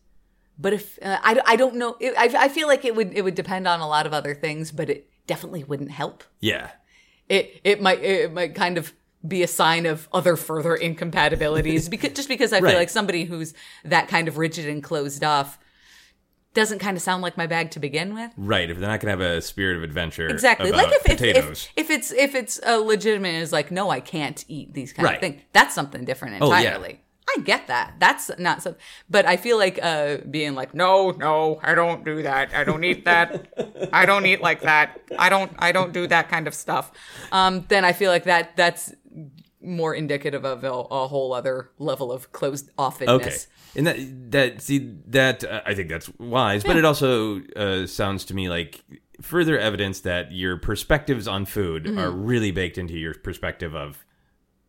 but 0.58 0.72
if 0.72 0.98
uh, 1.00 1.18
I, 1.22 1.40
I 1.46 1.56
don't 1.56 1.76
know, 1.76 1.96
it, 2.00 2.14
I 2.18 2.44
I 2.44 2.48
feel 2.48 2.66
like 2.66 2.84
it 2.84 2.96
would 2.96 3.12
it 3.14 3.22
would 3.22 3.34
depend 3.34 3.68
on 3.68 3.80
a 3.80 3.88
lot 3.88 4.06
of 4.06 4.12
other 4.12 4.34
things, 4.34 4.72
but 4.72 4.90
it 4.90 5.08
definitely 5.26 5.64
wouldn't 5.64 5.90
help. 5.90 6.24
Yeah. 6.40 6.70
It 7.28 7.60
it 7.62 7.80
might 7.80 8.02
it 8.02 8.32
might 8.32 8.54
kind 8.54 8.78
of 8.78 8.92
be 9.26 9.42
a 9.42 9.46
sign 9.46 9.84
of 9.84 10.08
other 10.12 10.34
further 10.34 10.74
incompatibilities 10.74 11.88
because 11.90 12.12
just 12.12 12.28
because 12.28 12.52
I 12.52 12.60
feel 12.60 12.74
like 12.74 12.90
somebody 12.90 13.24
who's 13.24 13.54
that 13.84 14.08
kind 14.08 14.28
of 14.28 14.38
rigid 14.38 14.66
and 14.66 14.82
closed 14.82 15.22
off 15.22 15.58
doesn't 16.54 16.78
kind 16.80 16.96
of 16.96 17.02
sound 17.02 17.22
like 17.22 17.36
my 17.36 17.46
bag 17.46 17.70
to 17.72 17.78
begin 17.80 18.14
with. 18.14 18.32
Right. 18.36 18.68
If 18.70 18.78
they're 18.78 18.88
not 18.88 19.00
going 19.00 19.16
to 19.16 19.24
have 19.24 19.36
a 19.36 19.40
spirit 19.40 19.76
of 19.76 19.82
adventure. 19.82 20.26
Exactly. 20.28 20.72
Like 20.72 20.88
if, 20.88 21.06
if 21.06 21.18
potatoes. 21.18 21.68
if 21.76 21.84
if 21.84 21.90
it's 21.90 22.12
if 22.12 22.34
it's 22.34 22.60
a 22.64 22.78
legitimate 22.78 23.34
is 23.36 23.52
like 23.52 23.70
no, 23.70 23.90
I 23.90 24.00
can't 24.00 24.44
eat 24.48 24.74
these 24.74 24.92
kind 24.92 25.04
Right. 25.06 25.14
of 25.16 25.20
things. 25.20 25.42
That's 25.52 25.74
something 25.74 26.04
different 26.04 26.42
Oh, 26.42 26.50
yeah. 26.52 26.58
entirely. 26.60 27.00
I 27.28 27.42
get 27.42 27.68
that. 27.68 27.94
That's 28.00 28.28
not 28.40 28.60
so. 28.60 28.74
But 29.08 29.24
I 29.24 29.36
feel 29.36 29.56
like 29.56 29.78
uh 29.80 30.16
being 30.28 30.56
like 30.56 30.74
no, 30.74 31.12
no, 31.12 31.60
I 31.62 31.76
don't 31.76 32.04
do 32.04 32.22
that. 32.22 32.52
I 32.52 32.64
don't 32.64 32.82
eat 32.82 33.04
that. 33.04 33.46
I 33.92 34.04
don't 34.04 34.26
eat 34.26 34.40
like 34.40 34.62
that. 34.62 35.00
I 35.16 35.28
don't. 35.28 35.52
I 35.60 35.70
don't 35.70 35.92
do 35.92 36.08
that 36.08 36.28
kind 36.28 36.48
of 36.48 36.54
stuff. 36.54 36.90
Um, 37.30 37.66
then 37.68 37.84
I 37.84 37.92
feel 37.92 38.10
like 38.10 38.24
that 38.24 38.56
that's 38.56 38.92
more 39.62 39.94
indicative 39.94 40.44
of 40.44 40.64
a, 40.64 40.70
a 40.70 41.06
whole 41.08 41.32
other 41.34 41.70
level 41.78 42.10
of 42.10 42.32
closed 42.32 42.70
offness. 42.76 43.08
Okay. 43.08 43.36
And 43.76 43.86
that 43.86 44.30
that 44.32 44.62
see 44.62 44.94
that 45.08 45.44
uh, 45.44 45.60
I 45.66 45.74
think 45.74 45.88
that's 45.88 46.10
wise, 46.18 46.64
but 46.64 46.76
it 46.76 46.84
also 46.84 47.40
uh, 47.56 47.86
sounds 47.86 48.24
to 48.26 48.34
me 48.34 48.48
like 48.48 48.82
further 49.20 49.58
evidence 49.58 50.00
that 50.00 50.32
your 50.32 50.56
perspectives 50.56 51.28
on 51.28 51.44
food 51.44 51.84
Mm-hmm. 51.84 51.98
are 51.98 52.10
really 52.10 52.50
baked 52.52 52.78
into 52.78 52.94
your 52.98 53.14
perspective 53.14 53.74
of 53.74 54.04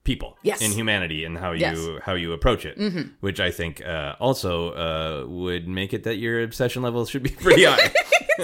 people 0.03 0.37
Yes. 0.43 0.61
and 0.61 0.73
humanity 0.73 1.23
and 1.25 1.37
how 1.37 1.51
you 1.51 1.59
Yes. 1.61 1.77
Mm-hmm. 1.77 1.99
how 2.03 2.15
you 2.15 2.33
approach 2.33 2.65
it, 2.65 2.77
which 3.21 3.39
I 3.39 3.51
think 3.51 3.81
uh, 3.85 4.15
also 4.19 4.71
uh, 4.71 5.25
would 5.27 5.67
make 5.67 5.93
it 5.93 6.03
that 6.03 6.17
your 6.17 6.41
obsession 6.43 6.81
level 6.81 7.05
should 7.05 7.23
be 7.23 7.29
pretty 7.29 7.63
high. 7.65 7.91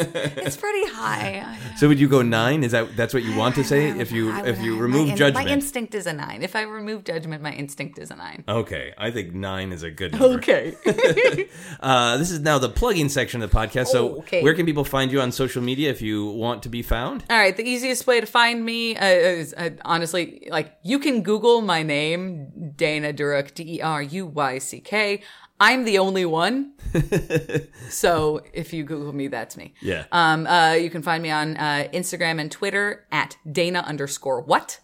It's 0.47 0.57
pretty 0.57 0.85
high. 0.93 1.57
so 1.77 1.88
would 1.88 1.99
you 1.99 2.07
go 2.07 2.22
nine? 2.22 2.64
Is 2.64 2.72
that 2.72 2.95
that's 2.95 3.14
what 3.14 3.23
you 3.23 3.35
want 3.35 3.55
to 3.55 3.64
say? 3.64 3.89
If 3.89 4.11
you 4.11 4.31
I 4.31 4.45
if 4.47 4.59
you 4.61 4.76
my 4.76 4.81
remove 4.81 5.09
in- 5.09 5.18
judgment, 5.18 5.45
my 5.47 5.51
instinct 5.51 5.95
is 5.95 6.05
a 6.07 6.14
nine. 6.14 6.43
If 6.43 6.55
I 6.55 6.61
remove 6.64 7.03
judgment, 7.03 7.41
my 7.43 7.51
instinct 7.53 7.99
is 7.99 8.11
a 8.11 8.15
nine. 8.15 8.43
okay, 8.47 8.93
I 8.97 9.11
think 9.11 9.34
nine 9.34 9.72
is 9.72 9.84
a 9.84 9.91
good 9.91 10.11
number. 10.14 10.38
Okay. 10.38 10.76
Uh, 11.80 12.18
this 12.18 12.31
is 12.31 12.39
now 12.39 12.57
the 12.57 12.69
plugging 12.69 13.09
section 13.09 13.41
of 13.41 13.49
the 13.51 13.57
podcast. 13.57 13.88
So, 13.88 13.97
Oh, 14.09 14.18
okay. 14.19 14.41
where 14.43 14.53
can 14.53 14.65
people 14.65 14.84
find 14.84 15.11
you 15.11 15.22
on 15.22 15.31
social 15.31 15.61
media 15.61 15.89
if 15.91 16.01
you 16.01 16.26
want 16.27 16.64
to 16.64 16.69
be 16.69 16.81
found? 16.81 17.23
All 17.30 17.38
right. 17.38 17.55
The 17.55 17.64
easiest 17.64 18.07
way 18.07 18.19
to 18.19 18.26
find 18.26 18.64
me 18.65 18.95
uh, 18.95 19.05
is 19.05 19.53
uh, 19.53 19.72
honestly 19.85 20.47
like 20.49 20.76
you 20.84 20.99
can 20.99 21.22
Google 21.23 21.61
my 21.61 21.84
name, 21.84 22.73
Dana 22.76 23.14
DeRuyck, 23.14 23.53
D 23.53 23.76
E 23.77 23.81
R 23.81 24.01
U 24.01 24.26
Y 24.27 24.57
C 24.59 24.80
K. 24.80 25.22
I'm 25.59 25.85
the 25.85 25.97
only 25.97 26.26
one. 26.26 26.73
so 27.89 28.41
if 28.53 28.73
you 28.73 28.84
Google 28.84 29.14
me, 29.14 29.27
that's 29.27 29.57
me. 29.57 29.73
Yeah. 29.81 30.05
Um, 30.11 30.47
uh, 30.47 30.73
you 30.73 30.89
can 30.89 31.01
find 31.01 31.22
me 31.23 31.30
on 31.31 31.57
uh, 31.57 31.88
Instagram 31.93 32.39
and 32.39 32.51
Twitter 32.51 33.05
at 33.11 33.38
Dana 33.49 33.80
underscore 33.80 34.41
what 34.41 34.80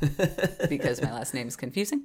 because 0.68 1.02
my 1.02 1.12
last 1.12 1.34
name 1.34 1.48
is 1.48 1.56
confusing. 1.56 2.04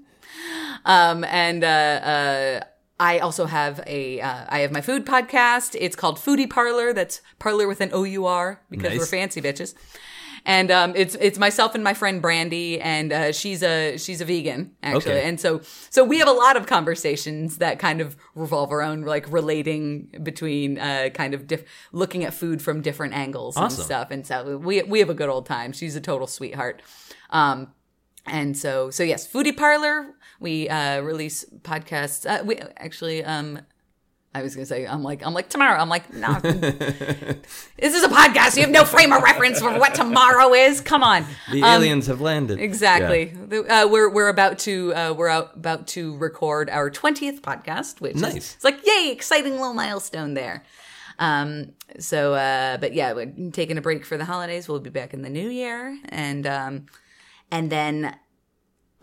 Um, 0.85 1.23
and 1.23 1.63
uh, 1.63 1.67
uh, 1.67 2.63
I 2.99 3.19
also 3.19 3.45
have 3.45 3.81
a 3.87 4.21
uh, 4.21 4.45
I 4.49 4.59
have 4.59 4.71
my 4.71 4.81
food 4.81 5.05
podcast. 5.05 5.75
It's 5.79 5.95
called 5.95 6.17
Foodie 6.17 6.49
Parlour. 6.49 6.93
That's 6.93 7.21
parlor 7.39 7.67
with 7.67 7.81
an 7.81 7.89
O 7.93 8.03
U 8.03 8.25
R 8.25 8.61
because 8.69 8.91
Nice. 8.91 8.99
we're 8.99 9.05
fancy 9.05 9.41
bitches. 9.41 9.73
And 10.45 10.71
um, 10.71 10.93
it's 10.95 11.15
it's 11.21 11.39
myself 11.39 11.73
and 11.73 11.83
my 11.83 11.93
friend 11.93 12.21
Brandy, 12.21 12.81
and 12.81 13.13
uh, 13.13 13.31
she's 13.31 13.63
a 13.63 13.97
she's 13.97 14.19
a 14.19 14.25
vegan 14.25 14.71
actually, 14.83 15.13
Okay. 15.13 15.27
and 15.29 15.39
so 15.39 15.61
so 15.89 16.03
we 16.03 16.19
have 16.19 16.27
a 16.27 16.33
lot 16.33 16.57
of 16.57 16.65
conversations 16.67 17.59
that 17.59 17.79
kind 17.79 18.01
of 18.01 18.17
revolve 18.35 18.73
around 18.73 19.05
like 19.05 19.31
relating 19.31 20.09
between 20.21 20.77
uh, 20.79 21.09
kind 21.13 21.33
of 21.33 21.47
diff- 21.47 21.63
looking 21.93 22.25
at 22.25 22.33
food 22.33 22.61
from 22.61 22.81
different 22.81 23.13
angles 23.13 23.55
Awesome. 23.55 23.79
and 23.79 23.85
stuff, 23.85 24.11
and 24.11 24.27
so 24.27 24.57
we 24.57 24.83
we 24.83 24.99
have 24.99 25.09
a 25.09 25.13
good 25.13 25.29
old 25.29 25.45
time. 25.45 25.71
She's 25.71 25.95
a 25.95 26.01
total 26.01 26.27
sweetheart. 26.27 26.81
Um, 27.29 27.71
and 28.25 28.57
so, 28.57 28.89
so 28.89 29.03
yes, 29.03 29.27
Foodie 29.27 29.55
Parlour. 29.55 30.13
We 30.39 30.67
uh, 30.69 31.01
release 31.01 31.45
podcasts. 31.61 32.25
Uh, 32.29 32.43
we 32.43 32.57
actually, 32.77 33.23
um, 33.23 33.59
I 34.35 34.41
was 34.41 34.55
gonna 34.55 34.65
say, 34.65 34.85
I'm 34.87 35.03
like, 35.03 35.25
I'm 35.25 35.33
like 35.33 35.49
tomorrow. 35.49 35.79
I'm 35.79 35.89
like, 35.89 36.11
no, 36.13 36.33
this 36.41 37.93
is 37.93 38.03
a 38.03 38.07
podcast. 38.09 38.55
You 38.55 38.63
have 38.63 38.71
no 38.71 38.83
frame 38.85 39.13
of 39.13 39.21
reference 39.21 39.59
for 39.59 39.71
what 39.77 39.93
tomorrow 39.95 40.53
is. 40.53 40.81
Come 40.81 41.03
on. 41.03 41.25
The 41.51 41.63
aliens 41.63 42.07
have 42.07 42.19
landed. 42.21 42.57
Um, 42.57 42.63
Exactly. 42.63 43.25
The- 43.25 43.63
Uh, 43.71 43.87
we're 43.87 44.09
we're 44.09 44.29
about 44.29 44.59
to 44.59 44.93
uh, 44.95 45.13
we're 45.13 45.27
out, 45.29 45.55
about 45.55 45.87
to 45.89 46.17
record 46.17 46.69
our 46.69 46.89
twentieth 46.89 47.41
podcast, 47.41 48.01
which 48.01 48.15
Nice. 48.15 48.35
is 48.35 48.53
it's 48.55 48.63
like 48.63 48.85
yay, 48.85 49.09
exciting 49.11 49.53
little 49.53 49.73
milestone 49.73 50.33
there. 50.33 50.63
Um, 51.19 51.73
so, 51.99 52.33
uh, 52.33 52.77
but 52.77 52.93
yeah, 52.93 53.13
we're 53.13 53.31
taking 53.51 53.77
a 53.77 53.81
break 53.81 54.03
for 54.03 54.17
the 54.17 54.25
holidays. 54.25 54.67
We'll 54.67 54.79
be 54.79 54.89
back 54.89 55.13
in 55.13 55.21
the 55.21 55.29
new 55.29 55.47
year, 55.47 55.95
and 56.09 56.47
um, 56.47 56.85
and 57.51 57.69
then 57.71 58.15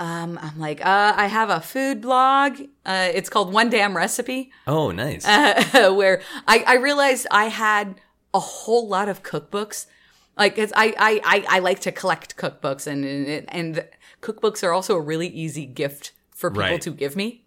um, 0.00 0.38
I'm 0.42 0.58
like, 0.58 0.80
uh, 0.84 1.12
I 1.16 1.26
have 1.28 1.50
a 1.50 1.60
food 1.60 2.00
blog. 2.00 2.58
Uh, 2.84 3.08
it's 3.14 3.28
called 3.30 3.52
One 3.52 3.70
Damn 3.70 3.96
Recipe 3.96 4.50
Oh, 4.66 4.90
nice. 4.90 5.24
uh, 5.28 5.92
where 5.94 6.22
I, 6.48 6.64
I 6.66 6.74
realized 6.76 7.26
I 7.30 7.44
had 7.44 8.00
a 8.34 8.40
whole 8.40 8.88
lot 8.88 9.08
of 9.08 9.22
cookbooks. 9.22 9.86
Like, 10.38 10.56
'cause 10.56 10.72
I, 10.74 10.86
I, 10.98 11.20
I, 11.24 11.56
I 11.56 11.58
like 11.58 11.80
to 11.80 11.92
collect 11.92 12.36
cookbooks, 12.36 12.86
and, 12.86 13.04
and 13.04 13.44
and 13.54 13.84
cookbooks 14.22 14.62
are 14.64 14.72
also 14.72 14.96
a 14.96 15.00
really 15.00 15.28
easy 15.28 15.66
gift 15.66 16.12
for 16.34 16.50
people 16.50 16.62
Right. 16.62 16.80
to 16.82 16.90
give 16.92 17.14
me. 17.14 17.44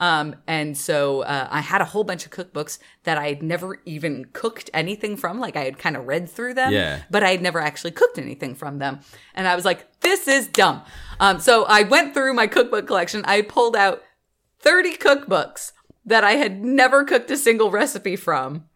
Um, 0.00 0.36
and 0.46 0.76
so 0.78 1.22
uh, 1.22 1.48
I 1.50 1.60
had 1.60 1.80
a 1.80 1.84
whole 1.84 2.04
bunch 2.04 2.24
of 2.24 2.30
cookbooks 2.30 2.78
that 3.02 3.18
I 3.18 3.28
had 3.28 3.42
never 3.42 3.80
even 3.84 4.26
cooked 4.32 4.70
anything 4.72 5.16
from. 5.16 5.40
Like 5.40 5.56
I 5.56 5.64
had 5.64 5.78
kind 5.78 5.96
of 5.96 6.06
read 6.06 6.28
through 6.30 6.54
them, 6.54 6.72
Yeah. 6.72 7.02
but 7.10 7.24
I 7.24 7.30
had 7.30 7.42
never 7.42 7.58
actually 7.60 7.90
cooked 7.90 8.16
anything 8.18 8.54
from 8.54 8.78
them. 8.78 9.00
And 9.34 9.48
I 9.48 9.56
was 9.56 9.64
like, 9.64 10.00
this 10.00 10.28
is 10.28 10.46
dumb. 10.46 10.82
Um, 11.18 11.40
so 11.40 11.64
I 11.64 11.82
went 11.82 12.14
through 12.14 12.34
my 12.34 12.46
cookbook 12.46 12.86
collection. 12.86 13.22
I 13.24 13.42
pulled 13.42 13.74
out 13.74 14.02
30 14.60 14.96
cookbooks 14.98 15.72
that 16.06 16.22
I 16.22 16.32
had 16.32 16.64
never 16.64 17.04
cooked 17.04 17.30
a 17.32 17.36
single 17.36 17.70
recipe 17.70 18.14
from. 18.16 18.66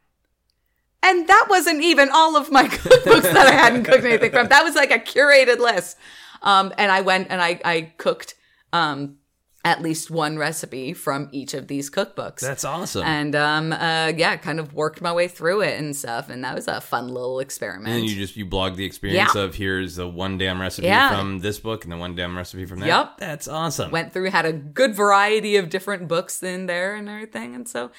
And 1.05 1.27
that 1.29 1.47
wasn't 1.49 1.83
even 1.83 2.09
all 2.13 2.37
of 2.37 2.51
my 2.51 2.65
cookbooks 2.69 3.23
that 3.33 3.47
I 3.47 3.53
hadn't 3.53 3.85
cooked 3.85 4.05
anything 4.05 4.31
from. 4.33 4.49
That 4.49 4.65
was 4.65 4.75
like 4.75 4.91
a 4.91 4.99
curated 4.99 5.59
list. 5.59 5.97
Um, 6.43 6.73
and 6.79 6.91
I 6.91 7.01
went 7.03 7.29
and 7.31 7.41
I, 7.41 7.61
I 7.65 7.93
cooked, 7.97 8.35
um, 8.73 9.19
at 9.65 9.81
least 9.81 10.11
one 10.11 10.37
recipe 10.37 10.93
from 10.93 11.29
each 11.31 11.55
of 11.55 11.69
these 11.69 11.89
cookbooks. 11.89 12.41
That's 12.41 12.65
awesome. 12.65 13.05
and, 13.07 13.37
um, 13.37 13.73
uh, 13.73 14.13
yeah, 14.17 14.37
kind 14.37 14.59
of 14.59 14.75
worked 14.75 15.01
my 15.01 15.13
way 15.13 15.29
through 15.29 15.61
it 15.61 15.79
and 15.79 15.95
stuff. 15.95 16.29
And 16.31 16.43
that 16.43 16.53
was 16.55 16.67
a 16.67 16.81
fun 16.81 17.07
little 17.09 17.39
experiment. 17.39 17.95
and 17.95 18.05
you 18.05 18.17
just 18.17 18.37
you 18.37 18.45
blog 18.45 18.75
the 18.75 18.85
experience 18.85 19.37
Yeah. 19.37 19.43
of 19.43 19.55
here's 19.55 19.95
the 19.95 20.09
one 20.09 20.37
damn 20.37 20.61
recipe 20.61 20.89
Yeah. 20.89 21.11
from 21.17 21.39
this 21.39 21.61
book 21.61 21.85
and 21.85 21.93
the 21.93 21.97
one 21.97 22.17
damn 22.17 22.37
recipe 22.37 22.65
from 22.67 22.81
that. 22.81 22.87
Yep. 22.87 23.19
That's 23.19 23.47
awesome. 23.47 23.93
went 23.93 24.13
through 24.13 24.31
had 24.31 24.47
a 24.47 24.53
good 24.53 24.97
variety 24.97 25.57
of 25.57 25.69
different 25.71 26.09
books 26.09 26.43
in 26.43 26.67
there 26.67 26.97
and 26.97 27.09
everything 27.09 27.55
and 27.55 27.69
so 27.69 27.93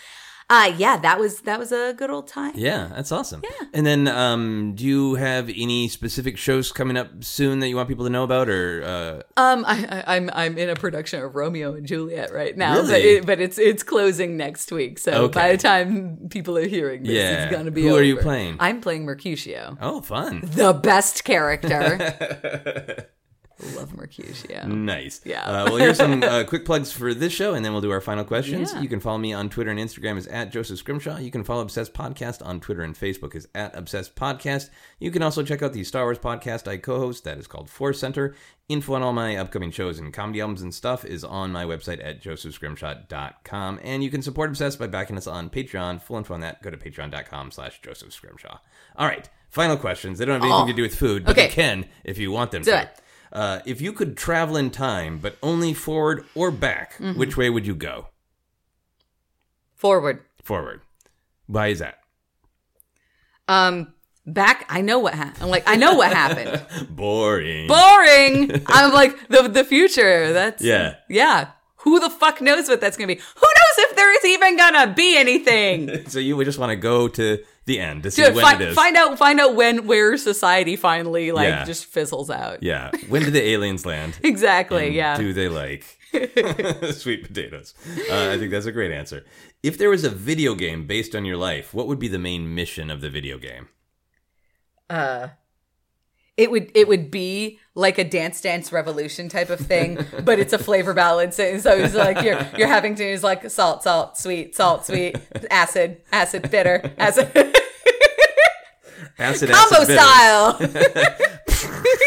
uh 0.49 0.71
yeah 0.77 0.97
that 0.97 1.19
was 1.19 1.41
that 1.41 1.57
was 1.59 1.71
a 1.71 1.93
good 1.97 2.09
old 2.09 2.27
time 2.27 2.53
yeah, 2.55 2.89
that's 2.93 3.11
awesome. 3.11 3.41
Yeah. 3.43 3.67
And 3.73 3.85
then, 3.85 4.07
um, 4.07 4.73
do 4.75 4.85
you 4.85 5.15
have 5.15 5.49
any 5.49 5.87
specific 5.87 6.37
shows 6.37 6.71
coming 6.71 6.97
up 6.97 7.23
soon 7.23 7.59
that 7.59 7.67
you 7.69 7.75
want 7.75 7.87
people 7.89 8.05
to 8.05 8.09
know 8.11 8.23
about, 8.23 8.49
or 8.49 8.83
uh, 8.83 9.41
um 9.41 9.63
I, 9.65 10.03
I 10.05 10.15
i'm 10.15 10.29
i'm 10.33 10.57
in 10.57 10.69
a 10.69 10.75
production 10.75 11.23
of 11.23 11.35
romeo 11.35 11.73
and 11.73 11.85
juliet 11.87 12.31
right 12.33 12.55
now 12.57 12.81
but, 12.81 12.99
it, 13.01 13.25
but 13.25 13.39
it's 13.41 13.57
it's 13.57 13.83
closing 13.83 14.37
next 14.37 14.71
week 14.71 14.99
so 14.99 15.11
Okay. 15.25 15.33
by 15.39 15.51
the 15.53 15.57
time 15.57 16.17
people 16.29 16.57
are 16.57 16.67
hearing 16.67 17.03
this 17.03 17.13
Yeah. 17.13 17.43
it's 17.45 17.51
gonna 17.55 17.71
be 17.71 17.83
Who 17.83 17.95
are 17.95 18.03
you 18.03 18.17
playing? 18.17 18.57
i'm 18.59 18.81
playing 18.81 19.05
mercutio 19.05 19.77
oh, 19.81 20.01
fun, 20.01 20.41
the 20.43 20.73
best 20.73 21.23
character 21.23 23.07
love 23.75 23.95
mercutio 23.95 24.65
nice. 24.67 25.21
Yeah. 25.23 25.43
Uh, 25.43 25.65
well, 25.65 25.75
here's 25.77 25.97
some 25.97 26.21
uh, 26.23 26.43
quick 26.45 26.65
plugs 26.65 26.91
for 26.91 27.13
this 27.13 27.31
show, 27.31 27.53
and 27.53 27.63
then 27.63 27.71
we'll 27.71 27.81
do 27.81 27.91
our 27.91 28.01
final 28.01 28.23
questions. 28.23 28.73
Yeah. 28.73 28.81
You 28.81 28.89
can 28.89 28.99
follow 28.99 29.17
me 29.17 29.31
on 29.33 29.49
Twitter 29.49 29.69
and 29.71 29.79
Instagram 29.79 30.17
is 30.17 30.27
at 30.27 30.51
Joseph 30.51 30.79
Scrimshaw. 30.79 31.17
You 31.17 31.31
can 31.31 31.43
follow 31.43 31.61
Obsessed 31.61 31.93
Podcast 31.93 32.45
on 32.45 32.59
Twitter 32.59 32.81
and 32.81 32.95
Facebook 32.95 33.35
is 33.35 33.47
at 33.55 33.75
Obsessed 33.75 34.15
Podcast. 34.15 34.69
You 34.99 35.11
can 35.11 35.21
also 35.21 35.43
check 35.43 35.61
out 35.61 35.73
the 35.73 35.83
Star 35.83 36.03
Wars 36.03 36.19
podcast 36.19 36.67
I 36.67 36.77
co-host. 36.77 37.23
That 37.25 37.37
is 37.37 37.47
called 37.47 37.69
Force 37.69 37.99
Center. 37.99 38.35
Info 38.69 38.93
on 38.93 39.03
all 39.03 39.11
my 39.13 39.35
upcoming 39.35 39.71
shows 39.71 39.99
and 39.99 40.13
comedy 40.13 40.39
albums 40.39 40.61
and 40.61 40.73
stuff 40.73 41.03
is 41.03 41.23
on 41.25 41.51
my 41.51 41.65
website 41.65 42.03
at 42.03 42.21
josephscrimshaw.com. 42.23 43.79
And 43.83 44.03
you 44.03 44.09
can 44.09 44.21
support 44.21 44.49
Obsessed 44.49 44.79
by 44.79 44.87
backing 44.87 45.17
us 45.17 45.27
on 45.27 45.49
Patreon. 45.49 46.01
Full 46.01 46.17
info 46.17 46.33
on 46.33 46.39
that, 46.41 46.61
go 46.61 46.69
to 46.69 46.77
patreon.com 46.77 47.51
slash 47.51 47.81
Joseph 47.81 48.13
Scrimshaw. 48.13 48.57
All 48.95 49.07
right, 49.07 49.29
final 49.49 49.77
questions. 49.77 50.17
They 50.19 50.25
don't 50.25 50.41
have 50.41 50.49
anything 50.49 50.67
to 50.67 50.73
do 50.73 50.81
with 50.83 50.95
food, 50.95 51.25
but 51.25 51.31
Oh. 51.37 51.41
Okay. 51.41 51.47
they 51.49 51.53
can 51.53 51.85
if 52.03 52.17
you 52.17 52.31
want 52.31 52.51
them 52.51 52.61
Do 52.63 52.71
to. 52.71 52.81
it. 52.83 52.99
Uh, 53.33 53.59
if 53.65 53.81
you 53.81 53.91
could 53.91 54.15
travel 54.15 54.55
in 54.55 54.69
time, 54.69 55.17
but 55.17 55.35
only 55.41 55.73
forward 55.73 56.23
or 56.35 56.51
back, 56.51 56.93
Mm-hmm. 56.99 57.17
which 57.19 57.35
way 57.35 57.49
would 57.49 57.65
you 57.67 57.75
go? 57.75 58.07
forward 59.75 60.21
Forward. 60.43 60.81
Why 61.47 61.67
is 61.67 61.79
that? 61.79 61.99
um 63.49 63.93
back 64.25 64.65
i 64.69 64.79
know 64.79 64.99
what 64.99 65.13
happened 65.13 65.43
i'm 65.43 65.49
like 65.49 65.63
i 65.67 65.75
know 65.75 65.95
what 65.95 66.13
happened 66.13 66.63
Boring. 66.95 67.67
boring. 67.67 68.63
I'm 68.67 68.93
like 68.93 69.27
the 69.27 69.49
the 69.49 69.65
future. 69.65 70.31
That's 70.31 70.63
Yeah. 70.63 70.95
yeah. 71.09 71.49
Who 71.83 71.99
the 71.99 72.09
fuck 72.09 72.39
knows 72.39 72.69
what 72.69 72.79
that's 72.79 72.95
gonna 72.95 73.07
be? 73.13 73.15
Who 73.19 73.47
knows 73.57 73.89
if 73.89 73.95
there 73.97 74.15
is 74.17 74.23
even 74.33 74.55
gonna 74.55 74.93
be 74.93 75.17
anything. 75.17 76.05
So 76.07 76.19
you 76.19 76.37
would 76.37 76.45
just 76.45 76.57
want 76.57 76.69
to 76.69 76.77
go 76.77 77.09
to 77.09 77.43
the 77.65 77.79
end 77.79 78.03
to 78.03 78.11
see 78.11 78.23
Dude, 78.23 78.35
when 78.35 78.43
find, 78.43 78.61
it 78.61 78.69
is. 78.69 78.75
find 78.75 78.95
out 78.97 79.17
find 79.17 79.39
out 79.39 79.55
when 79.55 79.87
where 79.87 80.17
society 80.17 80.75
finally 80.75 81.31
like 81.31 81.47
Yeah. 81.47 81.63
just 81.65 81.85
fizzles 81.85 82.29
out. 82.29 82.61
Yeah. 82.61 82.91
When 83.09 83.23
do 83.23 83.31
the 83.31 83.41
aliens 83.41 83.85
land? 83.85 84.17
Exactly. 84.23 84.87
And 84.87 84.95
yeah. 84.95 85.17
Do 85.17 85.33
they 85.33 85.47
like 85.49 85.83
sweet 86.93 87.23
potatoes? 87.27 87.73
Uh, 88.09 88.31
I 88.31 88.37
think 88.37 88.51
that's 88.51 88.65
a 88.65 88.71
great 88.71 88.91
answer. 88.91 89.25
If 89.63 89.77
there 89.77 89.89
was 89.89 90.03
a 90.03 90.09
video 90.09 90.55
game 90.55 90.85
based 90.87 91.15
on 91.15 91.23
your 91.25 91.37
life, 91.37 91.73
what 91.73 91.87
would 91.87 91.99
be 91.99 92.07
the 92.09 92.19
main 92.19 92.53
mission 92.53 92.89
of 92.91 92.99
the 93.01 93.09
video 93.09 93.37
game? 93.37 93.67
It 96.37 96.49
would 96.49 96.71
it 96.75 96.87
would 96.87 97.11
be 97.11 97.59
like 97.75 97.97
a 97.97 98.03
dance 98.03 98.41
dance 98.41 98.71
revolution 98.71 99.29
type 99.29 99.49
of 99.49 99.59
thing 99.59 100.03
but 100.23 100.39
it's 100.39 100.53
a 100.53 100.57
flavor 100.57 100.93
balance 100.93 101.37
and 101.39 101.61
so 101.61 101.71
it's 101.77 101.93
like 101.93 102.21
you're 102.23 102.39
you're 102.57 102.67
having 102.67 102.95
to 102.95 103.03
use 103.03 103.23
like 103.23 103.49
salt 103.51 103.83
salt 103.83 104.17
sweet 104.17 104.55
salt 104.55 104.85
sweet 104.85 105.15
acid 105.51 106.01
acid 106.11 106.49
bitter 106.49 106.91
acid 106.97 107.29
Acid 109.19 109.51
combo 109.51 109.75
acid 109.81 109.97
style 109.99 110.53
Then 110.57 110.75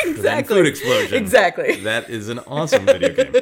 exactly 0.07 0.57
Food 0.57 0.67
explosion. 0.67 1.19
exactly 1.19 1.77
That 1.83 2.11
is 2.11 2.29
an 2.29 2.41
awesome 2.41 2.85
video 2.85 3.13
game. 3.15 3.35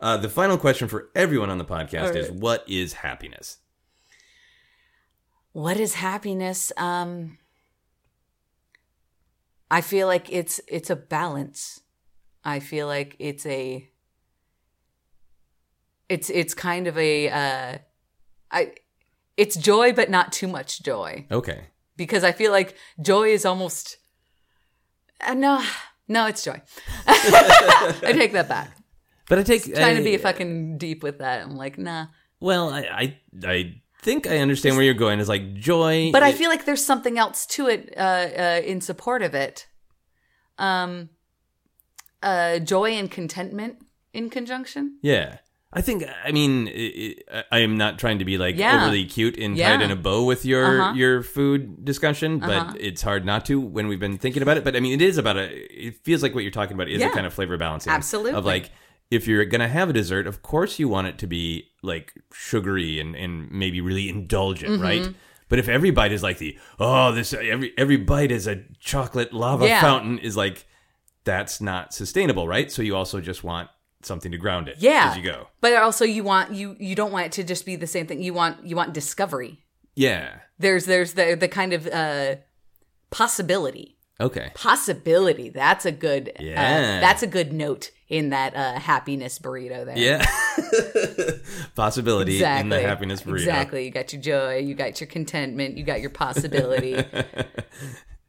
Uh, 0.00 0.16
the 0.16 0.28
final 0.30 0.56
question 0.56 0.88
for 0.88 1.10
everyone 1.14 1.50
on 1.50 1.58
the 1.58 1.64
podcast 1.64 2.10
All 2.10 2.16
is. 2.16 2.30
What 2.30 2.64
is 2.68 2.94
happiness? 2.94 3.58
what 5.52 5.78
is 5.78 5.94
happiness 5.94 6.72
um 6.78 7.36
i 9.72 9.80
feel 9.80 10.06
like 10.06 10.26
it's 10.38 10.60
it's 10.68 10.90
a 10.90 10.96
balance. 10.96 11.80
I 12.44 12.58
feel 12.60 12.86
like 12.86 13.14
it's 13.18 13.44
a 13.46 13.88
it's 16.08 16.28
it's 16.30 16.54
kind 16.54 16.86
of 16.86 16.98
a 16.98 17.28
uh 17.28 17.78
i 18.50 18.72
it's 19.36 19.56
joy 19.56 19.92
but 19.92 20.10
not 20.10 20.32
too 20.32 20.48
much 20.48 20.82
joy. 20.82 21.26
Okay. 21.30 21.60
because 21.96 22.24
i 22.24 22.32
feel 22.32 22.52
like 22.52 22.76
joy 23.00 23.28
is 23.32 23.44
almost 23.44 23.96
uh, 25.26 25.34
no 25.34 25.62
no 26.08 26.26
it's 26.26 26.44
joy. 26.44 26.60
I 27.06 28.12
take 28.12 28.32
that 28.32 28.48
back. 28.48 28.76
But 29.28 29.38
I 29.38 29.42
take 29.44 29.62
trying 29.64 29.96
to 29.96 30.02
I- 30.02 30.04
be 30.04 30.16
fucking 30.18 30.78
deep 30.78 31.02
with 31.02 31.18
that. 31.18 31.42
I'm 31.44 31.56
like 31.56 31.78
nah. 31.78 32.06
Well, 32.40 32.70
I, 32.70 32.80
I 32.82 33.16
I 33.46 33.81
think 34.02 34.26
I 34.26 34.38
understand 34.38 34.76
where 34.76 34.84
you're 34.84 34.94
going. 34.94 35.20
Is 35.20 35.28
like 35.28 35.54
joy, 35.54 36.10
but 36.12 36.22
I 36.22 36.32
feel 36.32 36.50
like 36.50 36.64
there's 36.64 36.84
something 36.84 37.18
else 37.18 37.46
to 37.46 37.68
it 37.68 37.94
uh, 37.96 38.00
uh, 38.00 38.60
in 38.64 38.80
support 38.80 39.22
of 39.22 39.34
it. 39.34 39.66
Um, 40.58 41.08
uh, 42.22 42.58
joy 42.58 42.90
and 42.92 43.10
contentment 43.10 43.76
in 44.12 44.30
conjunction. 44.30 44.98
yeah. 45.02 45.38
I 45.74 45.80
think 45.80 46.04
I 46.22 46.32
mean 46.32 46.68
i 46.68 47.14
i 47.32 47.44
I 47.50 47.58
am 47.60 47.78
not 47.78 47.98
trying 47.98 48.18
to 48.18 48.26
be 48.26 48.36
like 48.36 48.56
Yeah. 48.58 48.76
overly 48.76 49.06
cute 49.06 49.38
and 49.38 49.56
Yeah. 49.56 49.70
tied 49.70 49.80
in 49.82 49.90
a 49.90 49.96
bow 49.96 50.24
with 50.24 50.44
your 50.44 50.82
Uh-huh. 50.82 50.92
your 50.94 51.22
food 51.22 51.82
discussion, 51.82 52.40
but 52.40 52.50
Uh-huh. 52.50 52.74
it's 52.78 53.00
hard 53.00 53.24
not 53.24 53.46
to 53.46 53.58
when 53.58 53.88
we've 53.88 53.98
been 53.98 54.18
thinking 54.18 54.42
about 54.42 54.58
it. 54.58 54.64
But 54.64 54.76
I 54.76 54.80
mean, 54.80 54.92
it 54.92 55.00
is 55.00 55.16
about 55.16 55.38
a. 55.38 55.46
It 55.86 55.94
feels 56.04 56.22
like 56.22 56.34
what 56.34 56.42
you're 56.44 56.50
talking 56.60 56.74
about 56.74 56.90
is 56.90 57.00
a 57.02 57.08
kind 57.08 57.24
of 57.26 57.32
flavor 57.32 57.56
balancing. 57.56 57.90
Absolutely. 57.90 58.34
Of 58.38 58.44
like, 58.44 58.70
if 59.12 59.26
you're 59.28 59.44
gonna 59.44 59.68
have 59.68 59.88
a 59.90 59.92
dessert, 59.92 60.26
of 60.26 60.42
course 60.42 60.78
you 60.80 60.88
want 60.88 61.06
it 61.06 61.18
to 61.18 61.26
be 61.26 61.68
like 61.82 62.14
sugary 62.32 62.98
and 63.00 63.14
and 63.16 63.50
maybe 63.50 63.80
really 63.80 64.08
indulgent, 64.08 64.72
Mm-hmm. 64.72 64.82
right? 64.82 65.14
But 65.48 65.58
if 65.58 65.68
every 65.68 65.90
bite 65.90 66.12
is 66.12 66.22
like 66.22 66.38
the 66.38 66.58
oh 66.80 67.12
this 67.12 67.32
every 67.34 67.72
every 67.76 67.98
bite 67.98 68.32
is 68.32 68.46
a 68.46 68.56
chocolate 68.80 69.32
lava 69.32 69.66
Yeah. 69.66 69.80
fountain 69.80 70.18
is 70.18 70.36
like 70.36 70.66
that's 71.24 71.60
not 71.60 71.92
sustainable, 71.94 72.48
right? 72.48 72.72
So 72.72 72.82
you 72.82 72.96
also 72.96 73.20
just 73.20 73.44
want 73.44 73.68
something 74.02 74.32
to 74.32 74.38
ground 74.38 74.68
it 74.68 74.76
Yeah. 74.78 75.10
as 75.10 75.16
you 75.16 75.22
go. 75.22 75.46
But 75.60 75.74
also, 75.74 76.04
you 76.04 76.24
want 76.24 76.52
you 76.52 76.74
you 76.80 76.94
don't 76.94 77.12
want 77.12 77.26
it 77.26 77.32
to 77.32 77.44
just 77.44 77.64
be 77.66 77.76
the 77.76 77.86
same 77.86 78.06
thing. 78.06 78.22
You 78.22 78.34
want 78.34 78.64
you 78.66 78.74
want 78.76 78.94
discovery. 78.94 79.58
Yeah. 79.94 80.28
There's 80.58 80.86
there's 80.86 81.12
the 81.12 81.36
the 81.38 81.48
kind 81.48 81.72
of 81.74 81.86
uh, 81.86 82.36
possibility. 83.10 83.96
Okay. 84.22 84.50
Possibility. 84.54 85.50
That's 85.50 85.84
a 85.84 85.92
good. 85.92 86.32
Yeah. 86.38 86.62
Uh, 86.62 87.00
that's 87.00 87.22
a 87.22 87.26
good 87.26 87.52
note 87.52 87.90
in 88.08 88.30
that 88.30 88.54
uh, 88.54 88.78
happiness 88.78 89.38
burrito 89.38 89.84
there. 89.84 89.98
Yeah. 89.98 90.24
Possibility 91.74 92.34
Exactly. 92.34 92.60
in 92.62 92.68
the 92.68 92.80
happiness 92.88 93.22
burrito. 93.22 93.40
Exactly. 93.40 93.84
You 93.84 93.90
got 93.90 94.12
your 94.12 94.22
joy. 94.22 94.58
You 94.58 94.74
got 94.74 95.00
your 95.00 95.08
contentment. 95.08 95.76
You 95.76 95.84
got 95.84 96.00
your 96.00 96.10
possibility. 96.10 96.90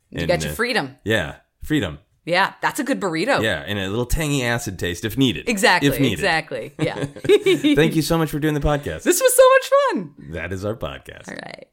you 0.10 0.20
And, 0.20 0.28
got 0.28 0.42
your 0.42 0.52
uh, 0.52 0.56
freedom. 0.56 0.98
Yeah. 1.04 1.38
Freedom. 1.64 2.00
Yeah, 2.26 2.54
that's 2.62 2.80
a 2.80 2.86
good 2.86 3.02
burrito. 3.02 3.42
Yeah. 3.44 3.64
And 3.68 3.78
a 3.78 3.90
little 3.90 4.06
tangy 4.06 4.46
acid 4.46 4.80
taste 4.80 5.04
if 5.04 5.18
needed. 5.18 5.50
Exactly. 5.50 5.90
If 5.90 6.00
needed. 6.00 6.14
Exactly. 6.14 6.74
Yeah. 6.80 6.96
Thank 7.76 7.96
you 7.96 8.02
so 8.02 8.18
much 8.18 8.30
for 8.32 8.40
doing 8.40 8.54
the 8.54 8.62
podcast. 8.62 9.04
this 9.04 9.22
was 9.22 9.36
so 9.36 9.44
much 9.50 9.72
fun. 9.92 10.32
That 10.32 10.54
is 10.54 10.64
our 10.64 10.76
podcast. 10.76 11.28
All 11.28 11.36
right. 11.36 11.68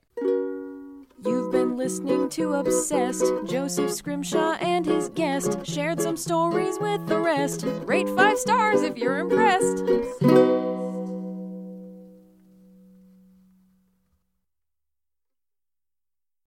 You've 1.23 1.53
been 1.53 1.77
listening 1.77 2.31
to 2.31 2.55
Obsessed. 2.55 3.25
Joseph 3.45 3.91
Scrimshaw 3.91 4.53
and 4.61 4.87
his 4.87 5.11
guest 5.11 5.59
shared 5.67 6.01
some 6.01 6.17
stories 6.17 6.79
with 6.81 7.07
the 7.07 7.19
rest. 7.19 7.65
Rate 7.85 8.09
five 8.11 8.39
stars 8.39 8.83
if 8.83 8.97
you're 8.97 9.19
impressed. 9.19 9.85